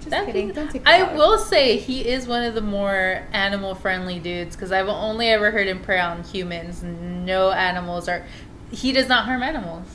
Just 0.00 0.26
kidding. 0.26 0.52
Don't 0.52 0.70
take 0.70 0.86
I 0.88 1.00
dog. 1.00 1.16
will 1.16 1.38
say 1.38 1.76
he 1.76 2.06
is 2.08 2.26
one 2.28 2.42
of 2.44 2.54
the 2.54 2.60
more 2.60 3.22
animal 3.32 3.74
friendly 3.74 4.18
dudes 4.20 4.54
because 4.56 4.70
I've 4.72 4.86
only 4.88 5.28
ever 5.28 5.50
heard 5.50 5.66
him 5.66 5.80
prey 5.80 5.98
on 6.00 6.22
humans. 6.22 6.82
No 6.84 7.50
animals 7.50 8.08
are. 8.08 8.24
He 8.70 8.92
does 8.92 9.08
not 9.08 9.24
harm 9.24 9.42
animals. 9.42 9.86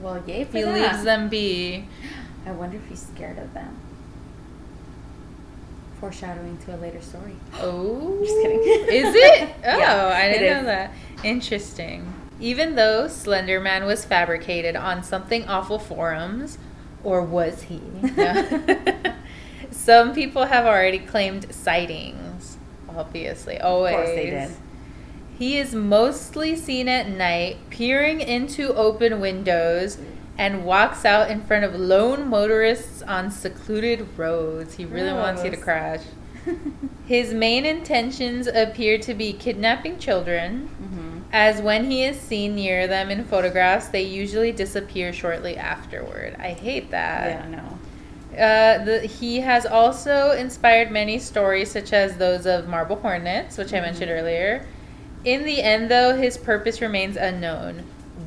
Well, 0.00 0.22
yay 0.26 0.44
for 0.44 0.58
He 0.58 0.62
that. 0.62 0.74
leaves 0.74 1.04
them 1.04 1.28
be. 1.30 1.86
I 2.50 2.52
wonder 2.52 2.78
if 2.78 2.88
he's 2.88 3.02
scared 3.02 3.38
of 3.38 3.54
them. 3.54 3.76
Foreshadowing 6.00 6.58
to 6.64 6.74
a 6.74 6.78
later 6.78 7.00
story. 7.00 7.36
Oh, 7.60 8.18
Just 8.24 8.34
kidding. 8.42 8.60
Is 8.92 9.14
it? 9.14 9.48
Oh, 9.64 9.78
Yeah, 9.78 10.10
I 10.14 10.28
didn't 10.32 10.52
know 10.52 10.60
is. 10.60 10.66
that. 10.66 10.92
Interesting. 11.22 12.12
Even 12.40 12.74
though 12.74 13.06
Slender 13.06 13.60
Man 13.60 13.84
was 13.84 14.04
fabricated 14.04 14.74
on 14.74 15.04
something 15.04 15.46
awful 15.46 15.78
forums, 15.78 16.58
or 17.04 17.22
was 17.22 17.62
he? 17.62 17.80
Some 19.70 20.12
people 20.14 20.46
have 20.46 20.66
already 20.66 20.98
claimed 20.98 21.54
sightings. 21.54 22.56
Obviously, 22.88 23.60
always. 23.60 23.94
course 23.94 24.08
they 24.08 24.30
did. 24.30 24.50
He 25.38 25.58
is 25.58 25.74
mostly 25.74 26.56
seen 26.56 26.88
at 26.88 27.08
night, 27.08 27.58
peering 27.70 28.20
into 28.20 28.74
open 28.74 29.20
windows, 29.20 29.98
and 30.40 30.64
walks 30.64 31.04
out 31.04 31.30
in 31.30 31.38
front 31.42 31.64
of 31.66 31.74
lone 31.78 32.26
motorists 32.26 33.02
on 33.02 33.30
secluded 33.30 34.08
roads. 34.16 34.74
He 34.74 34.86
really 34.86 35.12
wants 35.12 35.44
you 35.44 35.50
to 35.50 35.56
crash. 35.56 36.00
His 37.06 37.34
main 37.34 37.66
intentions 37.66 38.46
appear 38.46 38.98
to 39.00 39.12
be 39.14 39.32
kidnapping 39.34 39.98
children, 39.98 40.66
hmm 40.68 41.06
as 41.32 41.62
when 41.62 41.88
he 41.88 42.02
is 42.02 42.18
seen 42.18 42.56
near 42.56 42.88
them 42.88 43.08
in 43.08 43.24
photographs, 43.24 43.86
they 43.86 44.02
usually 44.02 44.50
disappear 44.50 45.12
shortly 45.12 45.56
afterward. 45.56 46.34
I 46.40 46.48
hate 46.54 46.90
that. 46.90 47.28
yeah, 47.30 47.48
no. 47.48 48.36
Uh, 48.36 48.84
the, 48.84 49.00
he 49.06 49.38
has 49.38 49.64
also 49.64 50.32
inspired 50.32 50.90
many 50.90 51.20
stories, 51.20 51.70
such 51.70 51.92
as 51.92 52.16
those 52.16 52.46
of 52.46 52.66
Marble 52.66 52.96
Hornets, 52.96 53.56
which 53.58 53.72
I 53.72 53.78
Mhm. 53.78 53.82
mentioned 53.82 54.10
earlier. 54.10 54.66
In 55.24 55.44
the 55.44 55.62
end, 55.62 55.88
though, 55.88 56.16
his 56.16 56.36
purpose 56.36 56.80
remains 56.80 57.16
unknown. 57.16 57.84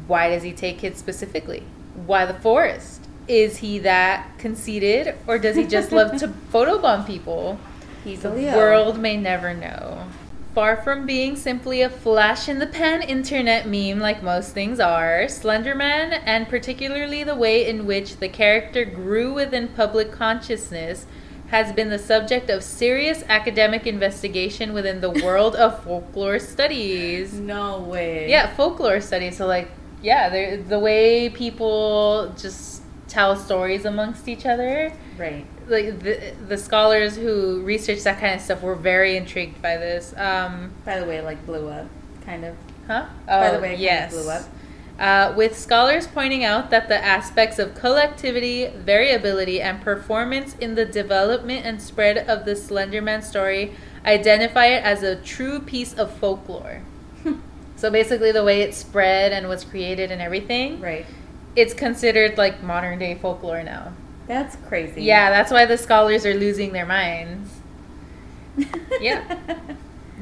Why 0.08 0.30
does 0.30 0.44
he 0.44 0.54
take 0.54 0.78
kids 0.80 0.98
specifically? 0.98 1.64
Why 2.06 2.26
the 2.26 2.34
forest? 2.34 3.08
Is 3.28 3.58
he 3.58 3.80
that 3.80 4.38
conceited, 4.38 5.16
or 5.28 5.40
does 5.40 5.56
he 5.56 5.66
just 5.66 5.92
love 5.92 6.18
to 6.20 6.28
photobomb 6.52 7.08
people? 7.08 7.58
He's 8.04 8.22
The 8.22 8.30
world 8.30 9.00
may 9.00 9.16
never 9.16 9.54
know. 9.54 10.08
Far 10.54 10.78
from 10.78 11.08
being 11.08 11.36
simply 11.36 11.82
a 11.82 11.90
flash 11.90 12.48
in 12.48 12.60
the 12.60 12.68
pan 12.68 13.02
internet 13.02 13.68
meme 13.68 14.00
like 14.00 14.22
most 14.22 14.52
things 14.52 14.80
are, 14.80 15.24
Slenderman, 15.24 16.22
and 16.26 16.48
particularly 16.48 17.24
the 17.24 17.34
way 17.34 17.68
in 17.68 17.88
which 17.88 18.18
the 18.18 18.30
character 18.30 18.86
grew 18.86 19.34
within 19.34 19.70
public 19.70 20.12
consciousness, 20.12 21.08
has 21.48 21.72
been 21.72 21.90
the 21.90 21.98
subject 21.98 22.50
of 22.50 22.64
serious 22.64 23.24
academic 23.30 23.88
investigation 23.88 24.74
within 24.74 25.02
the 25.02 25.10
world 25.10 25.56
of 25.56 25.84
folklore 25.86 26.40
studies. 26.40 27.34
No 27.34 27.80
way. 27.80 28.30
Yeah, 28.30 28.54
folklore 28.56 29.02
studies. 29.02 29.38
So, 29.38 29.48
like, 29.48 29.70
yeah, 30.04 30.30
the 30.68 30.78
way 30.80 31.30
people 31.30 32.34
just 32.38 32.82
tell 33.08 33.36
stories 33.36 33.86
amongst 33.86 34.28
each 34.28 34.46
other 34.46 34.92
Right. 35.18 35.46
like 35.68 36.00
the 36.00 36.34
the 36.48 36.58
scholars 36.58 37.16
who 37.16 37.62
research 37.62 38.02
that 38.04 38.20
kind 38.20 38.34
of 38.36 38.42
stuff 38.42 38.62
were 38.64 38.76
very 38.76 39.16
intrigued 39.18 39.62
by 39.62 39.78
this. 39.78 40.14
Um, 40.18 40.72
By 40.86 41.00
the 41.00 41.06
way, 41.06 41.22
like 41.22 41.46
blew 41.46 41.70
up, 41.70 41.88
kind 42.26 42.44
of. 42.46 42.56
huh? 42.88 43.06
By 43.28 43.50
Oh, 43.50 43.56
the 43.56 43.60
way, 43.62 43.74
it 43.74 43.78
kinda 43.78 43.84
yes. 43.84 44.12
blew 44.14 44.30
up. 44.30 44.44
Uh, 45.00 45.34
with 45.36 45.58
scholars 45.58 46.06
pointing 46.08 46.44
out 46.44 46.70
that 46.70 46.88
the 46.88 47.04
aspects 47.04 47.58
of 47.60 47.74
collectivity, 47.76 48.68
variability, 48.68 49.60
and 49.62 49.82
performance 49.82 50.56
in 50.60 50.76
the 50.76 50.86
development 50.86 51.66
and 51.66 51.82
spread 51.82 52.18
of 52.30 52.46
the 52.46 52.52
Slenderman 52.56 53.24
story 53.24 53.74
identify 54.06 54.68
it 54.68 54.84
as 54.84 55.02
a 55.02 55.16
true 55.16 55.60
piece 55.60 55.94
of 55.96 56.12
folklore. 56.18 56.82
So 57.84 57.92
basically, 57.92 58.32
the 58.32 58.46
way 58.46 58.62
it 58.62 58.74
spread 58.74 59.34
and 59.34 59.50
was 59.50 59.66
created 59.66 60.10
and 60.10 60.22
everything, 60.22 60.80
Right. 60.80 61.06
it's 61.54 61.74
considered 61.74 62.38
like 62.38 62.64
modern 62.64 62.98
day 62.98 63.14
folklore 63.16 63.62
now. 63.62 63.92
That's 64.26 64.56
crazy. 64.70 65.04
Yeah, 65.04 65.30
that's 65.30 65.52
why 65.52 65.66
the 65.66 65.78
scholars 65.78 66.26
are 66.26 66.34
losing 66.34 66.72
their 66.72 66.86
minds. 66.86 67.60
Yeah. 69.02 69.38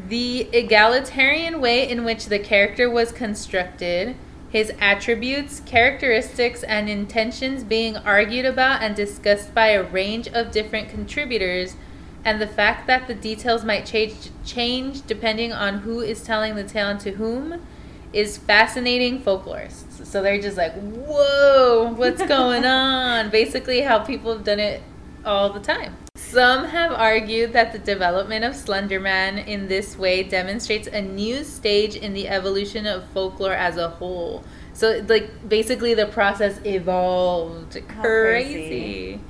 The 0.10 0.50
egalitarian 0.52 1.62
way 1.62 1.88
in 1.88 2.04
which 2.04 2.26
the 2.26 2.40
character 2.40 2.90
was 2.90 3.12
constructed, 3.12 4.16
his 4.50 4.72
attributes, 4.82 5.60
characteristics, 5.60 6.64
and 6.64 6.90
intentions 6.90 7.64
being 7.64 7.96
argued 7.96 8.46
about 8.46 8.82
and 8.82 8.96
discussed 8.96 9.54
by 9.54 9.68
a 9.68 9.84
range 9.84 10.28
of 10.30 10.50
different 10.52 10.90
contributors, 10.90 11.76
and 12.24 12.42
the 12.42 12.48
fact 12.48 12.88
that 12.88 13.08
the 13.08 13.16
details 13.16 13.66
might 13.66 13.86
change, 13.86 14.30
change 14.46 15.06
depending 15.08 15.52
on 15.52 15.80
who 15.80 16.02
is 16.02 16.24
telling 16.24 16.56
the 16.56 16.64
tale 16.64 16.90
and 16.90 17.00
to 17.02 17.12
whom, 17.12 17.66
is 18.14 18.38
fascinating 18.38 19.22
folklorists. 19.22 20.06
So 20.06 20.22
they're 20.22 20.42
just 20.42 20.58
like, 20.58 20.74
whoa, 20.74 21.94
what's 21.96 22.22
going 22.26 22.66
on? 22.66 23.30
Basically, 23.30 23.82
how 23.82 24.00
people 24.00 24.34
have 24.34 24.44
done 24.44 24.60
it 24.60 24.84
all 25.26 25.52
the 25.52 25.60
time. 25.60 25.96
Some 26.16 26.66
have 26.66 26.92
argued 26.92 27.54
that 27.54 27.72
the 27.74 27.80
development 27.80 28.46
of 28.46 28.54
Slenderman 28.54 29.46
in 29.46 29.68
this 29.68 29.98
way 29.98 30.24
demonstrates 30.24 30.88
a 30.88 31.02
new 31.02 31.44
stage 31.44 31.96
in 31.96 32.14
the 32.14 32.28
evolution 32.28 32.86
of 32.86 33.06
folklore 33.10 33.54
as 33.54 33.78
a 33.78 33.90
whole. 33.90 34.44
So 34.74 35.04
like 35.08 35.48
basically 35.50 35.94
the 35.94 36.06
process 36.06 36.60
evolved. 36.66 37.78
How 37.90 38.02
Crazy. 38.02 38.54
crazy. 38.54 39.22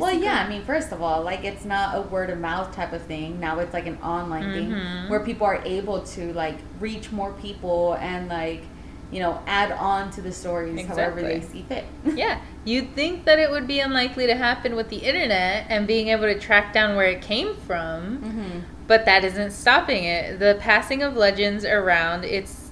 Well, 0.00 0.12
yeah, 0.12 0.44
I 0.44 0.48
mean, 0.48 0.62
first 0.64 0.92
of 0.92 1.02
all, 1.02 1.22
like 1.22 1.44
it's 1.44 1.64
not 1.64 1.96
a 1.96 2.02
word 2.02 2.30
of 2.30 2.38
mouth 2.38 2.74
type 2.74 2.92
of 2.92 3.02
thing. 3.02 3.40
Now 3.40 3.58
it's 3.58 3.72
like 3.72 3.86
an 3.86 3.98
online 4.02 4.44
Mhm. 4.44 4.52
thing 4.52 5.08
where 5.08 5.20
people 5.20 5.46
are 5.46 5.60
able 5.64 6.00
to 6.02 6.32
like 6.32 6.56
reach 6.80 7.12
more 7.12 7.32
people 7.32 7.94
and 8.00 8.28
like, 8.28 8.62
you 9.10 9.20
know, 9.20 9.40
add 9.46 9.70
on 9.72 10.10
to 10.12 10.20
the 10.20 10.32
stories 10.32 10.86
however 10.86 11.22
they 11.22 11.40
see 11.40 11.64
fit. 11.68 11.84
Yeah, 12.16 12.38
you'd 12.64 12.94
think 12.94 13.24
that 13.26 13.38
it 13.38 13.50
would 13.50 13.66
be 13.66 13.80
unlikely 13.80 14.26
to 14.26 14.34
happen 14.34 14.74
with 14.76 14.88
the 14.88 14.96
internet 14.96 15.66
and 15.68 15.86
being 15.86 16.08
able 16.08 16.24
to 16.24 16.38
track 16.38 16.72
down 16.72 16.96
where 16.96 17.06
it 17.08 17.20
came 17.22 17.54
from, 17.66 18.16
hmm 18.18 18.58
but 18.86 19.06
that 19.06 19.24
isn't 19.24 19.52
stopping 19.52 20.04
it. 20.04 20.38
The 20.38 20.58
passing 20.60 21.02
of 21.02 21.16
legends 21.16 21.64
around, 21.64 22.24
it's 22.24 22.63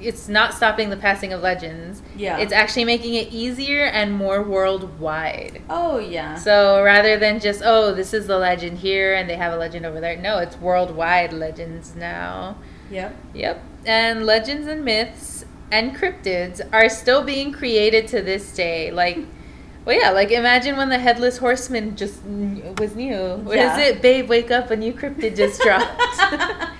it's 0.00 0.28
not 0.28 0.54
stopping 0.54 0.90
the 0.90 0.96
passing 0.96 1.32
of 1.32 1.40
legends. 1.42 2.02
Yeah. 2.16 2.38
It's 2.38 2.52
actually 2.52 2.84
making 2.84 3.14
it 3.14 3.32
easier 3.32 3.84
and 3.84 4.12
more 4.12 4.42
worldwide. 4.42 5.62
Oh 5.68 5.98
yeah. 5.98 6.34
So 6.36 6.82
rather 6.82 7.18
than 7.18 7.40
just, 7.40 7.62
oh, 7.64 7.94
this 7.94 8.12
is 8.14 8.26
the 8.26 8.38
legend 8.38 8.78
here 8.78 9.14
and 9.14 9.28
they 9.28 9.36
have 9.36 9.52
a 9.52 9.56
legend 9.56 9.86
over 9.86 10.00
there, 10.00 10.16
no, 10.16 10.38
it's 10.38 10.56
worldwide 10.56 11.32
legends 11.32 11.94
now. 11.96 12.56
Yep. 12.90 13.16
Yep. 13.34 13.62
And 13.86 14.26
legends 14.26 14.68
and 14.68 14.84
myths 14.84 15.44
and 15.70 15.94
cryptids 15.96 16.60
are 16.72 16.88
still 16.88 17.22
being 17.22 17.52
created 17.52 18.06
to 18.08 18.22
this 18.22 18.54
day. 18.54 18.90
Like, 18.90 19.18
well, 19.84 19.98
yeah, 19.98 20.10
like 20.10 20.30
imagine 20.30 20.76
when 20.76 20.88
the 20.90 20.98
headless 20.98 21.38
horseman 21.38 21.96
just 21.96 22.22
was 22.24 22.94
new. 22.94 23.16
What 23.36 23.56
is 23.58 23.78
Yeah. 23.78 23.78
it? 23.80 24.02
Babe, 24.02 24.28
wake 24.28 24.50
up, 24.50 24.70
a 24.70 24.76
new 24.76 24.92
cryptid 24.92 25.36
just 25.36 25.60
dropped. 25.62 26.00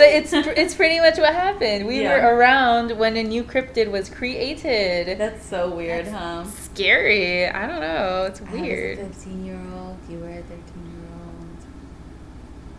so 0.00 0.06
it's 0.38 0.48
it's 0.58 0.74
pretty 0.74 0.98
much 1.00 1.18
what 1.18 1.34
happened. 1.34 1.86
We 1.86 2.02
Yeah. 2.02 2.14
were 2.24 2.36
around 2.36 2.98
when 2.98 3.16
a 3.16 3.22
new 3.22 3.42
cryptid 3.44 3.90
was 3.90 4.08
created. 4.08 5.18
That's 5.18 5.44
so 5.46 5.70
weird, 5.70 6.06
That's 6.06 6.16
huh? 6.16 6.44
Scary. 6.44 7.46
I 7.48 7.66
don't 7.66 7.80
know. 7.80 8.24
It's 8.28 8.40
I 8.40 8.52
weird. 8.52 8.98
was 8.98 9.06
a 9.08 9.10
15 9.10 9.44
year 9.44 9.60
old. 9.76 9.96
You 10.08 10.18
were 10.20 10.28
a 10.30 10.42
thirteen 10.42 10.86
year 10.94 11.08
old. 11.22 11.60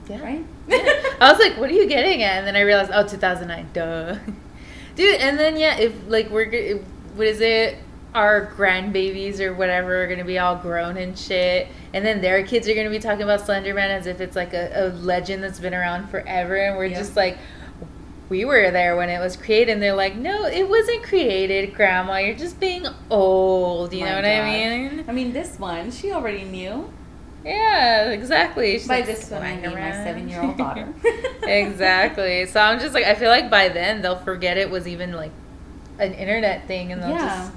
Yeah. 0.09 0.23
Right? 0.23 0.45
I 1.21 1.31
was 1.31 1.39
like, 1.39 1.57
"What 1.59 1.69
are 1.69 1.73
you 1.73 1.87
getting 1.87 2.23
at?" 2.23 2.39
And 2.39 2.47
then 2.47 2.55
I 2.55 2.61
realized, 2.61 2.91
"Oh, 2.93 3.05
2009, 3.07 3.69
duh." 3.73 4.15
Dude, 4.95 5.15
and 5.21 5.37
then 5.39 5.55
yeah, 5.57 5.77
if 5.77 5.93
like 6.07 6.29
we're 6.29 6.49
if, 6.51 6.81
what 7.15 7.27
is 7.27 7.39
it? 7.41 7.77
Our 8.13 8.47
grandbabies 8.57 9.39
or 9.39 9.53
whatever 9.53 10.03
are 10.03 10.07
gonna 10.07 10.25
be 10.25 10.37
all 10.37 10.57
grown 10.57 10.97
and 10.97 11.17
shit, 11.17 11.67
and 11.93 12.05
then 12.05 12.19
their 12.21 12.43
kids 12.45 12.67
are 12.67 12.75
gonna 12.75 12.89
be 12.89 12.99
talking 12.99 13.23
about 13.23 13.39
Slenderman 13.41 13.87
as 13.89 14.05
if 14.05 14.19
it's 14.19 14.35
like 14.35 14.53
a, 14.53 14.71
a 14.75 14.85
legend 14.89 15.41
that's 15.43 15.59
been 15.59 15.73
around 15.73 16.09
forever, 16.09 16.55
and 16.57 16.77
we're 16.77 16.85
Yeah. 16.85 16.99
just 16.99 17.15
like. 17.15 17.37
We 18.29 18.45
were 18.45 18.71
there 18.71 18.95
when 18.95 19.09
it 19.09 19.19
was 19.19 19.35
created, 19.35 19.73
and 19.73 19.83
they're 19.83 19.93
like, 19.93 20.15
"No, 20.15 20.45
it 20.45 20.69
wasn't 20.69 21.03
created, 21.03 21.73
Grandma. 21.73 22.15
You're 22.19 22.33
just 22.37 22.61
being 22.61 22.85
old." 23.09 23.91
You 23.91 24.05
My 24.05 24.05
know 24.09 24.15
what 24.15 24.21
God. 24.23 24.31
I 24.31 24.45
mean? 24.45 25.03
I 25.05 25.11
mean, 25.11 25.33
this 25.33 25.59
one, 25.59 25.91
she 25.91 26.13
already 26.13 26.45
knew. 26.45 26.89
Yeah, 27.43 28.09
exactly. 28.11 28.73
She's 28.79 28.87
By 28.87 28.97
like 28.99 29.05
this 29.07 29.29
one, 29.29 29.41
I 29.43 29.57
mean 29.57 29.73
my 29.73 29.91
seven 29.91 30.29
year 30.29 30.41
old 30.41 30.57
daughter. 30.57 30.87
exactly. 31.43 32.45
So 32.45 32.61
I'm 32.61 32.79
just 32.79 32.93
like, 32.93 33.03
I 33.03 33.15
feel 33.15 33.29
like 33.29 33.49
by 33.49 33.67
then 33.67 34.01
they'll 34.01 34.15
forget 34.19 34.57
it 34.57 34.69
was 34.69 34.87
even 34.87 35.11
like 35.11 35.31
an 35.99 36.13
internet 36.13 36.67
thing, 36.67 36.93
and 36.93 37.01
they'll 37.03 37.09
Yeah. 37.09 37.25
just, 37.27 37.51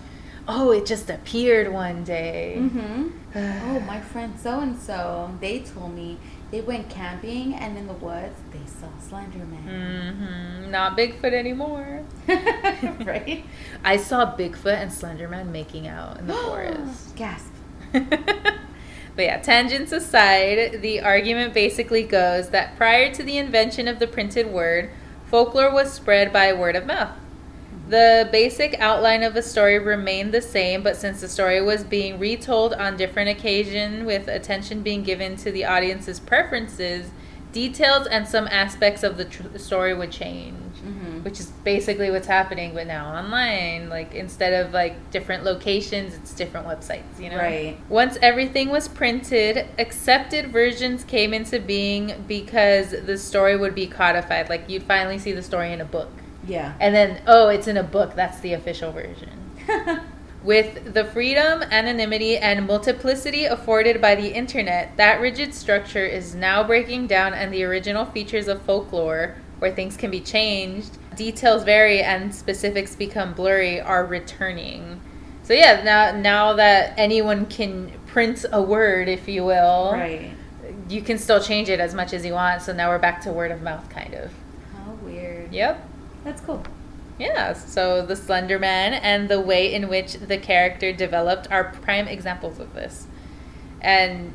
oh, 0.48 0.70
it 0.72 0.86
just 0.86 1.10
appeared 1.10 1.72
one 1.72 2.04
day. 2.04 2.56
hmm 2.58 3.08
Oh, 3.36 3.80
my 3.80 4.00
friend 4.00 4.38
so 4.38 4.60
and 4.60 4.78
so, 4.78 5.36
they 5.40 5.60
told 5.60 5.94
me 5.94 6.18
they 6.50 6.60
went 6.60 6.88
camping 6.88 7.54
and 7.54 7.76
in 7.76 7.88
the 7.88 7.94
woods 7.94 8.36
they 8.52 8.64
saw 8.66 8.86
Slenderman. 9.00 9.64
hmm 9.64 10.70
Not 10.70 10.96
Bigfoot 10.96 11.32
anymore. 11.32 12.04
right? 12.28 13.44
I 13.84 13.96
saw 13.96 14.36
Bigfoot 14.36 14.76
and 14.76 14.90
Slenderman 14.90 15.48
making 15.48 15.88
out 15.88 16.18
in 16.20 16.26
the 16.28 16.34
forest. 16.46 17.16
Gasp. 17.16 17.52
but 17.92 18.54
yeah, 19.18 19.38
tangents 19.40 19.92
aside, 19.92 20.80
the 20.82 21.00
argument 21.00 21.54
basically 21.54 22.02
goes 22.04 22.50
that 22.50 22.76
prior 22.76 23.12
to 23.14 23.22
the 23.22 23.38
invention 23.38 23.88
of 23.88 23.98
the 23.98 24.06
printed 24.06 24.52
word, 24.52 24.90
folklore 25.26 25.72
was 25.72 25.92
spread 25.92 26.32
by 26.32 26.52
word 26.52 26.76
of 26.76 26.86
mouth. 26.86 27.16
The 27.88 28.28
basic 28.32 28.80
outline 28.80 29.22
of 29.22 29.36
a 29.36 29.42
story 29.42 29.78
remained 29.78 30.32
the 30.32 30.40
same, 30.40 30.82
but 30.82 30.96
since 30.96 31.20
the 31.20 31.28
story 31.28 31.60
was 31.60 31.84
being 31.84 32.18
retold 32.18 32.72
on 32.74 32.96
different 32.96 33.28
occasions 33.28 34.04
with 34.04 34.28
attention 34.28 34.82
being 34.82 35.02
given 35.02 35.36
to 35.36 35.52
the 35.52 35.64
audience's 35.64 36.18
preferences, 36.18 37.10
details 37.52 38.06
and 38.06 38.26
some 38.26 38.48
aspects 38.48 39.02
of 39.02 39.16
the 39.16 39.24
tr- 39.26 39.58
story 39.58 39.94
would 39.94 40.10
change. 40.10 40.56
Hmm 40.78 41.14
which 41.24 41.40
is 41.40 41.46
basically 41.64 42.10
what's 42.10 42.26
happening 42.26 42.74
but 42.74 42.86
now 42.86 43.14
online. 43.14 43.88
Like 43.88 44.14
instead 44.14 44.52
of 44.52 44.72
like 44.72 45.10
different 45.10 45.42
locations 45.42 46.14
it's 46.14 46.34
different 46.34 46.66
websites 46.66 47.18
you 47.18 47.30
know? 47.30 47.38
Right. 47.38 47.78
once 47.88 48.18
everything 48.20 48.68
was 48.68 48.88
printed 48.88 49.66
accepted 49.78 50.48
versions 50.48 51.02
came 51.02 51.32
into 51.32 51.58
being 51.58 52.24
because 52.28 52.90
the 52.90 53.16
story 53.16 53.56
would 53.56 53.74
be 53.74 53.86
codified. 53.86 54.50
Like 54.50 54.68
you'd 54.68 54.82
finally 54.82 55.18
see 55.18 55.32
the 55.32 55.42
story 55.42 55.72
in 55.72 55.80
a 55.80 55.86
book 55.86 56.10
Yeah. 56.46 56.74
and 56.80 56.94
then 56.94 57.22
oh 57.26 57.48
it's 57.48 57.66
in 57.68 57.76
a 57.76 57.82
book 57.82 58.14
that's 58.14 58.40
the 58.40 58.52
official 58.52 58.92
version 58.92 59.30
with 60.44 60.92
the 60.92 61.06
freedom, 61.06 61.62
anonymity, 61.62 62.36
and 62.36 62.66
multiplicity 62.66 63.46
afforded 63.46 64.00
by 64.00 64.14
the 64.14 64.28
internet, 64.28 64.94
that 64.98 65.20
rigid 65.20 65.54
structure 65.54 66.04
is 66.04 66.34
now 66.34 66.62
breaking 66.62 67.06
down, 67.06 67.32
and 67.32 67.52
the 67.52 67.64
original 67.64 68.04
features 68.04 68.46
of 68.46 68.60
folklore, 68.62 69.36
where 69.58 69.74
things 69.74 69.96
can 69.96 70.10
be 70.10 70.20
changed, 70.20 70.98
details 71.16 71.64
vary, 71.64 72.02
and 72.02 72.34
specifics 72.34 72.94
become 72.94 73.32
blurry, 73.32 73.80
are 73.80 74.04
returning. 74.04 75.00
So 75.42 75.54
yeah, 75.54 75.82
now 75.82 76.16
now 76.18 76.52
that 76.54 76.94
anyone 76.98 77.46
can 77.46 77.90
print 78.06 78.44
a 78.52 78.60
word, 78.60 79.08
if 79.08 79.26
you 79.26 79.44
will, 79.44 79.92
right. 79.92 80.30
you 80.88 81.00
can 81.00 81.18
still 81.18 81.40
change 81.40 81.70
it 81.70 81.80
as 81.80 81.94
much 81.94 82.12
as 82.12 82.24
you 82.24 82.34
want. 82.34 82.60
So 82.62 82.74
now 82.74 82.90
we're 82.90 82.98
back 82.98 83.22
to 83.22 83.32
word 83.32 83.50
of 83.50 83.62
mouth, 83.62 83.88
kind 83.88 84.14
of. 84.14 84.30
How 84.74 84.92
weird. 85.02 85.52
Yep. 85.52 85.88
That's 86.24 86.40
cool. 86.40 86.62
Yeah, 87.18 87.52
so 87.52 88.04
the 88.04 88.16
Slender 88.16 88.58
Man 88.58 88.94
and 88.94 89.28
the 89.28 89.40
way 89.40 89.72
in 89.72 89.88
which 89.88 90.14
the 90.14 90.38
character 90.38 90.92
developed 90.92 91.46
are 91.50 91.64
prime 91.82 92.08
examples 92.08 92.58
of 92.58 92.74
this. 92.74 93.06
And 93.80 94.32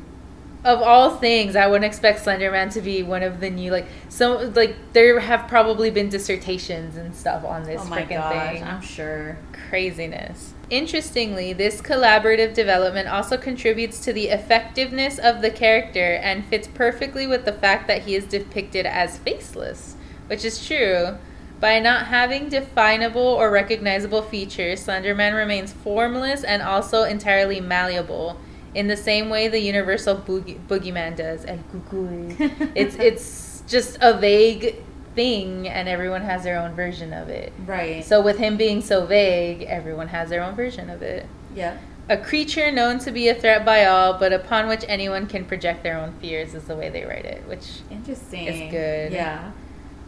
of 0.64 0.80
all 0.80 1.16
things, 1.16 1.56
I 1.56 1.66
wouldn't 1.66 1.84
expect 1.84 2.20
Slender 2.20 2.50
Man 2.50 2.70
to 2.70 2.80
be 2.80 3.02
one 3.02 3.22
of 3.22 3.40
the 3.40 3.50
new 3.50 3.70
like 3.70 3.86
so 4.08 4.50
like 4.54 4.76
there 4.92 5.20
have 5.20 5.48
probably 5.48 5.90
been 5.90 6.08
dissertations 6.08 6.96
and 6.96 7.14
stuff 7.14 7.44
on 7.44 7.64
this 7.64 7.80
oh 7.82 7.86
freaking 7.86 8.10
gosh, 8.10 8.52
thing. 8.54 8.64
I'm 8.64 8.82
sure. 8.82 9.38
Craziness. 9.68 10.54
Interestingly, 10.70 11.52
this 11.52 11.82
collaborative 11.82 12.54
development 12.54 13.08
also 13.08 13.36
contributes 13.36 14.00
to 14.04 14.12
the 14.12 14.28
effectiveness 14.28 15.18
of 15.18 15.42
the 15.42 15.50
character 15.50 16.14
and 16.22 16.44
fits 16.46 16.68
perfectly 16.68 17.26
with 17.26 17.44
the 17.44 17.52
fact 17.52 17.88
that 17.88 18.02
he 18.02 18.14
is 18.14 18.24
depicted 18.24 18.86
as 18.86 19.18
faceless, 19.18 19.96
which 20.28 20.44
is 20.44 20.64
true. 20.64 21.18
By 21.60 21.78
not 21.78 22.06
having 22.06 22.48
definable 22.48 23.20
or 23.20 23.50
recognizable 23.50 24.22
features, 24.22 24.86
Slenderman 24.86 25.34
remains 25.36 25.72
formless 25.72 26.42
and 26.42 26.62
also 26.62 27.02
entirely 27.02 27.60
malleable, 27.60 28.38
in 28.74 28.86
the 28.88 28.96
same 28.96 29.28
way 29.28 29.48
the 29.48 29.58
universal 29.60 30.16
boogie- 30.16 30.58
boogeyman 30.68 31.16
does. 31.16 31.44
El 31.44 31.58
cucuy. 31.72 32.72
it's 32.74 32.96
it's 32.96 33.62
just 33.68 33.98
a 34.00 34.16
vague 34.18 34.76
thing, 35.14 35.68
and 35.68 35.88
everyone 35.88 36.22
has 36.22 36.44
their 36.44 36.58
own 36.58 36.74
version 36.74 37.12
of 37.12 37.28
it. 37.28 37.52
Right. 37.66 38.04
So 38.04 38.22
with 38.22 38.38
him 38.38 38.56
being 38.56 38.80
so 38.80 39.04
vague, 39.06 39.62
everyone 39.62 40.08
has 40.08 40.30
their 40.30 40.42
own 40.42 40.54
version 40.54 40.88
of 40.88 41.02
it. 41.02 41.26
yeah. 41.54 41.76
A 42.08 42.16
creature 42.16 42.72
known 42.72 42.98
to 43.00 43.12
be 43.12 43.28
a 43.28 43.34
threat 43.36 43.64
by 43.64 43.84
all, 43.84 44.18
but 44.18 44.32
upon 44.32 44.66
which 44.66 44.84
anyone 44.88 45.28
can 45.28 45.44
project 45.44 45.84
their 45.84 45.96
own 45.96 46.12
fears 46.20 46.54
is 46.54 46.64
the 46.64 46.74
way 46.74 46.88
they 46.88 47.04
write 47.04 47.24
it, 47.24 47.46
which 47.46 47.82
Interesting. 47.88 48.46
It's 48.46 48.72
good. 48.72 49.12
Yeah. 49.12 49.52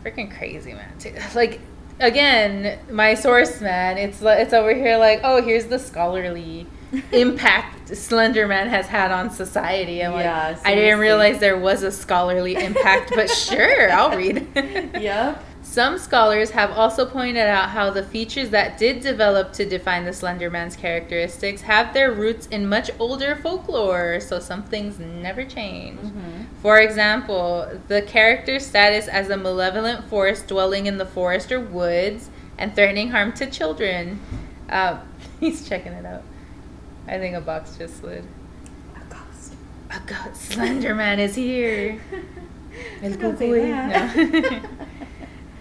Freaking 0.05 0.37
crazy, 0.37 0.73
man. 0.73 0.99
Too. 0.99 1.15
Like 1.35 1.61
again, 2.01 2.79
my 2.91 3.15
source, 3.15 3.61
man. 3.61 3.99
It's 3.99 4.21
it's 4.23 4.53
over 4.53 4.75
here 4.75 4.97
like, 4.99 5.21
oh, 5.25 5.43
here's 5.43 5.67
the 5.67 5.79
scholarly 5.79 6.67
impact 7.13 7.89
Slenderman 7.91 8.69
has 8.69 8.87
had 8.87 9.11
on 9.11 9.31
society. 9.31 10.05
I'm 10.05 10.13
Yeah, 10.13 10.49
like, 10.49 10.67
I 10.67 10.75
didn't 10.75 10.99
realize 11.01 11.39
there 11.39 11.59
was 11.59 11.83
a 11.83 11.91
scholarly 11.93 12.55
impact, 12.57 13.13
but 13.15 13.31
sure, 13.31 13.91
I'll 13.91 14.17
read. 14.17 14.47
Yep. 15.01 15.45
Some 15.73 15.97
scholars 15.97 16.51
have 16.51 16.71
also 16.73 17.07
pointed 17.07 17.47
out 17.47 17.71
how 17.71 17.89
the 17.89 18.03
features 18.03 18.51
that 18.51 18.77
did 18.77 19.01
develop 19.01 19.55
to 19.55 19.65
define 19.65 20.05
the 20.05 20.11
Slenderman's 20.11 20.77
characteristics 20.77 21.63
have 21.63 21.95
their 21.95 22.13
roots 22.13 22.47
in 22.49 22.69
much 22.69 22.91
older 22.99 23.35
folklore, 23.37 24.21
so 24.21 24.39
some 24.39 24.65
things 24.65 24.99
never 24.99 25.47
change. 25.47 25.99
hmm 25.99 26.43
For 26.61 26.79
example, 26.79 27.81
the 27.89 28.03
character's 28.03 28.67
status 28.67 29.09
as 29.09 29.31
a 29.31 29.37
malevolent 29.39 30.05
force 30.11 30.43
dwelling 30.43 30.85
in 30.85 30.99
the 30.99 31.07
forest 31.07 31.51
or 31.51 31.61
woods 31.61 32.29
and 32.59 32.75
threatening 32.75 33.09
harm 33.09 33.33
to 33.33 33.47
children. 33.47 34.21
Uh, 34.69 34.99
he's 35.41 35.67
checking 35.67 35.93
it 35.93 36.05
out. 36.05 36.23
I 37.09 37.17
think 37.17 37.35
a 37.35 37.41
box 37.41 37.79
just 37.79 37.97
slid. 37.97 38.27
A 38.95 39.01
ghost. 39.09 39.55
A 39.91 40.01
god, 40.05 40.35
Slenderman 40.35 41.19
is 41.19 41.35
here. 41.35 41.99
El 43.03 43.13
cucuy. 43.13 43.71
No. 43.71 44.61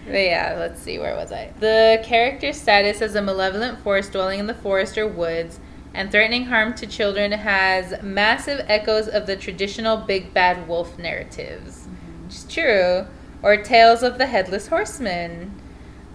But 0.04 0.14
yeah, 0.14 0.56
let's 0.58 0.82
see, 0.82 0.98
where 0.98 1.14
was 1.14 1.30
I? 1.30 1.52
The 1.60 2.02
character's 2.04 2.60
status 2.60 3.00
as 3.00 3.14
a 3.14 3.22
malevolent 3.22 3.80
force 3.80 4.08
dwelling 4.08 4.40
in 4.40 4.46
the 4.46 4.54
forest 4.54 4.98
or 4.98 5.06
woods 5.06 5.60
and 5.94 6.10
threatening 6.10 6.46
harm 6.46 6.74
to 6.74 6.86
children 6.86 7.32
has 7.32 8.02
massive 8.02 8.64
echoes 8.68 9.08
of 9.08 9.26
the 9.26 9.36
traditional 9.36 9.96
big 9.96 10.32
bad 10.32 10.66
wolf 10.66 10.98
narratives, 10.98 11.86
mm-hmm. 11.86 12.24
which 12.24 12.34
is 12.34 12.44
true, 12.44 13.06
or 13.42 13.56
tales 13.56 14.02
of 14.02 14.18
the 14.18 14.26
headless 14.26 14.68
horseman. 14.68 15.54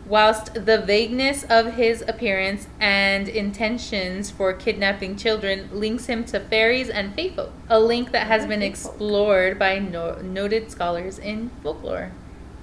Whilst 0.08 0.54
the 0.54 0.80
vagueness 0.80 1.44
of 1.50 1.74
his 1.74 2.02
appearance 2.08 2.68
and 2.80 3.28
intentions 3.28 4.32
for 4.32 4.54
kidnapping 4.54 5.18
children 5.18 5.68
links 5.72 6.06
him 6.06 6.24
to 6.26 6.40
fairies 6.40 6.90
and 6.90 7.14
fae 7.14 7.30
folk, 7.30 7.52
a 7.70 7.78
link 7.78 8.12
that 8.12 8.28
has 8.28 8.46
been 8.46 8.62
explored 8.62 9.60
by 9.60 9.80
no- 9.80 10.22
noted 10.22 10.72
scholars 10.72 11.20
in 11.20 11.52
folklore. 11.62 12.14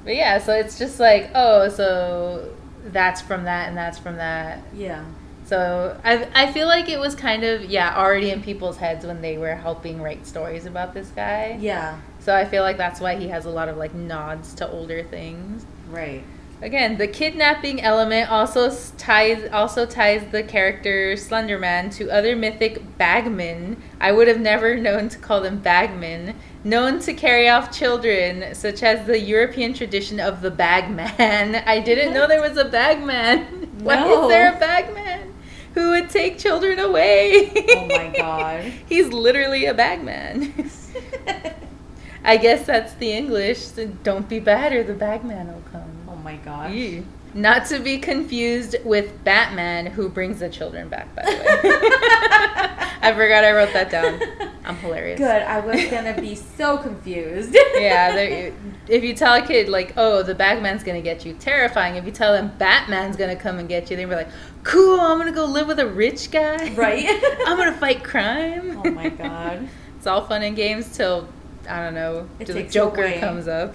But 0.04 0.16
yeah, 0.16 0.38
so 0.38 0.54
it's 0.54 0.78
just 0.78 1.00
like, 1.00 1.30
oh, 1.34 1.68
so 1.68 2.54
that's 2.86 3.20
from 3.20 3.44
that 3.44 3.68
and 3.68 3.76
that's 3.76 3.98
from 3.98 4.16
that. 4.16 4.60
Yeah. 4.74 5.04
So 5.46 5.98
I 6.02 6.28
I 6.34 6.52
feel 6.52 6.66
like 6.66 6.88
it 6.88 6.98
was 6.98 7.14
kind 7.14 7.44
of 7.44 7.64
yeah 7.64 7.96
already 7.96 8.30
in 8.30 8.42
people's 8.42 8.78
heads 8.78 9.04
when 9.04 9.20
they 9.20 9.36
were 9.36 9.54
helping 9.54 10.00
write 10.00 10.26
stories 10.26 10.66
about 10.66 10.94
this 10.94 11.08
guy. 11.08 11.58
Yeah. 11.60 12.00
So 12.20 12.34
I 12.34 12.44
feel 12.46 12.62
like 12.62 12.78
that's 12.78 13.00
why 13.00 13.16
he 13.16 13.28
has 13.28 13.44
a 13.44 13.50
lot 13.50 13.68
of 13.68 13.76
like 13.76 13.94
nods 13.94 14.54
to 14.54 14.70
older 14.70 15.02
things. 15.02 15.66
Right. 15.90 16.24
Again, 16.62 16.96
the 16.96 17.06
kidnapping 17.06 17.82
element 17.82 18.30
also 18.30 18.74
ties 18.96 19.50
also 19.52 19.84
ties 19.84 20.24
the 20.32 20.42
character 20.42 21.12
Slenderman 21.14 21.94
to 21.96 22.10
other 22.10 22.34
mythic 22.34 22.96
bagmen. 22.96 23.82
I 24.00 24.12
would 24.12 24.28
have 24.28 24.40
never 24.40 24.76
known 24.80 25.10
to 25.10 25.18
call 25.18 25.42
them 25.42 25.58
bagmen, 25.58 26.34
known 26.64 26.98
to 27.00 27.12
carry 27.12 27.48
off 27.48 27.70
children, 27.70 28.54
such 28.54 28.82
as 28.82 29.06
the 29.06 29.18
European 29.20 29.74
tradition 29.74 30.18
of 30.18 30.40
the 30.40 30.50
bagman. 30.50 31.54
I 31.66 31.80
didn't 31.80 32.14
know 32.14 32.26
there 32.26 32.40
was 32.40 32.56
a 32.56 32.64
bagman. 32.64 33.70
Why 33.84 34.08
is 34.08 34.28
there 34.28 34.56
a 34.56 34.58
bagman 34.58 35.34
who 35.74 35.90
would 35.90 36.08
take 36.10 36.38
children 36.38 36.78
away? 36.78 37.52
Oh 37.76 37.86
my 37.86 38.14
God. 38.16 38.62
He's 38.88 39.08
literally 39.08 39.66
a 39.66 39.74
bagman. 39.74 40.70
I 42.24 42.38
guess 42.38 42.64
that's 42.64 42.94
the 42.94 43.12
English. 43.12 43.58
so 43.58 43.86
Don't 44.02 44.28
be 44.28 44.40
bad 44.40 44.72
or 44.72 44.82
the 44.82 44.94
bagman 44.94 45.48
will 45.52 45.62
come. 45.70 45.90
oh 46.08 46.16
my 46.16 46.36
gosh. 46.36 46.72
Ew. 46.72 47.04
Not 47.34 47.66
to 47.66 47.80
be 47.80 47.98
confused 47.98 48.76
with 48.84 49.22
Batman, 49.24 49.86
who 49.86 50.08
brings 50.08 50.38
the 50.38 50.48
children 50.48 50.88
back, 50.88 51.12
by 51.16 51.22
the 51.22 51.30
way. 51.30 51.34
I 53.04 53.12
forgot 53.12 53.44
I 53.44 53.52
wrote 53.52 53.72
that 53.72 53.90
down. 53.90 54.20
I'm 54.64 54.76
hilarious. 54.76 55.18
Good. 55.18 55.42
I 55.42 55.60
was 55.60 55.84
gonna 55.90 56.18
be 56.18 56.34
so 56.34 56.78
confused. 56.78 57.54
Yeah, 57.74 58.50
if 58.88 59.02
you 59.02 59.14
tell 59.14 59.34
a 59.34 59.42
kid, 59.44 59.68
like, 59.68 59.94
oh, 59.96 60.22
the 60.22 60.34
Batman's 60.34 60.84
gonna 60.84 61.02
get 61.02 61.26
you, 61.26 61.34
terrifying. 61.34 61.96
If 61.96 62.06
you 62.06 62.12
tell 62.12 62.32
them 62.32 62.52
Batman's 62.56 63.16
gonna 63.16 63.36
come 63.36 63.58
and 63.58 63.68
get 63.68 63.90
you, 63.90 63.96
they'll 63.96 64.08
be 64.08 64.14
like, 64.14 64.28
cool, 64.62 65.00
I'm 65.00 65.18
gonna 65.18 65.32
go 65.32 65.44
live 65.44 65.66
with 65.66 65.80
a 65.80 65.86
rich 65.86 66.30
guy. 66.30 66.72
Right? 66.74 67.04
I'm 67.46 67.58
gonna 67.58 67.76
fight 67.76 68.04
crime. 68.04 68.80
Oh 68.84 68.90
my 68.90 69.08
God. 69.08 69.68
it's 69.98 70.06
all 70.06 70.24
fun 70.24 70.42
and 70.42 70.54
games 70.56 70.96
till, 70.96 71.28
I 71.68 71.82
don't 71.82 71.94
know, 71.94 72.28
It 72.38 72.46
till 72.46 72.54
the 72.54 72.62
Joker 72.62 73.12
comes 73.18 73.48
up. 73.48 73.74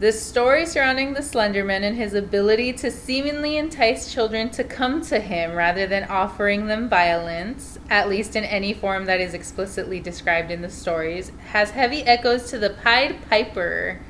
The 0.00 0.12
story 0.12 0.64
surrounding 0.64 1.12
the 1.12 1.20
Slenderman 1.20 1.82
and 1.82 1.94
his 1.94 2.14
ability 2.14 2.72
to 2.72 2.90
seemingly 2.90 3.58
entice 3.58 4.10
children 4.10 4.48
to 4.52 4.64
come 4.64 5.02
to 5.02 5.20
him 5.20 5.52
rather 5.52 5.86
than 5.86 6.04
offering 6.04 6.68
them 6.68 6.88
violence, 6.88 7.78
at 7.90 8.08
least 8.08 8.34
in 8.34 8.44
any 8.44 8.72
form 8.72 9.04
that 9.04 9.20
is 9.20 9.34
explicitly 9.34 10.00
described 10.00 10.50
in 10.50 10.62
the 10.62 10.70
stories, 10.70 11.32
has 11.48 11.72
heavy 11.72 12.00
echoes 12.04 12.48
to 12.48 12.56
the 12.56 12.70
Pied 12.70 13.28
Piper, 13.28 14.00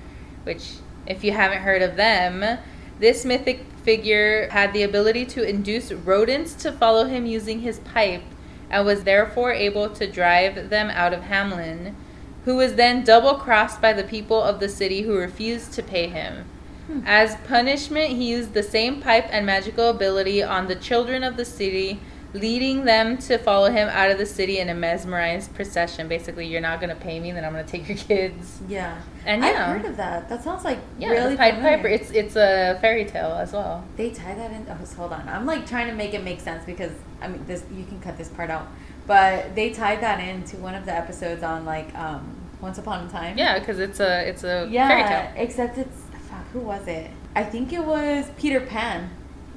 which, 0.45 0.74
if 1.09 1.24
you 1.24 1.32
haven't 1.32 1.62
heard 1.62 1.82
of 1.82 1.97
them, 1.97 2.61
this 3.01 3.24
mythic 3.24 3.64
figure 3.82 4.49
had 4.51 4.72
the 4.72 4.84
ability 4.84 5.24
to 5.24 5.43
induce 5.43 5.91
rodents 5.91 6.55
to 6.55 6.70
follow 6.70 7.07
him 7.07 7.26
using 7.26 7.62
his 7.62 7.80
pipe 7.80 8.22
and 8.70 8.86
was 8.86 9.03
therefore 9.03 9.53
able 9.53 9.91
to 9.91 10.07
drive 10.07 10.70
them 10.70 10.88
out 10.91 11.12
of 11.12 11.22
Hamelin 11.22 11.97
who 12.45 12.57
was 12.57 12.74
then 12.74 13.05
double 13.05 13.34
crossed 13.34 13.80
by 13.80 13.93
the 13.93 14.05
people 14.05 14.43
of 14.43 14.61
the 14.61 14.68
city 14.68 15.03
who 15.03 15.16
refused 15.16 15.72
to 15.74 15.82
pay 15.82 16.09
him. 16.09 16.45
Hmm. 16.86 17.01
As 17.07 17.36
punishment, 17.47 18.11
he 18.11 18.30
used 18.30 18.55
the 18.55 18.62
same 18.62 19.01
pipe 19.01 19.26
and 19.30 19.45
magical 19.47 19.91
ability 19.91 20.43
on 20.43 20.66
the 20.66 20.74
children 20.74 21.22
of 21.22 21.36
the 21.36 21.45
city, 21.45 22.01
leading 22.32 22.84
them 22.84 23.18
to 23.18 23.36
follow 23.38 23.70
him 23.70 23.88
out 23.88 24.11
of 24.11 24.18
the 24.18 24.26
city 24.26 24.59
in 24.59 24.68
a 24.68 24.74
mesmerized 24.74 25.55
procession. 25.55 26.09
Basically, 26.09 26.47
you're 26.47 26.61
not 26.61 26.80
going 26.80 26.91
to 26.91 27.01
pay 27.01 27.20
me, 27.20 27.32
then 27.32 27.45
I'm 27.45 27.53
going 27.53 27.64
to 27.64 27.70
take 27.70 27.88
your 27.88 27.99
kids. 27.99 28.61
Yeah. 28.68 29.01
And 29.26 29.45
I've 29.45 29.55
yeah. 29.55 29.72
heard 29.72 29.84
of 29.84 29.97
that. 29.99 30.28
That 30.28 30.43
sounds 30.43 30.64
like 30.64 30.78
Yeah, 30.99 31.11
really 31.11 31.36
Pied 31.36 31.57
familiar. 31.57 31.76
Piper. 31.76 31.88
It's 31.88 32.11
it's 32.11 32.36
a 32.36 32.78
fairy 32.80 33.05
tale 33.05 33.32
as 33.32 33.53
well. 33.53 33.84
They 33.97 34.11
tie 34.11 34.34
that 34.34 34.51
in. 34.53 34.66
Oh, 34.68 34.95
hold 34.97 35.12
on. 35.12 35.28
I'm 35.28 35.45
like 35.45 35.66
trying 35.66 35.88
to 35.88 35.95
make 35.95 36.14
it 36.14 36.24
make 36.24 36.41
sense 36.41 36.64
because 36.64 36.93
I 37.20 37.28
mean, 37.28 37.45
this 37.47 37.64
you 37.72 37.84
can 37.84 38.01
cut 38.01 38.16
this 38.16 38.28
part 38.28 38.49
out, 38.51 38.66
but 39.11 39.56
they 39.56 39.70
tied 39.70 40.00
that 40.02 40.20
into 40.20 40.56
one 40.58 40.76
of 40.76 40.84
the 40.86 40.92
episodes 40.92 41.42
on 41.42 41.64
like 41.64 41.92
um, 41.98 42.22
Once 42.61 42.78
Upon 42.78 43.06
a 43.06 43.11
Time. 43.11 43.36
Yeah, 43.36 43.58
because 43.58 43.80
it's 43.80 43.98
a 43.98 44.28
it's 44.28 44.44
a 44.44 44.68
Yeah. 44.70 44.86
fairy 44.88 45.02
tale. 45.08 45.32
Except 45.44 45.78
it's 45.78 45.98
fuck. 46.28 46.46
Who 46.52 46.61
was 46.61 46.86
it? 46.86 47.11
I 47.34 47.42
think 47.42 47.72
it 47.72 47.84
was 47.84 48.30
Peter 48.38 48.61
Pan. 48.61 49.11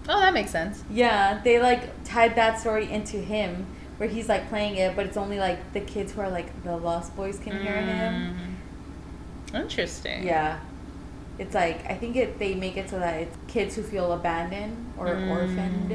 Oh, 0.10 0.20
that 0.20 0.34
makes 0.34 0.50
sense. 0.50 0.84
Yeah, 0.90 1.40
they 1.44 1.60
like 1.60 1.82
tied 2.04 2.36
that 2.36 2.60
story 2.60 2.90
into 2.92 3.18
him, 3.18 3.68
where 3.98 4.10
he's 4.10 4.28
like 4.28 4.50
playing 4.50 4.76
it, 4.78 4.96
but 4.96 5.06
it's 5.06 5.18
only 5.18 5.38
like 5.38 5.60
the 5.74 5.82
kids 5.82 6.14
who 6.14 6.22
are 6.22 6.32
like 6.32 6.50
the 6.64 6.76
Lost 6.76 7.16
Boys 7.16 7.38
can 7.38 7.54
hear 7.62 7.76
him. 7.80 8.36
Mm. 9.52 9.62
Interesting. 9.62 10.24
Yeah. 10.26 10.60
It's 11.38 11.54
like 11.54 11.86
I 11.90 11.94
think 11.94 12.16
it 12.16 12.40
they 12.40 12.56
make 12.56 12.76
it 12.76 12.90
so 12.90 12.98
that 12.98 13.16
it's 13.22 13.38
kids 13.48 13.76
who 13.76 13.84
feel 13.84 14.14
abandoned 14.14 14.76
or 14.98 15.08
Mm. 15.10 15.30
orphaned. 15.30 15.92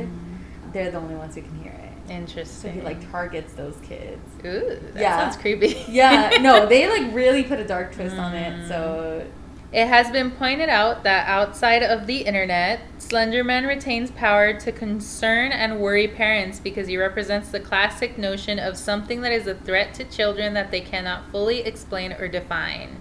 They're 0.73 0.93
the 0.93 0.99
only 0.99 1.17
ones 1.17 1.35
who 1.35 1.43
can 1.43 1.57
hear 1.61 1.73
it. 1.73 1.88
So 2.09 2.15
Interesting. 2.15 2.75
he 2.75 2.81
like 2.81 3.11
targets 3.11 3.53
those 3.53 3.77
kids. 3.83 4.21
Ooh, 4.45 4.79
that 4.95 5.01
Yeah. 5.01 5.19
sounds 5.19 5.37
creepy. 5.37 5.77
Yeah, 5.89 6.31
no, 6.41 6.67
they 6.69 6.89
like 6.89 7.15
really 7.15 7.43
put 7.45 7.59
a 7.61 7.65
dark 7.65 7.95
twist 7.95 8.17
on 8.17 8.35
it. 8.35 8.53
Mm. 8.65 8.69
So 8.69 9.27
It 9.71 9.87
has 9.87 10.11
been 10.11 10.31
pointed 10.31 10.71
out 10.71 11.03
that 11.05 11.29
outside 11.29 11.83
of 11.83 12.07
the 12.07 12.19
internet, 12.23 12.81
Slenderman 12.99 13.67
retains 13.69 14.11
power 14.11 14.55
to 14.59 14.73
concern 14.73 15.53
and 15.53 15.79
worry 15.79 16.09
parents 16.09 16.59
because 16.59 16.89
he 16.89 16.97
represents 16.97 17.51
the 17.51 17.61
classic 17.61 18.17
notion 18.17 18.59
of 18.59 18.79
something 18.79 19.21
that 19.21 19.33
is 19.33 19.47
a 19.47 19.55
threat 19.55 19.93
to 19.95 20.05
children 20.05 20.55
that 20.55 20.71
they 20.71 20.81
cannot 20.81 21.31
fully 21.31 21.61
explain 21.61 22.15
or 22.15 22.29
define. 22.29 22.97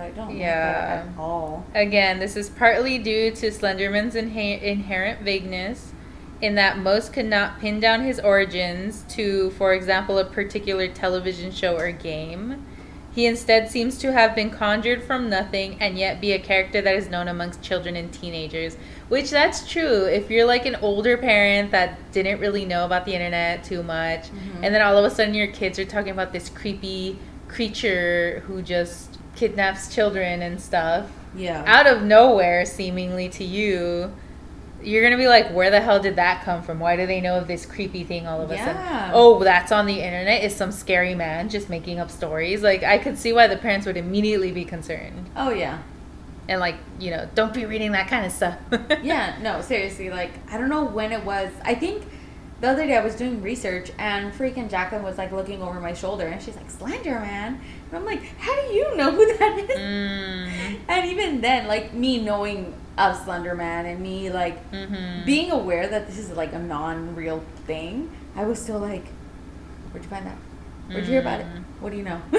I 0.00 0.10
don't 0.16 0.28
like 0.30 0.38
Yeah. 0.38 0.72
that 0.72 1.06
at 1.06 1.18
all. 1.18 1.64
Again, 1.74 2.18
this 2.18 2.36
is 2.36 2.48
partly 2.50 2.98
due 2.98 3.30
to 3.32 3.46
Slenderman's 3.50 4.14
inhe- 4.14 4.60
inherent 4.62 5.20
vagueness, 5.20 5.92
in 6.40 6.54
that 6.54 6.78
most 6.78 7.12
could 7.12 7.26
not 7.26 7.58
pin 7.58 7.80
down 7.80 8.02
his 8.02 8.20
origins 8.20 9.04
to, 9.08 9.50
for 9.52 9.74
example, 9.74 10.18
a 10.18 10.24
particular 10.24 10.86
television 10.88 11.50
show 11.50 11.76
or 11.76 11.90
game. 11.90 12.64
He 13.12 13.26
instead 13.26 13.68
seems 13.68 13.98
to 13.98 14.12
have 14.12 14.36
been 14.36 14.50
conjured 14.50 15.02
from 15.02 15.28
nothing 15.28 15.76
and 15.80 15.98
yet 15.98 16.20
be 16.20 16.32
a 16.32 16.38
character 16.38 16.80
that 16.80 16.94
is 16.94 17.08
known 17.08 17.26
amongst 17.26 17.60
children 17.62 17.96
and 17.96 18.12
teenagers. 18.12 18.76
Which 19.08 19.30
that's 19.30 19.68
true. 19.68 20.04
If 20.04 20.30
you're 20.30 20.44
like 20.46 20.66
an 20.66 20.76
older 20.76 21.16
parent 21.16 21.72
that 21.72 22.12
didn't 22.12 22.38
really 22.38 22.64
know 22.64 22.84
about 22.84 23.06
the 23.06 23.14
internet 23.14 23.64
too 23.64 23.82
much, 23.82 24.26
Mhm. 24.26 24.62
and 24.62 24.72
then 24.74 24.82
all 24.82 24.96
of 24.96 25.04
a 25.04 25.10
sudden 25.12 25.34
your 25.34 25.48
kids 25.48 25.80
are 25.80 25.84
talking 25.84 26.12
about 26.12 26.32
this 26.32 26.48
creepy 26.48 27.18
creature 27.48 28.44
who 28.46 28.62
just 28.62 29.18
kidnaps 29.34 29.92
children 29.92 30.40
and 30.42 30.60
stuff 30.60 31.06
Yeah. 31.34 31.64
out 31.66 31.86
of 31.88 32.02
nowhere 32.02 32.64
seemingly 32.64 33.28
to 33.30 33.42
you 33.44 34.12
you're 34.82 35.02
gonna 35.02 35.16
be 35.16 35.26
like 35.28 35.50
where 35.52 35.70
the 35.70 35.80
hell 35.80 35.98
did 36.00 36.16
that 36.16 36.44
come 36.44 36.62
from 36.62 36.78
why 36.78 36.94
do 36.96 37.06
they 37.06 37.20
know 37.20 37.36
of 37.36 37.48
this 37.48 37.66
creepy 37.66 38.04
thing 38.04 38.26
all 38.26 38.40
of 38.40 38.50
a 38.50 38.54
Yeah. 38.54 38.64
sudden 38.64 39.10
oh 39.14 39.42
that's 39.42 39.72
on 39.72 39.86
the 39.86 40.00
internet 40.00 40.44
is 40.44 40.54
some 40.54 40.70
scary 40.70 41.14
man 41.14 41.48
just 41.48 41.68
making 41.68 41.98
up 41.98 42.10
stories 42.10 42.62
like 42.62 42.82
i 42.84 42.96
could 42.98 43.18
see 43.18 43.32
why 43.32 43.46
the 43.48 43.56
parents 43.56 43.86
would 43.86 43.96
immediately 43.96 44.52
be 44.52 44.64
concerned 44.64 45.28
oh 45.36 45.50
yeah. 45.50 45.78
and 46.48 46.60
like 46.60 46.76
you 47.00 47.10
know 47.10 47.28
don't 47.34 47.52
be 47.52 47.64
reading 47.66 47.92
that 47.92 48.08
kind 48.08 48.24
of 48.24 48.30
stuff 48.32 48.56
yeah, 49.02 49.36
no, 49.42 49.60
seriously, 49.60 50.10
like 50.10 50.30
I 50.52 50.56
don't 50.58 50.68
know 50.68 50.84
when 50.84 51.12
it 51.12 51.24
was. 51.24 51.50
I 51.64 51.74
think 51.74 52.04
the 52.60 52.68
other 52.68 52.86
day 52.86 52.96
I 52.96 53.04
was 53.04 53.14
doing 53.14 53.40
research 53.42 53.92
and 53.98 54.32
freaking 54.32 54.68
Jacqueline 54.68 55.02
was 55.02 55.16
like 55.18 55.30
looking 55.32 55.62
over 55.62 55.78
my 55.80 55.92
shoulder 55.94 56.26
and 56.26 56.42
she's 56.42 56.56
like 56.56 56.70
Slender 56.70 57.20
Man, 57.20 57.60
and 57.88 57.96
I'm 57.96 58.04
like, 58.04 58.22
how 58.38 58.54
do 58.54 58.72
you 58.74 58.96
know 58.96 59.10
who 59.12 59.36
that 59.38 59.58
is? 59.58 59.78
mm, 59.78 60.80
And 60.88 61.06
even 61.10 61.40
then, 61.40 61.66
like 61.68 61.92
me 61.94 62.20
knowing 62.22 62.74
of 62.96 63.16
Slender 63.24 63.54
Man 63.54 63.86
and 63.86 64.00
me 64.00 64.28
like 64.30 64.70
mhm. 64.72 65.24
being 65.24 65.50
aware 65.52 65.86
that 65.86 66.06
this 66.08 66.18
is 66.18 66.30
like 66.32 66.52
a 66.52 66.58
non-real 66.58 67.44
thing, 67.66 68.10
I 68.34 68.44
was 68.44 68.60
still 68.60 68.80
like, 68.80 69.06
where'd 69.92 70.02
you 70.04 70.10
find 70.10 70.26
that? 70.26 70.36
Where'd 70.88 71.04
you 71.04 71.12
hear 71.12 71.20
about 71.20 71.40
it? 71.40 71.46
Mm. 71.46 71.64
What 71.80 71.92
do 71.92 71.98
you 71.98 72.02
know? 72.02 72.20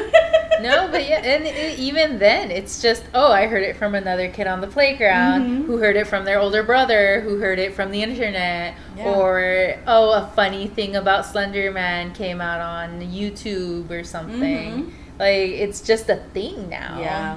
no, 0.61 0.89
but 0.91 1.07
yeah, 1.07 1.21
and 1.23 1.45
it, 1.45 1.79
even 1.79 2.19
then, 2.19 2.51
it's 2.51 2.81
just 2.81 3.03
oh, 3.13 3.31
I 3.31 3.47
heard 3.47 3.63
it 3.63 3.77
from 3.77 3.95
another 3.95 4.29
kid 4.29 4.47
on 4.47 4.59
the 4.59 4.67
playground 4.67 5.41
Mhm. 5.43 5.65
who 5.65 5.77
heard 5.77 5.95
it 5.95 6.07
from 6.07 6.25
their 6.25 6.39
older 6.39 6.63
brother 6.63 7.21
who 7.21 7.37
heard 7.39 7.59
it 7.59 7.73
from 7.73 7.91
the 7.91 8.01
internet, 8.03 8.73
Yeah. 8.97 9.05
or 9.05 9.75
oh, 9.87 10.11
a 10.11 10.29
funny 10.35 10.67
thing 10.67 10.95
about 10.95 11.25
Slender 11.25 11.71
Man 11.71 12.11
came 12.13 12.41
out 12.41 12.59
on 12.59 13.01
YouTube 13.01 13.89
or 13.91 14.03
something. 14.03 14.41
Mhm. 14.85 14.91
Like 15.19 15.51
it's 15.51 15.81
just 15.81 16.09
a 16.09 16.17
thing 16.33 16.69
now. 16.69 16.97
yeah. 16.99 17.35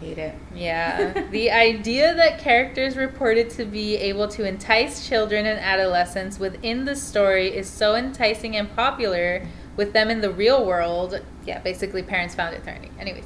Hate 0.00 0.18
it. 0.18 0.34
Yeah. 0.54 1.22
the 1.30 1.50
idea 1.52 2.14
that 2.14 2.38
characters 2.38 2.96
reported 2.96 3.48
to 3.50 3.64
be 3.64 3.96
able 3.96 4.28
to 4.28 4.44
entice 4.46 5.08
children 5.08 5.46
and 5.46 5.58
adolescents 5.60 6.38
within 6.38 6.84
the 6.84 6.96
story 6.96 7.48
is 7.56 7.68
so 7.68 7.94
enticing 7.94 8.56
and 8.56 8.74
popular 8.74 9.42
with 9.76 9.92
them 9.92 10.10
in 10.10 10.20
the 10.20 10.30
real 10.30 10.64
world. 10.64 11.20
Yeah, 11.46 11.60
basically, 11.60 12.02
parents 12.02 12.34
found 12.34 12.54
it 12.54 12.62
threatening. 12.62 12.92
Anyways, 12.98 13.24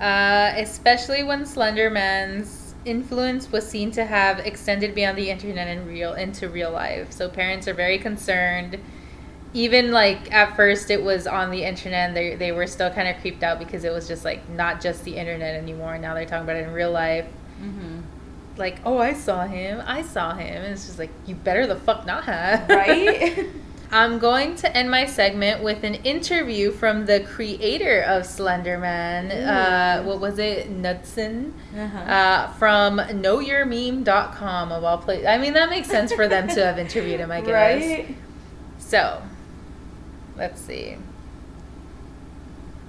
uh, 0.00 0.52
especially 0.56 1.22
when 1.22 1.46
Slender 1.46 1.90
Man's 1.90 2.74
influence 2.84 3.50
was 3.50 3.66
seen 3.66 3.90
to 3.92 4.04
have 4.04 4.40
extended 4.40 4.94
beyond 4.94 5.16
the 5.16 5.30
internet 5.30 5.68
and 5.68 5.86
real 5.86 6.14
into 6.14 6.48
real 6.48 6.70
life. 6.70 7.12
So 7.12 7.28
parents 7.28 7.66
are 7.66 7.74
very 7.74 7.98
concerned 7.98 8.78
even 9.54 9.92
like 9.92 10.32
at 10.32 10.54
first 10.56 10.90
it 10.90 11.02
was 11.02 11.26
on 11.26 11.50
the 11.50 11.64
internet 11.64 12.08
and 12.08 12.16
they, 12.16 12.34
they 12.34 12.52
were 12.52 12.66
still 12.66 12.90
kind 12.90 13.08
of 13.08 13.16
creeped 13.20 13.42
out 13.42 13.58
because 13.58 13.84
it 13.84 13.92
was 13.92 14.06
just 14.06 14.24
like 14.24 14.46
not 14.50 14.80
just 14.80 15.04
the 15.04 15.16
internet 15.16 15.54
anymore 15.54 15.96
now 15.96 16.12
they're 16.12 16.26
talking 16.26 16.42
about 16.42 16.56
it 16.56 16.66
in 16.66 16.72
real 16.72 16.90
life 16.90 17.26
mm-hmm. 17.62 18.00
like 18.56 18.78
oh 18.84 18.98
i 18.98 19.12
saw 19.12 19.46
him 19.46 19.80
i 19.86 20.02
saw 20.02 20.34
him 20.34 20.62
and 20.62 20.72
it's 20.72 20.86
just 20.86 20.98
like 20.98 21.10
you 21.24 21.36
better 21.36 21.66
the 21.66 21.76
fuck 21.76 22.04
not 22.04 22.24
have 22.24 22.68
right 22.68 23.46
i'm 23.90 24.18
going 24.18 24.54
to 24.54 24.76
end 24.76 24.90
my 24.90 25.06
segment 25.06 25.62
with 25.62 25.84
an 25.84 25.94
interview 25.96 26.70
from 26.70 27.06
the 27.06 27.20
creator 27.20 28.02
of 28.02 28.22
slenderman 28.22 29.30
uh, 29.46 30.02
what 30.02 30.20
was 30.20 30.38
it 30.38 30.70
knudsen 30.70 31.54
uh-huh. 31.76 31.98
uh, 31.98 32.52
from 32.54 32.98
knowyourmeme.com 32.98 34.72
of 34.72 34.84
all 34.84 34.98
places 34.98 35.26
i 35.26 35.38
mean 35.38 35.52
that 35.52 35.70
makes 35.70 35.88
sense 35.88 36.12
for 36.12 36.28
them 36.28 36.48
to 36.48 36.64
have 36.64 36.78
interviewed 36.78 37.20
him 37.20 37.30
i 37.30 37.40
guess 37.42 37.50
right 37.50 38.16
so 38.78 39.22
let's 40.36 40.60
see. 40.60 40.96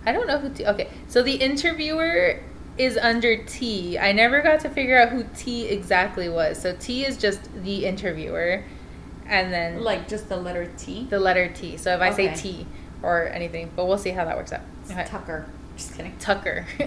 I 0.05 0.11
don't 0.11 0.27
know 0.27 0.37
who 0.37 0.49
T. 0.49 0.65
Okay, 0.65 0.89
so 1.07 1.23
the 1.23 1.35
interviewer 1.35 2.39
is 2.77 2.97
under 2.97 3.43
T. 3.43 3.97
I 3.97 4.11
never 4.11 4.41
got 4.41 4.59
to 4.61 4.69
figure 4.69 4.99
out 4.99 5.09
who 5.09 5.25
T 5.35 5.67
exactly 5.67 6.29
was. 6.29 6.61
So 6.61 6.75
T 6.79 7.05
is 7.05 7.17
just 7.17 7.49
the 7.63 7.85
interviewer, 7.85 8.63
and 9.27 9.51
then 9.51 9.83
like 9.83 10.07
just 10.07 10.29
the 10.29 10.37
letter 10.37 10.71
T. 10.77 11.07
The 11.09 11.19
letter 11.19 11.47
T. 11.49 11.77
So 11.77 11.93
if 11.93 12.01
I 12.01 12.09
okay. 12.09 12.35
say 12.35 12.41
T 12.41 12.67
or 13.01 13.27
anything, 13.29 13.71
but 13.75 13.85
we'll 13.85 13.97
see 13.97 14.11
how 14.11 14.25
that 14.25 14.37
works 14.37 14.53
out. 14.53 14.61
Okay. 14.89 15.05
Tucker. 15.05 15.45
Just 15.77 15.95
kidding. 15.95 16.15
Tucker. 16.19 16.65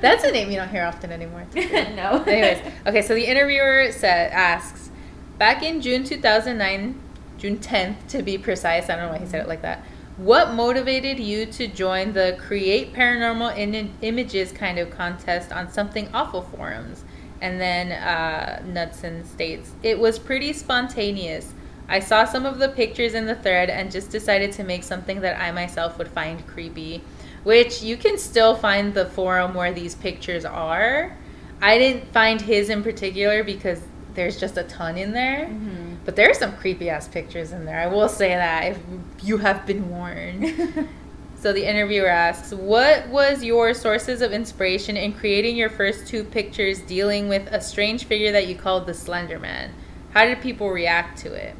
That's 0.00 0.24
a 0.24 0.30
name 0.30 0.50
you 0.50 0.56
don't 0.56 0.68
hear 0.68 0.84
often 0.84 1.12
anymore. 1.12 1.46
no. 1.54 2.24
Anyways, 2.26 2.72
okay. 2.86 3.02
So 3.02 3.14
the 3.14 3.24
interviewer 3.24 3.90
said 3.92 4.32
asks, 4.32 4.90
back 5.38 5.62
in 5.62 5.80
June 5.80 6.04
2009, 6.04 7.00
June 7.38 7.58
10th 7.58 8.08
to 8.08 8.22
be 8.22 8.38
precise. 8.38 8.88
I 8.88 8.96
don't 8.96 9.06
know 9.06 9.12
why 9.12 9.18
he 9.18 9.26
said 9.26 9.40
it 9.40 9.48
like 9.48 9.62
that. 9.62 9.84
What 10.16 10.52
motivated 10.54 11.18
you 11.18 11.44
to 11.46 11.66
join 11.66 12.12
the 12.12 12.36
Create 12.38 12.92
Paranormal 12.92 13.56
in- 13.56 13.92
Images 14.00 14.52
kind 14.52 14.78
of 14.78 14.90
contest 14.90 15.50
on 15.50 15.72
Something 15.72 16.08
Awful 16.14 16.42
forums? 16.42 17.04
And 17.40 17.60
then 17.60 17.90
uh, 17.90 18.62
Knudsen 18.64 19.24
states, 19.26 19.72
It 19.82 19.98
was 19.98 20.18
pretty 20.18 20.52
spontaneous. 20.52 21.52
I 21.88 22.00
saw 22.00 22.24
some 22.24 22.46
of 22.46 22.58
the 22.58 22.68
pictures 22.68 23.14
in 23.14 23.26
the 23.26 23.34
thread 23.34 23.68
and 23.68 23.92
just 23.92 24.10
decided 24.10 24.52
to 24.52 24.64
make 24.64 24.82
something 24.82 25.20
that 25.20 25.40
I 25.40 25.52
myself 25.52 25.98
would 25.98 26.08
find 26.08 26.46
creepy. 26.46 27.02
Which 27.42 27.82
you 27.82 27.98
can 27.98 28.16
still 28.16 28.54
find 28.54 28.94
the 28.94 29.04
forum 29.06 29.54
where 29.54 29.72
these 29.72 29.94
pictures 29.94 30.46
are. 30.46 31.14
I 31.60 31.76
didn't 31.76 32.10
find 32.12 32.40
his 32.40 32.70
in 32.70 32.82
particular 32.82 33.44
because 33.44 33.80
there's 34.14 34.40
just 34.40 34.56
a 34.56 34.62
ton 34.64 34.96
in 34.96 35.12
there. 35.12 35.46
Mm-hmm. 35.46 35.94
But 36.04 36.16
there 36.16 36.30
are 36.30 36.34
some 36.34 36.56
creepy 36.56 36.88
ass 36.88 37.08
pictures 37.08 37.52
in 37.52 37.64
there. 37.64 37.80
I 37.80 37.86
will 37.86 38.08
say 38.08 38.28
that 38.28 38.64
if 38.64 38.78
you 39.22 39.38
have 39.38 39.66
been 39.66 39.90
warned. 39.90 40.88
so 41.36 41.52
the 41.52 41.68
interviewer 41.68 42.08
asks, 42.08 42.52
"What 42.52 43.08
was 43.08 43.44
your 43.44 43.74
sources 43.74 44.22
of 44.22 44.32
inspiration 44.32 44.96
in 44.96 45.12
creating 45.12 45.56
your 45.56 45.70
first 45.70 46.06
two 46.06 46.24
pictures 46.24 46.80
dealing 46.80 47.28
with 47.28 47.46
a 47.48 47.60
strange 47.60 48.04
figure 48.04 48.32
that 48.32 48.46
you 48.46 48.54
called 48.54 48.86
the 48.86 48.94
Slender 48.94 49.38
Man? 49.38 49.72
How 50.12 50.24
did 50.24 50.40
people 50.40 50.70
react 50.70 51.18
to 51.18 51.32
it?" 51.34 51.54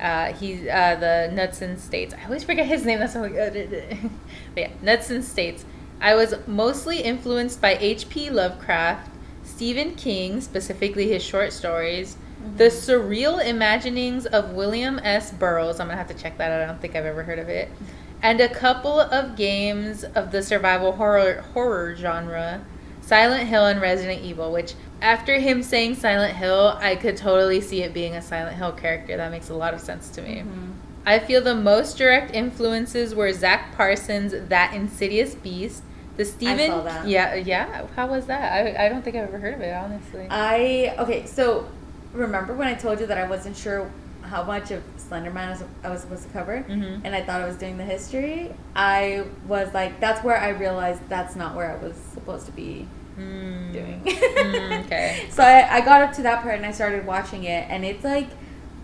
Uh, 0.00 0.32
he 0.32 0.68
uh, 0.68 0.96
the 0.96 1.30
Knudsen 1.32 1.78
states. 1.78 2.14
I 2.14 2.24
always 2.24 2.44
forget 2.44 2.66
his 2.66 2.84
name. 2.84 2.98
That's 2.98 3.14
so 3.14 3.28
good. 3.28 3.98
but 4.54 4.60
yeah, 4.60 4.70
Knudsen 4.82 5.22
states. 5.22 5.64
I 6.00 6.14
was 6.14 6.34
mostly 6.46 7.00
influenced 7.00 7.60
by 7.60 7.78
H.P. 7.80 8.28
Lovecraft, 8.30 9.10
Stephen 9.42 9.94
King, 9.94 10.42
specifically 10.42 11.08
his 11.08 11.22
short 11.22 11.54
stories, 11.54 12.18
the 12.56 12.64
Surreal 12.64 13.44
Imaginings 13.44 14.26
of 14.26 14.50
William 14.50 15.00
S. 15.02 15.32
Burroughs. 15.32 15.80
I'm 15.80 15.86
going 15.86 15.98
to 15.98 16.04
have 16.04 16.14
to 16.14 16.22
check 16.22 16.36
that 16.38 16.52
out. 16.52 16.60
I 16.60 16.66
don't 16.66 16.80
think 16.80 16.94
I've 16.94 17.06
ever 17.06 17.22
heard 17.22 17.38
of 17.38 17.48
it. 17.48 17.70
And 18.22 18.40
a 18.40 18.48
couple 18.48 19.00
of 19.00 19.36
games 19.36 20.04
of 20.04 20.32
the 20.32 20.42
survival 20.42 20.92
horror 20.92 21.42
horror 21.54 21.94
genre, 21.96 22.64
Silent 23.00 23.48
Hill 23.48 23.66
and 23.66 23.80
Resident 23.80 24.22
Evil, 24.22 24.52
which 24.52 24.74
after 25.02 25.38
him 25.38 25.62
saying 25.62 25.96
Silent 25.96 26.34
Hill, 26.34 26.76
I 26.80 26.96
could 26.96 27.16
totally 27.16 27.60
see 27.60 27.82
it 27.82 27.92
being 27.92 28.14
a 28.14 28.22
Silent 28.22 28.56
Hill 28.56 28.72
character. 28.72 29.16
That 29.16 29.30
makes 29.30 29.50
a 29.50 29.54
lot 29.54 29.74
of 29.74 29.80
sense 29.80 30.08
to 30.10 30.22
me. 30.22 30.36
Mm-hmm. 30.36 30.72
I 31.04 31.20
feel 31.20 31.40
the 31.40 31.54
most 31.54 31.96
direct 31.96 32.34
influences 32.34 33.14
were 33.14 33.32
Zack 33.32 33.76
Parsons' 33.76 34.34
That 34.48 34.74
Insidious 34.74 35.34
Beast, 35.36 35.82
the 36.16 36.24
Stephen. 36.24 36.70
Yeah, 37.08 37.34
yeah. 37.34 37.86
How 37.94 38.08
was 38.08 38.26
that? 38.26 38.52
I, 38.52 38.86
I 38.86 38.88
don't 38.88 39.02
think 39.02 39.14
I've 39.16 39.28
ever 39.28 39.38
heard 39.38 39.54
of 39.54 39.60
it, 39.60 39.72
honestly. 39.72 40.26
I 40.30 40.96
okay. 40.98 41.26
So 41.26 41.68
remember 42.12 42.54
when 42.54 42.66
I 42.66 42.74
told 42.74 42.98
you 42.98 43.06
that 43.06 43.18
I 43.18 43.28
wasn't 43.28 43.56
sure 43.56 43.90
how 44.22 44.42
much 44.42 44.72
of 44.72 44.82
Slenderman 44.96 45.64
I 45.84 45.90
was 45.90 46.00
supposed 46.00 46.24
to 46.24 46.28
cover, 46.30 46.64
mm-hmm. 46.68 47.06
and 47.06 47.14
I 47.14 47.22
thought 47.22 47.40
I 47.40 47.46
was 47.46 47.56
doing 47.56 47.76
the 47.76 47.84
history. 47.84 48.52
I 48.74 49.26
was 49.46 49.72
like, 49.72 50.00
that's 50.00 50.24
where 50.24 50.36
I 50.36 50.48
realized 50.48 51.08
that's 51.08 51.36
not 51.36 51.54
where 51.54 51.70
I 51.70 51.76
was 51.76 51.94
supposed 52.14 52.46
to 52.46 52.52
be 52.52 52.88
mm. 53.18 53.72
doing. 53.72 54.02
mm, 54.04 54.84
okay. 54.84 55.26
so 55.30 55.42
I, 55.42 55.76
I 55.76 55.80
got 55.80 56.02
up 56.02 56.12
to 56.14 56.22
that 56.22 56.42
part 56.42 56.56
and 56.56 56.66
I 56.66 56.72
started 56.72 57.06
watching 57.06 57.44
it, 57.44 57.66
and 57.68 57.84
it's 57.84 58.04
like 58.04 58.28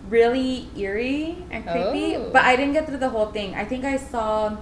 really 0.09 0.69
eerie 0.77 1.37
and 1.51 1.63
creepy. 1.63 2.15
Oh. 2.15 2.29
But 2.31 2.43
I 2.43 2.55
didn't 2.55 2.73
get 2.73 2.87
through 2.87 2.97
the 2.97 3.09
whole 3.09 3.31
thing. 3.31 3.55
I 3.55 3.65
think 3.65 3.85
I 3.85 3.97
saw. 3.97 4.57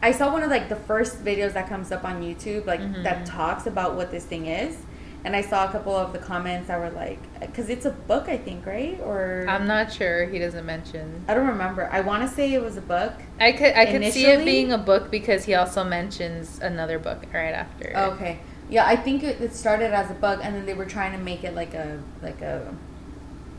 I 0.00 0.12
saw 0.12 0.32
one 0.32 0.44
of 0.44 0.50
like 0.50 0.68
the 0.68 0.76
first 0.76 1.24
videos 1.24 1.54
that 1.54 1.68
comes 1.68 1.90
up 1.90 2.04
on 2.04 2.22
YouTube, 2.22 2.66
like 2.66 2.80
mm-hmm. 2.80 3.02
that 3.02 3.26
talks 3.26 3.66
about 3.66 3.96
what 3.96 4.12
this 4.12 4.24
thing 4.24 4.46
is 4.46 4.78
and 5.24 5.34
I 5.34 5.42
saw 5.42 5.68
a 5.68 5.72
couple 5.72 5.94
of 5.96 6.12
the 6.12 6.18
comments 6.18 6.68
that 6.68 6.78
were 6.78 6.90
like, 6.90 7.18
because 7.40 7.68
it's 7.68 7.84
a 7.84 7.90
book, 7.90 8.28
I 8.28 8.38
think, 8.38 8.64
right? 8.64 8.98
Or 9.02 9.44
I'm 9.48 9.66
not 9.66 9.92
sure. 9.92 10.26
He 10.26 10.38
doesn't 10.38 10.64
mention. 10.64 11.24
I 11.26 11.34
don't 11.34 11.46
remember. 11.46 11.88
I 11.90 12.00
want 12.00 12.28
to 12.28 12.34
say 12.34 12.52
it 12.54 12.62
was 12.62 12.76
a 12.76 12.82
book. 12.82 13.12
I 13.40 13.52
could 13.52 13.74
I 13.74 13.86
could 13.86 14.12
see 14.12 14.26
it 14.26 14.44
being 14.44 14.72
a 14.72 14.78
book 14.78 15.10
because 15.10 15.44
he 15.44 15.54
also 15.54 15.84
mentions 15.84 16.60
another 16.60 16.98
book 16.98 17.24
right 17.32 17.52
after. 17.52 17.92
Okay. 18.14 18.38
Yeah, 18.70 18.86
I 18.86 18.96
think 18.96 19.22
it, 19.22 19.40
it 19.40 19.54
started 19.54 19.92
as 19.92 20.10
a 20.10 20.14
book, 20.14 20.40
and 20.42 20.54
then 20.54 20.66
they 20.66 20.74
were 20.74 20.84
trying 20.84 21.12
to 21.12 21.18
make 21.18 21.44
it 21.44 21.54
like 21.54 21.74
a 21.74 22.00
like 22.22 22.40
a 22.42 22.74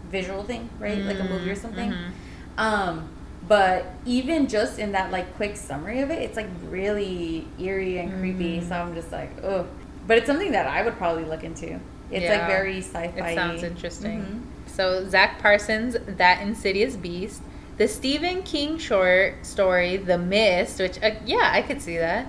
visual 0.10 0.43
thing, 0.43 0.70
right? 0.80 0.97
Mm-hmm. 0.97 1.07
Like 1.07 1.20
a 1.20 1.24
movie 1.24 1.49
or 1.49 1.53
mm-hmm. 1.53 1.62
something. 1.62 1.91
Mm-hmm. 1.91 2.60
Um, 2.60 3.10
but 3.47 3.86
even 4.05 4.47
just 4.47 4.80
in 4.80 4.91
that 4.91 5.12
like 5.12 5.36
quick 5.36 5.55
summary 5.55 6.01
of 6.01 6.12
it, 6.12 6.22
it's 6.22 6.36
like 6.38 6.47
really 6.68 7.47
eerie 7.60 7.97
and 7.97 8.20
creepy. 8.20 8.57
Mm-hmm. 8.57 8.70
So 8.70 8.76
I'm 8.76 8.93
just 8.93 9.12
like, 9.12 9.43
oh. 9.43 9.68
But 10.07 10.18
it's 10.18 10.28
something 10.28 10.51
that 10.53 10.68
I 10.68 10.84
would 10.84 10.97
probably 10.97 11.24
look 11.24 11.43
into. 11.43 11.80
It's 12.12 12.24
yeah, 12.24 12.39
like 12.39 12.47
very 12.47 12.80
sci-fi. 12.80 13.30
It 13.30 13.36
sounds 13.36 13.64
interesting. 13.64 14.22
Mm-hmm. 14.22 14.39
So 14.68 15.07
Zack 15.07 15.39
Parsons, 15.39 15.97
That 16.07 16.41
Insidious 16.41 16.95
Beast, 16.95 17.41
the 17.78 17.88
Stephen 17.88 18.43
King 18.43 18.78
short 18.78 19.45
story, 19.45 19.97
The 19.97 20.18
Mist, 20.18 20.80
which 20.80 21.01
uh, 21.03 21.12
yeah, 21.26 21.51
I 21.53 21.62
could 21.62 21.82
see 21.82 21.97
that. 21.97 22.28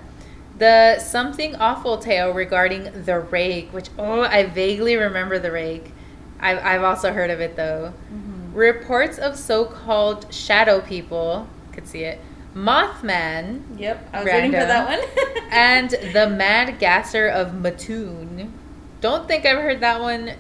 The 0.60 0.98
Something 0.98 1.56
Awful 1.56 1.96
tale 1.96 2.34
regarding 2.34 3.04
the 3.04 3.18
rake, 3.18 3.72
which 3.72 3.88
oh, 3.98 4.20
I 4.20 4.44
vaguely 4.44 4.94
remember 4.94 5.38
the 5.38 5.50
rake. 5.50 5.90
I've 6.38 6.58
I've 6.58 6.82
also 6.82 7.14
heard 7.14 7.30
of 7.30 7.40
it 7.40 7.56
though. 7.56 7.94
Mm-hmm. 8.12 8.54
Reports 8.54 9.16
of 9.16 9.38
so-called 9.38 10.32
shadow 10.32 10.82
people, 10.82 11.48
could 11.72 11.88
see 11.88 12.04
it. 12.04 12.20
Mothman. 12.54 13.78
Yep, 13.78 14.10
I 14.12 14.18
was 14.18 14.26
random, 14.26 14.52
waiting 14.52 14.60
for 14.60 14.66
that 14.66 15.00
one. 15.00 15.44
and 15.50 15.90
the 15.90 16.28
Mad 16.28 16.78
Gasser 16.78 17.26
of 17.26 17.54
Mattoon. 17.54 18.52
Don't 19.00 19.26
think 19.26 19.46
I've 19.46 19.62
heard 19.62 19.80
that 19.80 20.02
one. 20.02 20.32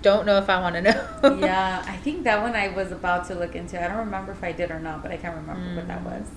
Don't 0.00 0.26
know 0.26 0.38
if 0.38 0.48
I 0.48 0.60
want 0.60 0.76
to 0.76 0.82
know. 0.82 1.38
yeah, 1.40 1.82
I 1.88 1.96
think 1.96 2.22
that 2.22 2.40
one 2.40 2.54
I 2.54 2.68
was 2.68 2.92
about 2.92 3.26
to 3.28 3.34
look 3.34 3.56
into. 3.56 3.82
I 3.82 3.88
don't 3.88 3.98
remember 3.98 4.30
if 4.30 4.44
I 4.44 4.52
did 4.52 4.70
or 4.70 4.78
not, 4.78 5.02
but 5.02 5.10
I 5.10 5.16
can't 5.16 5.34
remember 5.34 5.66
mm. 5.66 5.74
what 5.74 5.88
that 5.88 6.04
mm. 6.04 6.20
was. 6.20 6.28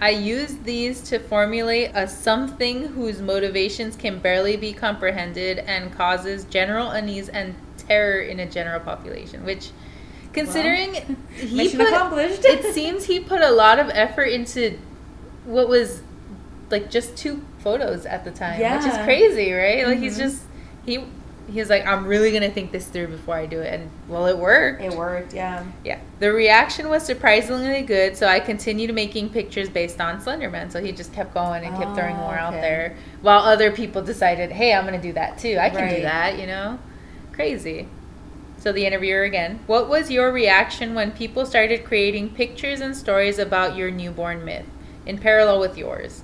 I 0.00 0.10
used 0.10 0.64
these 0.64 1.00
to 1.02 1.18
formulate 1.18 1.92
a 1.94 2.08
something 2.08 2.88
whose 2.88 3.20
motivations 3.20 3.96
can 3.96 4.18
barely 4.18 4.56
be 4.56 4.72
comprehended 4.72 5.58
and 5.58 5.92
causes 5.92 6.44
general 6.44 6.90
unease 6.90 7.28
and 7.28 7.54
terror 7.78 8.20
in 8.20 8.40
a 8.40 8.46
general 8.46 8.80
population, 8.80 9.44
which 9.44 9.70
Considering 10.34 10.92
well, 10.92 11.16
he 11.36 11.76
put, 11.76 11.88
accomplished. 11.88 12.44
it 12.44 12.74
seems 12.74 13.04
he 13.04 13.20
put 13.20 13.40
a 13.40 13.50
lot 13.52 13.78
of 13.78 13.88
effort 13.90 14.24
into 14.24 14.76
what 15.44 15.68
was 15.68 16.02
like 16.70 16.90
just 16.90 17.16
two 17.16 17.44
photos 17.60 18.04
at 18.04 18.24
the 18.24 18.32
time, 18.32 18.60
yeah. 18.60 18.76
which 18.76 18.92
is 18.92 18.98
crazy, 19.04 19.52
right? 19.52 19.86
Like 19.86 19.94
mm-hmm. 19.94 20.02
he's 20.02 20.18
just 20.18 20.42
he 20.84 21.04
he 21.50 21.60
was 21.60 21.68
like, 21.68 21.86
I'm 21.86 22.06
really 22.06 22.32
gonna 22.32 22.50
think 22.50 22.72
this 22.72 22.86
through 22.86 23.08
before 23.08 23.34
I 23.34 23.46
do 23.46 23.60
it, 23.60 23.72
and 23.72 23.90
well, 24.08 24.26
it 24.26 24.36
worked. 24.36 24.82
It 24.82 24.92
worked, 24.92 25.34
yeah. 25.34 25.64
Yeah, 25.84 26.00
the 26.18 26.32
reaction 26.32 26.88
was 26.88 27.04
surprisingly 27.04 27.82
good, 27.82 28.16
so 28.16 28.26
I 28.26 28.40
continued 28.40 28.94
making 28.94 29.30
pictures 29.30 29.68
based 29.68 30.00
on 30.00 30.20
Slenderman. 30.20 30.72
So 30.72 30.82
he 30.82 30.92
just 30.92 31.12
kept 31.12 31.34
going 31.34 31.64
and 31.64 31.76
kept 31.76 31.94
throwing 31.94 32.16
Oh, 32.16 32.20
more 32.20 32.34
out 32.34 32.54
oh, 32.54 32.60
there, 32.60 32.96
while 33.20 33.40
other 33.40 33.70
people 33.70 34.02
decided, 34.02 34.50
hey, 34.50 34.72
I'm 34.72 34.84
gonna 34.84 35.00
do 35.00 35.12
that 35.12 35.38
too. 35.38 35.58
I 35.60 35.70
can 35.70 35.94
do 35.94 36.02
that, 36.02 36.38
you 36.38 36.46
know? 36.46 36.78
Crazy. 37.32 37.88
So 38.58 38.72
the 38.72 38.86
interviewer 38.86 39.24
again, 39.24 39.60
what 39.66 39.88
was 39.88 40.10
your 40.10 40.32
reaction 40.32 40.94
when 40.94 41.12
people 41.12 41.44
started 41.44 41.84
creating 41.84 42.30
pictures 42.30 42.80
and 42.80 42.96
stories 42.96 43.38
about 43.38 43.76
your 43.76 43.90
newborn 43.90 44.44
myth 44.44 44.66
in 45.04 45.18
parallel 45.18 45.60
with 45.60 45.76
yours? 45.76 46.23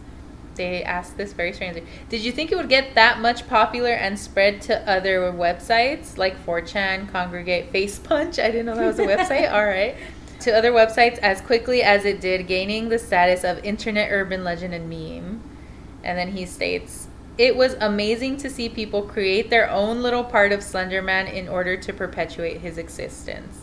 They 0.60 0.84
asked 0.84 1.16
this 1.16 1.32
very 1.32 1.54
strangely. 1.54 1.84
Did 2.10 2.20
you 2.20 2.32
think 2.32 2.52
it 2.52 2.56
would 2.56 2.68
get 2.68 2.94
that 2.94 3.18
much 3.18 3.48
popular 3.48 3.92
and 3.92 4.18
spread 4.18 4.60
to 4.62 4.86
other 4.86 5.32
websites 5.32 6.18
like 6.18 6.36
4chan, 6.44 7.10
Kongregate, 7.10 7.70
Face 7.70 7.98
Punch? 7.98 8.38
I 8.38 8.50
didn't 8.50 8.66
know 8.66 8.74
that 8.74 8.86
was 8.86 8.98
a 8.98 9.06
website. 9.06 9.50
All 9.54 9.64
right. 9.64 9.96
To 10.40 10.50
other 10.54 10.70
websites 10.70 11.16
as 11.20 11.40
quickly 11.40 11.82
as 11.82 12.04
it 12.04 12.20
did, 12.20 12.46
gaining 12.46 12.90
the 12.90 12.98
status 12.98 13.42
of 13.42 13.64
internet 13.64 14.12
urban 14.12 14.44
legend 14.44 14.74
and 14.74 14.90
meme. 14.90 15.40
And 16.04 16.18
then 16.18 16.32
he 16.32 16.44
states, 16.44 17.08
it 17.38 17.56
was 17.56 17.72
amazing 17.80 18.36
to 18.38 18.50
see 18.50 18.68
people 18.68 19.00
create 19.00 19.48
their 19.48 19.70
own 19.70 20.02
little 20.02 20.24
part 20.24 20.52
of 20.52 20.60
Slenderman 20.60 21.32
in 21.32 21.48
order 21.48 21.78
to 21.78 21.92
perpetuate 21.94 22.60
his 22.60 22.76
existence. 22.76 23.59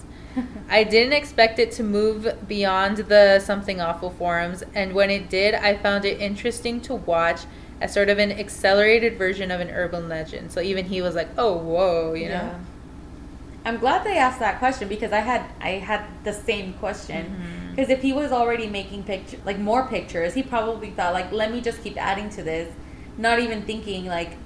I 0.69 0.83
didn't 0.83 1.13
expect 1.13 1.59
it 1.59 1.71
to 1.73 1.83
move 1.83 2.47
beyond 2.47 2.97
the 2.97 3.39
Something 3.39 3.81
Awful 3.81 4.09
forums, 4.09 4.63
and 4.73 4.93
when 4.93 5.09
it 5.09 5.29
did, 5.29 5.55
I 5.55 5.75
found 5.75 6.05
it 6.05 6.19
interesting 6.19 6.81
to 6.81 6.95
watch 6.95 7.41
as 7.79 7.93
sort 7.93 8.09
of 8.09 8.17
an 8.17 8.31
accelerated 8.31 9.17
version 9.17 9.51
of 9.51 9.59
an 9.59 9.69
urban 9.69 10.09
legend. 10.09 10.51
So 10.51 10.61
even 10.61 10.85
he 10.85 11.01
was 11.01 11.15
like, 11.15 11.29
"Oh, 11.37 11.57
whoa," 11.57 12.13
you 12.13 12.29
know. 12.29 12.33
Yeah. 12.33 12.59
I'm 13.65 13.77
glad 13.77 14.05
they 14.05 14.17
asked 14.17 14.39
that 14.39 14.59
question 14.59 14.87
because 14.87 15.11
I 15.11 15.19
had 15.19 15.43
I 15.59 15.71
had 15.71 16.05
the 16.23 16.33
same 16.33 16.73
question. 16.73 17.25
Mm-hmm. 17.25 17.75
Because 17.75 17.89
if 17.91 18.01
he 18.01 18.11
was 18.11 18.31
already 18.31 18.65
making 18.65 19.03
picture 19.03 19.37
like 19.45 19.59
more 19.59 19.87
pictures, 19.87 20.33
he 20.33 20.41
probably 20.41 20.89
thought 20.91 21.13
like, 21.13 21.31
let 21.31 21.51
me 21.51 21.61
just 21.61 21.83
keep 21.83 21.97
adding 21.97 22.29
to 22.31 22.43
this, 22.43 22.73
not 23.17 23.39
even 23.39 23.63
thinking 23.63 24.05
like 24.05 24.37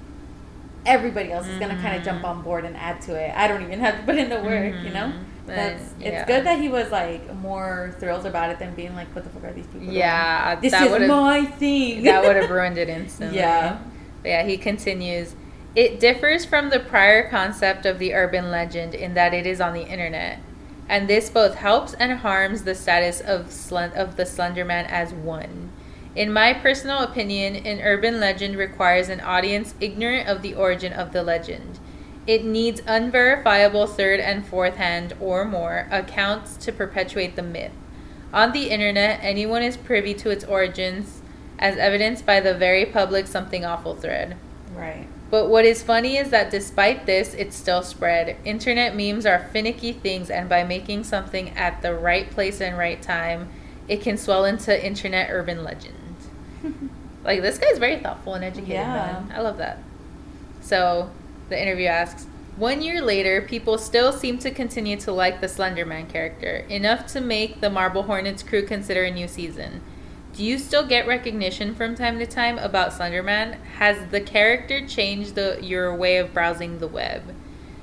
everybody 0.85 1.31
else 1.31 1.47
is 1.47 1.59
gonna 1.59 1.79
kind 1.81 1.95
of 1.95 2.03
jump 2.03 2.23
mm-hmm. 2.23 2.39
on 2.39 2.41
board 2.41 2.65
and 2.65 2.75
add 2.75 2.99
to 3.01 3.15
it. 3.15 3.31
I 3.35 3.47
don't 3.47 3.61
even 3.61 3.79
have 3.79 3.99
to 3.99 4.03
put 4.03 4.17
in 4.17 4.29
the 4.29 4.41
work, 4.41 4.83
you 4.83 4.89
know. 4.89 5.13
Mm-hmm. 5.13 5.40
Mhm. 5.47 5.55
That's 5.55 5.83
it's 5.99 6.11
yeah. 6.11 6.25
good 6.25 6.45
that 6.45 6.59
he 6.59 6.69
was 6.69 6.91
like 6.91 7.33
more 7.35 7.95
thrilled 7.99 8.25
about 8.25 8.51
it 8.51 8.59
than 8.59 8.73
being 8.75 8.95
like, 8.95 9.13
what 9.15 9.23
the 9.23 9.29
fuck 9.29 9.43
are 9.43 9.53
these 9.53 9.65
people? 9.65 9.81
doing? 9.81 9.93
Yeah, 9.93 10.55
this 10.55 10.73
is 10.73 11.07
my 11.07 11.45
thing. 11.45 12.03
that 12.03 12.23
would 12.23 12.35
have 12.35 12.49
ruined 12.57 12.77
it 12.77 12.89
instantly. 12.89 13.37
Yeah. 13.37 13.79
But 14.21 14.29
yeah, 14.29 14.43
he 14.43 14.57
continues. 14.57 15.35
It 15.75 15.99
differs 15.99 16.45
from 16.45 16.69
the 16.69 16.79
prior 16.79 17.29
concept 17.29 17.85
of 17.85 17.97
the 17.97 18.13
urban 18.13 18.51
legend 18.51 18.93
in 18.93 19.13
that 19.13 19.33
it 19.33 19.47
is 19.47 19.61
on 19.61 19.73
the 19.73 19.87
internet, 19.87 20.39
and 20.89 21.07
this 21.07 21.29
both 21.29 21.55
helps 21.55 21.93
and 21.93 22.11
harms 22.19 22.63
the 22.63 22.75
status 22.75 23.21
of 23.21 23.47
Slen- 23.47 23.95
of 23.95 24.17
the 24.17 24.23
Slenderman 24.23 24.85
as 24.89 25.13
one. 25.13 25.71
In 26.13 26.33
my 26.33 26.53
personal 26.53 26.99
opinion, 26.99 27.55
an 27.55 27.79
urban 27.81 28.19
legend 28.19 28.57
requires 28.57 29.07
an 29.07 29.21
audience 29.21 29.73
ignorant 29.79 30.27
of 30.27 30.41
the 30.41 30.53
origin 30.53 30.91
of 30.91 31.13
the 31.13 31.23
legend. 31.23 31.79
It 32.27 32.43
needs 32.45 32.81
unverifiable 32.85 33.87
third 33.87 34.19
and 34.19 34.45
fourth 34.45 34.75
hand 34.75 35.13
or 35.19 35.43
more 35.45 35.87
accounts 35.91 36.55
to 36.57 36.71
perpetuate 36.71 37.35
the 37.35 37.41
myth. 37.41 37.71
On 38.33 38.51
the 38.51 38.69
internet, 38.69 39.19
anyone 39.23 39.63
is 39.63 39.75
privy 39.75 40.13
to 40.15 40.29
its 40.29 40.43
origins, 40.45 41.21
as 41.59 41.77
evidenced 41.77 42.25
by 42.25 42.39
the 42.39 42.53
very 42.53 42.85
public 42.85 43.27
Something 43.27 43.65
Awful 43.65 43.95
thread. 43.95 44.35
right. 44.75 45.07
But 45.29 45.47
what 45.47 45.63
is 45.63 45.81
funny 45.81 46.17
is 46.17 46.29
that 46.31 46.51
despite 46.51 47.05
this, 47.05 47.33
it's 47.33 47.55
still 47.55 47.81
spread. 47.83 48.35
Internet 48.43 48.97
memes 48.97 49.25
are 49.25 49.47
finicky 49.53 49.93
things, 49.93 50.29
and 50.29 50.49
by 50.49 50.65
making 50.65 51.05
something 51.05 51.51
at 51.57 51.81
the 51.81 51.93
right 51.95 52.29
place 52.29 52.59
and 52.59 52.77
right 52.77 53.01
time, 53.01 53.47
it 53.87 54.01
can 54.01 54.17
swell 54.17 54.43
into 54.43 54.85
internet 54.85 55.29
urban 55.31 55.63
legend. 55.63 55.95
like, 57.23 57.41
this 57.41 57.57
guy's 57.57 57.77
very 57.77 57.97
thoughtful 57.97 58.33
and 58.33 58.43
educated, 58.43 58.73
Yeah. 58.73 58.93
man. 58.93 59.31
I 59.33 59.39
love 59.39 59.57
that. 59.59 59.79
So, 60.59 61.09
the 61.51 61.61
interview 61.61 61.85
asks 61.85 62.25
One 62.57 62.81
year 62.81 63.01
later, 63.01 63.41
people 63.41 63.77
still 63.77 64.11
seem 64.11 64.39
to 64.39 64.49
continue 64.51 64.97
to 65.01 65.11
like 65.11 65.39
the 65.41 65.47
Slenderman 65.47 66.09
character, 66.09 66.65
enough 66.69 67.05
to 67.13 67.21
make 67.21 67.61
the 67.61 67.69
Marble 67.69 68.03
Hornets 68.03 68.41
crew 68.43 68.65
consider 68.65 69.03
a 69.03 69.11
new 69.11 69.27
season. 69.27 69.81
Do 70.33 70.43
you 70.43 70.57
still 70.57 70.87
get 70.87 71.07
recognition 71.07 71.75
from 71.75 71.93
time 71.93 72.17
to 72.19 72.25
time 72.25 72.57
about 72.57 72.91
Slenderman? 72.93 73.55
Has 73.77 74.09
the 74.11 74.21
character 74.21 74.87
changed 74.87 75.35
the, 75.35 75.59
your 75.61 75.93
way 75.95 76.17
of 76.17 76.33
browsing 76.33 76.79
the 76.79 76.87
web? 76.87 77.35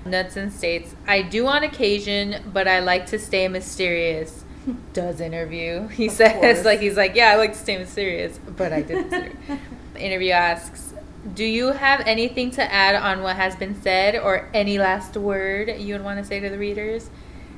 Knudsen 0.07 0.51
states, 0.51 0.95
I 1.07 1.23
do 1.23 1.47
on 1.47 1.62
occasion, 1.62 2.51
but 2.53 2.66
I 2.66 2.81
like 2.81 3.07
to 3.07 3.19
stay 3.19 3.47
mysterious. 3.49 4.45
Does 4.95 5.21
interview. 5.21 5.89
He 5.89 6.07
Of 6.07 6.12
says, 6.12 6.33
course. 6.33 6.64
like, 6.64 6.81
he's 6.81 6.97
like, 6.97 7.14
yeah, 7.14 7.31
I 7.33 7.37
like 7.37 7.53
to 7.53 7.59
stay 7.59 7.77
mysterious, 7.77 8.39
but 8.57 8.73
I 8.73 8.81
did 8.83 9.33
interview 9.97 10.31
asks, 10.33 10.88
do 11.35 11.45
you 11.45 11.73
have 11.73 12.01
anything 12.07 12.51
to 12.53 12.73
add 12.73 12.95
on 12.95 13.23
what 13.23 13.37
has 13.37 13.57
been 13.57 13.81
said 13.81 14.14
or 14.16 14.49
any 14.55 14.79
last 14.79 15.16
word 15.16 15.69
you 15.79 15.95
would 15.95 16.05
want 16.05 16.19
to 16.19 16.25
say 16.25 16.41
to 16.41 16.49
the 16.49 16.59
readers? 16.59 17.11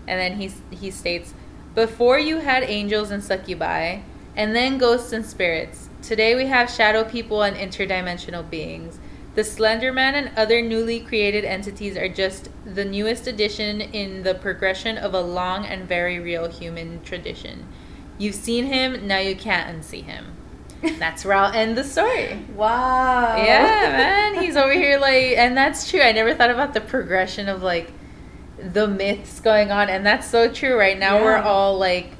And 0.09 0.19
then 0.19 0.41
he, 0.41 0.51
he 0.75 0.91
states, 0.91 1.35
Before 1.75 2.19
you 2.19 2.39
had 2.39 2.63
angels 2.63 3.11
and 3.11 3.23
succubi, 3.23 4.01
and 4.37 4.55
then 4.55 4.79
ghosts 4.79 5.13
and 5.13 5.27
spirits. 5.27 5.89
Today 6.03 6.35
we 6.35 6.47
have 6.47 6.71
shadow 6.71 7.05
people 7.05 7.43
and 7.43 7.57
interdimensional 7.57 8.49
beings. 8.49 8.99
The 9.35 9.43
Slenderman 9.43 10.15
and 10.15 10.31
other 10.37 10.63
newly 10.63 11.01
created 11.01 11.45
entities 11.45 11.97
are 11.97 12.09
just 12.09 12.49
the 12.65 12.85
newest 12.85 13.27
addition 13.27 13.81
in 13.81 14.23
the 14.23 14.35
progression 14.35 14.97
of 14.97 15.15
a 15.15 15.21
long 15.21 15.67
and 15.67 15.87
very 15.87 16.19
real 16.19 16.51
human 16.51 17.03
tradition. 17.03 17.67
You've 18.19 18.35
seen 18.35 18.67
him, 18.67 19.07
now 19.07 19.19
you 19.19 19.37
can't 19.37 19.77
unsee 19.77 20.05
him. 20.05 20.37
That's 20.99 21.25
where 21.25 21.37
I'll 21.37 21.53
end 21.53 21.77
the 21.77 21.85
story. 21.85 22.39
Wow. 22.57 23.37
Yeah, 23.37 23.91
man. 24.33 24.43
He's 24.43 24.57
over 24.57 24.73
here 24.73 24.99
like 24.99 25.37
and 25.37 25.57
that's 25.57 25.91
true. 25.91 26.01
I 26.01 26.13
never 26.13 26.35
thought 26.35 26.51
about 26.51 26.73
the 26.75 26.81
progression 26.81 27.49
of 27.49 27.63
like 27.63 27.93
the 28.59 28.87
myths 28.89 29.41
going 29.41 29.71
on 29.71 29.89
and 29.89 30.05
that's 30.07 30.29
so 30.31 30.51
true. 30.53 30.77
Right 30.79 30.99
now 30.99 31.23
we're 31.23 31.37
all 31.37 31.79
like 31.79 32.13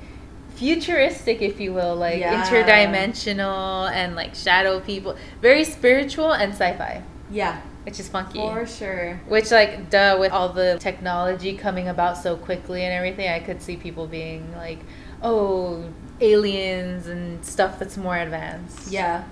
futuristic 0.57 1.41
if 1.43 1.59
you 1.61 1.73
will, 1.73 1.97
like 1.97 2.19
Yeah. 2.21 2.45
interdimensional 2.45 3.91
and 3.91 4.15
like 4.15 4.35
shadow 4.35 4.81
people. 4.81 5.17
Very 5.41 5.65
spiritual 5.65 6.33
and 6.33 6.53
sci-fi, 6.53 7.03
Yeah. 7.31 7.61
which 7.85 7.99
is 7.99 8.09
funky. 8.09 8.39
For 8.39 8.67
sure. 8.67 9.21
Which 9.29 9.51
like 9.51 9.89
duh 9.91 10.17
with 10.21 10.33
all 10.33 10.51
the 10.51 10.77
technology 10.79 11.57
coming 11.57 11.89
about 11.89 12.19
so 12.19 12.37
quickly 12.37 12.83
and 12.85 12.93
everything, 12.93 13.29
I 13.31 13.39
could 13.41 13.63
see 13.63 13.77
people 13.77 14.07
being 14.07 14.53
like, 14.57 14.81
"Oh, 15.23 15.85
aliens 16.21 17.07
and 17.07 17.45
stuff 17.45 17.79
that's 17.79 17.97
more 17.97 18.17
advanced." 18.17 18.91
Yeah. 18.91 19.25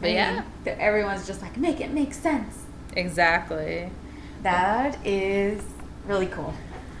But 0.00 0.10
I 0.10 0.12
yeah. 0.12 0.44
everyone's 0.66 1.26
just 1.26 1.42
like, 1.42 1.56
make 1.56 1.80
it 1.80 1.90
make 1.92 2.14
sense. 2.14 2.64
Exactly. 2.96 3.90
That 4.42 4.98
is 5.06 5.62
really 6.06 6.26
cool. 6.26 6.54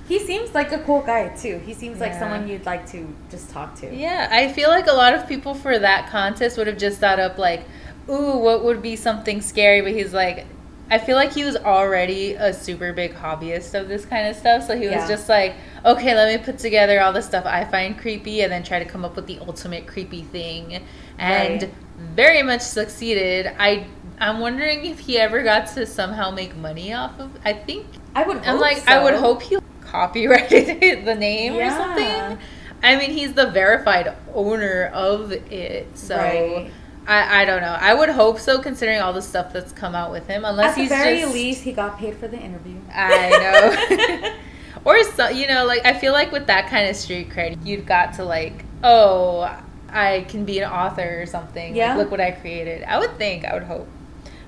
He 0.06 0.18
seems 0.18 0.54
like 0.54 0.72
a 0.72 0.78
cool 0.80 1.02
guy 1.02 1.28
too. 1.28 1.58
He 1.64 1.72
seems 1.72 2.00
like 2.00 2.14
someone 2.14 2.48
you'd 2.48 2.66
like 2.66 2.90
to 2.90 3.14
just 3.30 3.50
talk 3.50 3.76
to. 3.76 3.94
Yeah, 3.94 4.28
I 4.30 4.52
feel 4.52 4.68
like 4.68 4.88
a 4.88 4.92
lot 4.92 5.14
of 5.14 5.28
people 5.28 5.54
for 5.54 5.78
that 5.78 6.10
contest 6.10 6.58
would 6.58 6.66
have 6.66 6.78
just 6.78 6.98
thought 6.98 7.20
up 7.20 7.38
like, 7.38 7.64
ooh, 8.08 8.36
what 8.36 8.64
would 8.64 8.82
be 8.82 8.96
something 8.96 9.40
scary? 9.40 9.82
But 9.82 9.92
he's 9.92 10.12
like, 10.12 10.46
I 10.90 10.98
feel 10.98 11.16
like 11.16 11.32
he 11.32 11.44
was 11.44 11.56
already 11.56 12.34
a 12.34 12.52
super 12.52 12.92
big 12.92 13.14
hobbyist 13.14 13.80
of 13.80 13.88
this 13.88 14.04
kind 14.04 14.26
of 14.28 14.36
stuff. 14.36 14.66
So 14.66 14.76
he 14.76 14.86
was 14.86 14.96
Yeah. 14.96 15.08
just 15.08 15.28
like, 15.28 15.54
okay, 15.84 16.14
let 16.16 16.36
me 16.36 16.44
put 16.44 16.58
together 16.58 17.00
all 17.00 17.12
the 17.12 17.22
stuff 17.22 17.46
I 17.46 17.64
find 17.64 17.96
creepy 17.96 18.42
and 18.42 18.52
then 18.52 18.64
try 18.64 18.80
to 18.80 18.84
come 18.84 19.04
up 19.04 19.14
with 19.14 19.26
the 19.26 19.38
ultimate 19.40 19.86
creepy 19.86 20.22
thing. 20.22 20.82
And 21.18 21.62
Right. 21.62 21.72
very 22.16 22.42
much 22.42 22.62
succeeded. 22.62 23.52
I 23.58 23.86
I'm 24.20 24.40
wondering 24.40 24.84
if 24.84 24.98
he 24.98 25.18
ever 25.18 25.42
got 25.42 25.68
to 25.68 25.86
somehow 25.86 26.30
make 26.30 26.54
money 26.56 26.92
off 26.92 27.18
of. 27.18 27.30
I 27.44 27.54
think 27.54 27.86
I 28.14 28.22
would. 28.24 28.38
I'm 28.38 28.56
hope 28.56 28.60
like, 28.60 28.88
I 28.88 29.02
would 29.02 29.14
hope 29.14 29.42
he 29.42 29.56
copyrighted 29.80 31.04
the 31.06 31.14
name 31.14 31.54
or 31.54 31.70
something. 31.70 32.38
I 32.82 32.96
mean, 32.96 33.10
he's 33.10 33.32
the 33.34 33.50
verified 33.50 34.14
owner 34.34 34.90
of 34.92 35.32
it, 35.32 35.96
so 35.96 36.16
Right. 36.16 36.70
I, 37.06 37.42
I 37.42 37.44
don't 37.44 37.60
know. 37.60 37.76
I 37.80 37.94
would 37.94 38.10
hope 38.10 38.38
so, 38.38 38.60
considering 38.60 39.00
all 39.00 39.12
the 39.12 39.22
stuff 39.22 39.52
that's 39.52 39.72
come 39.72 39.94
out 39.94 40.12
with 40.12 40.26
him. 40.26 40.44
Unless 40.44 40.70
At 40.70 40.74
the 40.74 40.80
he's 40.82 40.90
very 40.90 41.20
just, 41.20 41.34
least, 41.34 41.62
he 41.62 41.72
got 41.72 41.98
paid 41.98 42.16
for 42.16 42.28
the 42.28 42.38
interview. 42.38 42.76
I 42.92 43.30
know. 43.30 44.36
or 44.84 45.02
so, 45.04 45.28
you 45.28 45.46
know, 45.46 45.64
like 45.66 45.84
I 45.84 45.94
feel 45.94 46.12
like 46.12 46.30
with 46.32 46.46
that 46.46 46.68
kind 46.68 46.88
of 46.88 46.96
street 46.96 47.30
cred, 47.30 47.64
you've 47.66 47.86
got 47.86 48.14
to 48.14 48.24
like, 48.24 48.64
oh, 48.84 49.40
I 49.88 50.24
can 50.28 50.44
be 50.44 50.60
an 50.60 50.70
author 50.70 51.20
or 51.22 51.26
something. 51.26 51.74
Yeah. 51.74 51.90
Like, 51.90 51.98
look 51.98 52.10
what 52.12 52.20
I 52.20 52.30
created. 52.32 52.82
I 52.84 52.98
would 52.98 53.16
think. 53.16 53.44
I 53.44 53.54
would 53.54 53.64
hope. 53.64 53.88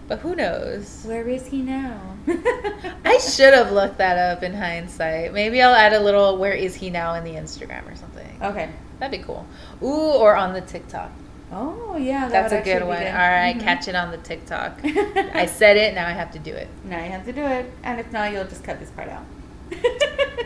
But 0.09 0.19
who 0.19 0.35
knows? 0.35 1.05
Where 1.07 1.27
is 1.29 1.47
he 1.47 1.63
now? 1.63 2.17
I 3.05 3.19
should 3.19 3.55
have 3.55 3.73
looked 3.73 3.99
that 3.99 4.19
up 4.19 4.43
in 4.43 4.53
hindsight. 4.53 5.33
Maybe 5.33 5.63
I'll 5.63 5.75
add 5.75 5.93
a 5.93 6.01
little 6.01 6.37
where 6.37 6.53
is 6.53 6.75
he 6.75 6.91
now 6.91 7.15
in 7.15 7.25
the 7.25 7.35
Instagram 7.35 7.91
or 7.91 7.97
something. 7.97 8.39
Okay. 8.43 8.69
That'd 8.99 9.19
be 9.19 9.25
cool. 9.25 9.47
Ooh, 9.83 10.13
or 10.13 10.37
on 10.37 10.53
the 10.53 10.61
TikTok. 10.61 11.11
Oh 11.55 11.97
yeah, 11.99 12.29
that 12.29 12.49
That's 12.49 12.53
a 12.55 12.63
good 12.63 12.87
one. 12.87 12.99
be 13.01 13.07
All 13.07 13.13
right, 13.13 13.55
Mhm. 13.57 13.61
catch 13.61 13.87
it 13.89 13.95
on 13.95 14.11
the 14.11 14.17
TikTok. 14.17 14.81
I 15.35 15.45
said 15.47 15.77
it, 15.77 15.95
now 15.95 16.07
I 16.07 16.13
have 16.13 16.31
to 16.33 16.39
do 16.39 16.53
it. 16.55 16.69
Now 16.85 17.05
you 17.05 17.11
have 17.11 17.25
to 17.27 17.33
do 17.33 17.45
it, 17.45 17.71
and 17.85 18.01
if 18.01 18.11
not, 18.11 18.33
you'll 18.33 18.45
just 18.47 18.65
cut 18.65 18.81
this 18.81 18.91
part 18.91 19.09
out. 19.11 19.25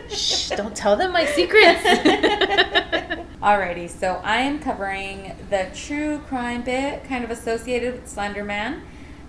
Shh, 0.09 0.49
don't 0.57 0.75
tell 0.75 0.95
them 0.97 1.13
my 1.13 1.25
secrets. 1.25 1.81
Alrighty, 3.41 3.89
so 3.89 4.19
I 4.23 4.37
am 4.37 4.59
covering 4.59 5.33
the 5.49 5.67
true 5.73 6.19
crime 6.27 6.63
bit, 6.63 7.03
kind 7.05 7.23
of 7.23 7.31
associated 7.31 7.93
with 7.93 8.07
Slender 8.09 8.43
Man. 8.43 8.81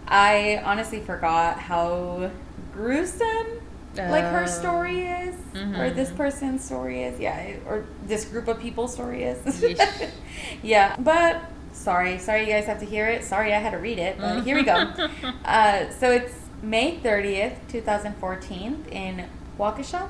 I 0.08 0.60
honestly 0.64 1.00
forgot 1.00 1.58
how 1.60 2.30
gruesome 2.72 3.60
like 3.96 4.24
her 4.24 4.44
Oh. 4.44 4.46
story 4.46 5.02
is, 5.06 5.34
or 5.54 5.58
Mhm. 5.90 5.94
this 5.96 6.10
person's 6.12 6.64
story 6.64 7.02
is. 7.02 7.18
Yeah, 7.20 7.38
or 7.66 7.84
this 8.06 8.24
group 8.24 8.48
of 8.48 8.58
people's 8.60 8.92
story 8.92 9.24
is. 9.24 9.64
Yeah, 10.62 10.94
but 10.98 11.40
sorry, 11.88 12.18
sorry 12.18 12.40
you 12.42 12.52
guys 12.52 12.66
have 12.66 12.80
to 12.80 12.84
hear 12.84 13.06
it. 13.08 13.24
Sorry 13.24 13.54
I 13.54 13.58
had 13.58 13.70
to 13.70 13.78
read 13.78 13.98
it, 13.98 14.18
but 14.18 14.44
here 14.44 14.56
we 14.56 14.62
go. 14.62 14.92
Uh, 15.44 15.88
so 16.00 16.10
it's 16.10 16.34
May 16.62 16.98
30th, 16.98 17.56
2014 17.68 18.84
in 18.92 19.24
Waukesha. 19.58 20.06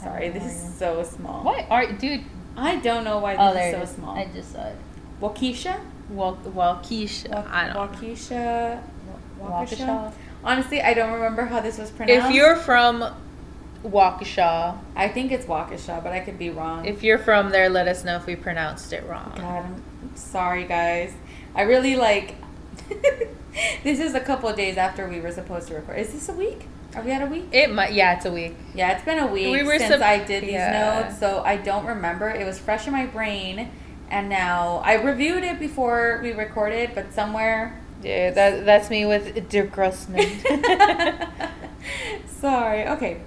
Sorry, 0.00 0.28
this 0.28 0.44
is 0.44 0.74
so 0.78 1.02
small. 1.02 1.42
What 1.42 1.66
are 1.68 1.90
dude? 1.92 2.24
I 2.56 2.76
don't 2.76 3.02
know 3.02 3.18
why 3.18 3.34
Oh, 3.36 3.52
this 3.52 3.74
is 3.74 3.88
so 3.88 3.96
small. 3.96 4.16
I 4.16 4.26
just 4.26 4.52
saw 4.52 4.66
it. 4.68 4.76
Waukesha? 5.20 5.80
Waukesha. 6.14 7.28
Wa- 7.30 7.46
I 7.50 7.66
don't 7.66 7.74
know. 7.74 7.88
Waukesha? 7.88 8.80
Waukesha? 9.40 9.76
Waukesha. 9.86 10.12
Honestly, 10.44 10.80
I 10.80 10.94
don't 10.94 11.12
remember 11.12 11.44
how 11.46 11.60
this 11.60 11.78
was 11.78 11.90
pronounced. 11.90 12.28
If 12.28 12.34
you're 12.34 12.56
from 12.56 13.04
Waukesha, 13.84 14.78
I 14.94 15.08
think 15.08 15.32
it's 15.32 15.46
Waukesha, 15.46 16.02
but 16.02 16.12
I 16.12 16.20
could 16.20 16.38
be 16.38 16.50
wrong. 16.50 16.84
if 16.84 17.02
you're 17.02 17.18
from 17.18 17.50
there, 17.50 17.68
let 17.68 17.88
us 17.88 18.04
know 18.04 18.16
if 18.16 18.26
we 18.26 18.36
pronounced 18.36 18.92
it 18.92 19.04
wrong. 19.06 19.32
God, 19.36 19.64
I'm 19.64 20.16
sorry, 20.16 20.64
guys. 20.64 21.12
I 21.54 21.62
really 21.62 21.96
like. 21.96 22.36
this 23.82 23.98
is 24.00 24.14
a 24.14 24.20
couple 24.20 24.48
of 24.48 24.56
days 24.56 24.76
after 24.76 25.08
we 25.08 25.20
were 25.20 25.32
supposed 25.32 25.68
to 25.68 25.74
record. 25.74 25.98
Is 25.98 26.12
this 26.12 26.28
a 26.28 26.32
week? 26.32 26.66
Are 26.94 27.02
we 27.02 27.10
at 27.10 27.22
a 27.22 27.26
week? 27.26 27.48
It 27.52 27.72
might. 27.72 27.92
Yeah, 27.92 28.14
it's 28.16 28.24
a 28.26 28.32
week. 28.32 28.54
Yeah, 28.74 28.92
it's 28.92 29.04
been 29.04 29.18
a 29.18 29.26
week 29.26 29.50
We 29.50 29.78
since 29.78 29.94
sup- 29.94 30.02
I 30.02 30.18
did 30.22 30.42
these 30.42 30.52
yeah. 30.52 31.02
notes, 31.02 31.18
so 31.18 31.42
I 31.44 31.56
don't 31.56 31.86
remember. 31.86 32.28
It 32.30 32.44
was 32.46 32.58
fresh 32.58 32.86
in 32.86 32.92
my 32.92 33.06
brain, 33.06 33.70
and 34.10 34.28
now 34.28 34.82
I 34.84 34.94
reviewed 34.94 35.42
it 35.42 35.58
before 35.58 36.20
we 36.22 36.32
recorded, 36.32 36.90
but 36.94 37.12
somewhere. 37.14 37.80
Yeah, 38.02 38.30
that 38.30 38.64
that's 38.66 38.90
me 38.90 39.06
with 39.06 39.48
Der 39.48 39.64
Grossman. 39.66 40.40
Sorry. 42.40 42.86
Okay. 42.88 43.20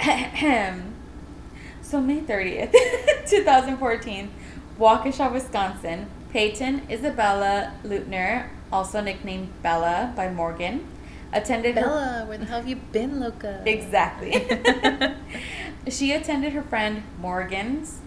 so 1.82 2.00
May 2.00 2.20
thirtieth, 2.20 2.74
two 3.26 3.44
thousand 3.44 3.78
fourteen, 3.78 4.30
Waukesha, 4.78 5.32
Wisconsin. 5.32 6.06
Peyton 6.30 6.82
Isabella 6.88 7.74
Leutner, 7.82 8.48
also 8.72 9.00
nicknamed 9.00 9.50
Bella 9.62 10.12
by 10.14 10.30
Morgan, 10.30 10.86
attended 11.32 11.74
her 11.74 11.82
Bella, 11.82 12.24
where 12.26 12.38
the 12.38 12.44
hell 12.44 12.60
have 12.60 12.68
you 12.68 12.76
been, 12.76 13.18
Loca? 13.18 13.62
Exactly. 13.66 14.32
she 15.88 16.12
attended 16.12 16.52
her 16.52 16.62
friend 16.62 17.02
Morgan's 17.18 17.98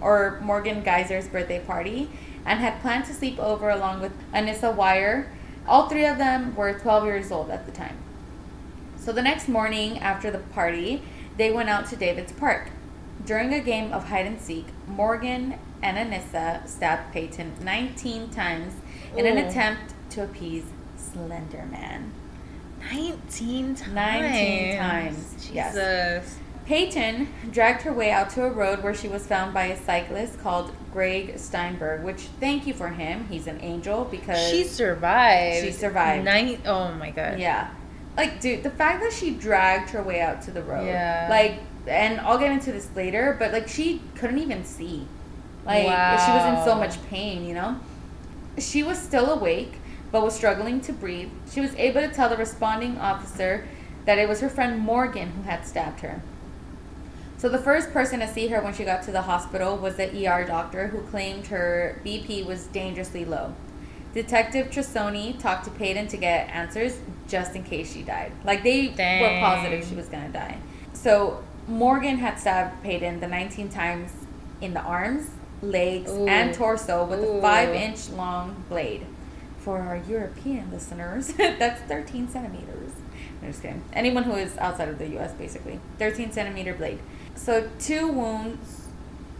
or 0.00 0.38
Morgan 0.42 0.82
Geyser's 0.82 1.28
birthday 1.28 1.60
party 1.60 2.10
and 2.44 2.60
had 2.60 2.80
planned 2.80 3.06
to 3.06 3.14
sleep 3.14 3.38
over 3.38 3.70
along 3.70 4.00
with 4.00 4.12
Anissa 4.32 4.74
Weier. 4.74 5.28
All 5.66 5.88
three 5.88 6.06
of 6.06 6.18
them 6.18 6.54
were 6.54 6.72
12 6.72 7.04
years 7.04 7.30
old 7.30 7.50
at 7.50 7.66
the 7.66 7.72
time. 7.72 7.96
So 8.96 9.12
the 9.12 9.22
next 9.22 9.48
morning 9.48 9.98
after 9.98 10.30
the 10.30 10.38
party, 10.38 11.02
they 11.40 11.50
went 11.50 11.70
out 11.70 11.86
to 11.86 11.96
David's 11.96 12.32
Park. 12.32 12.68
During 13.24 13.54
a 13.54 13.60
game 13.60 13.94
of 13.94 14.08
hide 14.08 14.26
and 14.26 14.38
seek, 14.38 14.66
Morgan 14.86 15.54
and 15.82 15.96
Anissa 15.96 16.68
stabbed 16.68 17.14
Peyton 17.14 17.54
19 17.62 18.28
times 18.28 18.74
in 19.16 19.24
an 19.24 19.38
attempt 19.38 19.94
to 20.10 20.24
appease 20.24 20.64
Slender 20.98 21.66
Man. 21.70 22.12
19 22.92 23.74
times. 23.74 23.84
19 23.94 24.76
times, 24.76 25.32
Jesus. 25.34 25.50
yes. 25.54 26.38
Peyton 26.66 27.28
dragged 27.50 27.82
her 27.82 27.92
way 27.92 28.10
out 28.10 28.28
to 28.30 28.44
a 28.44 28.50
road 28.50 28.82
where 28.82 28.94
she 28.94 29.08
was 29.08 29.26
found 29.26 29.54
by 29.54 29.64
a 29.64 29.82
cyclist 29.82 30.38
called 30.40 30.72
Greg 30.92 31.38
Steinberg, 31.38 32.04
which 32.04 32.20
thank 32.38 32.66
you 32.66 32.74
for 32.74 32.88
him. 32.88 33.26
He's 33.28 33.46
an 33.46 33.60
angel 33.62 34.04
because 34.04 34.50
She 34.50 34.64
survived. 34.64 35.64
She 35.64 35.72
survived. 35.72 36.24
Nine, 36.24 36.60
oh 36.66 36.92
my 36.92 37.10
god. 37.10 37.38
yeah. 37.38 37.70
Like 38.16 38.40
dude, 38.40 38.62
the 38.62 38.70
fact 38.70 39.02
that 39.02 39.12
she 39.12 39.30
dragged 39.30 39.90
her 39.90 40.02
way 40.02 40.20
out 40.20 40.42
to 40.42 40.50
the 40.50 40.62
road. 40.62 40.86
Yeah. 40.86 41.26
Like 41.30 41.60
and 41.86 42.20
I'll 42.20 42.38
get 42.38 42.52
into 42.52 42.72
this 42.72 42.88
later, 42.94 43.36
but 43.38 43.52
like 43.52 43.68
she 43.68 44.02
couldn't 44.14 44.38
even 44.38 44.64
see. 44.64 45.06
Like 45.64 45.84
she 45.84 46.30
was 46.30 46.58
in 46.58 46.64
so 46.64 46.74
much 46.74 47.02
pain, 47.08 47.46
you 47.46 47.54
know? 47.54 47.78
She 48.58 48.82
was 48.82 48.98
still 48.98 49.30
awake, 49.30 49.74
but 50.10 50.22
was 50.22 50.34
struggling 50.34 50.80
to 50.82 50.92
breathe. 50.92 51.30
She 51.50 51.60
was 51.60 51.74
able 51.76 52.00
to 52.00 52.08
tell 52.08 52.28
the 52.28 52.36
responding 52.36 52.98
officer 52.98 53.66
that 54.04 54.18
it 54.18 54.28
was 54.28 54.40
her 54.40 54.48
friend 54.48 54.80
Morgan 54.80 55.30
who 55.30 55.42
had 55.42 55.66
stabbed 55.66 56.00
her. 56.00 56.22
So 57.36 57.48
the 57.48 57.58
first 57.58 57.92
person 57.92 58.20
to 58.20 58.28
see 58.28 58.48
her 58.48 58.60
when 58.60 58.74
she 58.74 58.84
got 58.84 59.02
to 59.04 59.12
the 59.12 59.22
hospital 59.22 59.76
was 59.76 59.96
the 59.96 60.26
ER 60.26 60.44
doctor 60.44 60.88
who 60.88 61.00
claimed 61.02 61.46
her 61.46 62.00
BP 62.04 62.44
was 62.44 62.66
dangerously 62.66 63.24
low. 63.24 63.54
Detective 64.14 64.70
Trisoni 64.70 65.38
talked 65.38 65.64
to 65.64 65.70
Peyton 65.70 66.08
to 66.08 66.16
get 66.16 66.48
answers 66.48 66.98
just 67.28 67.54
in 67.54 67.62
case 67.62 67.92
she 67.92 68.02
died. 68.02 68.32
Like 68.44 68.62
they 68.62 68.88
were 68.88 69.40
positive 69.40 69.86
she 69.88 69.94
was 69.94 70.08
gonna 70.08 70.30
die. 70.30 70.58
So 70.92 71.42
Morgan 71.68 72.18
had 72.18 72.38
stabbed 72.38 72.82
Peyton 72.82 73.20
the 73.20 73.28
19 73.28 73.68
times 73.68 74.12
in 74.60 74.74
the 74.74 74.80
arms, 74.80 75.30
legs, 75.62 76.10
Ooh. 76.10 76.26
and 76.26 76.52
torso 76.52 77.04
with 77.04 77.20
Ooh. 77.20 77.38
a 77.38 77.40
five 77.40 77.70
inch 77.74 78.10
long 78.10 78.64
blade. 78.68 79.06
For 79.58 79.78
our 79.78 79.98
European 80.08 80.70
listeners, 80.70 81.28
that's 81.34 81.82
13 81.82 82.28
centimeters. 82.28 82.92
I'm 83.42 83.48
just 83.50 83.62
kidding. 83.62 83.84
Anyone 83.92 84.24
who 84.24 84.34
is 84.34 84.56
outside 84.56 84.88
of 84.88 84.98
the 84.98 85.18
US, 85.18 85.32
basically. 85.34 85.80
13 85.98 86.32
centimeter 86.32 86.72
blade. 86.72 86.98
So, 87.34 87.68
two 87.78 88.08
wounds 88.08 88.88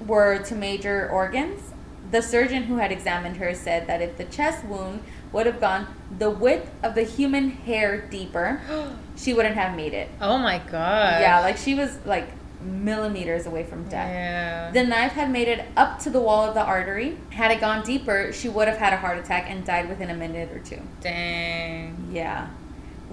were 0.07 0.39
to 0.45 0.55
major 0.55 1.09
organs. 1.11 1.73
The 2.11 2.23
surgeon 2.23 2.65
who 2.65 2.77
had 2.77 2.91
examined 2.91 3.37
her 3.37 3.55
said 3.55 3.87
that 3.87 4.03
if 4.03 4.17
the 4.19 4.25
chest 4.25 4.65
wound 4.65 5.03
would 5.33 5.47
have 5.47 5.61
gone 5.61 5.87
the 6.19 6.29
width 6.31 6.71
of 6.83 6.95
the 6.95 7.03
human 7.05 7.51
hair 7.51 8.01
deeper, 8.01 8.61
she 9.17 9.33
wouldn't 9.33 9.55
have 9.55 9.77
made 9.77 9.95
it. 9.95 10.09
oh 10.21 10.39
my 10.39 10.59
god. 10.59 11.21
Yeah, 11.21 11.41
like 11.41 11.57
she 11.57 11.75
was 11.75 11.99
like 12.05 12.29
millimeters 12.63 13.47
away 13.47 13.65
from 13.65 13.85
death. 13.89 14.09
Yeah. 14.11 14.71
The 14.73 14.85
knife 14.85 15.13
had 15.13 15.31
made 15.31 15.49
it 15.49 15.67
up 15.77 15.99
to 16.01 16.11
the 16.11 16.21
wall 16.21 16.45
of 16.45 16.55
the 16.55 16.63
artery. 16.63 17.17
Had 17.31 17.51
it 17.53 17.61
gone 17.61 17.85
deeper, 17.85 18.33
she 18.33 18.49
would 18.49 18.69
have 18.69 18.77
had 18.77 18.93
a 18.93 18.97
heart 18.99 19.19
attack 19.19 19.47
and 19.49 19.65
died 19.65 19.89
within 19.89 20.11
a 20.11 20.15
minute 20.15 20.51
or 20.53 20.59
two. 20.59 20.81
Dang. 21.01 22.09
Yeah. 22.13 22.49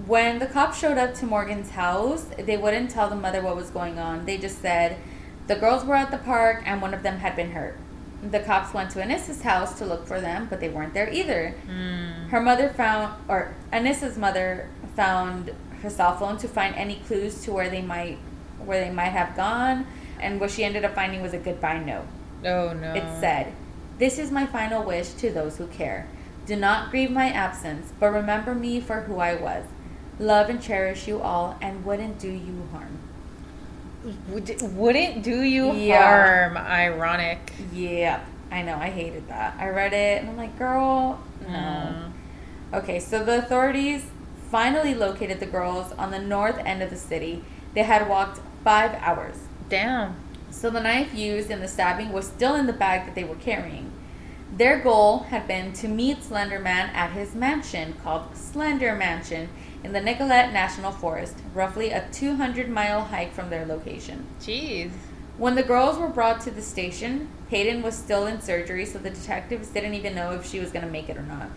When 0.06 0.38
the 0.38 0.46
cops 0.46 0.78
showed 0.78 0.98
up 0.98 1.14
to 1.14 1.26
Morgan's 1.26 1.70
house, 1.70 2.26
they 2.38 2.56
wouldn't 2.56 2.90
tell 2.90 3.08
the 3.08 3.16
mother 3.16 3.40
what 3.42 3.56
was 3.56 3.70
going 3.70 3.98
on. 3.98 4.26
They 4.26 4.36
just 4.38 4.60
said 4.60 4.98
the 5.46 5.56
girls 5.56 5.84
were 5.84 5.94
at 5.94 6.10
the 6.10 6.18
park 6.18 6.62
and 6.66 6.82
one 6.82 6.92
of 6.94 7.02
them 7.02 7.18
had 7.18 7.34
been 7.34 7.52
hurt. 7.52 7.78
The 8.22 8.40
cops 8.40 8.74
went 8.74 8.90
to 8.90 9.00
Anissa's 9.00 9.42
house 9.42 9.78
to 9.78 9.86
look 9.86 10.06
for 10.06 10.20
them, 10.20 10.48
but 10.50 10.60
they 10.60 10.68
weren't 10.68 10.92
there 10.92 11.08
either. 11.12 11.54
Mm. 11.68 12.28
Her 12.28 12.40
mother 12.40 12.70
found, 12.70 13.14
or 13.28 13.54
Anissa's 13.72 14.18
mother 14.18 14.68
found 14.96 15.52
her 15.82 15.90
cell 15.90 16.16
phone 16.16 16.36
to 16.38 16.48
find 16.48 16.74
any 16.74 16.96
clues 17.06 17.42
to 17.44 17.52
where 17.52 17.70
they 17.70 17.82
might, 17.82 18.18
where 18.64 18.84
they 18.84 18.90
might 18.90 19.10
have 19.10 19.36
gone, 19.36 19.86
and 20.20 20.40
what 20.40 20.50
she 20.50 20.64
ended 20.64 20.84
up 20.84 20.94
finding 20.94 21.22
was 21.22 21.32
a 21.32 21.38
goodbye 21.38 21.78
note. 21.78 22.06
Oh 22.44 22.72
no. 22.72 22.94
It 22.94 23.04
said, 23.20 23.52
This 23.98 24.18
is 24.18 24.30
my 24.30 24.46
final 24.46 24.82
wish 24.82 25.10
to 25.12 25.30
those 25.30 25.58
who 25.58 25.66
care. 25.68 26.08
Do 26.46 26.56
not 26.56 26.90
grieve 26.90 27.10
my 27.10 27.30
absence, 27.30 27.92
but 28.00 28.08
remember 28.08 28.54
me 28.54 28.80
for 28.80 29.02
who 29.02 29.18
I 29.18 29.34
was. 29.34 29.64
Love 30.18 30.48
and 30.48 30.60
cherish 30.60 31.06
you 31.06 31.20
all, 31.20 31.56
and 31.60 31.84
wouldn't 31.84 32.18
do 32.18 32.30
you 32.30 32.68
harm. 32.72 32.98
Would, 34.30 34.60
wouldn't 34.76 35.22
do 35.22 35.42
you 35.42 35.72
Yeah. 35.72 36.02
harm. 36.02 36.56
Ironic. 36.56 37.52
Yeah, 37.72 38.20
I 38.50 38.62
know, 38.62 38.76
I 38.76 38.88
hated 38.90 39.28
that. 39.28 39.54
I 39.58 39.68
read 39.68 39.92
it, 39.92 40.20
and 40.20 40.30
I'm 40.30 40.36
like, 40.36 40.58
girl, 40.58 41.20
no. 41.46 41.48
Mm. 41.54 42.12
Okay, 42.74 43.00
so 43.00 43.24
the 43.24 43.38
authorities 43.38 44.06
finally 44.50 44.94
located 44.94 45.40
the 45.40 45.46
girls 45.46 45.92
on 45.92 46.10
the 46.10 46.18
north 46.18 46.58
end 46.64 46.82
of 46.82 46.90
the 46.90 46.96
city. 46.96 47.44
They 47.74 47.82
had 47.82 48.08
walked 48.08 48.40
five 48.64 48.94
hours. 49.02 49.36
Damn. 49.68 50.16
So 50.50 50.70
the 50.70 50.80
knife 50.80 51.14
used 51.14 51.50
in 51.50 51.60
the 51.60 51.68
stabbing 51.68 52.10
was 52.12 52.26
still 52.26 52.54
in 52.54 52.66
the 52.66 52.72
bag 52.72 53.04
that 53.06 53.14
they 53.14 53.24
were 53.24 53.36
carrying. 53.36 53.92
Their 54.56 54.78
goal 54.80 55.20
had 55.30 55.46
been 55.46 55.72
to 55.74 55.88
meet 55.88 56.22
Slender 56.24 56.58
Man 56.58 56.88
at 56.94 57.12
his 57.12 57.34
mansion 57.34 57.94
called 58.02 58.34
Slender 58.34 58.94
Mansion 58.96 59.50
in 59.84 59.92
the 59.92 60.00
Nicolet 60.00 60.52
National 60.52 60.92
Forest, 60.92 61.36
roughly 61.54 61.90
a 61.90 62.08
200 62.10 62.68
mile 62.68 63.02
hike 63.02 63.32
from 63.32 63.50
their 63.50 63.64
location. 63.64 64.26
Jeez. 64.40 64.90
When 65.36 65.54
the 65.54 65.62
girls 65.62 65.98
were 65.98 66.08
brought 66.08 66.40
to 66.42 66.50
the 66.50 66.62
station, 66.62 67.28
Peyton 67.48 67.82
was 67.82 67.96
still 67.96 68.26
in 68.26 68.40
surgery, 68.40 68.84
so 68.84 68.98
the 68.98 69.10
detectives 69.10 69.68
didn't 69.68 69.94
even 69.94 70.14
know 70.14 70.32
if 70.32 70.44
she 70.44 70.58
was 70.58 70.72
going 70.72 70.84
to 70.84 70.90
make 70.90 71.08
it 71.08 71.16
or 71.16 71.22
not. 71.22 71.48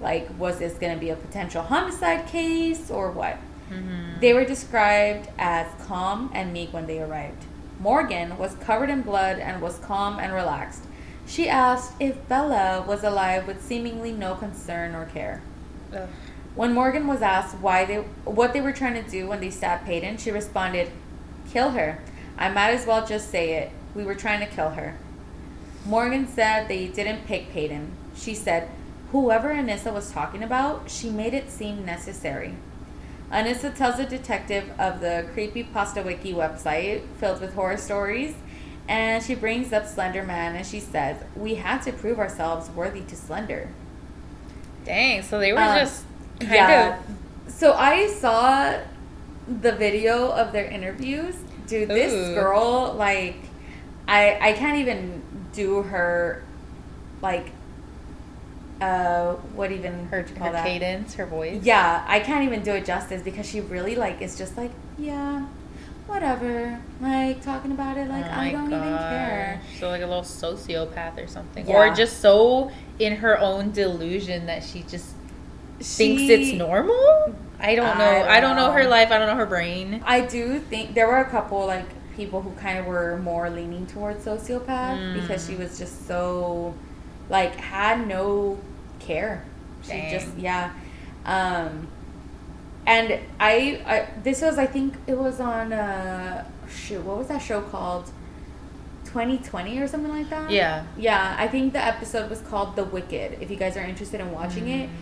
Like, 0.00 0.28
was 0.38 0.58
this 0.58 0.74
going 0.74 0.92
to 0.92 1.00
be 1.00 1.10
a 1.10 1.16
potential 1.16 1.62
homicide 1.62 2.26
case 2.26 2.90
or 2.90 3.12
what? 3.12 3.38
Mm-hmm. 3.70 4.20
They 4.20 4.32
were 4.32 4.44
described 4.44 5.28
as 5.38 5.66
calm 5.84 6.30
and 6.34 6.52
meek 6.52 6.72
when 6.72 6.86
they 6.86 7.00
arrived. 7.00 7.44
Morgan 7.78 8.38
was 8.38 8.54
covered 8.56 8.90
in 8.90 9.02
blood 9.02 9.38
and 9.38 9.62
was 9.62 9.78
calm 9.78 10.18
and 10.18 10.32
relaxed. 10.32 10.84
She 11.26 11.48
asked 11.48 11.92
if 12.00 12.26
Bella 12.28 12.84
was 12.86 13.04
alive 13.04 13.46
with 13.46 13.62
seemingly 13.62 14.12
no 14.12 14.34
concern 14.34 14.94
or 14.94 15.06
care. 15.06 15.42
Ugh. 15.94 16.08
When 16.58 16.74
Morgan 16.74 17.06
was 17.06 17.22
asked 17.22 17.54
why 17.58 17.84
they 17.84 17.98
what 18.24 18.52
they 18.52 18.60
were 18.60 18.72
trying 18.72 19.00
to 19.00 19.08
do 19.08 19.28
when 19.28 19.38
they 19.38 19.48
stabbed 19.48 19.86
Peyton, 19.86 20.16
she 20.16 20.32
responded, 20.32 20.90
"Kill 21.48 21.70
her. 21.70 22.00
I 22.36 22.48
might 22.48 22.70
as 22.70 22.84
well 22.84 23.06
just 23.06 23.30
say 23.30 23.52
it. 23.52 23.70
We 23.94 24.02
were 24.02 24.16
trying 24.16 24.40
to 24.40 24.46
kill 24.56 24.70
her." 24.70 24.96
Morgan 25.86 26.26
said 26.26 26.66
they 26.66 26.88
didn't 26.88 27.28
pick 27.28 27.52
Peyton. 27.52 27.92
She 28.16 28.34
said, 28.34 28.68
"Whoever 29.12 29.54
Anissa 29.54 29.92
was 29.92 30.10
talking 30.10 30.42
about, 30.42 30.90
she 30.90 31.10
made 31.10 31.32
it 31.32 31.48
seem 31.48 31.84
necessary." 31.86 32.54
Anissa 33.30 33.72
tells 33.72 34.00
a 34.00 34.04
detective 34.04 34.72
of 34.80 35.00
the 35.00 35.26
Creepypasta 35.32 36.04
Wiki 36.04 36.34
website 36.34 37.02
filled 37.20 37.40
with 37.40 37.54
horror 37.54 37.76
stories, 37.76 38.34
and 38.88 39.22
she 39.22 39.36
brings 39.36 39.72
up 39.72 39.86
Slender 39.86 40.24
Man 40.24 40.56
and 40.56 40.66
she 40.66 40.80
says, 40.80 41.18
"We 41.36 41.54
had 41.54 41.82
to 41.82 41.92
prove 41.92 42.18
ourselves 42.18 42.68
worthy 42.68 43.02
to 43.02 43.14
Slender." 43.14 43.68
Dang, 44.84 45.22
so 45.22 45.38
they 45.38 45.52
were 45.52 45.60
Um, 45.60 45.78
just 45.78 46.02
kind 46.40 46.52
yeah. 46.52 46.98
of. 47.46 47.52
So 47.52 47.72
I 47.72 48.06
saw 48.08 48.78
the 49.60 49.72
video 49.72 50.30
of 50.30 50.52
their 50.52 50.66
interviews. 50.66 51.34
Dude, 51.66 51.88
this 51.88 52.12
Ooh. 52.12 52.34
girl, 52.34 52.94
like, 52.96 53.36
I 54.06 54.38
I 54.50 54.52
can't 54.52 54.78
even 54.78 55.22
do 55.52 55.82
her, 55.82 56.42
like, 57.20 57.50
uh, 58.80 59.34
what 59.54 59.72
even 59.72 60.06
Her, 60.06 60.22
her 60.22 60.52
that? 60.52 60.64
cadence, 60.64 61.14
her 61.14 61.26
voice. 61.26 61.60
Yeah, 61.62 62.04
I 62.06 62.20
can't 62.20 62.44
even 62.44 62.62
do 62.62 62.72
it 62.72 62.84
justice 62.84 63.22
because 63.22 63.46
she 63.48 63.60
really 63.60 63.96
like 63.96 64.22
is 64.22 64.38
just 64.38 64.56
like 64.56 64.70
yeah, 64.98 65.46
whatever, 66.06 66.80
like 67.00 67.42
talking 67.42 67.72
about 67.72 67.96
it 67.96 68.08
like 68.08 68.24
Oh 68.24 68.30
I 68.30 68.52
don't 68.52 68.66
even 68.72 68.80
care. 68.98 69.60
gosh. 69.68 69.80
So 69.80 69.88
like 69.88 70.02
a 70.02 70.06
little 70.06 70.22
sociopath 70.22 71.22
or 71.22 71.26
something, 71.26 71.66
Yeah. 71.68 71.76
or 71.90 71.94
just 71.94 72.20
so 72.20 72.70
in 72.98 73.16
her 73.16 73.38
own 73.40 73.72
delusion 73.72 74.46
that 74.46 74.62
she 74.62 74.82
just 74.84 75.12
thinks 75.80 76.22
She- 76.22 76.32
it's 76.32 76.52
normal. 76.58 77.34
I 77.60 77.74
don't 77.74 77.98
know. 77.98 78.04
I 78.04 78.36
I 78.36 78.40
don't, 78.40 78.56
don't 78.56 78.66
know 78.66 78.72
her 78.72 78.86
life. 78.86 79.10
I 79.10 79.18
don't 79.18 79.26
know 79.26 79.34
her 79.36 79.46
brain. 79.46 80.02
I 80.06 80.20
do 80.20 80.60
think 80.60 80.94
there 80.94 81.08
were 81.08 81.18
a 81.18 81.24
couple 81.28 81.66
like 81.66 81.86
people 82.16 82.40
who 82.42 82.50
kind 82.52 82.78
of 82.78 82.86
were 82.86 83.16
more 83.18 83.50
leaning 83.50 83.86
towards 83.86 84.24
sociopath 84.24 85.14
because 85.20 85.44
Mm. 85.44 85.48
she 85.50 85.56
was 85.56 85.78
just 85.78 86.06
so 86.06 86.74
like 87.28 87.54
had 87.56 88.06
no 88.06 88.58
care. 89.00 89.44
She 89.82 89.90
Dang. 89.90 90.10
just 90.12 90.36
yeah. 90.36 90.72
Um 91.26 91.88
and 92.86 93.18
I, 93.40 93.82
I 93.86 94.08
this 94.22 94.40
was 94.40 94.56
I 94.58 94.66
think 94.66 94.94
it 95.06 95.18
was 95.18 95.40
on 95.40 95.72
uh 95.72 96.44
shoot, 96.70 97.02
what 97.04 97.18
was 97.18 97.26
that 97.28 97.38
show 97.38 97.60
called? 97.62 98.10
2020 99.06 99.78
or 99.78 99.88
something 99.88 100.10
like 100.12 100.28
that? 100.30 100.50
Yeah. 100.50 100.84
Yeah, 100.98 101.34
I 101.38 101.48
think 101.48 101.72
the 101.72 101.82
episode 101.84 102.28
was 102.28 102.40
called 102.42 102.76
The 102.76 102.84
Wicked. 102.84 103.38
If 103.40 103.50
you 103.50 103.56
guys 103.56 103.76
are 103.76 103.82
interested 103.82 104.20
in 104.20 104.30
watching 104.32 104.68
it, 104.68 104.88
Mm. 104.88 104.92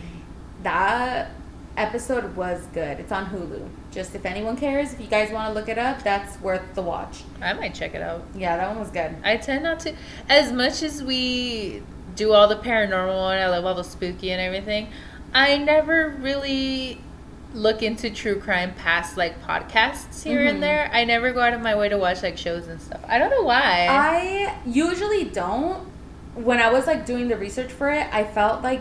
That 0.66 1.30
episode 1.76 2.34
was 2.34 2.66
good. 2.72 2.98
It's 2.98 3.12
on 3.12 3.26
Hulu. 3.26 3.68
Just 3.92 4.16
if 4.16 4.26
anyone 4.26 4.56
cares, 4.56 4.92
if 4.92 5.00
you 5.00 5.06
guys 5.06 5.30
want 5.30 5.48
to 5.48 5.54
look 5.54 5.68
it 5.68 5.78
up, 5.78 6.02
that's 6.02 6.40
worth 6.40 6.74
the 6.74 6.82
watch. 6.82 7.22
I 7.40 7.52
might 7.52 7.72
check 7.72 7.94
it 7.94 8.02
out. 8.02 8.24
Yeah, 8.34 8.56
that 8.56 8.68
one 8.70 8.80
was 8.80 8.90
good. 8.90 9.14
I 9.22 9.36
tend 9.36 9.62
not 9.62 9.78
to, 9.80 9.94
as 10.28 10.50
much 10.52 10.82
as 10.82 11.04
we 11.04 11.82
do 12.16 12.32
all 12.32 12.48
the 12.48 12.56
paranormal 12.56 13.32
and 13.32 13.40
I 13.44 13.48
love 13.48 13.64
all 13.64 13.74
the 13.74 13.84
spooky 13.84 14.32
and 14.32 14.40
everything. 14.40 14.88
I 15.32 15.56
never 15.58 16.08
really 16.20 17.00
look 17.54 17.80
into 17.82 18.10
true 18.10 18.40
crime 18.40 18.74
past 18.74 19.16
like 19.16 19.40
podcasts 19.46 20.24
here 20.24 20.40
Mhm. 20.40 20.50
and 20.50 20.62
there. 20.62 20.90
I 20.92 21.04
never 21.04 21.32
go 21.32 21.40
out 21.42 21.52
of 21.54 21.60
my 21.60 21.76
way 21.76 21.88
to 21.90 21.96
watch 21.96 22.22
like 22.24 22.36
shows 22.38 22.66
and 22.66 22.80
stuff. 22.80 23.00
I 23.06 23.18
don't 23.18 23.30
know 23.30 23.42
why. 23.42 23.86
I 23.88 24.56
usually 24.66 25.24
don't. 25.24 25.86
When 26.34 26.58
I 26.58 26.70
was 26.72 26.86
like 26.88 27.06
doing 27.06 27.28
the 27.28 27.36
research 27.36 27.70
for 27.70 27.88
it, 27.90 28.06
I 28.12 28.24
felt 28.24 28.62
like 28.62 28.80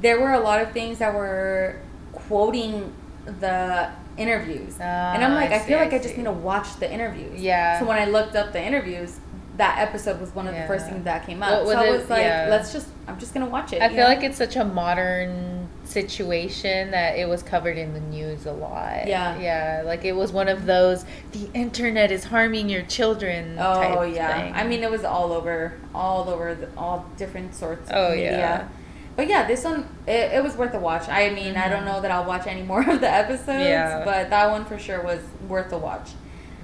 there 0.00 0.20
were 0.20 0.32
a 0.32 0.40
lot 0.40 0.60
of 0.60 0.72
things 0.72 0.98
that 0.98 1.14
were 1.14 1.76
quoting 2.12 2.92
the 3.40 3.90
interviews. 4.16 4.78
and 4.80 5.22
I'm 5.24 5.32
Ah, 5.32 5.34
like, 5.36 5.50
I 5.50 5.56
I, 5.56 5.58
feel 5.60 5.78
like 5.78 5.92
I 5.92 5.96
I 5.96 5.98
just 5.98 6.16
need 6.16 6.24
to 6.24 6.32
watch 6.32 6.76
the 6.78 6.90
interviews. 6.90 7.40
Yeah. 7.40 7.78
So 7.78 7.86
when 7.86 7.98
I 7.98 8.06
looked 8.06 8.34
up 8.36 8.52
the 8.52 8.62
interviews, 8.62 9.18
that 9.56 9.78
episode 9.78 10.20
was 10.20 10.34
one 10.34 10.46
of 10.48 10.54
the 10.54 10.62
first 10.66 10.86
things 10.86 11.04
that 11.04 11.26
came 11.26 11.42
up. 11.42 11.66
so 11.66 11.72
I 11.76 11.90
was 11.90 12.08
like, 12.08 12.22
Yeah. 12.22 12.46
let's 12.50 12.72
just, 12.72 12.88
I'm 13.06 13.18
just 13.18 13.34
going 13.34 13.44
to 13.44 13.52
watch 13.52 13.72
it. 13.74 13.82
I 13.82 13.88
feel 13.88 13.98
know? 13.98 14.04
like 14.04 14.22
it's 14.22 14.38
such 14.38 14.56
a 14.56 14.64
modern 14.64 15.68
situation 15.84 16.92
that 16.92 17.18
it 17.18 17.28
was 17.28 17.42
covered 17.42 17.76
in 17.76 17.92
the 17.92 18.00
news 18.00 18.46
a 18.46 18.52
lot. 18.52 19.06
Yeah. 19.06 19.38
Yeah. 19.38 19.82
Like 19.84 20.04
it 20.04 20.12
was 20.12 20.32
one 20.32 20.48
of 20.48 20.64
those 20.66 21.04
the 21.32 21.50
internet 21.52 22.10
is 22.10 22.24
harming 22.24 22.68
your 22.68 22.82
children. 22.82 23.56
Oh 23.58 23.74
type 24.04 24.14
yeah, 24.14 24.40
thing. 24.44 24.54
I 24.54 24.64
mean 24.64 24.82
it 24.82 24.90
was 24.90 25.04
all 25.04 25.32
over, 25.32 25.74
all 25.94 26.28
over, 26.30 26.54
the, 26.54 26.68
all 26.76 27.04
different 27.16 27.54
sorts. 27.54 27.90
Of 27.90 27.96
Oh, 27.96 28.10
media. 28.10 28.30
yeah. 28.38 28.68
But 29.20 29.28
yeah, 29.28 29.46
this 29.46 29.64
one 29.64 29.86
it, 30.06 30.32
it 30.32 30.42
was 30.42 30.56
worth 30.56 30.72
a 30.72 30.78
watch. 30.80 31.06
I 31.06 31.28
mean, 31.28 31.54
I 31.54 31.68
don't 31.68 31.82
Mhm. 31.82 31.92
know 31.92 32.00
that 32.00 32.10
I'll 32.10 32.24
watch 32.24 32.46
any 32.46 32.62
more 32.62 32.80
of 32.90 33.02
the 33.02 33.10
episodes, 33.12 33.68
Yeah. 33.68 34.00
but 34.02 34.30
that 34.30 34.50
one 34.50 34.64
for 34.64 34.78
sure 34.78 35.02
was 35.02 35.20
worth 35.46 35.70
a 35.74 35.76
watch. 35.76 36.12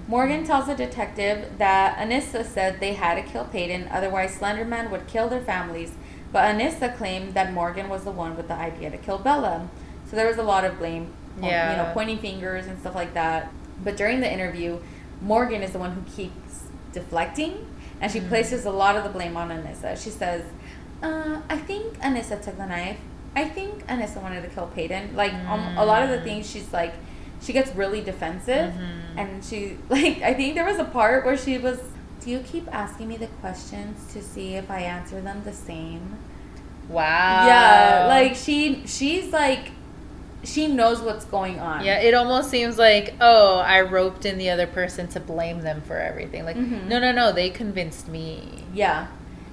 Morgan 0.08 0.42
tells 0.42 0.66
the 0.66 0.74
detective 0.74 1.58
that 1.58 1.98
Anissa 1.98 2.46
said 2.46 2.80
they 2.80 2.94
had 2.94 3.16
to 3.16 3.22
kill 3.30 3.44
Peyton, 3.44 3.90
otherwise 3.92 4.38
Slenderman 4.38 4.88
would 4.90 5.06
kill 5.06 5.28
their 5.28 5.42
families. 5.42 5.92
But 6.32 6.44
Anissa 6.54 6.96
claimed 6.96 7.34
that 7.34 7.52
Morgan 7.52 7.90
was 7.90 8.04
the 8.04 8.10
one 8.10 8.38
with 8.38 8.48
the 8.48 8.54
idea 8.54 8.90
to 8.90 8.96
kill 8.96 9.18
Bella. 9.18 9.68
So 10.08 10.16
there 10.16 10.26
was 10.26 10.38
a 10.38 10.42
lot 10.42 10.64
of 10.64 10.78
blame, 10.78 11.12
you 11.42 11.50
know, 11.50 11.90
pointing 11.92 12.16
fingers 12.20 12.66
and 12.68 12.78
stuff 12.80 12.94
like 12.94 13.12
that. 13.12 13.50
But 13.84 13.98
during 13.98 14.20
the 14.20 14.32
interview, 14.32 14.78
Morgan 15.20 15.62
is 15.62 15.72
the 15.72 15.78
one 15.78 15.92
who 15.92 16.00
keeps 16.10 16.62
deflecting, 16.94 17.66
and 18.00 18.10
she 18.10 18.20
Mhm. 18.20 18.28
places 18.28 18.64
a 18.64 18.70
lot 18.70 18.96
of 18.96 19.04
the 19.04 19.10
blame 19.10 19.36
on 19.36 19.50
Anissa. 19.50 20.02
She 20.02 20.08
says, 20.08 20.40
uh, 21.02 21.40
"I 21.48 21.56
think 21.56 21.98
Anissa 22.00 22.40
took 22.42 22.56
the 22.56 22.66
knife. 22.66 22.98
I 23.34 23.44
think 23.44 23.86
Anissa 23.86 24.22
wanted 24.22 24.42
to 24.42 24.48
kill 24.48 24.66
Peyton. 24.68 25.14
Like 25.14 25.34
um, 25.34 25.76
a 25.76 25.84
lot 25.84 26.02
of 26.02 26.08
the 26.10 26.18
Mm. 26.18 26.24
things, 26.24 26.50
she's 26.50 26.72
like, 26.72 26.94
she 27.42 27.52
gets 27.52 27.74
really 27.74 28.00
defensive, 28.00 28.72
Mhm. 28.72 29.18
and 29.18 29.44
she 29.44 29.76
like 29.88 30.22
I 30.22 30.32
think 30.34 30.54
there 30.54 30.64
was 30.64 30.78
a 30.78 30.84
part 30.84 31.24
where 31.24 31.36
she 31.36 31.58
was." 31.58 31.78
Do 32.24 32.30
you 32.32 32.40
keep 32.40 32.66
asking 32.74 33.06
me 33.08 33.16
the 33.18 33.28
questions 33.40 34.12
to 34.12 34.20
see 34.20 34.54
if 34.56 34.68
I 34.70 34.80
answer 34.80 35.20
them 35.20 35.42
the 35.44 35.52
same? 35.52 36.16
Wow. 36.88 37.46
Yeah, 37.46 38.06
like 38.08 38.34
she 38.34 38.82
she's 38.86 39.32
like 39.32 39.70
she 40.42 40.66
knows 40.68 41.00
what's 41.00 41.24
going 41.24 41.58
on. 41.60 41.84
Yeah, 41.84 41.98
it 41.98 42.14
almost 42.14 42.50
seems 42.50 42.78
like, 42.78 43.14
oh, 43.20 43.58
I 43.58 43.80
roped 43.80 44.24
in 44.24 44.38
the 44.38 44.50
other 44.50 44.66
person 44.68 45.08
to 45.08 45.20
blame 45.20 45.62
them 45.62 45.82
for 45.82 45.98
everything. 45.98 46.44
Like, 46.44 46.56
Mhm. 46.56 46.86
no, 46.86 47.00
no, 47.00 47.10
no, 47.10 47.32
they 47.32 47.50
convinced 47.50 48.06
me. 48.08 48.62
Yeah. 48.72 49.06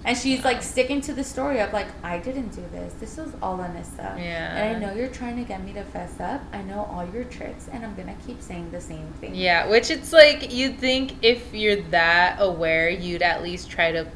And 0.05 0.17
she's 0.17 0.43
like 0.43 0.61
sticking 0.61 0.99
to 1.01 1.13
the 1.13 1.23
story 1.23 1.59
of 1.59 1.71
like, 1.71 1.87
I 2.03 2.17
didn't 2.17 2.49
do 2.49 2.63
this. 2.71 2.93
This 2.99 3.17
was 3.17 3.33
all 3.41 3.57
Anissa. 3.59 4.17
Yeah. 4.17 4.55
And 4.57 4.75
I 4.75 4.79
know 4.79 4.93
you're 4.93 5.07
trying 5.07 5.37
to 5.37 5.43
get 5.43 5.63
me 5.63 5.71
to 5.73 5.83
fess 5.85 6.19
up. 6.19 6.41
I 6.51 6.61
know 6.61 6.89
all 6.91 7.07
your 7.13 7.23
tricks 7.23 7.69
and 7.71 7.85
I'm 7.85 7.95
gonna 7.95 8.15
keep 8.27 8.41
saying 8.41 8.71
the 8.71 8.81
same 8.81 9.07
thing. 9.21 9.33
Yeah, 9.33 9.67
which 9.67 9.89
it's 9.89 10.11
like 10.11 10.51
you'd 10.53 10.77
think 10.77 11.23
if 11.23 11.53
you're 11.53 11.81
that 11.91 12.37
aware, 12.39 12.89
you'd 12.89 13.21
at 13.21 13.41
least 13.41 13.69
try 13.69 13.91
to 13.93 14.07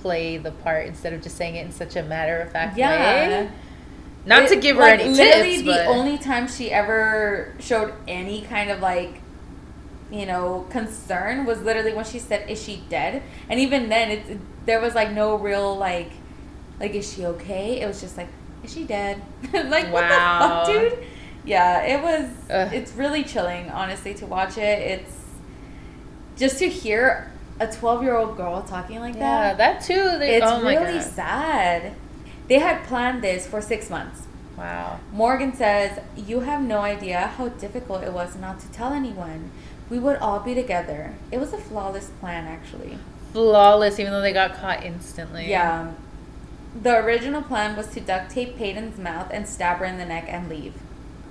play 0.00 0.38
the 0.38 0.50
part 0.50 0.86
instead 0.88 1.12
of 1.12 1.22
just 1.22 1.36
saying 1.36 1.54
it 1.54 1.64
in 1.66 1.72
such 1.72 1.94
a 1.94 2.02
matter 2.02 2.40
of 2.40 2.50
fact 2.50 2.76
Yeah. 2.76 3.28
way. 3.44 3.50
Not 4.26 4.48
to 4.48 4.56
give 4.56 4.76
her 4.76 4.82
like, 4.82 5.00
any 5.00 5.14
literally 5.14 5.50
tips, 5.50 5.62
the 5.62 5.72
but 5.72 5.86
only 5.86 6.18
time 6.18 6.48
she 6.48 6.70
ever 6.70 7.54
showed 7.60 7.92
any 8.08 8.42
kind 8.42 8.70
of 8.70 8.80
like 8.80 9.21
you 10.12 10.26
know 10.26 10.66
concern 10.70 11.44
was 11.46 11.60
literally 11.62 11.94
when 11.94 12.04
she 12.04 12.18
said 12.18 12.48
is 12.50 12.62
she 12.62 12.84
dead 12.88 13.22
and 13.48 13.58
even 13.58 13.88
then 13.88 14.10
it, 14.10 14.40
there 14.66 14.80
was 14.80 14.94
like 14.94 15.10
no 15.12 15.36
real 15.36 15.76
like 15.76 16.10
like 16.78 16.92
is 16.94 17.10
she 17.12 17.24
okay 17.24 17.80
it 17.80 17.86
was 17.86 18.00
just 18.00 18.16
like 18.16 18.28
is 18.62 18.72
she 18.72 18.84
dead 18.84 19.20
like 19.52 19.86
Wow. 19.86 19.92
what 19.92 20.08
the 20.08 20.18
fuck 20.38 20.66
dude 20.66 21.06
yeah 21.44 21.82
it 21.82 22.02
was 22.02 22.28
Ugh. 22.50 22.72
it's 22.72 22.92
really 22.92 23.24
chilling 23.24 23.70
honestly 23.70 24.12
to 24.14 24.26
watch 24.26 24.58
it 24.58 24.78
it's 24.80 25.16
just 26.36 26.58
to 26.58 26.68
hear 26.68 27.30
a 27.60 27.66
12 27.66 28.02
year 28.02 28.16
old 28.16 28.36
girl 28.36 28.62
talking 28.62 29.00
like 29.00 29.14
yeah, 29.14 29.20
that 29.20 29.48
Yeah, 29.50 29.54
that 29.54 29.84
too. 29.84 30.18
They, 30.18 30.36
it's 30.36 30.46
oh 30.46 30.62
really 30.62 30.98
god! 30.98 31.02
sad 31.02 31.94
they 32.48 32.58
had 32.58 32.84
planned 32.84 33.22
this 33.22 33.46
for 33.46 33.60
six 33.62 33.88
months 33.88 34.22
Wow. 34.56 35.00
Morgan 35.12 35.54
says, 35.54 35.98
You 36.14 36.40
have 36.40 36.60
no 36.62 36.80
idea 36.80 37.20
how 37.38 37.48
difficult 37.48 38.02
it 38.04 38.12
was 38.12 38.36
not 38.36 38.60
to 38.60 38.68
tell 38.70 38.92
anyone. 38.92 39.50
We 39.92 39.98
would 39.98 40.16
all 40.16 40.40
be 40.40 40.54
together. 40.54 41.12
It 41.30 41.36
was 41.36 41.52
a 41.52 41.58
flawless 41.58 42.08
plan, 42.18 42.46
actually. 42.46 42.96
Flawless, 43.34 44.00
even 44.00 44.10
though 44.10 44.22
they 44.22 44.32
got 44.32 44.54
caught 44.54 44.82
instantly. 44.82 45.50
Yeah. 45.50 45.92
The 46.82 46.96
original 46.96 47.42
plan 47.42 47.76
was 47.76 47.88
to 47.88 48.00
duct 48.00 48.30
tape 48.30 48.56
Peyton's 48.56 48.96
mouth 48.98 49.28
and 49.30 49.46
stab 49.46 49.80
her 49.80 49.84
in 49.84 49.98
the 49.98 50.06
neck 50.06 50.24
and 50.28 50.48
leave 50.48 50.72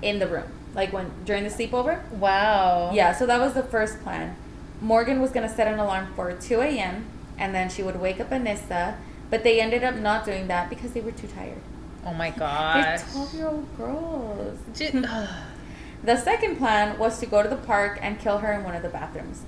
in 0.03 0.19
the 0.19 0.27
room. 0.27 0.43
Like 0.75 0.93
when 0.93 1.09
during 1.25 1.43
the 1.43 1.49
sleepover? 1.49 2.07
Wow. 2.11 2.91
Yeah, 2.93 3.15
so 3.15 3.25
that 3.25 3.39
was 3.39 3.55
the 3.55 3.63
first 3.63 3.99
plan. 4.03 4.35
Morgan 4.79 5.19
was 5.19 5.31
going 5.31 5.49
to 5.49 5.53
set 5.55 5.67
an 5.67 5.79
alarm 5.79 6.13
for 6.15 6.31
2 6.31 6.61
a.m. 6.61 7.07
and 7.39 7.55
then 7.55 7.67
she 7.67 7.81
would 7.81 7.99
wake 7.99 8.19
up 8.19 8.29
Anissa, 8.29 8.95
but 9.31 9.43
they 9.43 9.59
ended 9.59 9.83
up 9.83 9.95
not 9.95 10.23
doing 10.23 10.47
that 10.49 10.69
because 10.69 10.91
they 10.91 11.01
were 11.01 11.11
too 11.11 11.27
tired. 11.29 11.61
Oh 12.05 12.13
my 12.13 12.29
They're 12.29 12.39
gosh. 12.39 13.11
12 13.11 13.33
year 13.33 13.47
old 13.47 13.75
girls. 13.75 14.59
Ju- 14.75 15.03
The 16.03 16.17
second 16.17 16.57
plan 16.57 16.97
was 16.97 17.19
to 17.19 17.25
go 17.25 17.43
to 17.43 17.49
the 17.49 17.55
park 17.55 17.99
and 18.01 18.19
kill 18.19 18.39
her 18.39 18.51
in 18.51 18.63
one 18.63 18.75
of 18.75 18.81
the 18.81 18.89
bathrooms. 18.89 19.43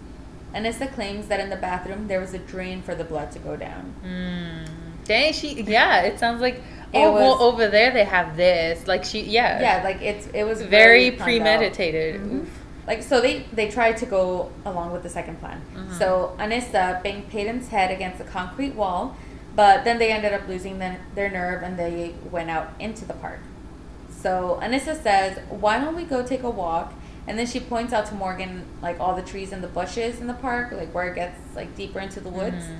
Anissa 0.53 0.91
claims 0.93 1.27
that 1.27 1.39
in 1.39 1.49
the 1.49 1.55
bathroom 1.55 2.07
there 2.07 2.19
was 2.19 2.33
a 2.33 2.37
drain 2.39 2.81
for 2.83 2.93
the 2.93 3.03
blood 3.03 3.31
to 3.31 3.39
go 3.39 3.55
down. 3.55 3.93
mm. 4.05 4.67
Dang, 5.05 5.33
she 5.33 5.61
yeah. 5.63 6.01
It 6.03 6.17
sounds 6.19 6.39
like 6.41 6.61
oh 6.93 7.11
well 7.11 7.41
over 7.41 7.67
there 7.67 7.91
they 7.91 8.05
have 8.05 8.37
this. 8.37 8.87
Like 8.87 9.03
she 9.03 9.21
yeah 9.21 9.59
Yeah, 9.59 9.83
like 9.83 10.01
it's 10.01 10.27
it 10.27 10.43
was 10.45 10.61
very 10.61 11.11
out. 11.19 11.19
premeditated. 11.25 12.21
Mhm. 12.21 12.45
Like 12.87 13.01
so 13.03 13.19
they 13.19 13.45
they 13.51 13.69
tried 13.69 13.97
to 13.97 14.05
go 14.05 14.51
along 14.65 14.91
with 14.93 15.03
the 15.03 15.09
second 15.09 15.39
plan. 15.41 15.61
Mhm. 15.75 15.97
So 15.97 16.35
Anissa 16.39 17.01
banged 17.03 17.29
Peyton's 17.29 17.67
head 17.69 17.91
against 17.91 18.21
a 18.21 18.23
concrete 18.23 18.75
wall, 18.75 19.17
but 19.55 19.83
then 19.83 19.97
they 19.99 20.09
ended 20.11 20.33
up 20.33 20.47
losing 20.47 20.79
the, 20.79 20.95
their 21.15 21.29
nerve 21.29 21.63
and 21.63 21.77
they 21.77 22.13
went 22.31 22.49
out 22.49 22.71
into 22.79 23.03
the 23.05 23.13
park. 23.15 23.39
So 24.23 24.57
Anissa 24.61 24.95
says, 25.01 25.37
"Why 25.49 25.77
don't 25.79 25.95
we 25.95 26.05
go 26.05 26.23
take 26.23 26.43
a 26.43 26.49
walk?" 26.49 26.93
And 27.27 27.37
then 27.37 27.45
she 27.45 27.59
points 27.59 27.93
out 27.93 28.05
to 28.07 28.15
Morgan 28.15 28.63
like 28.81 28.99
all 28.99 29.15
the 29.15 29.21
trees 29.21 29.51
and 29.51 29.61
the 29.63 29.67
bushes 29.67 30.19
in 30.21 30.27
the 30.27 30.33
park, 30.33 30.71
like 30.71 30.93
where 30.95 31.07
it 31.09 31.15
gets 31.15 31.37
like 31.55 31.75
deeper 31.75 31.99
into 31.99 32.19
the 32.21 32.29
woods. 32.29 32.65
Mhm. 32.65 32.77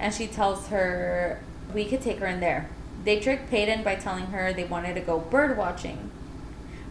And 0.00 0.12
she 0.14 0.26
tells 0.26 0.68
her 0.68 1.40
we 1.72 1.84
could 1.84 2.02
take 2.02 2.18
her 2.18 2.26
in 2.26 2.40
there. 2.40 2.68
They 3.04 3.18
tricked 3.20 3.48
Peyton 3.50 3.82
by 3.82 3.94
telling 3.96 4.26
her 4.26 4.52
they 4.52 4.64
wanted 4.64 4.94
to 4.94 5.00
go 5.00 5.18
bird 5.18 5.56
watching. 5.56 6.10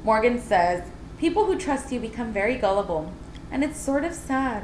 Morgan 0.03 0.41
says, 0.41 0.83
People 1.19 1.45
who 1.45 1.57
trust 1.57 1.91
you 1.91 1.99
become 1.99 2.31
very 2.33 2.55
gullible. 2.57 3.11
And 3.51 3.63
it's 3.63 3.79
sort 3.79 4.03
of 4.03 4.13
sad. 4.13 4.63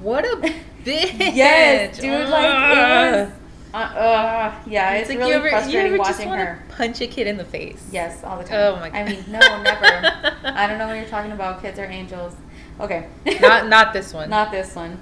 What 0.00 0.24
a 0.24 0.36
bitch! 0.84 1.34
yes, 1.34 1.98
dude, 1.98 2.28
like 2.28 2.44
it 2.44 3.20
was. 3.28 3.32
Uh, 3.74 3.76
uh, 3.76 4.54
yeah, 4.66 4.94
it's, 4.94 5.10
like 5.10 5.18
really 5.18 5.30
you 5.30 5.36
ever, 5.36 5.46
you 5.46 5.50
frustrating 5.50 5.92
ever 5.92 5.98
just 5.98 6.10
watching 6.18 6.28
want 6.28 6.40
her. 6.40 6.64
to 6.68 6.74
punch 6.74 7.00
a 7.02 7.06
kid 7.06 7.26
in 7.26 7.36
the 7.36 7.44
face. 7.44 7.86
Yes, 7.92 8.24
all 8.24 8.38
the 8.38 8.44
time. 8.44 8.58
Oh 8.58 8.76
my 8.76 8.88
god. 8.88 8.98
I 8.98 9.04
mean, 9.04 9.24
no, 9.28 9.38
never. 9.38 10.36
I 10.44 10.66
don't 10.66 10.78
know 10.78 10.86
what 10.86 10.96
you're 10.96 11.06
talking 11.06 11.32
about. 11.32 11.60
Kids 11.60 11.78
are 11.78 11.84
angels. 11.84 12.34
Okay. 12.80 13.08
not 13.40 13.68
not 13.68 13.92
this 13.92 14.14
one. 14.14 14.30
Not 14.38 14.50
this 14.50 14.74
one. 14.74 15.00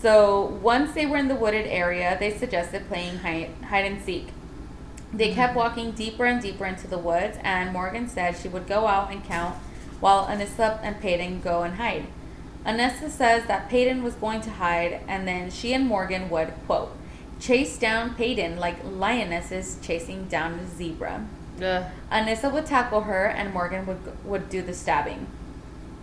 So 0.00 0.58
once 0.62 0.92
they 0.92 1.06
were 1.06 1.16
in 1.16 1.26
the 1.26 1.34
wooded 1.34 1.66
area, 1.66 2.16
they 2.20 2.36
suggested 2.36 2.86
playing 2.86 3.18
hide, 3.18 3.50
hide 3.68 3.84
and 3.84 4.00
seek. 4.00 4.28
They 5.12 5.32
kept 5.32 5.56
walking 5.56 5.90
deeper 5.92 6.24
and 6.24 6.40
deeper 6.40 6.66
into 6.66 6.86
the 6.86 6.98
woods, 6.98 7.38
and 7.42 7.72
Morgan 7.72 8.08
said 8.08 8.36
she 8.36 8.46
would 8.48 8.68
go 8.68 8.86
out 8.86 9.10
and 9.10 9.24
count 9.24 9.56
while 10.00 10.26
Anissa 10.26 10.78
and 10.82 11.00
Peyton 11.00 11.40
go 11.40 11.62
and 11.62 11.76
hide. 11.76 12.06
Anissa 12.64 13.10
says 13.10 13.46
that 13.46 13.68
Peyton 13.68 14.02
was 14.04 14.14
going 14.14 14.40
to 14.42 14.50
hide, 14.50 15.00
and 15.08 15.26
then 15.26 15.50
she 15.50 15.72
and 15.72 15.86
Morgan 15.86 16.28
would, 16.28 16.52
quote, 16.66 16.94
chase 17.40 17.78
down 17.78 18.14
Peyton 18.14 18.58
like 18.58 18.76
lionesses 18.84 19.78
chasing 19.82 20.26
down 20.26 20.54
a 20.54 20.66
zebra. 20.66 21.26
Ugh. 21.62 21.84
Anissa 22.12 22.52
would 22.52 22.66
tackle 22.66 23.02
her, 23.02 23.26
and 23.26 23.52
Morgan 23.52 23.86
would 23.86 24.24
would 24.24 24.48
do 24.48 24.62
the 24.62 24.74
stabbing. 24.74 25.26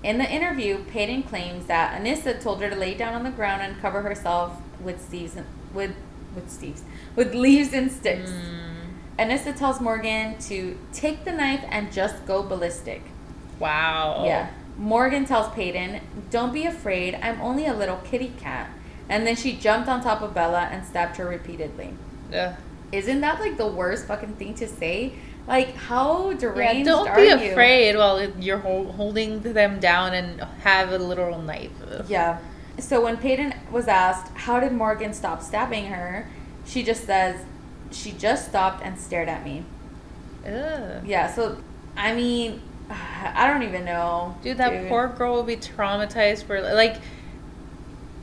In 0.04 0.18
the 0.18 0.30
interview, 0.30 0.84
Peyton 0.86 1.24
claims 1.24 1.66
that 1.66 2.00
Anissa 2.00 2.40
told 2.40 2.62
her 2.62 2.70
to 2.70 2.76
lay 2.76 2.94
down 2.94 3.14
on 3.14 3.24
the 3.24 3.32
ground 3.32 3.62
and 3.62 3.80
cover 3.82 4.02
herself 4.02 4.54
with 4.80 5.02
Steve's 5.02 5.36
with 5.74 5.96
with 6.36 6.50
Steve's 6.52 6.84
with 7.16 7.34
leaves 7.34 7.74
and 7.74 7.92
sticks. 7.92 8.30
Mm, 8.30 8.94
Anissa 9.18 9.56
tells 9.56 9.80
Morgan 9.80 10.38
to 10.40 10.78
take 10.94 11.24
the 11.24 11.32
knife 11.32 11.64
and 11.70 11.92
just 11.92 12.26
go 12.26 12.44
ballistic. 12.44 13.02
wow. 13.60 14.24
Yeah. 14.26 14.50
Morgan 14.78 15.24
tells 15.26 15.54
Peyton, 15.54 16.02
"Don't 16.30 16.52
be 16.54 16.66
afraid. 16.66 17.18
I'm 17.24 17.40
only 17.40 17.66
a 17.66 17.74
little 17.74 17.98
kitty 18.04 18.34
cat." 18.38 18.70
And 19.10 19.26
then 19.28 19.36
she 19.36 19.54
jumped 19.56 19.88
on 19.88 20.02
top 20.02 20.22
of 20.22 20.34
Bella 20.34 20.68
and 20.72 20.86
stabbed 20.86 21.18
her 21.18 21.26
repeatedly. 21.28 21.94
Yeah. 22.32 22.56
Isn't 22.92 23.22
that 23.22 23.40
like 23.40 23.58
the 23.58 23.68
worst 23.68 24.08
fucking 24.08 24.36
thing 24.36 24.56
to 24.56 24.68
say? 24.68 25.14
Like, 25.48 25.76
how 25.76 26.34
deranged 26.34 26.40
Yeah, 26.40 26.56
deranged 26.58 26.86
don't 26.86 27.16
be 27.16 27.46
you? 27.46 27.52
afraid 27.52 27.96
while 27.96 28.20
you're 28.40 28.58
hol- 28.58 28.92
holding 28.94 29.42
them 29.42 29.80
down 29.80 30.14
and 30.16 30.42
have 30.64 30.92
a 30.92 30.98
literal 30.98 31.40
knife. 31.40 31.70
Yeah. 32.08 32.40
So 32.80 33.02
when 33.02 33.18
Peyton 33.18 33.54
was 33.72 33.88
asked, 33.88 34.32
how 34.36 34.60
did 34.60 34.72
Morgan 34.72 35.14
stop 35.14 35.44
stabbing 35.44 35.86
her? 35.86 36.28
She 36.66 36.82
just 36.84 37.06
says, 37.06 37.40
she 37.92 38.12
just 38.12 38.48
stopped 38.50 38.84
and 38.84 39.00
stared 39.00 39.30
at 39.30 39.46
me. 39.46 39.64
Ugh. 40.48 41.04
Yeah, 41.06 41.32
so, 41.32 41.58
I 41.96 42.14
mean, 42.14 42.62
I 42.90 43.48
don't 43.48 43.64
even 43.64 43.86
know. 43.86 44.36
Dude, 44.42 44.58
that 44.58 44.90
poor 44.90 45.08
girl 45.10 45.34
will 45.36 45.44
be 45.44 45.58
traumatized 45.58 46.44
for 46.46 46.60
like. 46.62 46.98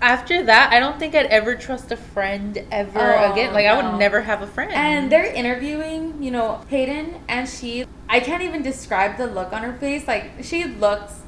After 0.03 0.43
that, 0.43 0.73
I 0.73 0.81
don't 0.81 0.99
think 0.99 1.15
I'd 1.15 1.27
ever 1.27 1.55
trust 1.55 1.93
a 1.93 1.97
friend 1.97 2.59
ever 2.73 3.01
Oh, 3.19 3.33
again. 3.33 3.55
Like 3.55 3.67
I 3.67 3.81
would 3.81 3.99
never 3.99 4.21
have 4.21 4.43
a 4.43 4.47
friend. 4.49 4.73
And 4.73 5.11
they're 5.13 5.25
interviewing, 5.33 6.21
you 6.23 6.31
know, 6.33 6.61
Peyton, 6.69 7.21
and 7.29 7.49
she, 7.49 7.87
I 8.09 8.19
can't 8.21 8.43
even 8.43 8.63
describe 8.63 9.17
the 9.17 9.29
look 9.29 9.53
on 9.53 9.63
her 9.63 9.73
face. 9.75 10.09
Like, 10.09 10.33
she 10.43 10.65
looks 10.65 11.21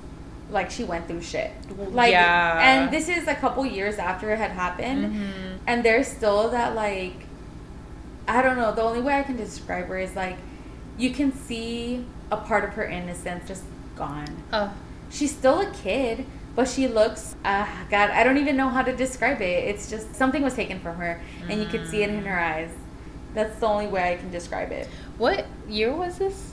like 0.51 0.71
she 0.73 0.83
went 0.85 1.07
through 1.07 1.23
shit. 1.23 1.53
Like, 1.79 2.11
Yeah. 2.11 2.59
and 2.61 2.93
this 2.93 3.09
is 3.09 3.29
a 3.29 3.35
couple 3.35 3.65
years 3.65 3.97
after 3.99 4.31
it 4.33 4.39
had 4.39 4.51
happened. 4.51 5.15
Mhm. 5.15 5.59
and 5.67 5.83
there's 5.85 6.07
still 6.09 6.51
that 6.51 6.75
like 6.75 7.15
i 8.29 8.43
don't 8.43 8.57
know 8.59 8.71
the 8.75 8.83
only 8.83 9.01
way 9.01 9.15
i 9.19 9.23
can 9.23 9.35
describe 9.37 9.87
her 9.87 9.99
is 9.99 10.15
like 10.15 10.37
you 10.99 11.11
can 11.11 11.33
see 11.33 12.05
a 12.31 12.37
part 12.37 12.65
of 12.65 12.71
her 12.75 12.85
innocence 12.85 13.49
just 13.49 13.65
gone 13.97 14.29
Oh, 14.53 14.71
she's 15.11 15.33
still 15.33 15.61
a 15.61 15.71
kid 15.71 16.27
but 16.55 16.69
she 16.69 16.87
looks 16.87 17.35
uh, 17.45 17.67
god 17.91 18.11
i 18.11 18.23
don't 18.25 18.39
even 18.39 18.57
know 18.57 18.69
how 18.69 18.83
to 18.83 18.95
describe 18.95 19.41
it. 19.41 19.65
It's 19.65 19.91
just 19.91 20.15
something 20.15 20.43
was 20.43 20.55
taken 20.55 20.79
from 20.81 20.97
her 20.97 21.21
and 21.49 21.61
you 21.61 21.67
could 21.67 21.89
see 21.89 22.03
it 22.03 22.11
in 22.11 22.25
her 22.25 22.39
eyes. 22.39 22.71
That's 23.35 23.59
the 23.59 23.67
only 23.67 23.87
way 23.89 24.13
i 24.13 24.17
can 24.17 24.31
describe 24.31 24.71
it. 24.71 24.89
What 25.19 25.47
year 25.69 25.93
was 25.93 26.19
this? 26.19 26.53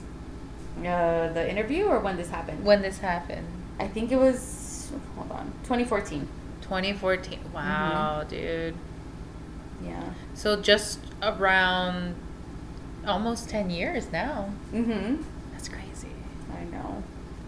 Uh, 0.78 1.32
the 1.32 1.48
interview 1.48 1.84
or 1.84 2.00
when 2.00 2.16
this 2.16 2.30
happened? 2.30 2.64
When 2.64 2.82
this 2.82 2.98
happened? 2.98 3.46
i 3.78 3.88
think 3.88 4.12
it 4.12 4.16
was 4.18 4.92
hold 5.16 5.30
on 5.32 5.46
2014 5.64 6.28
2014. 6.60 7.40
Wow, 7.52 8.24
dude. 8.28 8.74
yeah. 9.84 10.02
So 10.34 10.60
just 10.60 11.00
around 11.22 12.14
almost 13.06 13.48
10 13.50 13.68
years 13.70 14.10
now. 14.12 14.50
mm-hmm. 14.72 15.22
That's 15.52 15.68
crazy. 15.68 16.14
i 16.56 16.64
know 16.64 17.02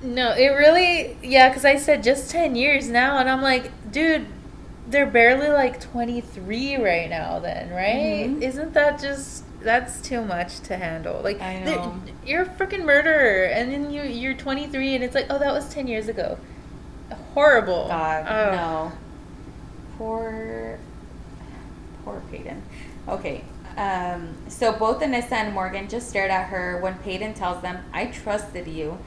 No, 0.04 0.32
it 0.32 0.48
really, 0.48 1.16
yeah, 1.22 1.48
because 1.48 1.64
I 1.64 1.76
said 1.76 2.02
just 2.02 2.30
10 2.30 2.56
years 2.56 2.88
now, 2.88 3.18
and 3.18 3.28
I'm 3.28 3.40
like, 3.42 3.70
dude, 3.90 4.26
they're 4.86 5.06
barely 5.06 5.48
like 5.48 5.80
23 5.80 6.76
right 6.76 7.08
now, 7.08 7.38
then, 7.38 7.70
right? 7.70 8.28
Mhm. 8.28 8.42
Isn't 8.42 8.74
that 8.74 9.00
just, 9.00 9.44
that's 9.62 10.00
too 10.02 10.22
much 10.22 10.60
to 10.60 10.76
handle? 10.76 11.22
Like, 11.22 11.40
I 11.40 11.60
know. 11.60 12.00
you're 12.26 12.42
a 12.42 12.46
freaking 12.46 12.84
murderer, 12.84 13.44
and 13.46 13.72
then 13.72 13.90
you, 13.90 14.02
you're 14.02 14.34
23, 14.34 14.94
and 14.94 15.02
it's 15.02 15.14
like, 15.14 15.26
oh, 15.30 15.38
that 15.38 15.52
was 15.52 15.68
10 15.72 15.86
years 15.86 16.08
ago. 16.08 16.36
Horrible. 17.32 17.88
God, 17.88 18.26
Oh. 18.28 18.54
no. 18.56 18.92
Poor, 19.96 20.78
poor 22.04 22.22
Peyton. 22.30 22.62
Okay, 23.08 23.42
um, 23.76 24.34
so 24.48 24.72
both 24.72 25.00
Anissa 25.00 25.32
and 25.32 25.54
Morgan 25.54 25.88
just 25.88 26.08
stared 26.10 26.30
at 26.30 26.48
her 26.48 26.78
when 26.80 26.94
Peyton 26.98 27.32
tells 27.34 27.62
them, 27.62 27.78
I 27.92 28.06
trusted 28.06 28.66
you. 28.66 28.98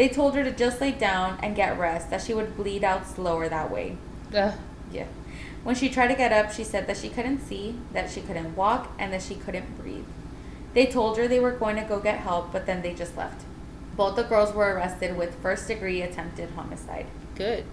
They 0.00 0.08
told 0.08 0.34
her 0.34 0.42
to 0.42 0.50
just 0.50 0.80
lay 0.80 0.92
down 0.92 1.38
and 1.42 1.54
get 1.54 1.78
rest, 1.78 2.08
that 2.08 2.22
she 2.22 2.32
would 2.32 2.56
bleed 2.56 2.82
out 2.82 3.06
slower 3.06 3.50
that 3.50 3.70
way. 3.70 3.98
Ugh. 4.34 4.54
Yeah. 4.90 5.04
When 5.62 5.74
she 5.74 5.90
tried 5.90 6.08
to 6.08 6.14
get 6.14 6.32
up, 6.32 6.50
she 6.50 6.64
said 6.64 6.86
that 6.86 6.96
she 6.96 7.10
couldn't 7.10 7.40
see, 7.46 7.74
that 7.92 8.08
she 8.10 8.22
couldn't 8.22 8.56
walk, 8.56 8.90
and 8.98 9.12
that 9.12 9.20
she 9.20 9.34
couldn't 9.34 9.76
breathe. 9.78 10.06
They 10.72 10.86
told 10.86 11.18
her 11.18 11.28
they 11.28 11.38
were 11.38 11.50
going 11.50 11.76
to 11.76 11.82
go 11.82 12.00
get 12.00 12.20
help, 12.20 12.50
but 12.50 12.64
then 12.64 12.80
they 12.80 12.94
just 12.94 13.14
left. 13.14 13.42
Both 13.94 14.16
the 14.16 14.22
girls 14.22 14.54
were 14.54 14.72
arrested 14.72 15.18
with 15.18 15.34
first 15.42 15.68
degree 15.68 16.00
attempted 16.00 16.48
homicide. 16.56 17.06
good. 17.34 17.64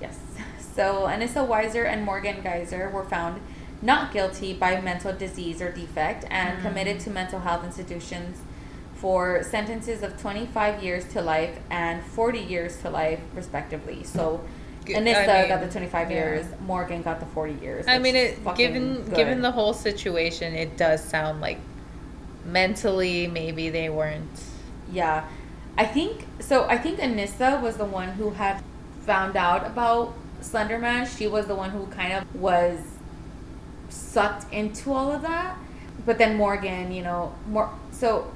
Yes. 0.00 0.20
So 0.76 1.06
Anissa 1.08 1.44
Weier 1.46 1.84
and 1.84 2.04
Morgan 2.04 2.42
Geyser 2.42 2.88
were 2.90 3.04
found 3.04 3.40
not 3.82 4.12
guilty 4.12 4.54
by 4.54 4.80
mental 4.80 5.12
disease 5.12 5.60
or 5.60 5.72
defect 5.72 6.26
and 6.30 6.58
Mm. 6.60 6.62
committed 6.62 7.00
to 7.00 7.10
mental 7.10 7.40
health 7.40 7.64
institutions 7.64 8.38
for 9.02 9.42
sentences 9.42 10.04
of 10.04 10.16
25 10.20 10.80
years 10.80 11.04
to 11.08 11.20
life 11.20 11.58
and 11.70 12.00
40 12.04 12.38
years 12.38 12.80
to 12.82 12.88
life, 12.88 13.18
respectively. 13.34 14.04
So 14.04 14.44
Anissa 14.86 15.28
I 15.28 15.48
got 15.48 15.60
the 15.60 15.68
25 15.68 16.08
yeah. 16.08 16.16
years, 16.16 16.46
Morgan 16.64 17.02
got 17.02 17.18
the 17.18 17.26
40 17.26 17.54
years. 17.54 17.88
I 17.88 17.98
mean, 17.98 18.14
it, 18.14 18.38
given 18.54 19.02
good. 19.02 19.16
given 19.16 19.42
the 19.42 19.50
whole 19.50 19.74
situation, 19.74 20.54
it 20.54 20.76
does 20.76 21.02
sound 21.02 21.40
like 21.40 21.58
mentally 22.44 23.26
maybe 23.26 23.70
they 23.70 23.88
weren't. 23.88 24.40
Yeah. 24.92 25.26
I 25.76 25.84
think 25.84 26.24
so 26.38 26.66
I 26.68 26.78
think 26.78 27.00
Anissa 27.00 27.60
was 27.60 27.78
the 27.78 27.84
one 27.84 28.10
who 28.10 28.30
had 28.30 28.62
found 29.00 29.36
out 29.36 29.66
about 29.66 30.14
Slenderman. 30.42 31.08
She 31.18 31.26
was 31.26 31.46
the 31.46 31.56
one 31.56 31.70
who 31.70 31.86
kind 31.86 32.12
of 32.12 32.34
was 32.36 32.78
sucked 33.88 34.52
into 34.52 34.92
all 34.92 35.10
of 35.10 35.22
that. 35.22 35.58
But 36.06 36.18
then 36.18 36.36
Morgan, 36.36 36.92
you 36.92 37.02
know, 37.02 37.34
more 37.48 37.70
so 37.90 38.32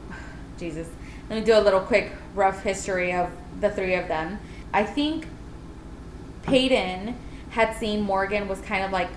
Jesus. 0.59 0.89
Let 1.29 1.39
me 1.41 1.45
do 1.45 1.59
a 1.59 1.61
little 1.61 1.81
quick 1.81 2.13
rough 2.35 2.63
history 2.63 3.13
of 3.13 3.31
the 3.61 3.71
three 3.71 3.95
of 3.95 4.09
them. 4.09 4.39
I 4.73 4.85
think 4.85 5.27
Peyton 6.43 7.17
had 7.51 7.77
seen 7.77 8.03
Morgan 8.03 8.49
was 8.49 8.61
kind 8.61 8.85
of 8.85 8.93
like 8.93 9.09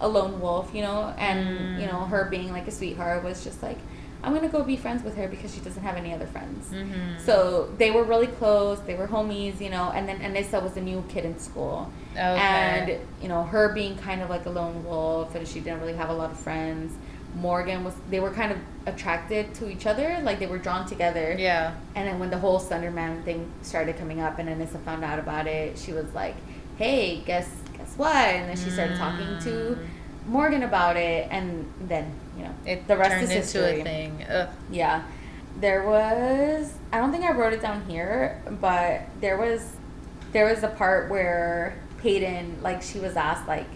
a 0.00 0.08
lone 0.08 0.40
wolf, 0.40 0.70
you 0.72 0.82
know, 0.82 1.14
and 1.18 1.80
you 1.80 1.86
know, 1.86 2.04
her 2.06 2.26
being 2.30 2.52
like 2.52 2.68
a 2.68 2.70
sweetheart 2.70 3.24
was 3.24 3.42
just 3.44 3.62
like, 3.62 3.78
I'm 4.22 4.34
gonna 4.34 4.48
go 4.48 4.64
be 4.64 4.76
friends 4.76 5.02
with 5.04 5.16
her 5.16 5.28
because 5.28 5.54
she 5.54 5.60
doesn't 5.60 5.82
have 5.82 5.96
any 5.96 6.12
other 6.12 6.26
friends. 6.26 6.68
Mm-hmm. 6.68 7.24
So 7.24 7.72
they 7.78 7.90
were 7.90 8.02
really 8.02 8.26
close. 8.26 8.80
They 8.80 8.94
were 8.94 9.06
homies, 9.06 9.60
you 9.60 9.70
know. 9.70 9.92
And 9.94 10.08
then 10.08 10.18
Anissa 10.20 10.62
was 10.62 10.76
a 10.76 10.80
new 10.80 11.04
kid 11.08 11.24
in 11.24 11.38
school, 11.38 11.92
okay. 12.12 12.20
and 12.20 13.00
you 13.22 13.28
know 13.28 13.44
her 13.44 13.72
being 13.72 13.96
kind 13.98 14.20
of 14.20 14.28
like 14.28 14.46
a 14.46 14.50
lone 14.50 14.84
wolf, 14.84 15.34
and 15.34 15.46
she 15.46 15.60
didn't 15.60 15.80
really 15.80 15.94
have 15.94 16.10
a 16.10 16.14
lot 16.14 16.30
of 16.30 16.38
friends. 16.38 16.94
Morgan 17.36 17.84
was 17.84 17.94
they 18.10 18.20
were 18.20 18.30
kind 18.30 18.52
of 18.52 18.58
attracted 18.86 19.54
to 19.56 19.68
each 19.70 19.86
other, 19.86 20.18
like 20.22 20.38
they 20.38 20.46
were 20.46 20.58
drawn 20.58 20.86
together. 20.86 21.36
Yeah. 21.38 21.74
And 21.94 22.08
then 22.08 22.18
when 22.18 22.30
the 22.30 22.38
whole 22.38 22.58
Slenderman 22.58 23.24
thing 23.24 23.50
started 23.62 23.96
coming 23.98 24.20
up, 24.20 24.38
and 24.38 24.48
Anissa 24.48 24.82
found 24.84 25.04
out 25.04 25.18
about 25.18 25.46
it, 25.46 25.78
she 25.78 25.92
was 25.92 26.12
like, 26.14 26.34
"Hey, 26.78 27.22
guess 27.26 27.48
guess 27.76 27.94
what?" 27.96 28.14
And 28.16 28.48
then 28.48 28.56
she 28.56 28.70
started 28.70 28.96
talking 28.96 29.38
to 29.40 29.76
Mm. 29.78 29.86
Morgan 30.26 30.62
about 30.62 30.96
it, 30.96 31.28
and 31.30 31.70
then 31.80 32.10
you 32.36 32.44
know 32.44 32.54
It 32.66 32.86
the 32.88 32.96
rest 32.96 33.10
turned 33.12 33.24
is 33.24 33.30
into 33.30 33.42
history. 33.66 33.80
a 33.80 33.84
thing. 33.84 34.24
Ugh. 34.30 34.48
Yeah. 34.70 35.02
There 35.60 35.86
was 35.88 36.72
I 36.92 36.98
don't 36.98 37.12
think 37.12 37.24
I 37.24 37.32
wrote 37.32 37.52
it 37.52 37.60
down 37.62 37.84
here, 37.88 38.40
but 38.60 39.02
there 39.20 39.36
was 39.36 39.76
there 40.32 40.46
was 40.46 40.62
a 40.62 40.68
part 40.68 41.08
where 41.10 41.74
Peyton 41.98 42.58
like 42.62 42.80
she 42.82 42.98
was 43.00 43.16
asked 43.16 43.46
like 43.48 43.66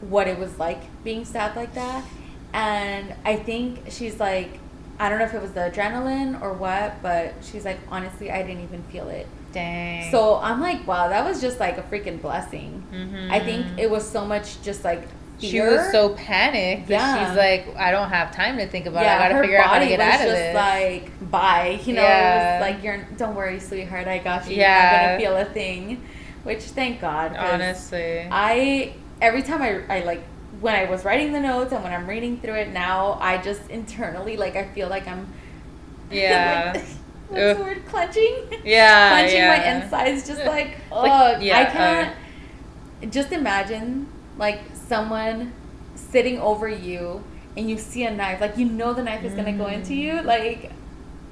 what 0.00 0.26
it 0.28 0.38
was 0.38 0.58
like 0.58 0.80
being 1.04 1.24
stabbed 1.24 1.56
like 1.56 1.74
that. 1.74 2.04
And 2.52 3.14
I 3.24 3.36
think 3.36 3.90
she's 3.90 4.18
like 4.20 4.58
I 4.98 5.08
don't 5.08 5.18
know 5.18 5.24
if 5.24 5.32
it 5.32 5.40
was 5.40 5.52
the 5.52 5.60
adrenaline 5.60 6.42
or 6.42 6.52
what, 6.52 7.00
but 7.02 7.32
she's 7.42 7.64
like 7.64 7.78
honestly 7.90 8.30
I 8.30 8.42
didn't 8.42 8.62
even 8.64 8.82
feel 8.84 9.08
it. 9.08 9.26
Dang. 9.52 10.10
So 10.12 10.36
I'm 10.36 10.60
like, 10.60 10.86
wow, 10.86 11.08
that 11.08 11.24
was 11.24 11.40
just 11.40 11.58
like 11.58 11.78
a 11.78 11.82
freaking 11.82 12.20
blessing. 12.20 12.84
Mhm. 12.92 13.30
I 13.30 13.40
think 13.40 13.66
it 13.78 13.90
was 13.90 14.08
so 14.08 14.24
much 14.24 14.62
just 14.62 14.84
like 14.84 15.02
fear. 15.40 15.50
she 15.50 15.60
was 15.60 15.90
so 15.90 16.10
panicked 16.10 16.88
that 16.88 16.92
Yeah. 17.16 17.28
she's 17.28 17.36
like, 17.36 17.74
I 17.76 17.90
don't 17.90 18.10
have 18.10 18.30
time 18.34 18.58
to 18.58 18.66
think 18.68 18.84
about 18.86 19.04
it. 19.04 19.08
I 19.08 19.18
gotta 19.30 19.40
figure 19.40 19.58
out 19.58 19.70
how 19.70 19.78
to 19.78 19.86
get 19.86 19.98
was 19.98 20.06
out 20.08 20.14
of 20.20 20.26
just 20.26 20.36
this. 20.36 20.54
like 20.54 21.30
bye, 21.30 21.80
you 21.84 21.94
know. 21.94 22.02
Yeah. 22.02 22.56
It 22.56 22.60
was 22.60 22.70
like 22.74 22.84
you're 22.84 22.98
don't 23.16 23.34
worry, 23.34 23.58
sweetheart, 23.58 24.06
I 24.06 24.18
got 24.18 24.48
you. 24.50 24.56
Yeah. 24.56 24.66
You're 24.68 25.00
not 25.00 25.06
gonna 25.06 25.18
feel 25.18 25.50
a 25.50 25.52
thing, 25.54 26.02
which 26.44 26.62
thank 26.64 27.00
God. 27.00 27.34
Honestly. 27.36 28.28
I 28.30 28.92
every 29.22 29.42
time 29.42 29.62
I 29.62 29.80
I 29.88 30.00
like 30.04 30.22
when 30.60 30.74
I 30.74 30.84
was 30.90 31.04
writing 31.04 31.32
the 31.32 31.40
notes 31.40 31.72
and 31.72 31.82
when 31.82 31.92
I'm 31.92 32.06
reading 32.08 32.38
through 32.40 32.54
it 32.54 32.68
now, 32.68 33.18
I 33.20 33.38
just 33.38 33.68
internally 33.70 34.36
like 34.36 34.56
I 34.56 34.68
feel 34.68 34.88
like 34.88 35.06
I'm 35.08 35.26
Yeah. 36.10 36.72
like, 36.74 36.84
what's 37.28 37.58
the 37.58 37.64
word 37.64 37.86
clenching 37.86 38.34
Yeah, 38.64 39.10
clenching 39.10 39.46
my 39.46 39.64
insides 39.64 40.26
just 40.26 40.44
like 40.44 40.76
oh 40.90 41.02
Like, 41.02 41.42
yeah, 41.42 41.58
I 41.58 41.64
can't 41.66 43.12
just 43.12 43.32
imagine 43.32 44.06
like 44.36 44.60
someone 44.88 45.52
sitting 45.94 46.38
over 46.40 46.68
you 46.68 47.22
and 47.56 47.70
you 47.70 47.78
see 47.78 48.04
a 48.04 48.10
knife 48.10 48.40
like 48.40 48.56
you 48.58 48.66
know 48.66 48.92
the 48.92 49.02
knife 49.02 49.24
is 49.24 49.32
gonna 49.34 49.52
go 49.52 49.66
into 49.66 49.92
Mm. 49.92 49.96
you 49.96 50.22
like 50.22 50.72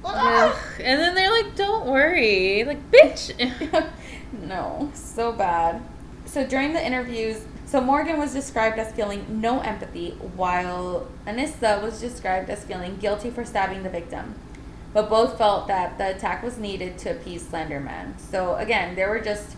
Ugh. 0.05 0.55
And 0.79 0.97
then 0.97 1.13
they're 1.13 1.29
like, 1.29 1.57
don't 1.57 1.85
worry. 1.85 2.63
Like, 2.63 2.89
bitch. 2.89 3.33
no 4.47 4.89
so 4.93 5.31
bad 5.33 5.81
so 6.25 6.45
during 6.47 6.71
the 6.73 6.83
interviews 6.85 7.41
so 7.69 7.79
morgan 7.79 8.17
was 8.17 8.33
described 8.33 8.77
as 8.79 8.91
feeling 8.93 9.21
no 9.41 9.59
empathy 9.61 10.11
while 10.35 11.07
anissa 11.27 11.81
was 11.81 11.99
described 12.01 12.49
as 12.49 12.63
feeling 12.63 12.95
guilty 12.97 13.29
for 13.29 13.43
stabbing 13.45 13.83
the 13.83 13.89
victim 13.89 14.35
but 14.93 15.07
both 15.09 15.37
felt 15.37 15.67
that 15.67 15.97
the 15.99 16.07
attack 16.15 16.41
was 16.41 16.57
needed 16.57 16.97
to 16.97 17.11
appease 17.11 17.43
slenderman 17.43 18.19
so 18.19 18.55
again 18.55 18.95
they 18.95 19.05
were 19.05 19.19
just 19.19 19.55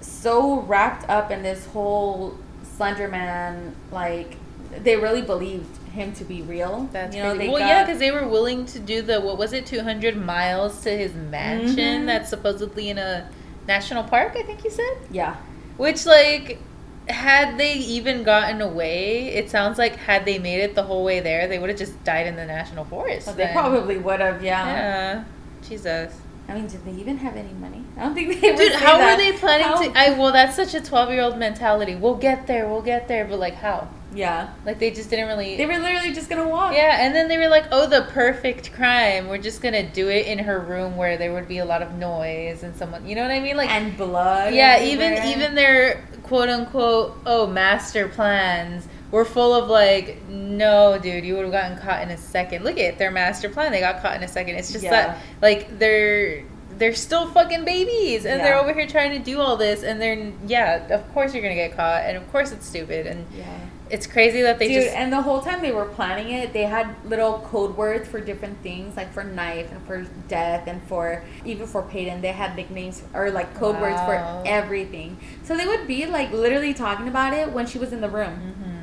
so 0.00 0.60
wrapped 0.62 1.08
up 1.08 1.30
in 1.30 1.42
this 1.42 1.66
whole 1.66 2.38
slenderman 2.78 3.72
like 3.90 4.36
they 4.82 4.96
really 4.96 5.22
believed 5.22 5.76
him 5.88 6.12
to 6.12 6.24
be 6.24 6.42
real 6.42 6.88
That's 6.92 7.16
you 7.16 7.22
know 7.22 7.34
well, 7.34 7.58
got, 7.58 7.60
yeah, 7.60 7.84
because 7.84 7.98
they 7.98 8.10
were 8.10 8.28
willing 8.28 8.66
to 8.66 8.78
do 8.78 9.00
the 9.00 9.20
what 9.20 9.38
was 9.38 9.52
it, 9.54 9.64
two 9.64 9.80
hundred 9.80 10.16
miles 10.16 10.82
to 10.82 10.90
his 10.90 11.14
mansion 11.14 12.02
Mhm. 12.02 12.06
that's 12.06 12.28
supposedly 12.28 12.90
in 12.90 12.98
a 12.98 13.26
national 13.66 14.04
park. 14.04 14.34
I 14.36 14.42
think 14.42 14.62
you 14.64 14.70
said. 14.70 14.96
yeah 15.10 15.36
Which 15.78 16.04
like, 16.04 16.58
had 17.08 17.58
they 17.58 17.74
even 17.74 18.22
gotten 18.22 18.60
away, 18.60 19.28
it 19.28 19.50
sounds 19.50 19.78
like 19.78 19.96
had 19.96 20.24
they 20.24 20.38
made 20.38 20.60
it 20.60 20.74
the 20.74 20.82
whole 20.82 21.04
way 21.04 21.20
there, 21.20 21.46
they 21.46 21.58
would 21.58 21.70
have 21.70 21.78
just 21.78 22.02
died 22.04 22.26
in 22.26 22.36
the 22.36 22.46
national 22.46 22.84
forest. 22.84 23.26
But 23.26 23.36
they 23.36 23.50
probably 23.52 23.98
would 23.98 24.20
have 24.20 24.42
yeah. 24.42 24.66
Yeah. 24.66 25.24
Jesus. 25.68 26.14
I 26.48 26.54
mean, 26.54 26.66
did 26.68 26.84
they 26.84 26.92
even 26.92 27.16
have 27.18 27.36
any 27.36 27.52
money? 27.54 27.82
I 27.96 28.04
don't 28.04 28.14
think 28.14 28.40
they 28.40 28.54
Dude, 28.54 28.72
how 28.72 28.98
that. 28.98 29.16
were 29.18 29.22
they 29.24 29.36
planning 29.36 29.66
How- 29.66 29.82
to? 29.82 29.98
I 29.98 30.10
well, 30.18 30.32
that's 30.32 30.54
such 30.54 30.74
a 30.74 30.80
twelve-year-old 30.80 31.38
mentality. 31.38 31.94
We'll 31.96 32.14
get 32.16 32.46
there. 32.46 32.68
We'll 32.68 32.82
get 32.82 33.08
there. 33.08 33.24
But 33.24 33.38
like, 33.40 33.54
how? 33.54 33.88
Yeah, 34.14 34.50
Like 34.64 34.78
they 34.78 34.92
just 34.92 35.10
didn't 35.10 35.26
really. 35.28 35.56
they 35.56 35.66
were 35.66 35.76
literally 35.78 36.14
just 36.14 36.30
gonna 36.30 36.48
walk. 36.48 36.74
Yeah, 36.74 37.04
and 37.04 37.14
then 37.14 37.28
they 37.28 37.36
were 37.36 37.48
like, 37.48 37.64
"Oh, 37.72 37.86
the 37.86 38.02
perfect 38.12 38.72
crime. 38.72 39.28
We're 39.28 39.36
just 39.36 39.60
gonna 39.60 39.82
do 39.90 40.08
it 40.08 40.26
in 40.26 40.38
her 40.38 40.58
room 40.60 40.96
where 40.96 41.18
there 41.18 41.32
would 41.34 41.48
be 41.48 41.58
a 41.58 41.64
lot 41.66 41.82
of 41.82 41.92
noise 41.94 42.62
and 42.62 42.74
someone, 42.76 43.06
you 43.06 43.14
know 43.14 43.22
what 43.22 43.30
I 43.32 43.40
mean? 43.40 43.56
Like, 43.56 43.68
and 43.68 43.94
blood. 43.96 44.54
yeah, 44.54 44.82
even 44.82 45.22
even 45.24 45.54
their 45.54 46.02
quote 46.22 46.48
unquote 46.48 47.18
oh 47.26 47.46
master 47.46 48.08
plans 48.08 48.86
were 49.10 49.24
full 49.24 49.54
of 49.54 49.68
like, 49.68 50.26
no, 50.28 50.98
dude, 50.98 51.24
you 51.24 51.34
would 51.36 51.44
have 51.44 51.52
gotten 51.52 51.78
caught 51.78 52.02
in 52.02 52.10
a 52.10 52.16
second. 52.16 52.64
Look 52.64 52.78
at 52.78 52.98
their 52.98 53.10
master 53.10 53.48
plan; 53.48 53.72
they 53.72 53.80
got 53.80 54.02
caught 54.02 54.16
in 54.16 54.22
a 54.22 54.28
second. 54.28 54.56
It's 54.56 54.72
just 54.72 54.84
Yeah. 54.84 54.90
that 54.90 55.18
like 55.42 55.78
they're 55.78 56.42
they're 56.78 56.94
still 56.94 57.26
fucking 57.30 57.64
babies, 57.64 58.26
and 58.26 58.40
they're 58.40 58.58
over 58.58 58.74
here 58.74 58.86
trying 58.86 59.12
to 59.12 59.18
do 59.18 59.40
all 59.40 59.56
this, 59.56 59.82
and 59.82 60.00
they're 60.00 60.30
yeah, 60.46 60.86
of 60.94 61.10
course 61.14 61.32
you're 61.32 61.42
gonna 61.42 61.54
get 61.54 61.74
caught, 61.76 62.02
and 62.04 62.16
of 62.16 62.30
course 62.32 62.52
it's 62.52 62.66
stupid, 62.66 63.06
and 63.06 63.24
Yeah. 63.34 63.44
it's 63.88 64.06
crazy 64.06 64.42
that 64.42 64.58
they 64.58 64.68
Dude, 64.68 64.82
just 64.82 64.94
and 64.96 65.10
the 65.10 65.22
whole 65.22 65.40
time 65.40 65.62
they 65.62 65.72
were 65.72 65.86
planning 65.86 66.30
it, 66.32 66.52
they 66.52 66.64
had 66.64 66.88
little 67.08 67.38
code 67.50 67.78
words 67.78 68.06
for 68.06 68.20
different 68.20 68.60
things, 68.62 68.94
like 68.94 69.10
for 69.14 69.24
knife 69.24 69.72
and 69.72 69.80
for 69.86 70.04
death 70.28 70.64
and 70.66 70.82
for 70.82 71.22
even 71.46 71.66
for 71.66 71.80
Peyton, 71.80 72.20
they 72.20 72.32
had 72.32 72.54
nicknames 72.56 73.02
or 73.14 73.30
like 73.30 73.54
code 73.54 73.80
words 73.80 73.98
for 74.00 74.42
everything. 74.44 75.16
So 75.44 75.56
they 75.56 75.66
would 75.66 75.86
be 75.86 76.04
like 76.04 76.30
literally 76.30 76.74
talking 76.74 77.08
about 77.08 77.32
it 77.32 77.52
when 77.52 77.64
she 77.66 77.78
was 77.78 77.94
in 77.94 78.02
the 78.02 78.10
room. 78.10 78.54
Mhm. 78.54 78.75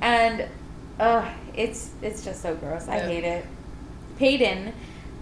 And 0.00 0.46
uh, 1.00 1.28
it's 1.54 1.90
it's 2.02 2.24
just 2.24 2.42
so 2.42 2.54
gross. 2.54 2.88
I 2.88 2.98
hate 3.00 3.24
it. 3.24 3.44
Peyton 4.18 4.72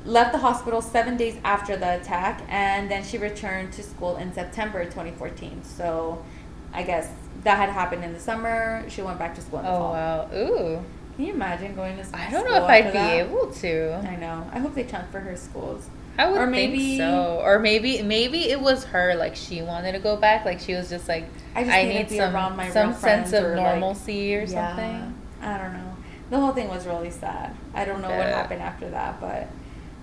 left 0.04 0.32
the 0.32 0.38
hospital 0.38 0.80
seven 0.80 1.16
days 1.16 1.36
after 1.44 1.76
the 1.76 1.96
attack, 2.00 2.42
and 2.48 2.90
then 2.90 3.02
she 3.04 3.18
returned 3.18 3.72
to 3.74 3.82
school 3.82 4.16
in 4.16 4.32
September 4.32 4.84
2014. 4.84 5.62
So, 5.64 6.24
I 6.72 6.82
guess 6.82 7.08
that 7.42 7.56
had 7.58 7.68
happened 7.70 8.04
in 8.04 8.12
the 8.12 8.20
summer. 8.20 8.84
She 8.88 9.02
went 9.02 9.18
back 9.18 9.34
to 9.34 9.40
school 9.40 9.58
in 9.60 9.64
the 9.66 9.70
Oh 9.72 9.78
fall. 9.78 9.92
wow! 9.92 10.28
Ooh, 10.34 10.84
Can 11.16 11.24
you 11.26 11.34
imagine 11.34 11.74
going 11.74 11.96
to 11.96 12.04
school? 12.04 12.20
I 12.20 12.30
don't 12.30 12.48
know 12.48 12.56
if 12.64 12.70
I'd 12.70 12.84
be 12.86 12.90
that? 12.92 13.14
able 13.26 13.50
to. 13.52 13.94
I 14.08 14.16
know. 14.16 14.48
I 14.52 14.58
hope 14.60 14.74
they 14.74 14.84
transfer 14.84 15.20
her 15.20 15.36
schools. 15.36 15.88
I 16.18 16.30
would 16.30 16.40
Or 16.40 16.46
maybe- 16.46 16.78
think 16.78 16.98
so, 17.00 17.40
or 17.42 17.58
maybe 17.58 18.02
maybe 18.02 18.50
it 18.50 18.60
was 18.60 18.84
her. 18.84 19.14
Like 19.14 19.36
she 19.36 19.62
wanted 19.62 19.92
to 19.92 19.98
go 19.98 20.16
back. 20.16 20.44
Like 20.44 20.60
she 20.60 20.74
was 20.74 20.88
just 20.88 21.08
like, 21.08 21.24
I 21.54 21.60
I, 21.60 21.64
just 21.64 21.76
need 21.76 21.94
need 22.10 22.10
some 22.18 22.34
around 22.34 22.56
my 22.56 22.70
some 22.70 22.94
sense 22.94 23.32
of 23.32 23.44
or, 23.44 23.56
like- 23.56 23.64
normalcy 23.78 24.34
or 24.36 24.40
Yeah. 24.40 24.46
something. 24.68 25.14
I 25.42 25.58
don't 25.58 25.72
know. 25.74 25.96
The 26.30 26.40
whole 26.40 26.52
thing 26.52 26.68
was 26.68 26.86
really 26.86 27.10
sad. 27.10 27.54
I 27.74 27.84
don't 27.84 28.00
know 28.02 28.08
what 28.10 28.26
happened 28.26 28.62
after 28.62 28.88
that, 28.90 29.20
but 29.20 29.46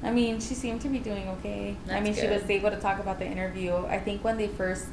I 0.04 0.12
mean, 0.12 0.40
she 0.40 0.54
seemed 0.54 0.82
to 0.82 0.88
be 0.90 1.00
doing 1.00 1.28
okay. 1.40 1.76
I 1.86 1.90
That's 1.90 2.04
mean, 2.04 2.14
she 2.14 2.28
was 2.28 2.50
able 2.50 2.70
to 2.70 2.78
talk 2.80 3.00
about 3.00 3.20
the 3.20 3.26
interview. 3.26 3.76
I 3.88 3.98
think 4.00 4.24
when 4.24 4.38
they 4.38 4.48
first 4.48 4.88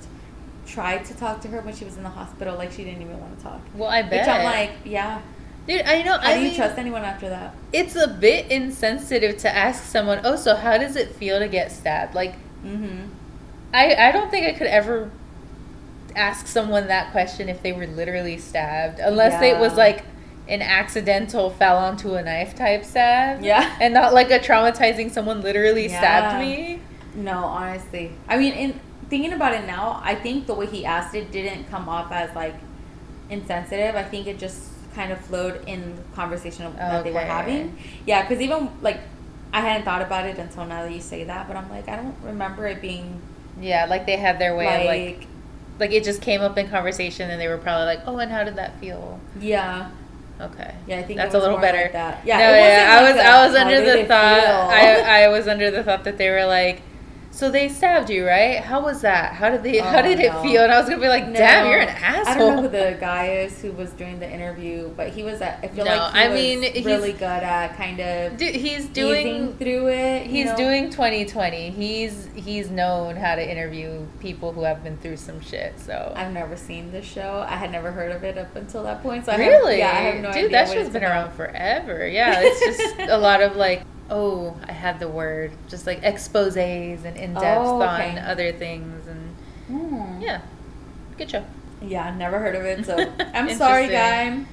tried 0.66 1.05
to 1.06 1.14
talk 1.14 1.40
to 1.42 1.48
her 1.48 1.60
when 1.62 1.74
she 1.74 1.84
was 1.84 1.97
in 1.97 2.02
the 2.02 2.09
hospital, 2.09 2.56
like 2.56 2.72
she 2.72 2.84
didn't 2.84 3.02
even 3.02 3.20
want 3.20 3.36
to 3.38 3.44
talk. 3.44 3.60
Well, 3.74 3.90
I 3.90 4.02
bet. 4.02 4.12
Which 4.26 4.28
I'm 4.28 4.44
like, 4.44 4.70
yeah. 4.84 5.20
Dude, 5.66 5.82
I 5.82 6.02
know. 6.02 6.18
How 6.18 6.30
I 6.30 6.34
do 6.34 6.40
you 6.40 6.46
mean, 6.48 6.56
trust 6.56 6.78
anyone 6.78 7.02
after 7.04 7.28
that? 7.28 7.54
it's 7.72 7.96
a 7.96 8.08
bit 8.08 8.50
insensitive 8.50 9.38
to 9.38 9.54
ask 9.54 9.84
someone. 9.84 10.20
Oh, 10.24 10.36
so 10.36 10.54
how 10.56 10.78
does 10.78 10.96
it 10.96 11.14
feel 11.14 11.38
to 11.38 11.48
get 11.48 11.70
stabbed? 11.72 12.14
Like, 12.14 12.34
Mm-hmm. 12.64 13.08
I 13.72 13.94
I 13.94 14.12
don't 14.12 14.30
think 14.30 14.46
I 14.46 14.52
could 14.52 14.66
ever 14.66 15.10
ask 16.14 16.46
someone 16.46 16.88
that 16.88 17.10
question 17.12 17.48
if 17.48 17.62
they 17.62 17.72
were 17.72 17.86
literally 17.86 18.36
stabbed, 18.36 18.98
unless 18.98 19.40
it 19.42 19.58
was 19.58 19.76
like 19.76 20.04
an 20.48 20.60
accidental 20.60 21.48
fell 21.50 21.78
onto 21.78 22.14
a 22.14 22.22
knife 22.22 22.54
type 22.54 22.84
stab. 22.84 23.42
Yeah. 23.42 23.76
And 23.80 23.94
not 23.94 24.12
like 24.12 24.30
a 24.30 24.40
traumatizing 24.40 25.10
someone 25.10 25.40
literally 25.40 25.88
stabbed 25.88 26.40
me. 26.40 26.80
No, 27.14 27.44
honestly. 27.44 28.12
I 28.28 28.36
mean, 28.36 28.52
in 28.54 28.80
thinking 29.08 29.32
about 29.32 29.54
it 29.54 29.66
now, 29.66 30.00
I 30.04 30.16
think 30.16 30.46
the 30.46 30.54
way 30.54 30.66
he 30.66 30.84
asked 30.84 31.14
it 31.14 31.30
didn't 31.32 31.64
come 31.70 31.88
off 31.88 32.10
as 32.12 32.34
like 32.34 32.56
insensitive. 33.30 33.94
I 33.94 34.02
think 34.02 34.26
it 34.26 34.38
just 34.38 34.69
kind 34.94 35.12
of 35.12 35.20
flowed 35.20 35.62
in 35.66 35.96
the 35.96 36.02
conversation 36.14 36.66
of, 36.66 36.76
that 36.76 37.04
they 37.04 37.12
were 37.12 37.20
having. 37.20 37.76
Yeah, 38.06 38.22
because 38.22 38.40
even 38.40 38.70
like 38.82 39.00
I 39.52 39.60
hadn't 39.60 39.84
thought 39.84 40.02
about 40.02 40.26
it 40.26 40.38
until 40.38 40.64
now 40.64 40.82
that 40.82 40.92
you 40.92 41.00
say 41.00 41.24
that, 41.24 41.48
but 41.48 41.56
I'm 41.56 41.68
like, 41.70 41.88
I 41.88 41.96
don't 41.96 42.16
remember 42.22 42.66
it 42.66 42.80
being 42.80 43.20
Yeah, 43.60 43.86
like 43.86 44.06
they 44.06 44.16
had 44.16 44.38
their 44.38 44.56
way 44.56 44.66
like, 44.66 44.80
of 44.80 44.86
like 44.86 45.26
like 45.80 45.92
it 45.92 46.04
just 46.04 46.20
came 46.20 46.42
up 46.42 46.58
in 46.58 46.68
conversation 46.68 47.30
and 47.30 47.40
they 47.40 47.48
were 47.48 47.56
probably 47.58 47.86
like, 47.86 48.00
"Oh, 48.06 48.18
and 48.18 48.30
how 48.30 48.44
did 48.44 48.56
that 48.56 48.78
feel?" 48.80 49.18
yeah, 49.40 49.90
Okay. 50.40 50.74
yeah. 50.86 50.98
I 50.98 51.02
think 51.02 51.16
That's 51.18 51.34
a 51.34 51.38
little 51.38 51.58
better. 51.58 51.82
Like 51.82 51.92
that. 51.92 52.20
Yeah, 52.24 52.38
no, 52.38 52.54
yeah, 52.54 52.98
I 52.98 53.10
was 53.12 53.20
I 53.20 53.46
was 53.46 53.54
under 53.56 53.80
the 53.80 54.04
thought? 54.04 54.70
I 54.70 55.24
I 55.24 55.28
was 55.28 55.48
under 55.48 55.70
the 55.70 55.82
thought 55.82 56.04
that 56.04 56.18
they 56.18 56.30
were 56.30 56.44
like 56.46 56.82
So 57.40 57.50
they 57.50 57.70
stabbed 57.70 58.10
you, 58.10 58.26
right? 58.26 58.60
How 58.60 58.82
was 58.84 59.00
that? 59.00 59.32
How 59.32 59.48
did 59.48 59.62
they? 59.62 59.78
how 59.78 60.00
Oh, 60.00 60.02
did 60.02 60.20
it 60.20 60.30
feel? 60.42 60.62
And 60.62 60.70
I 60.70 60.78
was 60.78 60.90
gonna 60.90 61.00
be 61.00 61.08
like, 61.08 61.24
"Damn, 61.32 61.64
No, 61.64 61.70
you're 61.70 61.80
an 61.80 61.88
asshole. 61.88 62.32
I 62.34 62.36
don't 62.36 62.56
know 62.56 62.62
who 62.62 62.68
the 62.68 62.98
guy 63.00 63.28
is 63.28 63.62
who 63.62 63.72
was 63.72 63.90
doing 63.92 64.18
the 64.20 64.30
interview, 64.30 64.90
but 64.94 65.08
he 65.08 65.22
was. 65.22 65.40
At, 65.40 65.58
I 65.62 65.68
feel 65.68 65.86
No, 65.86 65.90
like 65.96 66.14
I 66.14 66.28
mean, 66.28 66.62
he's- 66.62 66.84
really 66.84 67.12
good 67.12 67.22
at 67.24 67.74
kind 67.78 67.98
of 67.98 68.36
Dude, 68.36 68.54
he's 68.56 68.84
doing. 68.88 69.54
through 69.56 69.88
it. 69.88 70.26
He's 70.26 70.48
know? 70.48 70.56
doing 70.56 70.90
2020. 70.90 71.70
He's 71.70 72.28
he's 72.34 72.68
known 72.68 73.16
how 73.16 73.36
to 73.36 73.50
interview 73.50 74.04
people 74.20 74.52
who 74.52 74.64
have 74.64 74.84
been 74.84 74.98
through 74.98 75.16
some 75.16 75.40
shit. 75.40 75.80
So 75.80 76.12
I've 76.14 76.34
never 76.34 76.58
seen 76.58 76.92
this 76.92 77.06
show. 77.06 77.46
I 77.48 77.56
had 77.56 77.72
never 77.72 77.90
heard 77.90 78.12
of 78.12 78.22
it 78.22 78.36
up 78.36 78.54
until 78.54 78.82
that 78.82 79.02
point. 79.02 79.24
So 79.24 79.32
I 79.32 79.36
really, 79.36 79.80
have, 79.80 79.94
yeah, 79.94 79.98
I 79.98 80.02
have 80.02 80.14
no 80.22 80.28
dude, 80.28 80.36
idea. 80.44 80.50
that 80.50 80.68
what 80.68 80.74
show's 80.76 80.88
been 80.90 81.04
about. 81.04 81.28
around 81.28 81.32
forever. 81.36 82.06
Yeah, 82.06 82.34
it's 82.42 82.60
just 82.60 83.08
a 83.10 83.16
lot 83.16 83.40
of 83.42 83.56
like, 83.56 83.80
oh, 84.10 84.56
I 84.68 84.72
had 84.72 84.98
the 85.00 85.08
word, 85.08 85.52
just 85.68 85.86
like 85.86 86.02
exposés 86.02 87.04
and 87.04 87.16
in 87.16 87.34
depth 87.34 87.44
Oh, 87.66 87.82
okay. 87.82 88.10
on 88.10 88.18
other 88.18 88.52
things, 88.52 89.06
and 89.06 89.34
Hmm. 89.68 90.20
yeah, 90.20 90.40
good 91.16 91.30
show. 91.30 91.44
Yeah, 91.82 92.08
I've 92.08 92.16
never 92.16 92.38
heard 92.38 92.56
of 92.56 92.64
it. 92.64 92.84
So 92.84 92.96
I'm 93.34 93.48
sorry, 93.54 93.88
guy, 93.88 94.44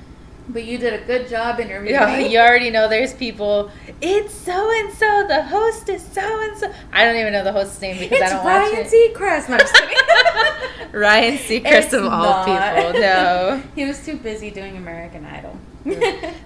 but 0.47 0.63
you 0.63 0.77
did 0.77 0.93
a 0.93 1.05
good 1.05 1.27
job 1.27 1.59
interviewing. 1.59 1.93
Yeah, 1.93 2.19
you 2.19 2.39
already 2.39 2.69
know 2.69 2.87
there's 2.87 3.13
people. 3.13 3.69
It's 3.99 4.33
so 4.33 4.69
and 4.79 4.93
so. 4.93 5.25
The 5.27 5.43
host 5.43 5.89
is 5.89 6.01
so 6.03 6.21
and 6.43 6.57
so. 6.57 6.71
I 6.93 7.03
don't 7.03 7.17
even 7.17 7.33
know 7.33 7.43
the 7.43 7.51
host's 7.51 7.81
name 7.81 7.97
because 7.99 8.19
It's 8.21 8.31
I 8.31 8.35
don't 8.37 8.45
Ryan 8.45 8.77
watch 8.77 8.93
it. 8.93 9.13
Seacrest. 9.15 9.49
No, 9.49 9.57
I'm. 9.57 10.91
Ryan 10.93 11.37
Seacrest 11.37 11.65
It's 11.65 11.93
of 11.93 12.05
all 12.05 12.45
people. 12.45 13.01
No. 13.01 13.61
he 13.75 13.83
was 13.85 14.05
too 14.05 14.15
busy 14.17 14.49
doing 14.51 14.77
American 14.77 15.25
Idol. 15.25 15.57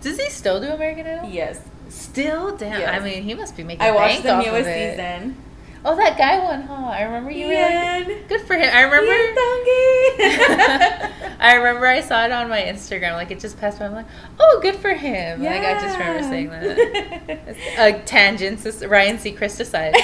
Does 0.01 0.19
he 0.19 0.29
still 0.29 0.59
do 0.61 0.67
American 0.69 1.05
Idol? 1.07 1.29
yes, 1.29 1.59
Still? 1.91 2.55
Damn. 2.55 2.79
Yes. 2.79 3.01
I 3.01 3.03
mean, 3.03 3.23
he 3.23 3.33
must 3.33 3.57
be 3.57 3.63
making 3.63 3.81
I 3.81 3.91
watched 3.91 4.23
the 4.23 4.41
newest 4.41 4.65
season. 4.65 5.35
Oh, 5.83 5.95
that 5.95 6.15
guy 6.15 6.37
won, 6.37 6.61
huh? 6.61 6.89
I 6.89 7.01
remember 7.01 7.31
you 7.31 7.47
were 7.47 7.53
like, 7.53 8.29
good 8.29 8.41
for 8.41 8.53
him. 8.53 8.69
I 8.71 8.83
remember. 8.83 9.11
I 11.39 11.55
remember 11.55 11.87
I 11.87 12.01
saw 12.01 12.23
it 12.23 12.31
on 12.31 12.49
my 12.49 12.61
Instagram. 12.61 13.13
Like 13.13 13.31
it 13.31 13.39
just 13.39 13.59
passed 13.59 13.79
by. 13.79 13.85
I'm 13.85 13.93
like, 13.93 14.05
oh, 14.39 14.59
good 14.61 14.75
for 14.75 14.93
him. 14.93 15.41
Like 15.41 15.63
I 15.63 15.73
just 15.81 15.97
remember 15.97 16.21
saying 16.21 16.51
that. 16.51 17.55
A 17.79 17.93
tangent. 18.03 18.63
Ryan 18.87 19.17
Seacrest 19.17 19.59
aside. 19.59 19.95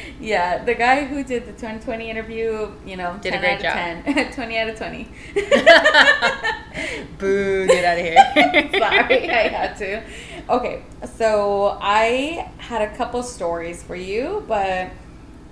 yeah, 0.20 0.64
the 0.64 0.74
guy 0.74 1.04
who 1.04 1.22
did 1.22 1.46
the 1.46 1.52
2020 1.52 2.10
interview, 2.10 2.72
you 2.84 2.96
know, 2.96 3.16
Did 3.22 3.34
a 3.34 3.38
10 3.38 3.40
great 3.40 3.64
out 3.64 3.98
of 4.08 4.14
10. 4.14 4.32
20 4.32 4.58
out 4.58 4.68
of 4.70 4.76
20. 4.76 5.08
Boo! 7.18 7.66
Get 7.68 7.84
out 7.84 7.98
of 7.98 8.04
here. 8.04 8.16
Sorry, 8.80 9.30
I 9.30 9.48
had 9.48 9.76
to. 9.78 10.02
Okay, 10.50 10.82
so 11.16 11.78
I 11.80 12.50
had 12.58 12.82
a 12.82 12.96
couple 12.96 13.22
stories 13.22 13.84
for 13.84 13.94
you, 13.94 14.44
but 14.48 14.90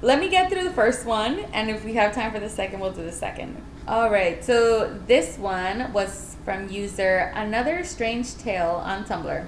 let 0.03 0.19
me 0.19 0.29
get 0.29 0.51
through 0.51 0.65
the 0.65 0.73
first 0.73 1.07
one, 1.07 1.39
and 1.53 1.71
if 1.71 1.85
we 1.85 1.95
have 1.95 2.13
time 2.13 2.33
for 2.33 2.41
the 2.41 2.49
second, 2.49 2.81
we'll 2.81 2.91
do 2.91 3.05
the 3.05 3.13
second. 3.13 3.63
All 3.87 4.11
right, 4.11 4.45
so 4.45 4.93
this 5.07 5.39
one 5.39 5.93
was 5.93 6.37
from 6.45 6.69
user 6.69 7.31
Another 7.37 7.85
Strange 7.85 8.37
Tale 8.39 8.83
on 8.85 9.05
Tumblr. 9.05 9.47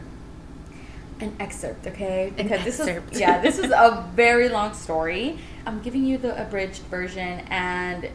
An 1.19 1.37
excerpt, 1.41 1.85
okay? 1.89 2.33
Because 2.37 2.63
this 2.63 2.79
excerpt. 2.79 3.11
was 3.11 3.19
yeah, 3.19 3.43
this 3.43 3.59
was 3.59 3.73
a 3.73 4.09
very 4.15 4.49
long 4.49 4.73
story. 4.73 5.41
I'm 5.67 5.83
giving 5.83 6.05
you 6.05 6.17
the 6.17 6.41
abridged 6.41 6.83
version, 6.83 7.41
and 7.49 8.09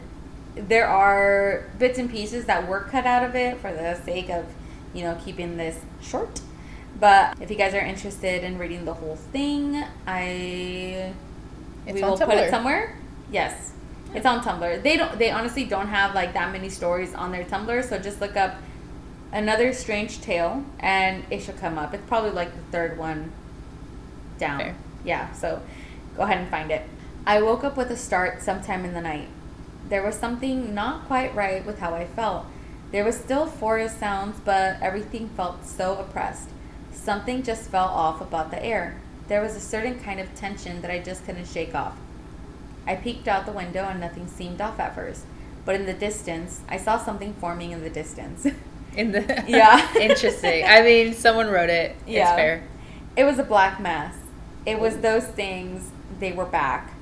there 0.54 0.88
are 0.88 1.68
bits 1.78 1.98
and 1.98 2.10
pieces 2.10 2.46
that 2.46 2.66
were 2.66 2.80
cut 2.80 3.04
out 3.04 3.22
of 3.22 3.36
it 3.36 3.58
for 3.58 3.74
the 3.74 3.94
sake 4.06 4.30
of, 4.30 4.46
you 4.94 5.02
know, 5.04 5.18
keeping 5.22 5.58
this 5.58 5.80
short. 6.00 6.40
But 6.98 7.40
if 7.40 7.50
you 7.50 7.56
guys 7.56 7.74
are 7.74 7.80
interested 7.80 8.42
in 8.42 8.58
reading 8.58 8.84
the 8.84 8.94
whole 8.94 9.16
thing, 9.16 9.84
I 10.06 11.12
It's 11.86 11.94
we 11.94 12.02
will 12.02 12.16
put 12.16 12.34
it 12.34 12.50
somewhere. 12.50 12.96
Yes, 13.30 13.72
it's 14.14 14.24
on 14.24 14.42
Tumblr. 14.42 14.82
They 14.82 14.96
don't. 14.96 15.18
They 15.18 15.30
honestly 15.30 15.64
don't 15.64 15.88
have 15.88 16.14
like 16.14 16.32
that 16.32 16.52
many 16.52 16.70
stories 16.70 17.14
on 17.14 17.32
their 17.32 17.44
Tumblr. 17.44 17.86
So 17.88 17.98
just 17.98 18.20
look 18.20 18.36
up 18.36 18.56
another 19.32 19.72
strange 19.72 20.20
tale, 20.22 20.64
and 20.80 21.24
it 21.30 21.42
should 21.42 21.58
come 21.58 21.76
up. 21.78 21.92
It's 21.92 22.06
probably 22.06 22.30
like 22.30 22.54
the 22.54 22.62
third 22.72 22.96
one 22.96 23.32
down. 24.38 24.60
Fair. 24.60 24.76
Yeah. 25.04 25.32
So 25.32 25.60
go 26.16 26.22
ahead 26.22 26.38
and 26.38 26.48
find 26.48 26.70
it. 26.70 26.82
I 27.26 27.42
woke 27.42 27.64
up 27.64 27.76
with 27.76 27.90
a 27.90 27.96
start 27.96 28.40
sometime 28.40 28.84
in 28.84 28.94
the 28.94 29.00
night. 29.02 29.28
There 29.88 30.02
was 30.02 30.14
something 30.14 30.74
not 30.74 31.06
quite 31.06 31.34
right 31.34 31.64
with 31.66 31.80
how 31.80 31.94
I 31.94 32.06
felt. 32.06 32.46
There 32.92 33.04
was 33.04 33.16
still 33.16 33.46
forest 33.46 33.98
sounds, 33.98 34.40
but 34.44 34.78
everything 34.80 35.28
felt 35.30 35.66
so 35.66 35.96
oppressed. 35.98 36.50
Something 36.96 37.42
just 37.42 37.70
fell 37.70 37.84
off 37.88 38.20
about 38.20 38.50
the 38.50 38.62
air. 38.64 38.96
There 39.28 39.40
was 39.42 39.54
a 39.54 39.60
certain 39.60 39.98
kind 40.00 40.18
of 40.20 40.34
tension 40.34 40.82
that 40.82 40.90
I 40.90 40.98
just 40.98 41.24
couldn't 41.24 41.46
shake 41.46 41.74
off. 41.74 41.96
I 42.86 42.94
peeked 42.96 43.28
out 43.28 43.46
the 43.46 43.52
window 43.52 43.84
and 43.84 44.00
nothing 44.00 44.26
seemed 44.26 44.60
off 44.60 44.78
at 44.80 44.94
first. 44.94 45.24
But 45.64 45.74
in 45.74 45.86
the 45.86 45.92
distance, 45.94 46.60
I 46.68 46.76
saw 46.76 46.98
something 46.98 47.34
forming 47.34 47.72
in 47.72 47.82
the 47.82 47.90
distance. 47.90 48.46
In 48.96 49.12
the 49.12 49.44
Yeah. 49.46 49.94
Interesting. 50.00 50.64
I 50.64 50.80
mean, 50.80 51.12
someone 51.12 51.48
wrote 51.48 51.68
it. 51.68 51.90
It's 52.06 52.08
Yeah. 52.08 52.34
fair. 52.34 52.62
It 53.14 53.24
was 53.24 53.38
a 53.38 53.42
black 53.42 53.78
mass. 53.78 54.14
It 54.64 54.80
was 54.80 54.98
those 54.98 55.24
things, 55.26 55.90
they 56.18 56.32
were 56.32 56.46
back. 56.46 56.94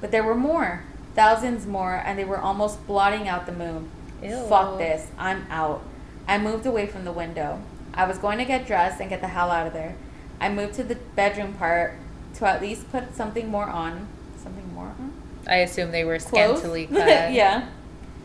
But 0.00 0.12
there 0.12 0.22
were 0.22 0.36
more. 0.36 0.84
Thousands 1.16 1.66
more, 1.66 1.94
and 1.94 2.16
they 2.18 2.24
were 2.24 2.38
almost 2.38 2.86
blotting 2.86 3.26
out 3.26 3.46
the 3.46 3.52
moon. 3.52 3.90
Ew. 4.22 4.36
Fuck 4.48 4.78
this. 4.78 5.08
I'm 5.18 5.44
out. 5.50 5.82
I 6.28 6.38
moved 6.38 6.66
away 6.66 6.86
from 6.86 7.04
the 7.04 7.12
window. 7.12 7.60
I 7.94 8.04
was 8.06 8.18
going 8.18 8.38
to 8.38 8.44
get 8.44 8.66
dressed 8.66 9.00
and 9.00 9.08
get 9.08 9.20
the 9.20 9.28
hell 9.28 9.50
out 9.50 9.66
of 9.66 9.72
there. 9.72 9.96
I 10.40 10.48
moved 10.48 10.74
to 10.74 10.84
the 10.84 10.96
bedroom 10.96 11.54
part 11.54 11.94
to 12.34 12.46
at 12.46 12.60
least 12.60 12.90
put 12.90 13.14
something 13.14 13.48
more 13.48 13.66
on. 13.68 14.08
Something 14.42 14.74
more 14.74 14.86
on? 14.86 15.12
I 15.46 15.56
assume 15.56 15.90
they 15.92 16.04
were 16.04 16.18
Clothes? 16.18 16.58
scantily 16.58 16.86
clad. 16.88 17.34
yeah. 17.34 17.68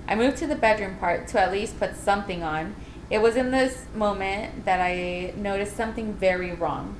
I 0.08 0.16
moved 0.16 0.38
to 0.38 0.48
the 0.48 0.56
bedroom 0.56 0.98
part 0.98 1.28
to 1.30 1.40
at 1.40 1.52
least 1.52 1.78
put 1.80 1.96
something 1.96 2.42
on. 2.44 2.76
It 3.12 3.20
was 3.22 3.36
in 3.36 3.52
this 3.52 3.86
moment 3.94 4.66
that 4.66 4.80
I 4.82 5.34
noticed 5.36 5.76
something 5.76 6.14
very 6.14 6.52
wrong. 6.52 6.96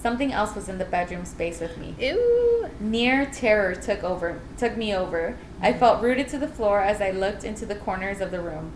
Something 0.00 0.32
else 0.32 0.54
was 0.54 0.68
in 0.68 0.78
the 0.78 0.84
bedroom 0.84 1.24
space 1.24 1.60
with 1.60 1.76
me. 1.76 1.94
Ew. 1.98 2.68
Near 2.78 3.26
terror 3.26 3.74
took 3.74 4.04
over, 4.04 4.40
took 4.56 4.76
me 4.76 4.94
over. 4.94 5.36
I 5.60 5.72
felt 5.72 6.02
rooted 6.02 6.28
to 6.28 6.38
the 6.38 6.46
floor 6.46 6.80
as 6.80 7.00
I 7.00 7.10
looked 7.10 7.42
into 7.42 7.66
the 7.66 7.74
corners 7.74 8.20
of 8.20 8.30
the 8.30 8.40
room. 8.40 8.72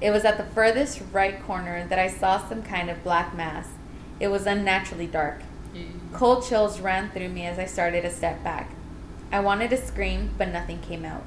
It 0.00 0.10
was 0.10 0.24
at 0.24 0.36
the 0.36 0.44
furthest 0.44 1.02
right 1.12 1.42
corner 1.42 1.86
that 1.88 1.98
I 1.98 2.08
saw 2.08 2.46
some 2.48 2.62
kind 2.62 2.88
of 2.88 3.02
black 3.02 3.34
mass. 3.34 3.68
It 4.20 4.28
was 4.28 4.46
unnaturally 4.46 5.06
dark. 5.06 5.42
Mm. 5.74 6.12
Cold 6.12 6.44
chills 6.44 6.80
ran 6.80 7.10
through 7.10 7.30
me 7.30 7.46
as 7.46 7.58
I 7.58 7.66
started 7.66 8.02
to 8.02 8.10
step 8.10 8.42
back. 8.44 8.70
I 9.30 9.40
wanted 9.40 9.70
to 9.70 9.76
scream, 9.76 10.30
but 10.38 10.48
nothing 10.48 10.80
came 10.80 11.04
out. 11.04 11.24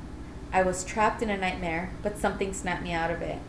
I 0.53 0.63
was 0.63 0.83
trapped 0.83 1.21
in 1.21 1.29
a 1.29 1.37
nightmare, 1.37 1.91
but 2.01 2.17
something 2.17 2.53
snapped 2.53 2.83
me 2.83 2.91
out 2.91 3.11
of 3.11 3.21
it. 3.21 3.39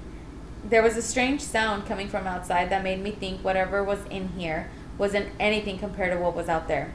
There 0.65 0.83
was 0.83 0.97
a 0.97 1.03
strange 1.03 1.41
sound 1.41 1.87
coming 1.87 2.09
from 2.09 2.27
outside 2.27 2.71
that 2.71 2.85
made 2.85 3.03
me 3.03 3.11
think 3.11 3.43
whatever 3.43 3.83
was 3.83 4.05
in 4.11 4.29
here 4.31 4.71
wasn't 4.99 5.31
anything 5.41 5.79
compared 5.79 6.13
to 6.13 6.19
what 6.19 6.37
was 6.37 6.49
out 6.49 6.69
there. 6.69 6.93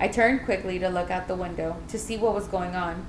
I 0.00 0.08
turned 0.08 0.44
quickly 0.44 0.78
to 0.78 0.88
look 0.88 1.10
out 1.10 1.28
the 1.28 1.36
window 1.36 1.76
to 1.88 1.98
see 1.98 2.16
what 2.16 2.34
was 2.34 2.48
going 2.48 2.74
on. 2.74 3.04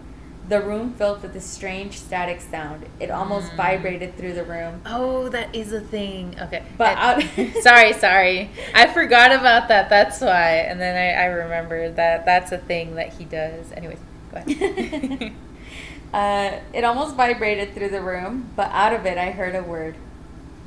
The 0.50 0.60
room 0.62 0.94
filled 0.94 1.22
with 1.22 1.36
a 1.36 1.42
strange 1.42 2.00
static 2.00 2.42
sound. 2.42 2.88
It 3.00 3.12
almost 3.12 3.52
Mm. 3.52 3.56
vibrated 3.58 4.18
through 4.18 4.34
the 4.34 4.44
room. 4.44 4.82
Oh, 4.86 5.30
that 5.30 5.56
is 5.56 5.72
a 5.72 5.80
thing. 5.80 6.36
Okay. 6.42 6.64
But 6.76 6.98
I- 6.98 7.52
sorry, 7.62 7.94
sorry. 7.94 8.50
I 8.74 8.88
forgot 8.88 9.32
about 9.32 9.68
that. 9.68 9.90
That's 9.90 10.20
why. 10.22 10.54
And 10.68 10.82
then 10.82 10.96
I, 10.98 11.22
I 11.22 11.26
remembered 11.28 11.96
that 11.98 12.26
that's 12.26 12.52
a 12.52 12.58
thing 12.58 12.96
that 12.96 13.14
he 13.14 13.26
does. 13.26 13.72
Anyways, 13.74 14.00
go 14.32 14.38
ahead. 14.38 15.34
uh, 16.14 16.60
it 16.74 16.84
almost 16.84 17.16
vibrated 17.16 17.76
through 17.76 17.90
the 17.90 18.02
room, 18.02 18.50
but 18.56 18.70
out 18.72 18.94
of 18.94 19.06
it 19.06 19.18
I 19.20 19.30
heard 19.32 19.54
a 19.56 19.62
word. 19.62 19.96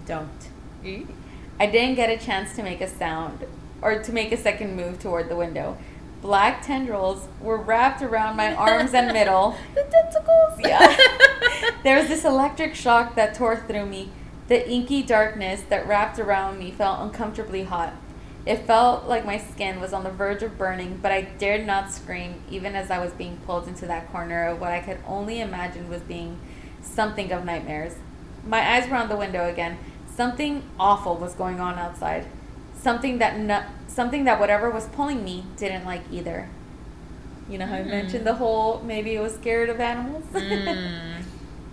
Don't. 0.06 0.30
I 0.84 1.66
didn't 1.66 1.96
get 1.96 2.08
a 2.08 2.24
chance 2.24 2.54
to 2.56 2.62
make 2.62 2.80
a 2.80 2.88
sound 2.88 3.44
or 3.80 4.00
to 4.00 4.12
make 4.12 4.30
a 4.32 4.36
second 4.36 4.76
move 4.76 5.00
toward 5.00 5.28
the 5.28 5.36
window. 5.36 5.76
Black 6.22 6.64
tendrils 6.64 7.26
were 7.40 7.58
wrapped 7.58 8.00
around 8.00 8.36
my 8.36 8.54
arms 8.54 8.94
and 8.94 9.12
middle. 9.12 9.56
the 9.74 9.82
tentacles. 9.82 10.60
Yeah. 10.60 10.96
There 11.82 11.98
was 11.98 12.06
this 12.06 12.24
electric 12.24 12.76
shock 12.76 13.16
that 13.16 13.34
tore 13.34 13.56
through 13.56 13.86
me. 13.86 14.10
The 14.46 14.68
inky 14.68 15.02
darkness 15.02 15.62
that 15.68 15.86
wrapped 15.86 16.18
around 16.20 16.60
me 16.60 16.70
felt 16.70 17.00
uncomfortably 17.00 17.64
hot. 17.64 17.94
It 18.46 18.66
felt 18.66 19.06
like 19.06 19.24
my 19.24 19.38
skin 19.38 19.80
was 19.80 19.92
on 19.92 20.04
the 20.04 20.10
verge 20.10 20.42
of 20.44 20.58
burning, 20.58 20.98
but 21.02 21.10
I 21.10 21.22
dared 21.22 21.66
not 21.66 21.92
scream, 21.92 22.42
even 22.50 22.76
as 22.76 22.90
I 22.90 22.98
was 22.98 23.12
being 23.12 23.36
pulled 23.38 23.66
into 23.66 23.86
that 23.86 24.10
corner 24.12 24.46
of 24.46 24.60
what 24.60 24.70
I 24.70 24.80
could 24.80 24.98
only 25.06 25.40
imagine 25.40 25.88
was 25.88 26.02
being 26.02 26.38
something 26.80 27.32
of 27.32 27.44
nightmares. 27.44 27.96
My 28.46 28.76
eyes 28.76 28.88
were 28.88 28.96
on 28.96 29.08
the 29.08 29.16
window 29.16 29.48
again. 29.48 29.78
Something 30.14 30.64
awful 30.78 31.16
was 31.16 31.34
going 31.34 31.58
on 31.60 31.78
outside. 31.78 32.26
Something 32.82 33.18
that 33.18 33.38
no- 33.38 33.62
something 33.86 34.24
that 34.24 34.40
whatever 34.40 34.68
was 34.70 34.86
pulling 34.88 35.22
me 35.24 35.44
didn't 35.56 35.84
like 35.84 36.02
either. 36.10 36.48
You 37.48 37.58
know 37.58 37.66
how 37.66 37.76
I 37.76 37.80
Mm. 37.82 37.86
mentioned 37.90 38.26
the 38.26 38.34
whole 38.34 38.80
maybe 38.84 39.14
it 39.14 39.20
was 39.20 39.34
scared 39.34 39.68
of 39.68 39.78
animals? 39.80 40.24
Mm. 40.34 41.22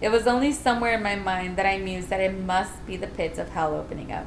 It 0.01 0.11
was 0.11 0.27
only 0.27 0.51
somewhere 0.53 0.93
in 0.93 1.03
my 1.03 1.15
mind 1.15 1.57
that 1.57 1.65
I 1.65 1.77
mused 1.77 2.09
that 2.09 2.21
it 2.21 2.33
must 2.39 2.85
be 2.87 2.95
the 2.95 3.07
pits 3.07 3.37
of 3.37 3.49
hell 3.49 3.73
opening 3.75 4.11
up. 4.13 4.25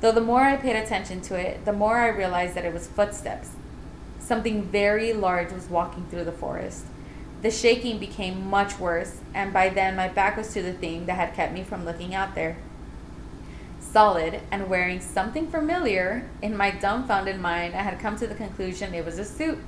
Though 0.00 0.12
the 0.12 0.20
more 0.20 0.42
I 0.42 0.56
paid 0.56 0.76
attention 0.76 1.20
to 1.22 1.34
it, 1.36 1.64
the 1.64 1.72
more 1.72 1.96
I 1.98 2.08
realized 2.08 2.54
that 2.56 2.64
it 2.66 2.74
was 2.74 2.88
footsteps. 2.88 3.50
Something 4.18 4.64
very 4.64 5.12
large 5.12 5.50
was 5.52 5.68
walking 5.70 6.04
through 6.10 6.24
the 6.24 6.32
forest. 6.32 6.84
The 7.42 7.50
shaking 7.50 7.98
became 7.98 8.50
much 8.50 8.78
worse, 8.78 9.16
and 9.34 9.52
by 9.52 9.68
then 9.68 9.96
my 9.96 10.08
back 10.08 10.36
was 10.36 10.52
to 10.54 10.62
the 10.62 10.72
thing 10.74 11.06
that 11.06 11.14
had 11.16 11.32
kept 11.34 11.54
me 11.54 11.62
from 11.62 11.84
looking 11.86 12.14
out 12.14 12.34
there. 12.34 12.56
Solid 13.92 14.40
and 14.50 14.70
wearing 14.70 15.02
something 15.02 15.48
familiar, 15.48 16.26
in 16.40 16.56
my 16.56 16.70
dumbfounded 16.70 17.38
mind, 17.38 17.74
I 17.74 17.82
had 17.82 17.98
come 17.98 18.16
to 18.16 18.26
the 18.26 18.34
conclusion 18.34 18.94
it 18.94 19.04
was 19.04 19.18
a 19.18 19.24
suit. 19.24 19.58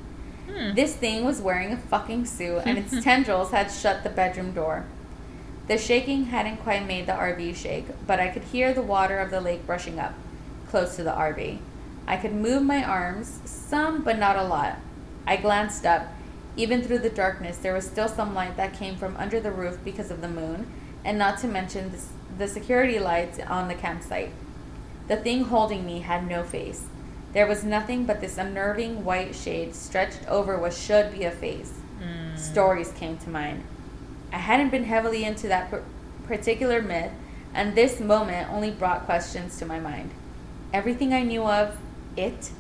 Hmm. 0.48 0.74
This 0.74 0.96
thing 0.96 1.26
was 1.26 1.42
wearing 1.42 1.72
a 1.72 1.76
fucking 1.76 2.24
suit, 2.24 2.62
and 2.64 2.78
its 2.78 2.90
tendrils 3.04 3.50
had 3.50 3.70
shut 3.70 4.02
the 4.02 4.08
bedroom 4.08 4.52
door. 4.52 4.86
The 5.68 5.76
shaking 5.76 6.26
hadn't 6.26 6.58
quite 6.58 6.86
made 6.86 7.04
the 7.06 7.12
RV 7.12 7.54
shake, 7.54 7.86
but 8.06 8.18
I 8.18 8.28
could 8.28 8.44
hear 8.44 8.72
the 8.72 8.80
water 8.80 9.18
of 9.18 9.30
the 9.30 9.42
lake 9.42 9.60
rushing 9.66 9.98
up, 9.98 10.14
close 10.70 10.96
to 10.96 11.04
the 11.04 11.10
RV. 11.10 11.58
I 12.06 12.16
could 12.16 12.32
move 12.32 12.62
my 12.62 12.82
arms, 12.82 13.40
some 13.44 14.02
but 14.02 14.18
not 14.18 14.36
a 14.36 14.44
lot. 14.44 14.78
I 15.26 15.36
glanced 15.36 15.84
up. 15.84 16.08
Even 16.56 16.82
through 16.82 17.00
the 17.00 17.10
darkness, 17.10 17.58
there 17.58 17.74
was 17.74 17.86
still 17.86 18.08
some 18.08 18.34
light 18.34 18.56
that 18.56 18.72
came 18.72 18.96
from 18.96 19.16
under 19.18 19.38
the 19.38 19.50
roof 19.50 19.78
because 19.84 20.10
of 20.10 20.22
the 20.22 20.28
moon, 20.28 20.66
and 21.04 21.18
not 21.18 21.38
to 21.38 21.48
mention 21.48 21.90
the, 21.90 21.98
the 22.38 22.48
security 22.48 22.98
lights 22.98 23.38
on 23.40 23.68
the 23.68 23.74
campsite. 23.74 24.32
The 25.08 25.16
thing 25.16 25.44
holding 25.44 25.84
me 25.84 26.00
had 26.00 26.26
no 26.26 26.42
face. 26.42 26.86
There 27.32 27.46
was 27.46 27.64
nothing 27.64 28.04
but 28.04 28.20
this 28.20 28.38
unnerving 28.38 29.04
white 29.04 29.34
shade 29.34 29.74
stretched 29.74 30.26
over 30.28 30.58
what 30.58 30.72
should 30.72 31.12
be 31.12 31.24
a 31.24 31.30
face. 31.30 31.72
Mm. 32.00 32.38
Stories 32.38 32.92
came 32.92 33.18
to 33.18 33.30
mind. 33.30 33.64
I 34.32 34.38
hadn't 34.38 34.70
been 34.70 34.84
heavily 34.84 35.24
into 35.24 35.48
that 35.48 35.70
par- 35.70 35.82
particular 36.26 36.80
myth, 36.80 37.12
and 37.52 37.74
this 37.74 38.00
moment 38.00 38.50
only 38.50 38.70
brought 38.70 39.04
questions 39.04 39.58
to 39.58 39.66
my 39.66 39.78
mind. 39.78 40.10
Everything 40.72 41.12
I 41.12 41.22
knew 41.22 41.44
of 41.44 41.76
it, 42.16 42.50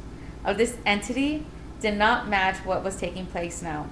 of 0.44 0.56
this 0.56 0.76
entity, 0.84 1.46
did 1.80 1.96
not 1.96 2.28
match 2.28 2.64
what 2.64 2.84
was 2.84 2.96
taking 2.96 3.26
place 3.26 3.62
now. 3.62 3.88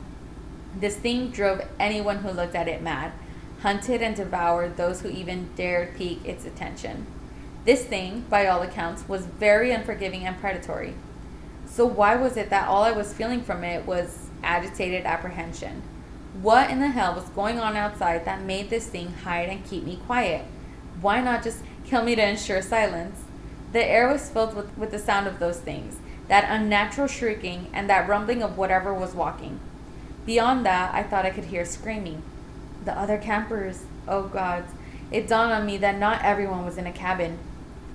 This 0.78 0.96
thing 0.96 1.30
drove 1.30 1.62
anyone 1.78 2.18
who 2.18 2.30
looked 2.30 2.54
at 2.54 2.68
it 2.68 2.82
mad, 2.82 3.12
hunted 3.62 4.02
and 4.02 4.14
devoured 4.14 4.76
those 4.76 5.00
who 5.00 5.08
even 5.08 5.50
dared 5.56 5.96
pique 5.96 6.24
its 6.24 6.44
attention. 6.44 7.06
This 7.64 7.84
thing, 7.84 8.24
by 8.28 8.46
all 8.46 8.62
accounts, 8.62 9.08
was 9.08 9.26
very 9.26 9.70
unforgiving 9.70 10.26
and 10.26 10.38
predatory. 10.38 10.94
So, 11.66 11.86
why 11.86 12.16
was 12.16 12.36
it 12.36 12.50
that 12.50 12.68
all 12.68 12.82
I 12.82 12.90
was 12.90 13.14
feeling 13.14 13.42
from 13.42 13.64
it 13.64 13.86
was 13.86 14.28
agitated 14.42 15.04
apprehension? 15.04 15.82
What 16.40 16.70
in 16.70 16.80
the 16.80 16.88
hell 16.88 17.14
was 17.14 17.28
going 17.30 17.60
on 17.60 17.76
outside 17.76 18.24
that 18.24 18.42
made 18.42 18.68
this 18.68 18.88
thing 18.88 19.12
hide 19.12 19.48
and 19.48 19.64
keep 19.64 19.84
me 19.84 20.00
quiet? 20.06 20.44
Why 21.00 21.20
not 21.20 21.42
just 21.42 21.62
kill 21.84 22.02
me 22.02 22.14
to 22.16 22.28
ensure 22.28 22.62
silence? 22.62 23.24
The 23.72 23.84
air 23.84 24.08
was 24.10 24.28
filled 24.28 24.54
with, 24.54 24.76
with 24.76 24.90
the 24.90 24.98
sound 24.98 25.26
of 25.26 25.38
those 25.38 25.60
things 25.60 25.98
that 26.28 26.46
unnatural 26.48 27.08
shrieking 27.08 27.68
and 27.72 27.90
that 27.90 28.08
rumbling 28.08 28.42
of 28.42 28.56
whatever 28.56 28.94
was 28.94 29.14
walking. 29.14 29.60
Beyond 30.24 30.64
that, 30.64 30.94
I 30.94 31.02
thought 31.02 31.26
I 31.26 31.30
could 31.30 31.46
hear 31.46 31.64
screaming. 31.64 32.22
The 32.84 32.98
other 32.98 33.18
campers, 33.18 33.84
oh 34.08 34.24
God. 34.24 34.64
it 35.10 35.28
dawned 35.28 35.52
on 35.52 35.66
me 35.66 35.76
that 35.78 35.98
not 35.98 36.24
everyone 36.24 36.64
was 36.64 36.78
in 36.78 36.86
a 36.86 36.92
cabin. 36.92 37.38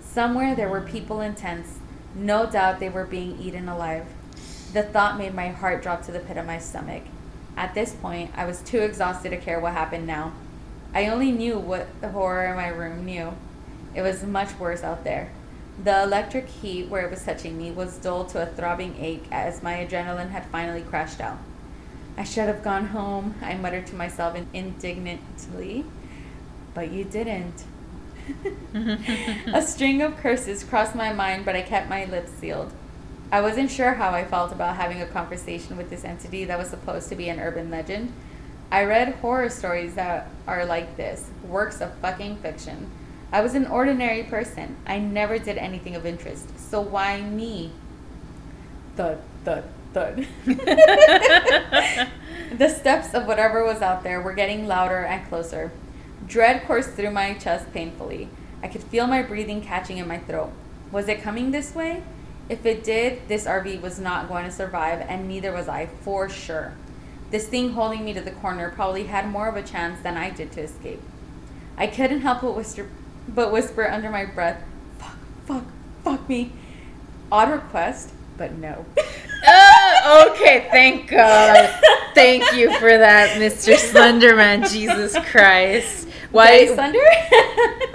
Somewhere 0.02 0.56
there 0.56 0.70
were 0.70 0.82
people 0.82 1.22
in 1.22 1.36
tents. 1.36 1.80
No 2.16 2.46
doubt 2.46 2.80
they 2.80 2.90
were 2.90 3.06
being 3.06 3.40
eaten 3.40 3.68
alive. 3.68 4.06
The 4.74 4.84
thought 4.84 5.18
made 5.18 5.34
my 5.34 5.50
heart 5.50 5.84
drop 5.84 6.04
to 6.06 6.12
the 6.12 6.20
pit 6.20 6.38
of 6.38 6.46
my 6.46 6.60
stomach. 6.60 7.04
At 7.56 7.74
this 7.74 7.94
point, 7.94 8.32
I 8.36 8.46
was 8.46 8.62
too 8.62 8.80
exhausted 8.80 9.32
to 9.32 9.38
care 9.38 9.60
what 9.60 9.74
happened 9.74 10.08
now. 10.08 10.34
I 10.94 11.08
only 11.08 11.32
knew 11.32 11.60
what 11.60 11.88
the 12.02 12.10
horror 12.10 12.46
in 12.48 12.56
my 12.56 12.68
room 12.70 13.04
knew. 13.06 13.34
It 13.94 14.02
was 14.04 14.24
much 14.24 14.58
worse 14.60 14.84
out 14.84 15.04
there. 15.04 15.32
The 15.84 16.04
electric 16.04 16.48
heat 16.48 16.90
where 16.90 17.06
it 17.06 17.12
was 17.12 17.24
touching 17.24 17.58
me 17.58 17.72
was 17.72 17.98
dulled 17.98 18.30
to 18.30 18.42
a 18.42 18.46
throbbing 18.46 18.96
ache 19.00 19.26
as 19.32 19.62
my 19.62 19.74
adrenaline 19.76 20.30
had 20.30 20.46
finally 20.48 20.82
crashed 20.82 21.22
out. 21.22 21.38
I 22.18 22.24
should 22.24 22.48
have 22.48 22.64
gone 22.64 22.88
home, 22.88 23.36
I 23.42 23.54
muttered 23.56 23.86
to 23.88 23.96
myself 23.96 24.36
indignantly. 24.54 25.86
But 26.74 26.92
you 26.92 27.04
didn't. 27.04 27.64
a 29.54 29.62
string 29.66 30.02
of 30.02 30.18
curses 30.18 30.64
crossed 30.64 30.96
my 30.96 31.14
mind, 31.14 31.46
but 31.46 31.56
I 31.56 31.62
kept 31.62 31.90
my 31.90 32.06
lips 32.06 32.32
sealed. 32.32 32.74
I 33.32 33.42
wasn't 33.42 33.70
sure 33.70 33.94
how 33.96 34.12
I 34.12 34.24
felt 34.24 34.52
about 34.52 34.78
having 34.78 35.02
a 35.02 35.06
conversation 35.06 35.78
with 35.78 35.90
this 35.90 36.04
entity 36.04 36.46
that 36.46 36.58
was 36.58 36.70
supposed 36.70 37.10
to 37.10 37.16
be 37.16 37.30
an 37.30 37.40
urban 37.40 37.70
legend. 37.70 38.14
I 38.72 38.84
read 38.84 39.16
horror 39.16 39.50
stories 39.50 39.96
that 39.96 40.30
are 40.48 40.66
like 40.66 40.98
this 40.98 41.30
works 41.44 41.82
of 41.82 41.94
fucking 41.96 42.38
fiction. 42.38 42.90
I 43.32 43.42
was 43.42 43.56
an 43.56 43.68
ordinary 43.68 44.24
person. 44.24 44.78
I 44.86 45.00
never 45.00 45.38
did 45.38 45.58
anything 45.58 45.96
of 45.96 46.06
interest. 46.06 46.58
So 46.58 46.80
why 46.82 47.22
me? 47.22 47.72
Thud, 48.96 49.22
thud, 49.44 49.66
the 52.58 52.70
steps 52.70 53.14
of 53.14 53.26
whatever 53.26 53.64
was 53.64 53.82
out 53.82 54.04
there 54.04 54.22
were 54.22 54.34
getting 54.34 54.68
louder 54.68 55.04
and 55.04 55.28
closer. 55.28 55.72
Dread 56.28 56.66
coursed 56.66 56.92
through 56.92 57.12
my 57.12 57.34
chest 57.34 57.72
painfully. 57.74 58.30
I 58.62 58.68
could 58.68 58.84
feel 58.84 59.08
my 59.08 59.22
breathing 59.22 59.62
catching 59.62 59.98
in 59.98 60.08
my 60.08 60.20
throat. 60.20 60.52
Was 60.92 61.08
it 61.08 61.22
coming 61.22 61.52
this 61.52 61.76
way? 61.76 62.04
If 62.50 62.66
it 62.66 62.84
did, 62.84 63.28
this 63.28 63.46
RV 63.46 63.82
was 63.82 64.00
not 64.00 64.28
going 64.28 64.46
to 64.46 64.52
survive, 64.52 65.06
and 65.08 65.28
neither 65.28 65.52
was 65.52 65.68
I, 65.68 65.88
for 65.88 66.30
sure. 66.30 66.74
This 67.30 67.48
thing 67.48 67.74
holding 67.74 68.06
me 68.06 68.14
to 68.14 68.22
the 68.22 68.32
corner 68.32 68.70
probably 68.70 69.06
had 69.06 69.28
more 69.28 69.50
of 69.50 69.58
a 69.58 69.64
chance 69.64 70.02
than 70.02 70.16
I 70.16 70.30
did 70.30 70.52
to 70.54 70.62
escape. 70.62 71.02
I 71.78 71.88
couldn't 71.88 72.22
help 72.22 72.42
but 72.42 72.56
whisper, 72.56 72.88
but 73.28 73.52
whisper 73.52 73.86
under 73.86 74.10
my 74.10 74.26
breath, 74.26 74.64
fuck, 74.98 75.18
fuck, 75.46 75.66
fuck 76.04 76.30
me. 76.30 76.54
Odd 77.32 77.52
request, 77.52 78.14
but 78.38 78.54
no. 78.54 78.86
Okay, 80.32 80.68
thank 80.72 81.10
God. 81.10 81.70
Thank 82.14 82.52
you 82.54 82.72
for 82.80 82.98
that, 82.98 83.40
Mr. 83.40 83.76
Slenderman. 83.76 84.70
Jesus 84.72 85.16
Christ. 85.30 86.08
Why? 86.32 86.66
Dice 86.66 86.78
under? 86.78 87.00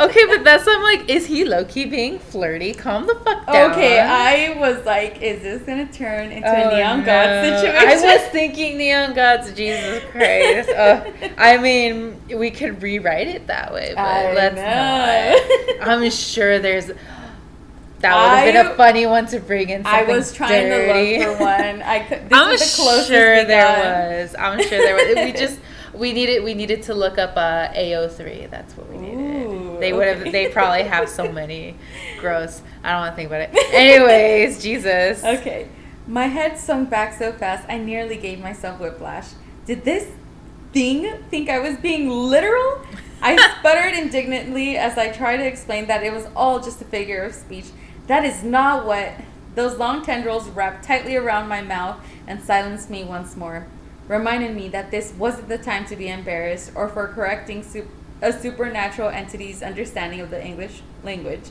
Okay, 0.00 0.24
but 0.26 0.42
that's 0.42 0.66
I'm 0.66 0.82
like, 0.82 1.08
is 1.08 1.26
he 1.26 1.44
low 1.44 1.64
key 1.64 1.84
being 1.84 2.18
flirty? 2.18 2.72
Calm 2.74 3.06
the 3.06 3.14
fuck 3.16 3.46
down. 3.46 3.70
Okay, 3.70 4.00
I 4.00 4.58
was 4.58 4.84
like, 4.84 5.22
is 5.22 5.42
this 5.42 5.62
gonna 5.62 5.86
turn 5.92 6.32
into 6.32 6.48
Oh, 6.48 6.70
a 6.70 6.76
neon 6.76 7.00
no. 7.00 7.06
god 7.06 7.44
situation? 7.60 8.08
I 8.08 8.16
was 8.16 8.22
thinking 8.32 8.78
neon 8.78 9.14
gods. 9.14 9.52
Jesus 9.52 10.02
Christ. 10.10 10.70
oh, 10.76 11.12
I 11.38 11.58
mean, 11.58 12.20
we 12.36 12.50
could 12.50 12.82
rewrite 12.82 13.28
it 13.28 13.46
that 13.46 13.72
way, 13.72 13.92
but 13.94 14.00
I 14.02 14.32
let's 14.34 14.56
know. 14.56 15.78
not. 15.88 15.88
I'm 16.02 16.10
sure 16.10 16.58
there's. 16.58 16.90
That 18.02 18.14
would 18.44 18.54
have 18.54 18.66
been 18.66 18.72
a 18.72 18.76
funny 18.76 19.06
one 19.06 19.26
to 19.26 19.40
bring 19.40 19.70
in. 19.70 19.86
I 19.86 20.02
was 20.02 20.32
trying 20.32 20.68
dirty. 20.68 21.18
to 21.18 21.28
look 21.28 21.38
for 21.38 21.44
one. 21.44 21.82
I 21.82 22.00
could. 22.00 22.28
This 22.28 22.38
I'm 22.38 22.50
is 22.50 22.76
the 22.76 22.82
closest 22.82 23.08
sure 23.08 23.44
there 23.44 24.20
was. 24.22 24.34
I'm 24.38 24.60
sure 24.60 24.78
there 24.78 24.94
was. 24.94 25.24
We 25.24 25.32
just 25.32 25.58
we 25.94 26.12
needed 26.12 26.42
we 26.44 26.54
needed 26.54 26.82
to 26.84 26.94
look 26.94 27.18
up 27.18 27.36
uh, 27.36 27.68
AO3. 27.74 28.50
That's 28.50 28.76
what 28.76 28.88
we 28.90 28.98
needed. 28.98 29.18
Ooh, 29.46 29.76
they 29.80 29.92
would 29.92 30.06
have. 30.06 30.20
okay. 30.20 30.30
They 30.30 30.48
probably 30.48 30.82
have 30.82 31.08
so 31.08 31.30
many. 31.40 31.76
Gross. 32.18 32.60
I 32.82 32.90
don't 32.92 33.00
want 33.00 33.12
to 33.12 33.16
think 33.16 33.28
about 33.28 33.40
it. 33.42 33.72
Anyways, 33.72 34.62
Jesus. 34.62 35.22
Okay. 35.24 35.68
My 36.06 36.26
head 36.26 36.58
sunk 36.58 36.90
back 36.90 37.16
so 37.16 37.32
fast 37.32 37.64
I 37.68 37.78
nearly 37.78 38.16
gave 38.16 38.40
myself 38.40 38.80
whiplash. 38.80 39.28
Did 39.66 39.84
this 39.84 40.10
thing 40.72 41.22
think 41.30 41.48
I 41.48 41.60
was 41.60 41.76
being 41.76 42.08
literal? 42.08 42.84
I 43.20 43.36
sputtered 43.58 43.94
indignantly 43.94 44.76
as 44.76 44.98
I 44.98 45.10
tried 45.10 45.36
to 45.36 45.46
explain 45.46 45.86
that 45.86 46.02
it 46.02 46.12
was 46.12 46.26
all 46.34 46.58
just 46.58 46.82
a 46.82 46.84
figure 46.84 47.22
of 47.22 47.34
speech. 47.34 47.66
That 48.06 48.24
is 48.24 48.42
not 48.42 48.84
what. 48.84 49.12
Those 49.54 49.78
long 49.78 50.02
tendrils 50.04 50.48
wrapped 50.48 50.84
tightly 50.84 51.14
around 51.14 51.48
my 51.48 51.60
mouth 51.60 52.00
and 52.26 52.42
silenced 52.42 52.88
me 52.88 53.04
once 53.04 53.36
more, 53.36 53.66
reminding 54.08 54.56
me 54.56 54.68
that 54.68 54.90
this 54.90 55.12
wasn't 55.12 55.48
the 55.48 55.58
time 55.58 55.84
to 55.86 55.96
be 55.96 56.08
embarrassed 56.08 56.72
or 56.74 56.88
for 56.88 57.06
correcting 57.08 57.62
sup- 57.62 57.84
a 58.22 58.32
supernatural 58.32 59.10
entity's 59.10 59.62
understanding 59.62 60.20
of 60.20 60.30
the 60.30 60.42
English 60.42 60.82
language. 61.04 61.50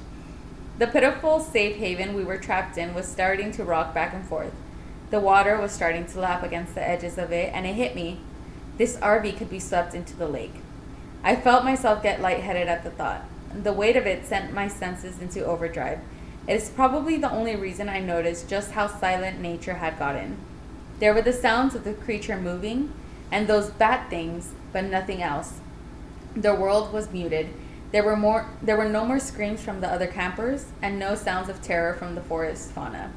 The 0.80 0.88
pitiful 0.88 1.40
safe 1.40 1.76
haven 1.76 2.16
we 2.16 2.24
were 2.24 2.38
trapped 2.38 2.78
in 2.78 2.96
was 2.96 3.08
starting 3.08 3.52
to 3.52 3.64
rock 3.64 3.94
back 3.94 4.14
and 4.14 4.26
forth. 4.26 4.54
The 5.12 5.20
water 5.20 5.60
was 5.60 5.72
starting 5.72 6.06
to 6.08 6.20
lap 6.20 6.42
against 6.42 6.74
the 6.74 6.88
edges 6.88 7.18
of 7.18 7.32
it, 7.32 7.54
and 7.54 7.68
it 7.68 7.76
hit 7.76 7.96
me. 7.96 8.20
This 8.78 8.98
RV 8.98 9.38
could 9.38 9.50
be 9.50 9.60
swept 9.60 9.94
into 9.94 10.16
the 10.16 10.28
lake. 10.28 10.56
I 11.24 11.36
felt 11.36 11.66
myself 11.66 12.02
get 12.02 12.22
lightheaded 12.22 12.68
at 12.68 12.84
the 12.84 12.90
thought. 12.90 13.26
The 13.54 13.74
weight 13.74 13.96
of 13.96 14.08
it 14.08 14.26
sent 14.26 14.54
my 14.54 14.68
senses 14.68 15.20
into 15.20 15.46
overdrive. 15.46 16.00
It 16.52 16.56
is 16.56 16.70
probably 16.70 17.16
the 17.16 17.32
only 17.32 17.56
reason 17.56 17.88
I 17.88 18.02
noticed 18.02 18.50
just 18.50 18.72
how 18.72 18.86
silent 18.88 19.40
nature 19.40 19.76
had 19.76 19.98
gotten. 19.98 20.36
There 21.00 21.14
were 21.14 21.22
the 21.22 21.32
sounds 21.32 21.76
of 21.76 21.86
the 21.86 21.94
creature 21.94 22.36
moving, 22.36 22.92
and 23.32 23.48
those 23.48 23.70
bat 23.70 24.10
things, 24.10 24.50
but 24.74 24.84
nothing 24.84 25.24
else. 25.24 25.62
The 26.36 26.54
world 26.54 26.92
was 26.92 27.10
muted. 27.10 27.52
There 27.94 28.04
were 28.04 28.18
more 28.18 28.50
there 28.62 28.76
were 28.76 28.90
no 28.90 29.06
more 29.06 29.18
screams 29.18 29.64
from 29.64 29.80
the 29.80 29.88
other 29.88 30.08
campers 30.08 30.66
and 30.82 31.00
no 31.00 31.16
sounds 31.16 31.48
of 31.48 31.62
terror 31.62 31.94
from 31.94 32.16
the 32.16 32.22
forest 32.22 32.72
fauna. 32.72 33.14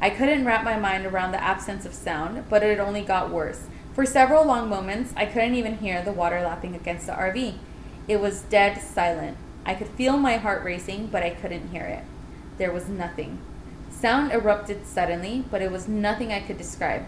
I 0.00 0.08
couldn't 0.08 0.46
wrap 0.46 0.64
my 0.64 0.78
mind 0.78 1.04
around 1.04 1.32
the 1.32 1.44
absence 1.44 1.84
of 1.84 1.92
sound, 1.92 2.48
but 2.48 2.62
it 2.62 2.80
only 2.80 3.02
got 3.02 3.28
worse. 3.28 3.66
For 3.92 4.06
several 4.06 4.46
long 4.46 4.70
moments, 4.70 5.12
I 5.14 5.26
couldn't 5.26 5.54
even 5.54 5.76
hear 5.76 6.02
the 6.02 6.12
water 6.12 6.40
lapping 6.40 6.74
against 6.74 7.04
the 7.04 7.12
RV. 7.12 7.58
It 8.08 8.20
was 8.20 8.40
dead 8.40 8.80
silent. 8.80 9.36
I 9.66 9.74
could 9.74 9.88
feel 9.88 10.16
my 10.16 10.38
heart 10.38 10.64
racing, 10.64 11.08
but 11.08 11.22
I 11.22 11.28
couldn't 11.28 11.72
hear 11.72 11.84
it. 11.84 12.04
There 12.60 12.70
was 12.70 12.90
nothing. 12.90 13.38
Sound 13.90 14.32
erupted 14.32 14.86
suddenly, 14.86 15.42
but 15.50 15.62
it 15.62 15.70
was 15.70 15.88
nothing 15.88 16.30
I 16.30 16.40
could 16.40 16.58
describe. 16.58 17.06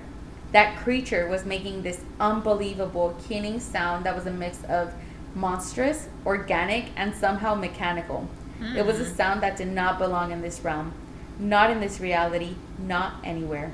That 0.53 0.79
creature 0.79 1.29
was 1.29 1.45
making 1.45 1.83
this 1.83 2.01
unbelievable 2.19 3.15
keening 3.23 3.61
sound 3.61 4.07
that 4.07 4.15
was 4.15 4.25
a 4.25 4.31
mix 4.31 4.65
of 4.65 4.95
monstrous, 5.35 6.09
organic, 6.25 6.87
and 6.97 7.15
somehow 7.15 7.55
mechanical. 7.55 8.31
Mm. 8.61 8.77
It 8.77 8.87
was 8.87 8.99
a 8.99 9.05
sound 9.05 9.43
that 9.43 9.59
did 9.59 9.69
not 9.69 9.99
belong 9.99 10.33
in 10.33 10.41
this 10.41 10.61
realm, 10.61 10.95
not 11.39 11.69
in 11.69 11.81
this 11.81 12.01
reality, 12.01 12.55
not 12.79 13.17
anywhere. 13.23 13.73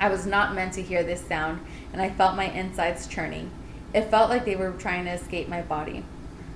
I 0.00 0.08
was 0.08 0.24
not 0.24 0.54
meant 0.54 0.72
to 0.74 0.82
hear 0.82 1.02
this 1.02 1.20
sound, 1.20 1.60
and 1.92 2.00
I 2.00 2.08
felt 2.08 2.36
my 2.36 2.50
insides 2.50 3.06
churning. 3.06 3.50
It 3.92 4.10
felt 4.10 4.30
like 4.30 4.46
they 4.46 4.56
were 4.56 4.72
trying 4.72 5.04
to 5.04 5.10
escape 5.12 5.46
my 5.46 5.60
body. 5.60 6.04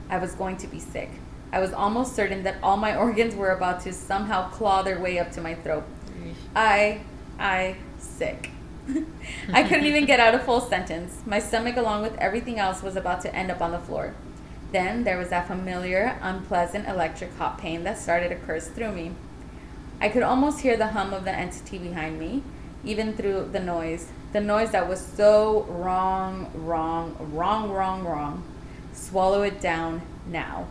I 0.09 0.17
was 0.17 0.35
going 0.35 0.57
to 0.57 0.67
be 0.67 0.79
sick. 0.79 1.11
I 1.53 1.59
was 1.59 1.73
almost 1.73 2.15
certain 2.15 2.43
that 2.45 2.57
all 2.63 2.77
my 2.77 2.97
organs 3.05 3.35
were 3.35 3.51
about 3.51 3.81
to 3.83 3.93
somehow 3.93 4.49
claw 4.51 4.83
their 4.83 5.01
way 5.01 5.19
up 5.19 5.33
to 5.33 5.41
my 5.41 5.55
throat. 5.55 5.85
I, 6.55 7.03
I, 7.39 7.77
sick. 7.99 8.51
I 9.53 9.63
couldn't 9.63 9.87
even 9.87 10.07
get 10.07 10.21
out 10.21 10.35
a 10.35 10.39
full 10.39 10.61
sentence. 10.61 11.23
My 11.27 11.39
stomach, 11.39 11.77
along 11.77 12.03
with 12.03 12.17
everything 12.19 12.59
else, 12.59 12.83
was 12.83 12.97
about 12.97 13.21
to 13.23 13.35
end 13.35 13.51
up 13.51 13.61
on 13.61 13.73
the 13.73 13.79
floor. 13.79 14.15
Then 14.73 15.05
there 15.05 15.19
was 15.19 15.31
that 15.31 15.47
familiar, 15.47 16.19
unpleasant 16.23 16.89
electric 16.89 17.37
hot 17.37 17.59
pain 17.59 17.85
that 17.85 17.99
started 17.99 18.29
to 18.29 18.37
curse 18.37 18.69
through 18.69 18.93
me. 18.93 19.13
I 20.01 20.09
could 20.09 20.23
almost 20.23 20.61
hear 20.61 20.77
the 20.77 20.89
hum 20.89 21.13
of 21.13 21.25
the 21.25 21.33
entity 21.33 21.79
behind 21.79 22.19
me, 22.19 22.43
even 22.85 23.15
through 23.15 23.51
the 23.53 23.61
noise. 23.61 24.09
The 24.33 24.41
noise 24.41 24.71
that 24.71 24.89
was 24.89 25.05
so 25.05 25.63
wrong, 25.65 26.51
wrong, 26.55 27.17
wrong, 27.33 27.71
wrong, 27.71 28.05
wrong. 28.05 28.45
Swallow 28.93 29.43
it 29.43 29.61
down 29.61 30.03
now. 30.27 30.69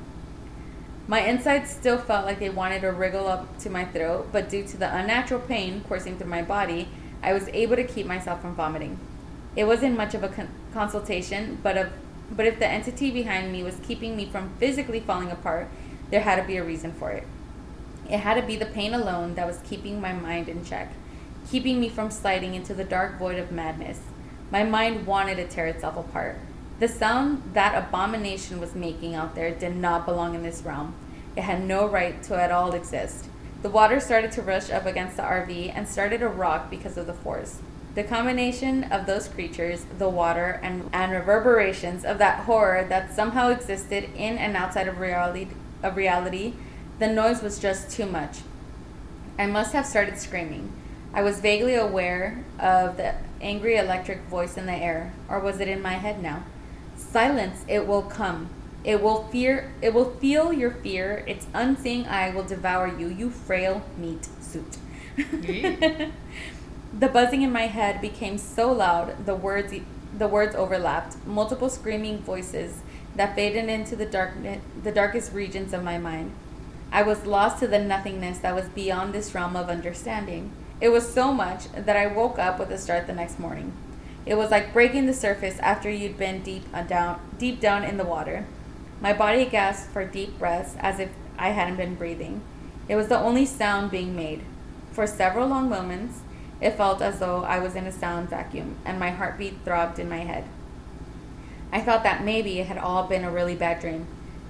My 1.10 1.22
insides 1.22 1.72
still 1.72 1.98
felt 1.98 2.28
like 2.28 2.38
they 2.38 2.52
wanted 2.52 2.82
to 2.82 2.92
wriggle 2.92 3.28
up 3.28 3.58
to 3.62 3.70
my 3.72 3.84
throat, 3.84 4.28
but 4.32 4.48
due 4.48 4.64
to 4.68 4.78
the 4.78 4.96
unnatural 4.96 5.40
pain 5.42 5.84
coursing 5.90 6.20
through 6.20 6.30
my 6.30 6.44
body, 6.44 6.88
I 7.24 7.34
was 7.34 7.48
able 7.48 7.78
to 7.78 7.84
keep 7.84 8.06
myself 8.06 8.42
from 8.42 8.54
vomiting. 8.54 9.00
It 9.56 9.64
wasn't 9.64 9.98
much 9.98 10.14
of 10.14 10.22
a 10.24 10.28
con- 10.28 10.54
consultation, 10.72 11.58
but 11.64 11.90
but 12.30 12.46
if 12.46 12.60
the 12.60 12.68
entity 12.68 13.10
behind 13.10 13.52
me 13.52 13.64
was 13.64 13.82
keeping 13.82 14.16
me 14.16 14.28
from 14.28 14.54
physically 14.60 15.00
falling 15.00 15.32
apart, 15.32 15.68
there 16.12 16.22
had 16.22 16.36
to 16.36 16.46
be 16.46 16.58
a 16.58 16.64
reason 16.64 16.94
for 16.94 17.10
it. 17.10 17.24
It 18.08 18.20
had 18.20 18.40
to 18.40 18.46
be 18.46 18.56
the 18.56 18.68
pain 18.68 18.94
alone 18.94 19.34
that 19.34 19.48
was 19.48 19.62
keeping 19.68 20.00
my 20.00 20.14
mind 20.14 20.48
in 20.48 20.64
check, 20.64 20.94
keeping 21.50 21.80
me 21.80 21.90
from 21.90 22.12
sliding 22.12 22.54
into 22.54 22.76
the 22.76 22.84
dark 22.84 23.18
void 23.18 23.40
of 23.40 23.52
madness. 23.52 24.00
My 24.52 24.64
mind 24.64 25.08
wanted 25.08 25.38
to 25.38 25.48
tear 25.48 25.66
itself 25.66 25.98
apart. 25.98 26.38
The 26.80 26.88
sound 26.88 27.44
that 27.54 27.76
abomination 27.76 28.62
was 28.62 28.74
making 28.74 29.14
out 29.14 29.36
there 29.36 29.52
did 29.52 29.76
not 29.76 30.06
belong 30.06 30.34
in 30.34 30.44
this 30.44 30.62
realm. 30.62 30.94
It 31.36 31.42
had 31.42 31.62
no 31.62 31.86
right 31.86 32.24
to 32.24 32.42
at 32.42 32.54
all 32.54 32.74
exist. 32.74 33.28
The 33.62 33.70
water 33.70 34.00
started 34.00 34.32
to 34.34 34.42
rush 34.42 34.70
up 34.70 34.86
against 34.86 35.18
the 35.18 35.24
RV 35.24 35.74
and 35.76 35.90
started 35.90 36.20
to 36.20 36.30
rock 36.30 36.70
because 36.70 36.96
of 36.96 37.06
the 37.06 37.14
force. 37.14 37.60
The 37.96 38.04
combination 38.06 38.86
of 38.86 39.06
those 39.06 39.28
creatures, 39.28 39.86
the 39.98 40.08
water, 40.08 40.62
and, 40.64 40.90
and 40.94 41.12
reverberations 41.12 42.06
of 42.06 42.18
that 42.20 42.46
horror 42.46 42.86
that 42.88 43.14
somehow 43.14 43.50
existed 43.50 44.06
in 44.16 44.38
and 44.38 44.56
outside 44.56 44.88
of 44.88 45.00
reality, 45.00 45.50
of 45.84 45.98
reality, 45.98 46.54
the 47.00 47.08
noise 47.08 47.42
was 47.42 47.60
just 47.60 47.92
too 47.92 48.06
much. 48.06 48.38
I 49.38 49.48
must 49.48 49.74
have 49.74 49.86
started 49.86 50.18
screaming. 50.18 50.72
I 51.14 51.24
was 51.24 51.42
vaguely 51.42 51.76
aware 51.76 52.46
of 52.58 52.96
the 52.96 53.16
angry 53.42 53.76
electric 53.76 54.22
voice 54.28 54.56
in 54.56 54.66
the 54.66 54.74
air, 54.74 55.12
or 55.28 55.40
was 55.40 55.60
it 55.60 55.68
in 55.68 55.82
my 55.82 55.94
head 55.94 56.24
now? 56.24 56.44
Silence, 57.12 57.66
it 57.68 57.88
will 57.88 58.04
come. 58.04 58.50
It 58.84 59.02
will 59.02 59.24
fear 59.28 59.72
it 59.82 59.94
will 59.94 60.12
feel 60.12 60.54
your 60.54 60.72
fear. 60.72 61.24
Its 61.28 61.48
unseeing 61.54 62.06
eye 62.06 62.30
will 62.30 62.44
devour 62.44 62.88
you, 62.88 63.08
you 63.08 63.30
frail 63.30 63.84
meat 63.98 64.28
suit. 64.40 64.78
the 65.18 66.12
buzzing 67.08 67.42
in 67.42 67.52
my 67.52 67.68
head 67.68 68.00
became 68.00 68.38
so 68.38 68.72
loud 68.72 69.26
the 69.26 69.36
words 69.36 69.74
the 70.18 70.28
words 70.28 70.56
overlapped, 70.56 71.18
multiple 71.26 71.70
screaming 71.70 72.20
voices 72.20 72.82
that 73.16 73.36
faded 73.36 73.70
into 73.70 73.96
the 73.96 74.06
darkness 74.06 74.62
the 74.84 74.92
darkest 74.92 75.34
regions 75.34 75.74
of 75.74 75.84
my 75.84 75.98
mind. 75.98 76.32
I 76.92 77.04
was 77.04 77.26
lost 77.26 77.60
to 77.60 77.68
the 77.68 77.80
nothingness 77.80 78.40
that 78.40 78.56
was 78.56 78.70
beyond 78.70 79.14
this 79.14 79.36
realm 79.36 79.56
of 79.56 79.70
understanding. 79.70 80.52
It 80.80 80.90
was 80.90 81.12
so 81.12 81.34
much 81.34 81.72
that 81.74 81.98
I 81.98 82.08
woke 82.08 82.40
up 82.40 82.60
with 82.60 82.72
a 82.72 82.78
start 82.78 83.08
the 83.08 83.14
next 83.14 83.40
morning. 83.40 83.74
It 84.30 84.38
was 84.38 84.52
like 84.52 84.74
breaking 84.74 85.08
the 85.08 85.14
surface 85.16 85.58
after 85.58 85.90
you'd 85.90 86.20
been 86.20 86.44
deep 86.44 86.64
uh, 86.72 86.84
down 86.84 87.20
deep 87.40 87.60
down 87.60 87.84
in 87.84 87.98
the 87.98 88.06
water. 88.06 88.46
My 89.02 89.12
body 89.12 89.44
gasped 89.44 89.92
for 89.92 90.06
deep 90.06 90.38
breaths 90.38 90.76
as 90.80 91.00
if 91.00 91.10
I 91.40 91.50
hadn't 91.50 91.78
been 91.78 91.96
breathing. 91.96 92.44
It 92.88 92.96
was 92.96 93.08
the 93.08 93.18
only 93.18 93.44
sound 93.48 93.90
being 93.90 94.16
made. 94.16 94.44
For 94.92 95.08
several 95.08 95.48
long 95.48 95.68
moments, 95.68 96.20
it 96.62 96.78
felt 96.78 97.02
as 97.02 97.18
though 97.18 97.44
I 97.44 97.58
was 97.58 97.74
in 97.74 97.88
a 97.88 97.92
sound 97.92 98.30
vacuum 98.30 98.76
and 98.86 99.00
my 99.00 99.10
heartbeat 99.10 99.66
throbbed 99.66 99.98
in 99.98 100.08
my 100.08 100.20
head. 100.20 100.44
I 101.72 101.82
thought 101.82 102.04
that 102.04 102.24
maybe 102.24 102.60
it 102.60 102.68
had 102.68 102.78
all 102.78 103.08
been 103.08 103.24
a 103.24 103.32
really 103.32 103.56
bad 103.56 103.80
dream. 103.80 104.06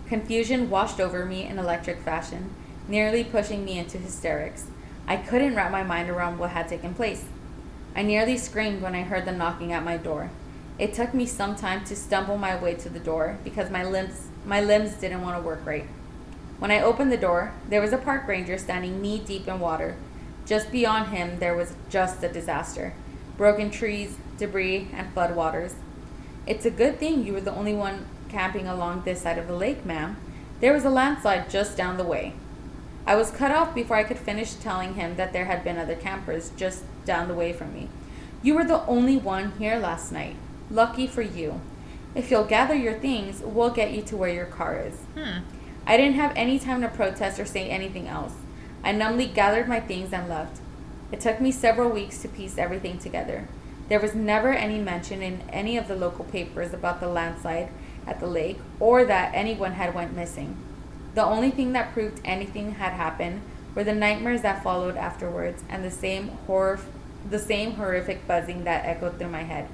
Confusion 0.10 0.70
washed 0.70 1.00
over 1.00 1.26
me 1.26 1.46
in 1.46 1.58
electric 1.58 2.02
fashion, 2.02 2.50
nearly 2.90 3.24
pushing 3.24 3.64
me 3.64 3.80
into 3.80 3.98
hysterics. 3.98 4.66
I 5.08 5.16
couldn't 5.16 5.56
wrap 5.56 5.72
my 5.72 5.84
mind 5.84 6.10
around 6.10 6.38
what 6.38 6.50
had 6.50 6.68
taken 6.68 6.94
place. 6.94 7.24
I 7.96 8.04
nearly 8.04 8.38
screamed 8.38 8.82
when 8.82 8.96
I 8.96 9.04
heard 9.04 9.26
the 9.26 9.32
knocking 9.32 9.74
at 9.74 9.84
my 9.84 9.98
door. 9.98 10.30
It 10.78 10.94
took 10.94 11.14
me 11.14 11.26
some 11.26 11.56
time 11.56 11.84
to 11.86 11.96
stumble 11.96 12.38
my 12.38 12.56
way 12.62 12.74
to 12.76 12.90
the 12.90 13.00
door 13.00 13.38
because 13.44 13.70
my 13.70 13.84
limbs 13.84 14.28
my 14.46 14.62
limbs 14.62 14.94
didn't 14.94 15.22
want 15.22 15.38
to 15.38 15.44
work 15.44 15.66
right. 15.66 15.88
When 16.60 16.72
I 16.72 16.82
opened 16.82 17.12
the 17.12 17.18
door, 17.18 17.54
there 17.68 17.82
was 17.82 17.94
a 17.94 17.98
park 17.98 18.28
ranger 18.28 18.58
standing 18.58 19.02
knee 19.02 19.20
deep 19.20 19.48
in 19.48 19.60
water. 19.60 19.96
Just 20.46 20.72
beyond 20.72 21.10
him, 21.10 21.40
there 21.40 21.56
was 21.56 21.74
just 21.90 22.24
a 22.24 22.30
disaster 22.32 22.94
broken 23.38 23.72
trees, 23.72 24.18
debris, 24.38 24.90
and 24.94 25.16
floodwaters. 25.16 25.74
It's 26.46 26.66
a 26.66 26.72
good 26.72 27.00
thing 27.00 27.26
you 27.26 27.32
were 27.32 27.40
the 27.40 27.56
only 27.56 27.74
one 27.74 28.06
camping 28.28 28.68
along 28.68 29.04
this 29.04 29.22
side 29.22 29.38
of 29.38 29.48
the 29.48 29.56
lake, 29.56 29.86
ma'am. 29.86 30.18
There 30.60 30.74
was 30.74 30.84
a 30.84 30.90
landslide 30.90 31.50
just 31.50 31.78
down 31.78 31.96
the 31.96 32.04
way. 32.04 32.34
I 33.10 33.16
was 33.16 33.32
cut 33.32 33.50
off 33.50 33.74
before 33.74 33.98
I 33.98 34.04
could 34.04 34.20
finish 34.20 34.54
telling 34.54 34.94
him 34.94 35.16
that 35.16 35.34
there 35.34 35.46
had 35.46 35.64
been 35.64 35.80
other 35.80 35.96
campers 35.96 36.52
just 36.56 36.84
down 37.06 37.28
the 37.28 37.34
way 37.34 37.52
from 37.52 37.74
me. 37.74 37.90
You 38.44 38.54
were 38.54 38.64
the 38.64 38.86
only 38.86 39.18
one 39.18 39.54
here 39.58 39.80
last 39.80 40.12
night. 40.12 40.36
Lucky 40.70 41.08
for 41.08 41.24
you. 41.24 41.60
If 42.14 42.30
you'll 42.30 42.44
gather 42.44 42.76
your 42.76 42.94
things, 42.94 43.42
we'll 43.44 43.72
get 43.72 43.94
you 43.94 44.04
to 44.04 44.16
where 44.16 44.30
your 44.30 44.46
car 44.46 44.80
is. 44.80 44.94
Hmm. 45.18 45.40
I 45.88 45.98
didn't 45.98 46.18
have 46.18 46.34
any 46.36 46.60
time 46.60 46.82
to 46.82 46.88
protest 46.88 47.40
or 47.40 47.46
say 47.46 47.68
anything 47.68 48.08
else. 48.08 48.34
I 48.84 48.92
numbly 48.92 49.26
gathered 49.26 49.68
my 49.68 49.80
things 49.80 50.14
and 50.14 50.30
left. 50.30 50.62
It 51.12 51.20
took 51.20 51.42
me 51.42 51.52
several 51.52 51.90
weeks 51.90 52.22
to 52.22 52.28
piece 52.28 52.60
everything 52.60 53.00
together. 53.00 53.48
There 53.88 54.00
was 54.00 54.14
never 54.14 54.54
any 54.54 54.78
mention 54.78 55.24
in 55.24 55.42
any 55.50 55.78
of 55.78 55.88
the 55.88 55.96
local 55.96 56.26
papers 56.26 56.76
about 56.76 57.00
the 57.00 57.08
landslide 57.08 57.70
at 58.06 58.20
the 58.20 58.28
lake 58.28 58.60
or 58.80 59.04
that 59.06 59.34
anyone 59.34 59.72
had 59.72 59.96
went 59.96 60.16
missing. 60.16 60.58
The 61.16 61.24
only 61.24 61.52
thing 61.52 61.74
that 61.74 61.94
proved 61.94 62.22
anything 62.24 62.74
had 62.74 62.94
happened 62.94 63.42
were 63.76 63.84
the 63.84 63.94
nightmares 63.94 64.42
that 64.42 64.64
followed 64.64 64.98
afterwards 64.98 65.64
and 65.70 65.84
the 65.84 65.92
same 65.92 66.30
horror 66.48 66.80
the 67.30 67.40
same 67.40 67.74
horrific 67.74 68.26
buzzing 68.28 68.64
that 68.64 68.86
echoed 68.86 69.20
through 69.20 69.30
my 69.30 69.44
head. 69.44 69.68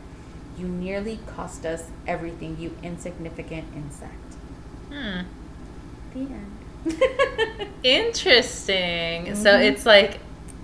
You 0.57 0.67
nearly 0.67 1.19
cost 1.27 1.65
us 1.65 1.89
everything, 2.07 2.57
you 2.59 2.75
insignificant 2.81 3.65
insect. 3.75 4.35
Hmm. 4.89 5.21
The 6.13 6.19
end. 6.19 7.69
Interesting. 7.83 9.25
Mm-hmm. 9.25 9.35
So 9.35 9.59
it's 9.59 9.85
like 9.85 10.19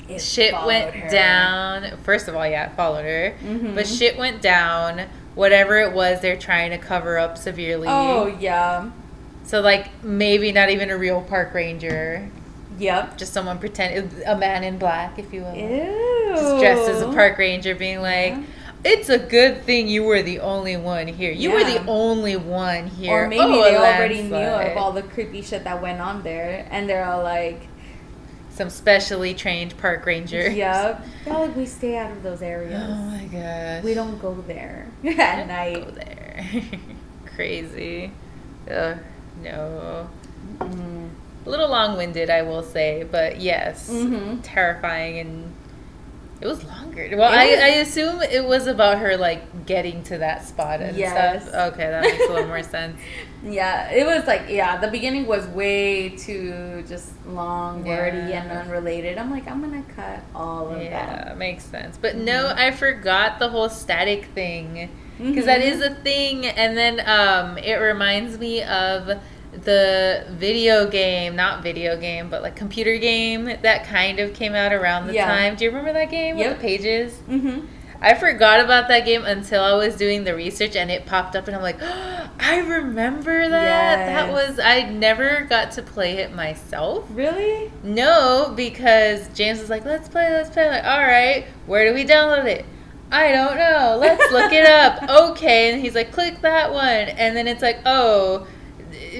it 0.07 0.21
shit 0.21 0.53
went 0.53 0.93
her. 0.95 1.09
down. 1.09 1.97
First 2.03 2.27
of 2.27 2.35
all, 2.35 2.47
yeah, 2.47 2.71
it 2.71 2.75
followed 2.75 3.05
her. 3.05 3.35
Mm-hmm. 3.43 3.75
But 3.75 3.87
shit 3.87 4.17
went 4.17 4.41
down. 4.41 5.07
Whatever 5.35 5.79
it 5.79 5.93
was, 5.93 6.21
they're 6.21 6.37
trying 6.37 6.71
to 6.71 6.77
cover 6.77 7.17
up 7.17 7.37
severely. 7.37 7.87
Oh, 7.89 8.27
yeah. 8.27 8.91
So, 9.51 9.59
like, 9.59 10.01
maybe 10.01 10.53
not 10.53 10.69
even 10.69 10.89
a 10.89 10.97
real 10.97 11.21
park 11.21 11.53
ranger. 11.53 12.29
Yep. 12.79 13.17
Just 13.17 13.33
someone 13.33 13.59
pretend 13.59 14.13
a 14.25 14.37
man 14.37 14.63
in 14.63 14.77
black, 14.77 15.19
if 15.19 15.33
you 15.33 15.41
will. 15.41 15.53
Ew. 15.53 16.29
Just 16.29 16.59
dressed 16.61 16.89
as 16.89 17.01
a 17.01 17.07
park 17.07 17.37
ranger, 17.37 17.75
being 17.75 18.01
like, 18.01 18.31
yeah 18.31 18.43
it's 18.83 19.09
a 19.09 19.19
good 19.19 19.61
thing 19.63 19.87
you 19.87 20.03
were 20.03 20.23
the 20.23 20.39
only 20.39 20.75
one 20.75 21.07
here. 21.07 21.31
You 21.31 21.51
yeah. 21.51 21.55
were 21.55 21.63
the 21.63 21.85
only 21.85 22.35
one 22.35 22.87
here. 22.87 23.25
Or 23.25 23.27
maybe 23.27 23.43
oh, 23.43 23.61
they 23.61 23.77
already 23.77 24.23
knew 24.23 24.35
of 24.35 24.75
all 24.77 24.91
the 24.91 25.03
creepy 25.03 25.43
shit 25.43 25.63
that 25.65 25.81
went 25.81 26.01
on 26.01 26.23
there, 26.23 26.67
and 26.71 26.89
they're 26.89 27.05
all 27.05 27.21
like, 27.21 27.67
some 28.49 28.69
specially 28.69 29.33
trained 29.33 29.77
park 29.77 30.05
ranger. 30.05 30.49
Yep. 30.49 31.05
Yeah, 31.27 31.37
like 31.37 31.55
we 31.55 31.65
stay 31.65 31.97
out 31.97 32.11
of 32.11 32.23
those 32.23 32.41
areas. 32.41 32.81
Oh 32.83 32.95
my 32.95 33.25
gosh. 33.25 33.83
We 33.83 33.93
don't 33.93 34.19
go 34.19 34.33
there 34.47 34.87
at 35.05 35.47
night. 35.47 35.85
Go 35.85 35.91
there. 35.91 36.45
Crazy. 37.35 38.11
Ugh, 38.69 38.97
no. 39.43 40.09
Mm. 40.59 41.09
A 41.45 41.49
little 41.49 41.69
long-winded, 41.69 42.29
I 42.29 42.43
will 42.43 42.61
say, 42.63 43.03
but 43.09 43.39
yes, 43.41 43.89
mm-hmm. 43.89 44.41
terrifying 44.41 45.17
and 45.19 45.53
It 46.39 46.47
was 46.47 46.63
longer. 46.63 47.07
Well, 47.15 47.31
I, 47.31 47.45
I 47.49 47.67
assume 47.81 48.21
it 48.23 48.43
was 48.43 48.65
about 48.67 48.97
her 48.99 49.15
like 49.17 49.65
getting 49.67 50.03
to 50.05 50.17
that 50.19 50.47
spot 50.47 50.81
and 50.81 50.97
Yes. 50.97 51.43
stuff. 51.47 51.73
Okay, 51.73 51.87
that 51.89 52.01
makes 52.01 52.25
a 52.25 52.29
little 52.33 52.47
more 52.47 52.63
sense. 52.77 52.99
Yeah, 53.43 53.91
it 53.91 54.05
was 54.05 54.25
like 54.27 54.49
yeah, 54.49 54.77
the 54.77 54.87
beginning 54.87 55.25
was 55.27 55.45
way 55.47 56.09
too 56.09 56.83
just 56.87 57.11
long, 57.27 57.83
wordy, 57.83 58.17
Yeah. 58.17 58.43
and 58.43 58.51
unrelated. 58.51 59.17
I'm 59.19 59.29
like, 59.31 59.47
I'm 59.47 59.61
gonna 59.61 59.83
cut 59.95 60.19
all 60.35 60.69
of 60.69 60.81
Yeah, 60.81 60.89
that. 61.05 61.27
Yeah, 61.29 61.33
makes 61.35 61.63
sense. 61.63 61.97
But 61.99 62.15
no, 62.17 62.53
I 62.55 62.71
forgot 62.71 63.37
the 63.39 63.49
whole 63.49 63.69
static 63.69 64.25
thing 64.35 64.89
because 65.21 65.45
Mhm. 65.45 65.61
is 65.61 65.81
a 65.81 65.89
thing. 65.91 66.45
And 66.45 66.77
then 66.77 67.01
um, 67.05 67.57
it 67.57 67.75
reminds 67.75 68.37
me 68.39 68.63
of 68.63 69.11
the 69.53 70.25
video 70.29 70.89
game, 70.89 71.35
not 71.35 71.61
video 71.61 71.97
game, 71.97 72.29
but 72.29 72.41
like 72.41 72.55
computer 72.55 72.97
game 72.97 73.45
that 73.61 73.85
kind 73.85 74.19
of 74.19 74.33
came 74.33 74.55
out 74.55 74.71
around 74.73 75.07
the 75.07 75.13
Yeah. 75.13 75.27
time. 75.27 75.55
Do 75.55 75.65
you 75.65 75.71
remember 75.71 75.93
that 75.93 76.09
game 76.09 76.37
Yep. 76.37 76.47
with 76.49 76.57
the 76.57 76.61
pages? 76.67 77.13
Mm-hmm. 77.29 77.59
I 78.03 78.15
forgot 78.15 78.59
about 78.59 78.87
that 78.87 79.05
game 79.05 79.25
until 79.25 79.63
I 79.63 79.73
was 79.73 79.95
doing 79.95 80.23
the 80.23 80.33
research 80.33 80.75
and 80.75 80.89
it 80.89 81.05
popped 81.05 81.35
up 81.35 81.47
and 81.47 81.55
I'm 81.55 81.61
like, 81.61 81.77
I 82.39 82.57
remember 82.57 83.47
that. 83.49 84.05
That 84.07 84.31
was 84.31 84.59
I 84.59 84.83
never 84.89 85.45
got 85.47 85.71
to 85.73 85.83
play 85.83 86.13
it 86.17 86.33
myself. 86.33 87.05
Really? 87.13 87.71
No, 87.83 88.53
because 88.55 89.27
James 89.35 89.59
was 89.59 89.69
like, 89.69 89.85
"Let's 89.85 90.09
play, 90.09 90.31
let's 90.31 90.49
play." 90.49 90.63
I'm 90.65 90.71
like, 90.71 90.85
all 90.85 91.01
right, 91.05 91.45
where 91.67 91.87
do 91.87 91.93
we 91.93 92.03
download 92.03 92.45
it? 92.45 92.65
I 93.11 93.31
don't 93.31 93.57
know. 93.57 93.97
Let's 93.99 94.31
look 94.31 94.51
it 94.53 94.65
up. 94.65 95.09
Okay, 95.31 95.71
and 95.73 95.81
he's 95.81 95.95
like, 95.95 96.11
"Click 96.11 96.41
that 96.41 96.71
one," 96.73 96.83
and 96.85 97.35
then 97.35 97.47
it's 97.47 97.61
like, 97.61 97.79
"Oh." 97.85 98.47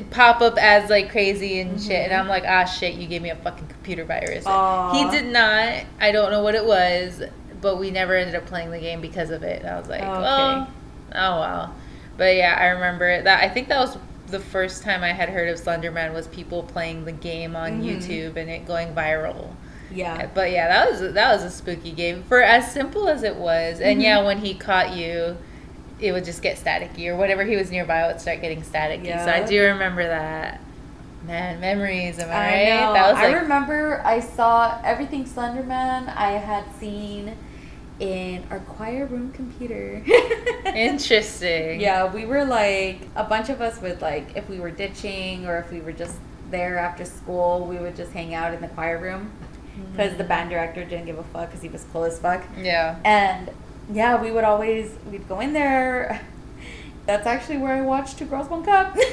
Pop 0.10 0.42
up 0.42 0.58
as 0.58 0.90
like 0.90 1.12
crazy 1.12 1.60
and 1.60 1.82
shit, 1.82 2.10
and. 2.10 2.14
I'm 2.14 2.28
like, 2.28 2.44
ah, 2.48 2.66
shit! 2.66 2.96
You 2.96 3.08
gave 3.08 3.22
me 3.22 3.30
a 3.30 3.36
fucking 3.36 3.68
computer 3.68 4.04
virus. 4.06 4.46
Aw. 4.46 4.94
He 4.94 5.10
did 5.18 5.32
not. 5.32 5.86
I 6.00 6.12
don't 6.12 6.32
know 6.32 6.42
what 6.44 6.56
it 6.56 6.66
was, 6.66 7.22
but 7.62 7.78
we 7.78 7.92
never 7.92 8.16
ended 8.16 8.36
up 8.36 8.46
playing 8.46 8.72
the 8.72 8.80
game 8.80 9.02
because 9.02 9.30
of 9.32 9.44
it. 9.44 9.62
And 9.62 9.70
I 9.70 9.80
was 9.80 9.90
like, 9.90 10.02
Okay. 10.02 10.10
oh, 10.12 10.68
oh 11.16 11.40
well. 11.40 11.76
But 12.18 12.36
yeah, 12.36 12.56
I 12.60 12.68
remember 12.68 13.22
that. 13.24 13.42
I 13.44 13.50
think 13.50 13.68
that 13.70 13.80
was 13.80 13.98
the 14.28 14.40
first 14.40 14.84
time 14.84 15.04
I 15.04 15.14
had 15.14 15.30
heard 15.30 15.50
of 15.50 15.60
Slenderman 15.60 16.14
was 16.14 16.28
people 16.28 16.64
playing 16.64 17.04
the 17.06 17.12
game 17.12 17.56
on 17.56 17.82
Mhm. 17.82 17.86
YouTube 18.02 18.36
and 18.38 18.50
it 18.50 18.66
going 18.66 18.94
viral. 18.94 19.50
Yeah. 19.94 20.28
But 20.34 20.52
yeah, 20.52 20.68
that 20.68 20.90
was 20.92 21.14
that 21.14 21.34
was 21.34 21.44
a 21.44 21.50
spooky 21.52 21.92
game 21.92 22.24
for 22.24 22.42
as 22.42 22.72
simple 22.72 23.08
as 23.10 23.24
it 23.24 23.36
was. 23.36 23.80
And 23.80 24.00
Mhm. 24.00 24.04
yeah, 24.04 24.24
when 24.24 24.40
he 24.40 24.54
caught 24.54 24.92
you, 24.96 25.38
it 26.00 26.12
would 26.12 26.26
just 26.26 26.42
get 26.42 26.58
staticky 26.58 27.08
or 27.08 27.16
whatever 27.16 27.44
he 27.44 27.56
was 27.56 27.70
nearby 27.72 28.04
it 28.06 28.08
would 28.08 28.22
start 28.22 28.42
getting 28.42 28.62
staticky. 28.62 29.24
So 29.24 29.32
I 29.32 29.44
do 29.44 29.62
remember 29.64 30.08
that. 30.08 30.60
Man, 31.28 31.60
memories, 31.60 32.18
am 32.18 32.30
I, 32.30 32.34
I 32.34 32.38
right? 32.38 32.66
know. 32.88 32.94
That 32.94 33.12
was 33.14 33.22
I 33.22 33.32
remember 33.34 34.02
I 34.04 34.20
saw 34.20 34.82
everything 34.84 35.26
Slenderman 35.26 36.12
I 36.16 36.32
had 36.32 36.64
seen 36.80 37.38
in 38.00 38.44
our 38.50 38.60
choir 38.62 39.06
room 39.06 39.32
computer. 39.32 40.02
interesting. 40.76 41.80
Yeah, 41.80 42.12
we 42.12 42.26
were 42.26 42.44
like 42.46 43.02
a 43.16 43.24
bunch 43.24 43.50
of 43.50 43.62
us 43.62 43.80
would 43.82 44.02
like 44.02 44.36
if 44.36 44.50
we 44.50 44.60
were 44.60 44.72
ditching 44.72 45.46
or 45.46 45.60
if 45.60 45.72
we 45.72 45.82
were 45.82 45.92
just 45.92 46.16
there 46.50 46.80
after 46.80 47.06
school, 47.06 47.68
we 47.68 47.78
would 47.78 47.96
just 47.96 48.12
hang 48.12 48.34
out 48.34 48.54
in 48.54 48.62
the 48.62 48.68
choir 48.70 48.98
room 48.98 49.32
because 49.92 50.18
the 50.18 50.24
band 50.24 50.50
director 50.50 50.84
didn't 50.86 51.06
give 51.06 51.18
a 51.18 51.24
fuck 51.24 51.50
because 51.50 51.62
he 51.62 51.70
was 51.70 51.86
cool 51.92 52.04
as 52.04 52.20
fuck. 52.20 52.44
Yeah. 52.58 53.00
And 53.04 53.50
yeah, 53.92 54.22
we 54.22 54.32
would 54.32 54.44
always 54.44 54.96
we'd 55.10 55.28
go 55.28 55.40
in 55.40 55.54
there. 55.54 56.22
That's 57.08 57.26
actually 57.26 57.58
where 57.58 57.74
I 57.74 57.82
watched 57.82 58.20
Two 58.20 58.26
Girls 58.26 58.48
One 58.48 58.64
Cup. 58.64 58.96
Ew. 58.96 59.02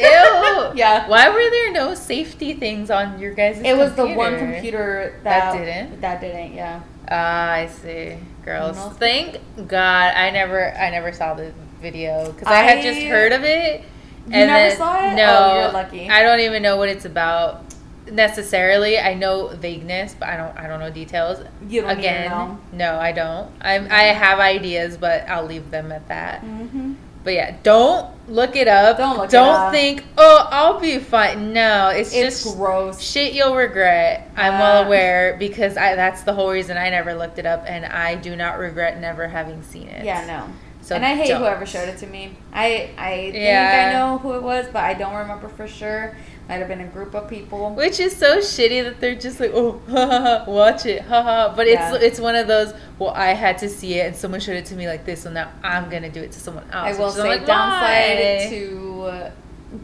yeah. 0.75 1.09
Why 1.09 1.29
were 1.31 1.51
there 1.51 1.73
no 1.73 1.95
safety 1.95 2.53
things 2.53 2.91
on 2.91 3.19
your 3.19 3.33
guys' 3.33 3.61
It 3.61 3.77
was 3.77 3.95
the 3.95 4.07
one 4.07 4.39
computer 4.39 5.19
That 5.25 5.53
that, 5.53 5.59
didn't? 5.59 6.01
That 6.03 6.21
didn't, 6.21 6.55
yeah. 6.55 6.83
Ah, 7.11 7.53
I 7.53 7.67
see. 7.67 8.19
Girls. 8.45 8.77
No. 8.77 8.91
Thank 8.91 9.39
God 9.67 10.15
I 10.15 10.31
never 10.31 10.73
I 10.75 10.91
never 10.91 11.13
saw 11.13 11.35
the 11.35 11.53
video 11.81 12.31
because 12.31 12.49
I, 12.49 12.57
had 12.57 12.83
just 12.83 13.01
heard 13.01 13.33
of 13.33 13.43
it. 13.45 13.83
You 14.27 14.33
never 14.33 14.77
saw 14.77 15.11
it? 15.11 15.15
No, 15.15 15.39
Oh, 15.51 15.63
you're 15.63 15.73
lucky. 15.73 16.11
I 16.11 16.23
don't 16.23 16.41
even 16.41 16.63
know 16.63 16.77
what 16.77 16.91
it's 16.91 17.07
about 17.07 17.65
necessarily. 18.13 18.99
I 18.99 19.15
know 19.15 19.49
vagueness, 19.49 20.15
but 20.19 20.29
I 20.29 20.37
don't 20.37 20.57
I 20.59 20.67
don't 20.69 20.81
know 20.81 20.91
details. 20.91 21.43
You 21.69 21.83
don't 21.83 21.91
Again, 21.99 22.31
know. 22.31 22.59
no, 22.73 22.99
I 22.99 23.13
don't. 23.13 23.51
I 23.61 23.75
I 23.77 24.03
have 24.13 24.39
ideas, 24.39 24.97
but 24.97 25.29
I'll 25.29 25.45
leave 25.47 25.71
them 25.71 25.93
at 25.93 26.09
that. 26.09 26.43
Mm-hmm. 26.45 26.95
But 27.25 27.35
yeah, 27.35 27.57
don't 27.63 28.09
look 28.29 28.57
it 28.57 28.69
up. 28.69 28.97
Don't 28.97 29.17
look 29.19 29.27
it 29.29 29.33
Don't 29.33 29.55
up. 29.55 29.73
think, 29.73 30.05
oh, 30.17 30.49
I'll 30.51 30.81
be 30.81 30.99
fine. 30.99 31.53
No, 31.53 31.89
it's, 31.89 32.15
It's 32.15 32.43
just 32.45 32.57
gross. 32.57 33.01
shit 33.03 33.35
you'll 33.35 33.57
regret. 33.57 34.31
I'm 34.37 34.55
well 34.55 34.83
Uh. 34.83 34.87
aware 34.87 35.37
because 35.39 35.77
I 35.77 35.95
that's 35.97 36.23
the 36.23 36.33
whole 36.33 36.51
reason 36.51 36.77
I 36.79 36.89
never 36.91 37.15
looked 37.15 37.39
it 37.39 37.45
up, 37.47 37.65
and 37.67 37.85
I 37.85 38.15
do 38.15 38.35
not 38.37 38.59
regret 38.59 38.99
never 39.01 39.29
having 39.29 39.63
seen 39.63 39.89
it. 39.89 40.05
Yeah, 40.05 40.25
no. 40.27 40.53
So 40.81 40.95
and 40.95 41.05
I 41.05 41.17
hate 41.17 41.29
don't. 41.29 41.41
whoever 41.41 41.67
showed 41.67 41.89
it 41.91 41.99
to 41.99 42.07
me. 42.07 42.33
I 42.51 42.91
I 42.97 43.15
think 43.33 43.35
Yeah. 43.35 43.91
I 43.91 43.99
know 43.99 44.17
who 44.19 44.35
it 44.37 44.43
was, 44.43 44.67
but 44.73 44.85
I 44.85 44.95
don't 44.95 45.15
remember 45.17 45.49
for 45.49 45.69
sure. 45.69 46.17
Might 46.49 46.57
have 46.61 46.69
been 46.69 46.81
a 46.81 46.87
group 46.87 47.15
of 47.15 47.29
people. 47.29 47.75
Which 47.75 48.01
is 48.01 48.17
so 48.17 48.39
shitty 48.39 48.83
that 48.85 49.01
they're 49.01 49.15
just 49.15 49.39
like, 49.39 49.51
oh, 49.53 49.83
ha, 49.91 50.07
ha, 50.07 50.21
ha, 50.21 50.45
watch 50.51 50.87
it, 50.87 51.03
haha. 51.03 51.55
But 51.55 51.67
it's 51.67 51.79
Yeah. 51.81 51.95
it's 52.01 52.19
one 52.19 52.35
of 52.37 52.47
those. 52.49 52.73
Well, 52.99 53.11
I 53.11 53.35
had 53.35 53.59
to 53.59 53.69
see 53.69 53.95
it, 54.01 54.07
and 54.07 54.17
someone 54.17 54.41
showed 54.41 54.57
it 54.57 54.65
to 54.67 54.75
me 54.75 54.87
like 54.89 55.05
this, 55.05 55.23
so 55.23 55.31
now 55.31 55.51
I'm 55.63 55.91
gonna 55.91 56.09
do 56.11 56.23
it 56.23 56.33
to 56.33 56.41
someone 56.41 56.65
else. 56.73 56.97
I 56.97 56.99
will 56.99 57.07
which 57.09 57.15
is 57.15 57.19
I'm 57.21 57.25
say 57.25 57.29
like, 57.39 57.47
downside 57.47 58.19
why? 58.19 58.47
to 58.51 59.33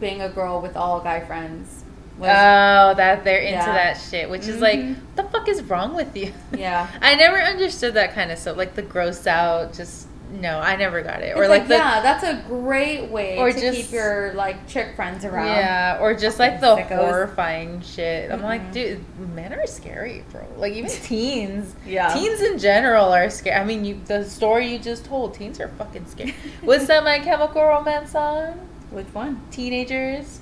being 0.00 0.22
a 0.22 0.28
girl 0.30 0.60
with 0.62 0.76
all 0.76 1.00
guy 1.00 1.20
friends. 1.20 1.82
Was, 2.16 2.30
Oh, 2.30 2.94
that 2.96 3.24
they're 3.24 3.38
into 3.40 3.58
Yeah. 3.58 3.72
that 3.72 3.94
shit, 4.00 4.30
which 4.30 4.46
is 4.46 4.60
like, 4.60 4.78
Mhm. 4.78 4.96
what 5.16 5.16
the 5.16 5.38
fuck 5.38 5.48
is 5.48 5.62
wrong 5.64 5.94
with 5.94 6.16
you? 6.16 6.32
yeah. 6.56 6.86
I 7.02 7.16
never 7.16 7.36
understood 7.38 7.94
that 7.94 8.14
kind 8.14 8.30
of 8.30 8.38
stuff, 8.38 8.56
like 8.56 8.74
the 8.74 8.82
gross 8.82 9.26
out. 9.26 9.74
Just 9.74 10.06
no, 10.32 10.58
I 10.58 10.76
never 10.76 11.00
got 11.02 11.20
it. 11.22 11.26
It's 11.26 11.38
Or 11.38 11.46
like, 11.48 11.60
like, 11.60 11.68
the 11.68 11.74
yeah, 11.76 12.00
that's 12.00 12.24
a 12.24 12.42
great 12.48 13.10
way 13.10 13.38
Or 13.38 13.52
to 13.52 13.60
just- 13.60 13.76
keep 13.76 13.92
your 13.92 14.32
like 14.34 14.66
chick 14.66 14.96
friends 14.96 15.24
around. 15.24 15.46
yeah, 15.46 15.98
or 16.00 16.14
just 16.14 16.38
like 16.38 16.60
the 16.60 16.76
Sickos. 16.76 16.96
horrifying 16.96 17.80
shit. 17.82 18.30
I'm 18.32 18.42
like, 18.42 18.62
Mhm. 18.68 18.72
dude, 18.72 19.04
men 19.34 19.52
are 19.54 19.66
scary, 19.66 20.24
bro. 20.32 20.42
Like 20.56 20.72
even 20.72 20.90
teens. 21.02 21.74
Yeah. 21.86 22.08
Teens 22.12 22.40
in 22.40 22.58
general 22.58 23.12
are 23.12 23.30
scary. 23.30 23.56
I 23.56 23.64
mean, 23.64 23.84
you 23.84 24.00
the 24.06 24.24
story 24.24 24.66
you 24.72 24.78
just 24.78 25.04
told, 25.04 25.34
teens 25.34 25.60
are 25.60 25.68
fucking 25.68 26.06
scary. 26.06 26.34
What's 26.62 26.86
that 26.88 27.04
My 27.04 27.20
Chemical 27.20 27.62
Romance 27.62 28.10
song? 28.12 28.66
Which 28.90 29.06
one? 29.12 29.40
Teenagers 29.50 30.40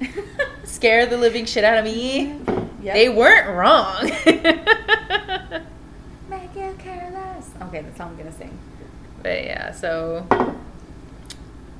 scare 0.64 1.06
the 1.06 1.16
living 1.18 1.44
shit 1.44 1.64
out 1.64 1.76
of 1.78 1.84
me. 1.84 2.36
Yep. 2.82 2.94
They 2.94 3.08
weren't 3.08 3.48
wrong. 3.48 4.04
Make 6.30 6.54
you 6.54 6.74
careless. 6.78 7.50
Okay, 7.62 7.82
that's 7.82 7.98
all 8.00 8.08
I'm 8.08 8.16
gonna 8.16 8.30
sing. 8.32 8.56
But 9.22 9.44
yeah, 9.44 9.72
so 9.72 10.26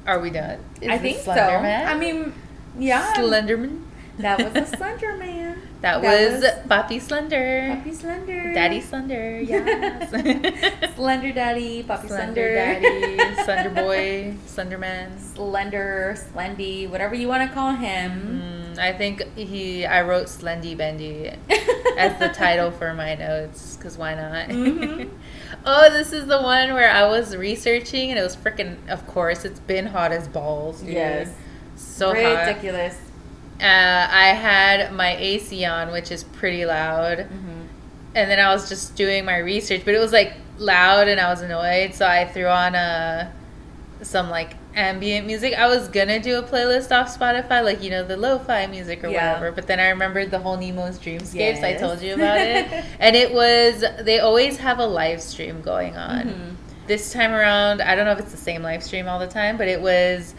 are 0.06 0.20
we 0.20 0.30
done? 0.30 0.58
Is 0.80 0.88
I 0.88 0.98
think 0.98 1.18
so. 1.18 1.32
Slenderman? 1.32 1.86
I 1.86 1.94
mean, 1.96 2.32
yeah. 2.78 3.12
Slenderman. 3.14 3.82
that 4.18 4.38
was 4.38 4.54
a 4.72 4.76
Slender 4.76 5.16
Man. 5.16 5.62
That, 5.80 6.02
That 6.02 6.32
was, 6.32 6.42
was 6.42 6.66
Poppy 6.68 6.98
Slender. 6.98 7.76
Puppy 7.76 7.92
Slender. 7.94 8.52
Daddy 8.52 8.80
Slender. 8.80 9.38
Yes. 9.40 10.10
Slender 10.96 11.32
Daddy. 11.32 11.84
Puppy 11.84 12.08
Slender 12.08 12.34
Slender. 12.34 12.54
Daddy. 12.54 13.34
Slender 13.44 13.70
Boy. 13.70 14.34
Slenderman. 14.46 15.20
Slender, 15.20 16.16
Slendy, 16.32 16.90
whatever 16.90 17.14
you 17.14 17.28
want 17.28 17.48
to 17.48 17.54
call 17.54 17.74
him. 17.74 18.72
Mm, 18.74 18.78
I 18.78 18.92
think 18.92 19.22
he. 19.36 19.86
I 19.86 20.02
wrote 20.02 20.26
Slendy 20.26 20.76
Bendy 20.76 21.30
as 21.96 22.18
the 22.18 22.28
title 22.28 22.72
for 22.72 22.92
my 22.94 23.14
notes 23.14 23.76
because 23.76 23.96
why 23.96 24.14
not? 24.16 24.48
Mhm. 24.48 25.10
Oh, 25.64 25.90
this 25.90 26.12
is 26.12 26.26
the 26.26 26.40
one 26.40 26.72
where 26.74 26.90
I 26.90 27.06
was 27.08 27.36
researching 27.36 28.10
and 28.10 28.18
it 28.18 28.22
was 28.22 28.36
freaking. 28.36 28.76
Of 28.88 29.06
course, 29.06 29.44
it's 29.44 29.60
been 29.60 29.86
hot 29.86 30.12
as 30.12 30.28
balls. 30.28 30.80
Dude. 30.80 30.94
Yes. 30.94 31.30
So 31.76 32.08
hot. 32.14 32.46
Ridiculous. 32.46 32.96
Uh, 33.60 33.64
I 34.10 34.28
had 34.34 34.92
my 34.92 35.16
AC 35.16 35.64
on, 35.64 35.90
which 35.90 36.10
is 36.12 36.22
pretty 36.24 36.64
loud, 36.64 37.18
Mm-hmm. 37.18 37.60
and 38.14 38.30
then 38.30 38.38
I 38.38 38.52
was 38.52 38.68
just 38.68 38.94
doing 38.94 39.24
my 39.24 39.38
research, 39.38 39.82
but 39.84 39.94
it 39.94 39.98
was 39.98 40.12
like 40.12 40.34
loud, 40.58 41.08
and 41.08 41.20
I 41.20 41.28
was 41.30 41.40
annoyed, 41.42 41.94
so 41.94 42.06
I 42.06 42.24
threw 42.26 42.46
on 42.46 42.74
a 42.76 43.32
some 44.02 44.30
like 44.30 44.54
ambient 44.82 45.26
music. 45.26 45.54
I 45.54 45.66
was 45.66 45.88
gonna 45.88 46.20
do 46.20 46.38
a 46.38 46.42
playlist 46.42 46.90
off 46.98 47.16
Spotify, 47.18 47.62
like 47.64 47.82
you 47.82 47.90
know 47.90 48.04
the 48.04 48.16
lo-fi 48.16 48.66
music 48.68 49.02
or 49.04 49.08
Yeah. 49.08 49.32
whatever, 49.32 49.52
but 49.52 49.66
then 49.66 49.80
I 49.80 49.88
remembered 49.90 50.30
the 50.30 50.38
whole 50.38 50.56
Nemo's 50.56 50.98
Dreamscapes. 50.98 51.62
I 51.64 51.74
told 51.74 52.00
you 52.00 52.14
about 52.14 52.40
it, 52.40 52.66
and 53.00 53.16
it 53.16 53.32
was 53.34 53.84
they 54.00 54.20
always 54.20 54.58
have 54.58 54.78
a 54.78 54.86
live 54.86 55.20
stream 55.20 55.60
going 55.60 55.96
on. 55.96 56.22
Mhm. 56.28 56.54
This 56.86 57.12
time 57.12 57.32
around, 57.32 57.82
I 57.82 57.94
don't 57.96 58.06
know 58.06 58.12
if 58.12 58.20
it's 58.20 58.30
the 58.30 58.38
same 58.38 58.62
live 58.62 58.82
stream 58.82 59.08
all 59.08 59.18
the 59.18 59.26
time, 59.26 59.56
but 59.58 59.68
it 59.68 59.80
was. 59.82 60.34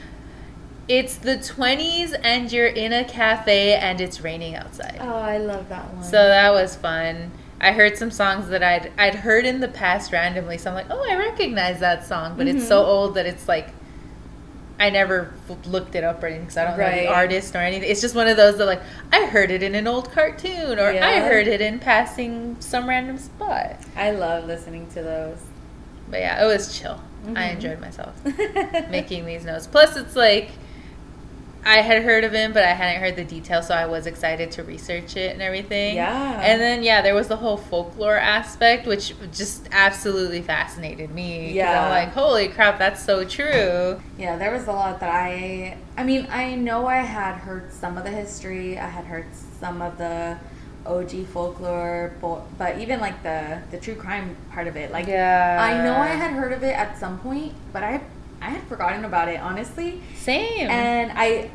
It's 0.88 1.18
the 1.18 1.38
20s 1.38 2.16
and 2.24 2.52
you're 2.52 2.66
in 2.66 2.91
a 2.94 3.03
cafe 3.03 3.76
and 3.76 4.02
it's 4.02 4.22
raining 4.22 4.56
outside. 4.56 4.98
Oh, 4.99 5.18
I 5.18 5.38
love 5.38 5.70
that 5.70 5.94
one. 5.94 6.03
So 6.03 6.14
that 6.14 6.52
was 6.52 6.76
fun. 6.76 7.30
I 7.61 7.74
heard 7.74 7.95
some 7.95 8.10
songs 8.10 8.48
that 8.48 8.64
I'd 8.64 8.91
I'd 8.98 9.14
heard 9.14 9.45
in 9.45 9.60
the 9.60 9.68
past 9.68 10.11
randomly. 10.11 10.57
So 10.57 10.72
I'm 10.72 10.76
like, 10.76 10.88
oh, 10.90 11.06
I 11.07 11.16
recognize 11.16 11.80
that 11.82 12.07
song, 12.07 12.34
but 12.38 12.48
it's 12.48 12.68
so 12.68 12.82
Mhm. 12.82 12.88
old 12.88 13.14
that 13.16 13.28
it's 13.28 13.48
like 13.48 13.68
I 14.80 14.89
never 14.89 15.34
looked 15.65 15.95
it 15.95 16.03
up 16.06 16.23
or 16.23 16.27
anything 16.27 16.45
because 16.45 16.57
I 16.57 16.64
don't 16.65 16.77
know 16.77 16.85
Right. 16.85 17.01
the 17.01 17.14
artist 17.14 17.53
or 17.53 17.60
anything. 17.60 17.89
It's 17.89 17.99
just 17.99 18.15
one 18.15 18.27
of 18.27 18.38
those 18.38 18.57
that 18.57 18.65
like 18.65 18.81
I 19.11 19.26
heard 19.26 19.51
it 19.51 19.61
in 19.61 19.76
an 19.76 19.88
old 19.88 20.11
cartoon 20.11 20.80
or 20.80 20.89
I 20.89 21.19
heard 21.19 21.47
it 21.47 21.60
in 21.60 21.80
passing 21.80 22.56
some 22.61 22.88
random 22.88 23.18
spot. 23.18 23.76
I 23.97 24.11
love 24.11 24.45
listening 24.45 24.88
to 24.91 25.01
those. 25.03 25.38
But 26.10 26.22
yeah, 26.22 26.41
it 26.43 26.47
was 26.47 26.77
chill. 26.80 27.01
I 27.35 27.49
Mhm. 27.49 27.53
enjoyed 27.56 27.81
myself 27.81 28.14
making 28.89 29.26
these 29.26 29.43
notes. 29.43 29.68
Plus, 29.68 29.97
it's 29.97 30.15
like 30.15 30.51
I 31.65 31.81
had 31.81 32.03
heard 32.03 32.23
of 32.23 32.31
him, 32.31 32.53
but 32.53 32.64
I 32.64 32.73
hadn't 32.73 33.02
heard 33.02 33.15
the 33.15 33.23
details, 33.23 33.68
so 33.68 33.76
I 33.76 33.86
was 33.86 34.07
excited 34.07 34.52
to 34.52 34.64
research 34.64 35.18
it 35.18 35.34
and 35.34 35.41
everything. 35.41 35.95
Yeah. 35.95 36.40
And 36.41 36.60
then 36.61 36.84
yeah, 36.84 37.02
there 37.02 37.15
was 37.15 37.27
the 37.27 37.36
whole 37.36 37.57
folklore 37.57 38.18
aspect, 38.18 38.88
which 38.88 39.14
just 39.31 39.68
absolutely 39.72 40.41
fascinated 40.41 41.11
me. 41.11 41.53
Yeah. 41.53 41.84
I'm 41.84 41.90
like, 41.90 42.14
holy 42.14 42.48
crap, 42.48 42.80
that's 42.80 43.03
so 43.03 43.23
true. 43.23 44.02
Yeah, 44.18 44.38
there 44.38 44.52
was 44.52 44.68
a 44.68 44.72
lot 44.72 44.99
that 44.99 45.10
I. 45.10 45.77
I 45.98 46.03
mean, 46.03 46.27
I 46.30 46.56
know 46.56 46.88
I 46.88 46.98
had 46.98 47.36
heard 47.36 47.72
some 47.73 47.98
of 47.98 48.03
the 48.03 48.11
history. 48.11 48.80
I 48.80 48.88
had 48.88 49.06
heard 49.06 49.26
some 49.60 49.81
of 49.81 49.98
the 49.98 50.38
OG 50.86 51.27
folklore, 51.27 52.14
but, 52.22 52.57
but 52.57 52.80
even 52.80 52.99
like 52.99 53.22
the 53.23 53.61
the 53.72 53.77
true 53.77 53.95
crime 53.95 54.36
part 54.52 54.68
of 54.68 54.76
it, 54.76 54.91
like 54.91 55.07
yeah. 55.07 55.57
I 55.60 55.84
know 55.84 55.95
I 55.95 56.07
had 56.07 56.31
heard 56.31 56.53
of 56.53 56.64
it 56.64 56.76
at 56.76 56.98
some 56.98 57.19
point, 57.19 57.53
but 57.73 57.84
I 57.84 58.02
I 58.41 58.49
had 58.49 58.64
forgotten 58.64 59.06
about 59.06 59.28
it 59.28 59.40
honestly. 59.40 60.02
same. 60.16 60.70
And 60.70 61.11
I 61.16 61.52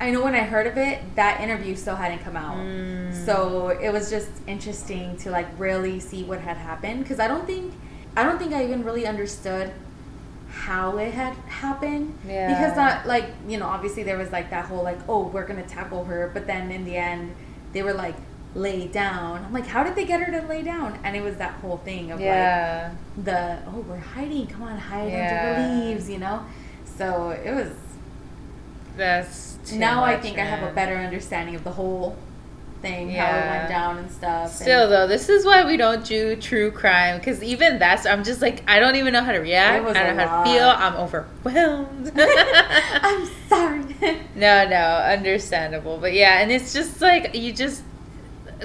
I 0.00 0.10
know 0.10 0.24
when 0.24 0.34
I 0.34 0.40
heard 0.40 0.66
of 0.66 0.76
it, 0.76 1.00
that 1.14 1.40
interview 1.40 1.76
still 1.76 1.94
hadn't 1.96 2.18
come 2.20 2.36
out. 2.36 2.56
Mm. 2.56 3.24
So 3.24 3.68
it 3.68 3.90
was 3.92 4.10
just 4.10 4.28
interesting 4.46 5.16
to 5.18 5.30
like 5.30 5.46
really 5.58 6.00
see 6.00 6.24
what 6.24 6.40
had 6.40 6.56
happened 6.56 7.00
because 7.04 7.20
I 7.20 7.28
don't 7.28 7.46
think 7.46 7.74
I 8.16 8.22
don't 8.24 8.38
think 8.38 8.52
I 8.52 8.64
even 8.64 8.84
really 8.84 9.06
understood 9.06 9.72
how 10.50 10.96
it 10.98 11.12
had 11.12 11.34
happened 11.48 12.16
Yeah. 12.26 12.48
because 12.48 12.76
that 12.76 13.06
like 13.06 13.26
you 13.48 13.58
know 13.58 13.66
obviously 13.66 14.02
there 14.04 14.16
was 14.16 14.30
like 14.30 14.50
that 14.50 14.66
whole 14.66 14.82
like 14.84 14.98
oh 15.08 15.26
we're 15.26 15.46
gonna 15.46 15.66
tackle 15.66 16.04
her 16.04 16.30
but 16.32 16.46
then 16.46 16.70
in 16.70 16.84
the 16.84 16.96
end 16.96 17.34
they 17.72 17.82
were 17.82 17.92
like 17.92 18.14
lay 18.54 18.86
down 18.86 19.44
i'm 19.44 19.52
like 19.52 19.66
how 19.66 19.82
did 19.82 19.94
they 19.96 20.04
get 20.04 20.20
her 20.20 20.40
to 20.40 20.46
lay 20.46 20.62
down 20.62 20.98
and 21.02 21.16
it 21.16 21.22
was 21.22 21.36
that 21.36 21.54
whole 21.54 21.78
thing 21.78 22.12
of 22.12 22.20
yeah. 22.20 22.92
like 23.16 23.24
the 23.24 23.58
oh 23.68 23.80
we're 23.80 23.98
hiding 23.98 24.46
come 24.46 24.62
on 24.62 24.78
hide 24.78 25.12
under 25.12 25.62
the 25.62 25.86
leaves 25.86 26.08
you 26.08 26.18
know 26.18 26.44
so 26.96 27.30
it 27.30 27.52
was 27.52 27.72
That's 28.96 29.58
too 29.66 29.78
now 29.78 30.04
I 30.04 30.16
think 30.18 30.38
I 30.38 30.44
have 30.44 30.68
a 30.68 30.72
better 30.72 30.94
understanding 30.94 31.56
of 31.56 31.64
the 31.64 31.72
whole 31.72 32.16
thing, 32.84 33.10
yeah. 33.10 33.24
how 33.24 33.38
it 33.38 33.58
went 33.58 33.68
down 33.68 33.98
and 33.98 34.10
stuff. 34.10 34.52
Still 34.52 34.84
and 34.84 34.92
though, 34.92 35.06
this 35.06 35.28
is 35.28 35.44
why 35.44 35.64
we 35.64 35.76
don't 35.76 36.04
do 36.04 36.36
true 36.36 36.70
crime 36.70 37.18
because 37.18 37.42
even 37.42 37.78
that's 37.78 38.06
I'm 38.06 38.22
just 38.22 38.42
like 38.42 38.62
I 38.68 38.78
don't 38.78 38.96
even 38.96 39.12
know 39.12 39.22
how 39.22 39.32
to 39.32 39.38
react. 39.38 39.86
I 39.86 40.04
don't 40.04 40.16
know 40.16 40.26
how 40.26 40.44
to 40.44 40.50
feel. 40.50 40.68
I'm 40.68 40.94
overwhelmed. 40.94 42.12
I'm 42.16 43.26
sorry. 43.48 44.20
no, 44.36 44.68
no, 44.68 44.96
understandable. 45.16 45.98
But 45.98 46.12
yeah, 46.12 46.40
and 46.40 46.52
it's 46.52 46.72
just 46.72 47.00
like 47.00 47.34
you 47.34 47.52
just 47.52 47.82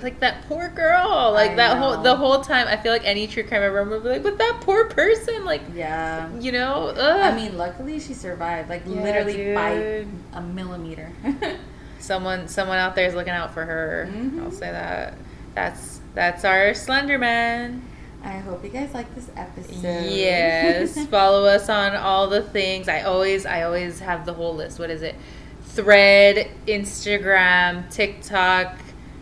like 0.03 0.19
that 0.19 0.43
poor 0.47 0.69
girl. 0.69 1.31
Like 1.33 1.51
I 1.51 1.55
that 1.55 1.77
whole 1.77 2.01
the 2.01 2.15
whole 2.15 2.41
time 2.41 2.67
I 2.67 2.77
feel 2.77 2.91
like 2.91 3.05
any 3.05 3.27
true 3.27 3.43
crime 3.43 3.63
ever 3.63 3.83
would 3.83 4.03
be 4.03 4.09
like, 4.09 4.23
but 4.23 4.37
that 4.37 4.59
poor 4.61 4.85
person, 4.89 5.45
like 5.45 5.61
yeah. 5.73 6.29
you 6.39 6.51
know, 6.51 6.93
ugh. 6.95 7.21
I 7.21 7.35
mean, 7.35 7.57
luckily 7.57 7.99
she 7.99 8.13
survived, 8.13 8.69
like 8.69 8.83
Yeah, 8.85 9.03
literally 9.03 9.53
by 9.53 10.05
a 10.33 10.41
millimeter. 10.41 11.11
someone 11.99 12.47
someone 12.47 12.77
out 12.77 12.95
there 12.95 13.07
is 13.07 13.15
looking 13.15 13.33
out 13.33 13.53
for 13.53 13.65
her. 13.65 14.09
Mhm. 14.11 14.43
I'll 14.43 14.51
say 14.51 14.71
that. 14.71 15.15
That's 15.55 16.01
that's 16.15 16.43
our 16.45 16.73
Slender 16.73 17.17
Man. 17.17 17.83
I 18.23 18.37
hope 18.37 18.63
you 18.63 18.69
guys 18.69 18.93
like 18.93 19.13
this 19.15 19.29
episode. 19.35 20.09
Yes. 20.09 21.05
Follow 21.09 21.45
us 21.45 21.69
on 21.69 21.95
all 21.95 22.27
the 22.27 22.41
things. 22.41 22.87
I 22.87 23.01
always 23.03 23.45
I 23.45 23.63
always 23.63 23.99
have 23.99 24.25
the 24.25 24.33
whole 24.33 24.55
list. 24.55 24.79
What 24.79 24.89
is 24.89 25.01
it? 25.01 25.15
Thread, 25.63 26.49
Instagram, 26.67 27.89
TikTok, 27.91 28.77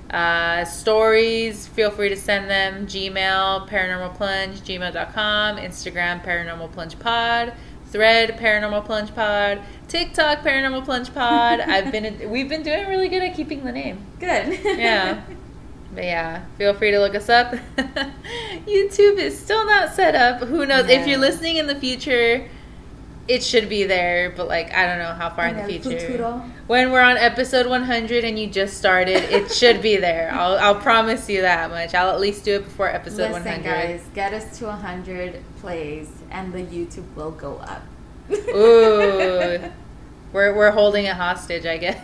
uh, 0.10 0.66
stories. 0.66 1.68
Feel 1.68 1.92
free 1.92 2.10
to 2.10 2.16
send 2.16 2.50
them. 2.50 2.88
Gmail, 2.88 3.68
paranormal 3.70 4.16
plunge, 4.16 4.62
gmail.com, 4.62 5.58
Instagram, 5.58 6.24
paranormal 6.24 6.72
plunge 6.72 6.98
pod, 7.00 7.54
thread, 7.88 8.38
paranormal 8.38 8.86
plunge 8.86 9.14
pod, 9.14 9.62
TikTok, 9.88 10.40
paranormal 10.40 10.86
plunge 10.86 11.14
pod. 11.14 11.60
I've 11.62 11.92
been 11.92 12.30
we've 12.30 12.50
been 12.50 12.64
doing 12.64 12.88
really 12.88 13.10
good 13.10 13.24
at 13.24 13.36
keeping 13.36 13.64
the 13.64 13.72
name. 13.72 14.06
Good. 14.20 14.60
Yeah. 14.78 15.24
But 15.94 16.04
yeah, 16.04 16.46
feel 16.58 16.74
free 16.76 16.92
to 16.92 17.00
look 17.00 17.16
us 17.16 17.28
up. 17.28 17.54
YouTube 18.68 19.18
is 19.18 19.40
still 19.40 19.66
not 19.66 19.96
set 19.96 20.14
up. 20.14 20.48
Who 20.48 20.66
knows? 20.66 20.90
If 20.90 21.08
you're 21.08 21.18
listening 21.18 21.58
in 21.58 21.66
the 21.66 21.76
future, 21.76 22.48
it 23.28 23.44
should 23.44 23.70
be 23.70 23.84
there, 23.84 24.32
but 24.32 24.48
like 24.48 24.74
I 24.74 24.86
don't 24.86 25.00
know 25.00 25.14
how 25.14 25.30
far 25.30 25.48
in 25.48 25.58
the 25.58 25.66
future. 25.66 26.00
futuro. 26.00 26.44
When 26.68 26.92
we're 26.92 27.02
on 27.02 27.18
episode 27.18 27.68
100 27.68 28.24
and 28.24 28.40
you 28.40 28.48
just 28.48 28.78
started, 28.78 29.24
it 29.34 29.52
should 29.52 29.82
be 29.82 29.98
there. 29.98 30.32
I'll, 30.34 30.58
I'll 30.58 30.82
promise 30.82 31.30
you 31.30 31.42
that 31.42 31.70
much. 31.70 31.94
I'll 31.94 32.12
at 32.12 32.20
least 32.20 32.46
do 32.46 32.56
it 32.56 32.64
before 32.64 32.90
episode 32.90 33.32
Listen, 33.32 33.44
100. 33.44 33.64
guys, 33.64 34.06
get 34.14 34.34
us 34.34 34.58
to 34.60 34.66
100 34.66 35.44
plays 35.60 36.10
and 36.32 36.54
the 36.54 36.64
YouTube 36.64 37.14
will 37.16 37.32
go 37.32 37.58
up. 37.58 37.84
Ooh. 38.32 39.72
We're, 40.34 40.54
we're 40.54 40.72
holding 40.72 41.06
it 41.06 41.16
hostage, 41.16 41.66
I 41.66 41.78
guess. 41.78 41.98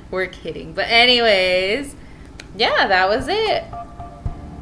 we're 0.10 0.26
kidding. 0.26 0.72
But, 0.72 0.86
anyways, 0.88 1.94
yeah, 2.56 2.88
that 2.88 3.06
was 3.06 3.28
it. 3.28 3.70